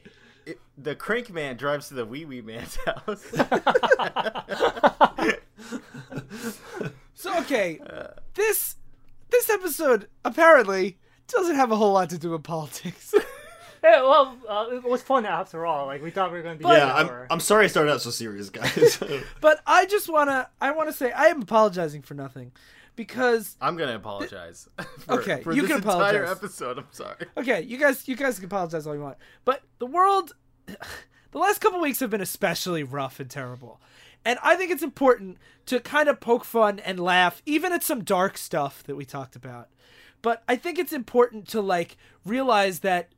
It, 0.47 0.59
the 0.79 0.95
crank 0.95 1.29
man 1.31 1.57
drives 1.59 1.89
to 1.89 1.95
the 1.95 2.07
wee 2.07 2.25
wee 2.25 2.41
man's 2.41 2.77
house. 2.87 3.25
So 7.19 7.37
okay, 7.41 7.81
this 8.35 8.77
this 9.31 9.51
episode 9.51 10.07
apparently 10.25 10.99
doesn't 11.27 11.57
have 11.57 11.73
a 11.73 11.77
whole 11.77 11.93
lot 11.93 12.11
to 12.11 12.19
do 12.19 12.31
with 12.31 12.45
politics. 12.45 13.13
Yeah, 13.81 14.03
well, 14.03 14.37
uh, 14.49 14.67
it 14.75 14.83
was 14.83 15.03
fun 15.03 15.25
after 15.25 15.65
all. 15.65 15.87
Like 15.87 16.03
we 16.03 16.11
thought 16.11 16.33
we 16.33 16.39
were 16.39 16.43
going 16.43 16.59
to 16.59 16.65
be. 16.65 16.69
yeah, 16.69 16.93
I'm. 16.93 17.11
I'm 17.31 17.39
sorry 17.41 17.67
I 17.67 17.69
started 17.69 17.93
out 17.93 18.01
so 18.03 18.11
serious, 18.11 18.51
guys. 18.51 18.99
but 19.41 19.61
I 19.69 19.87
just 19.87 20.09
wanna 20.09 20.49
I 20.61 20.73
wanna 20.73 20.93
say 20.93 21.13
I 21.13 21.27
am 21.27 21.43
apologizing 21.43 22.03
for 22.03 22.15
nothing, 22.15 22.51
because 22.97 23.57
I'm 23.61 23.77
gonna 23.77 23.95
apologize. 23.95 24.69
For, 24.99 25.21
Okay, 25.21 25.43
for 25.45 25.53
you 25.53 25.63
this 25.63 25.71
can 25.71 25.77
entire 25.79 26.25
apologize. 26.25 26.37
episode. 26.37 26.79
I'm 26.79 26.87
sorry. 26.91 27.27
okay, 27.37 27.63
you 27.63 27.79
guys 27.79 28.09
you 28.09 28.17
guys 28.17 28.37
can 28.41 28.47
apologize 28.47 28.85
all 28.85 28.97
you 28.97 29.01
want, 29.01 29.17
but 29.45 29.63
the 29.79 29.87
world, 29.87 30.35
the 30.67 31.39
last 31.39 31.61
couple 31.61 31.81
weeks 31.81 32.01
have 32.01 32.11
been 32.11 32.21
especially 32.21 32.83
rough 32.83 33.21
and 33.21 33.31
terrible, 33.31 33.81
and 34.25 34.39
I 34.43 34.57
think 34.57 34.71
it's 34.71 34.83
important 34.83 35.39
to 35.67 35.81
kind 35.81 36.09
of 36.09 36.21
poke 36.21 36.45
fun 36.45 36.79
and 36.81 36.99
laugh 36.99 37.43
even 37.47 37.73
at 37.73 37.83
some 37.83 38.05
dark 38.05 38.39
stuff 38.39 38.83
that 38.85 38.97
we 38.97 39.05
talked 39.05 39.37
about. 39.37 39.69
But 40.23 40.43
I 40.49 40.57
think 40.57 40.79
it's 40.79 40.93
important 40.93 41.49
to 41.49 41.61
like 41.61 41.97
realize 42.25 42.81
that 42.81 43.11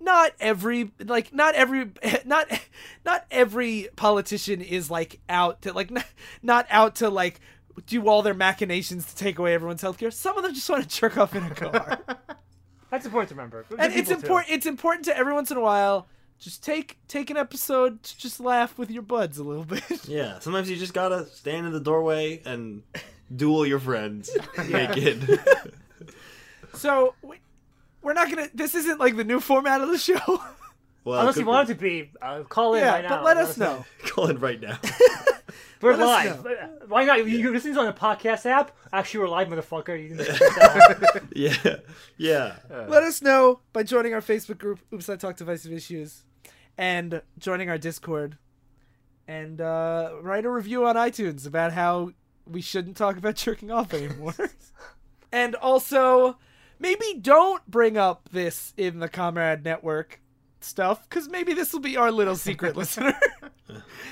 not 0.00 0.32
every 0.40 0.92
like 1.04 1.32
not 1.34 1.54
every 1.54 1.90
not 2.24 2.46
not 3.04 3.26
every 3.30 3.88
politician 3.96 4.60
is 4.60 4.90
like 4.90 5.20
out 5.28 5.62
to 5.62 5.72
like 5.72 5.90
not, 5.90 6.06
not 6.42 6.66
out 6.70 6.96
to 6.96 7.10
like 7.10 7.40
do 7.86 8.08
all 8.08 8.22
their 8.22 8.34
machinations 8.34 9.06
to 9.06 9.16
take 9.16 9.38
away 9.38 9.54
everyone's 9.54 9.82
healthcare. 9.82 10.12
Some 10.12 10.36
of 10.36 10.42
them 10.42 10.54
just 10.54 10.68
want 10.68 10.82
to 10.82 10.88
jerk 10.88 11.16
off 11.16 11.34
in 11.34 11.44
a 11.44 11.54
car. 11.54 12.00
That's 12.90 13.06
important 13.06 13.28
to 13.28 13.34
remember. 13.34 13.64
Good 13.68 13.80
and 13.80 13.92
it's 13.92 14.10
important 14.10 14.52
it's 14.52 14.66
important 14.66 15.04
to 15.06 15.16
every 15.16 15.32
once 15.32 15.50
in 15.50 15.56
a 15.56 15.60
while 15.60 16.08
just 16.40 16.64
take 16.64 16.98
take 17.06 17.30
an 17.30 17.36
episode 17.36 18.02
to 18.02 18.18
just 18.18 18.40
laugh 18.40 18.76
with 18.78 18.90
your 18.90 19.02
buds 19.02 19.38
a 19.38 19.44
little 19.44 19.64
bit. 19.64 19.84
yeah, 20.08 20.38
sometimes 20.40 20.68
you 20.70 20.76
just 20.76 20.94
gotta 20.94 21.26
stand 21.26 21.66
in 21.66 21.72
the 21.72 21.80
doorway 21.80 22.42
and 22.44 22.82
duel 23.34 23.66
your 23.66 23.78
friends 23.78 24.30
naked. 24.68 25.38
so 26.74 27.14
we, 27.22 27.36
we're 28.02 28.14
not 28.14 28.28
gonna 28.30 28.48
this 28.54 28.74
isn't 28.74 28.98
like 28.98 29.16
the 29.16 29.24
new 29.24 29.40
format 29.40 29.80
of 29.80 29.88
the 29.90 29.98
show. 29.98 30.42
well, 31.04 31.20
Unless 31.20 31.36
you 31.36 31.46
want 31.46 31.68
it 31.70 31.74
to 31.74 31.80
be, 31.80 32.10
uh, 32.22 32.42
call 32.44 32.74
in 32.74 32.80
yeah, 32.82 32.92
right 32.94 33.02
now. 33.04 33.08
but 33.16 33.24
let 33.24 33.36
us 33.36 33.56
know. 33.56 33.84
call 34.06 34.28
in 34.28 34.38
right 34.40 34.60
now. 34.60 34.78
We're 35.82 35.96
Let 35.96 36.28
us 36.28 36.44
live. 36.44 36.46
Uh, 36.46 36.66
Why 36.88 37.04
not? 37.04 37.18
You- 37.26 37.38
You're 37.38 37.52
listening 37.52 37.78
on 37.78 37.86
a 37.86 37.92
podcast 37.94 38.44
app. 38.44 38.76
Actually, 38.92 39.20
we're 39.20 39.28
live, 39.30 39.48
motherfucker. 39.48 40.00
You 40.00 40.14
didn't 40.14 40.26
check 40.26 40.38
that 40.56 41.14
out. 41.16 41.22
yeah, 41.34 41.76
yeah. 42.18 42.56
Let 42.86 43.02
us 43.02 43.22
know 43.22 43.60
by 43.72 43.82
joining 43.82 44.12
our 44.12 44.20
Facebook 44.20 44.58
group, 44.58 44.80
Oops 44.92 45.08
I 45.08 45.16
Talk 45.16 45.36
Divisive 45.38 45.72
Issues, 45.72 46.24
and 46.80 47.20
joining 47.38 47.68
our 47.68 47.76
Discord. 47.76 48.38
And 49.28 49.60
uh, 49.60 50.12
write 50.22 50.46
a 50.46 50.50
review 50.50 50.86
on 50.86 50.96
iTunes 50.96 51.46
about 51.46 51.72
how 51.72 52.12
we 52.46 52.62
shouldn't 52.62 52.96
talk 52.96 53.18
about 53.18 53.34
jerking 53.36 53.70
off 53.70 53.92
anymore. 53.92 54.34
and 55.32 55.54
also, 55.56 56.38
maybe 56.80 57.18
don't 57.20 57.64
bring 57.70 57.98
up 57.98 58.30
this 58.32 58.72
in 58.78 58.98
the 58.98 59.10
Comrade 59.10 59.62
Network 59.62 60.20
stuff, 60.60 61.06
because 61.08 61.28
maybe 61.28 61.52
this 61.52 61.72
will 61.72 61.80
be 61.80 61.98
our 61.98 62.10
little 62.10 62.34
secret 62.34 62.76
listener. 62.78 63.14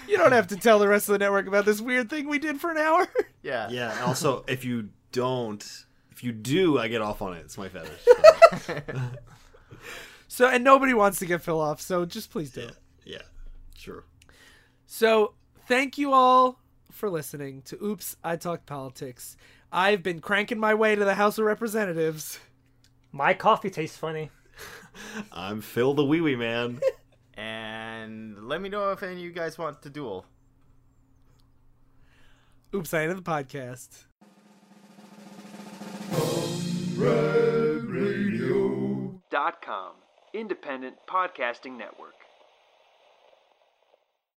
you 0.07 0.19
don't 0.19 0.33
have 0.33 0.49
to 0.49 0.57
tell 0.57 0.79
the 0.79 0.89
rest 0.89 1.09
of 1.09 1.15
the 1.15 1.19
network 1.19 1.47
about 1.47 1.65
this 1.65 1.81
weird 1.81 2.11
thing 2.11 2.29
we 2.29 2.39
did 2.39 2.61
for 2.61 2.71
an 2.71 2.77
hour. 2.77 3.09
Yeah. 3.43 3.71
Yeah. 3.71 4.05
Also, 4.05 4.45
if 4.47 4.63
you 4.67 4.91
don't, 5.13 5.65
if 6.11 6.23
you 6.23 6.33
do, 6.33 6.79
I 6.79 6.89
get 6.89 7.01
off 7.01 7.23
on 7.23 7.33
it. 7.33 7.41
It's 7.41 7.57
my 7.57 7.71
fetish. 7.71 8.05
So, 8.61 8.81
and 10.47 10.63
nobody 10.63 10.95
wants 10.95 11.19
to 11.19 11.27
get 11.27 11.43
Phil 11.43 11.61
off, 11.61 11.81
so 11.81 12.05
just 12.05 12.31
please 12.31 12.51
don't. 12.53 12.77
yeah, 13.05 13.23
sure. 13.77 14.05
So, 14.87 15.35
thank 15.67 15.99
you 15.99 16.13
all 16.13 16.61
for 16.91 17.11
listening 17.11 17.63
to 17.63 17.83
Oops, 17.85 18.17
I 18.25 18.37
Talk 18.37 18.65
Politics. 18.67 19.37
I've 19.73 20.03
been 20.03 20.21
cranking 20.21 20.59
my 20.59 20.75
way 20.75 20.95
to 20.95 21.05
the 21.05 21.15
House 21.15 21.39
of 21.39 21.45
Representatives. 21.45 22.39
My 23.13 23.35
coffee 23.35 23.71
tastes 23.71 23.97
funny. 23.97 24.31
I'm 25.33 25.61
Phil 25.61 25.95
the 25.95 26.05
Wee 26.05 26.21
Wee 26.21 26.37
Man. 26.37 26.81
And 27.41 28.49
let 28.49 28.61
me 28.61 28.69
know 28.69 28.91
if 28.91 29.05
any 29.05 29.13
of 29.13 29.19
you 29.21 29.31
guys 29.31 29.57
want 29.57 29.81
to 29.83 29.91
duel. 29.91 30.27
Oops, 32.75 32.93
I 32.93 33.03
ended 33.03 33.19
the 33.19 33.23
podcast. 33.23 34.07
Dot 39.31 39.63
com, 39.63 39.93
independent 40.39 40.97
podcasting 41.09 41.77
network. 41.77 42.28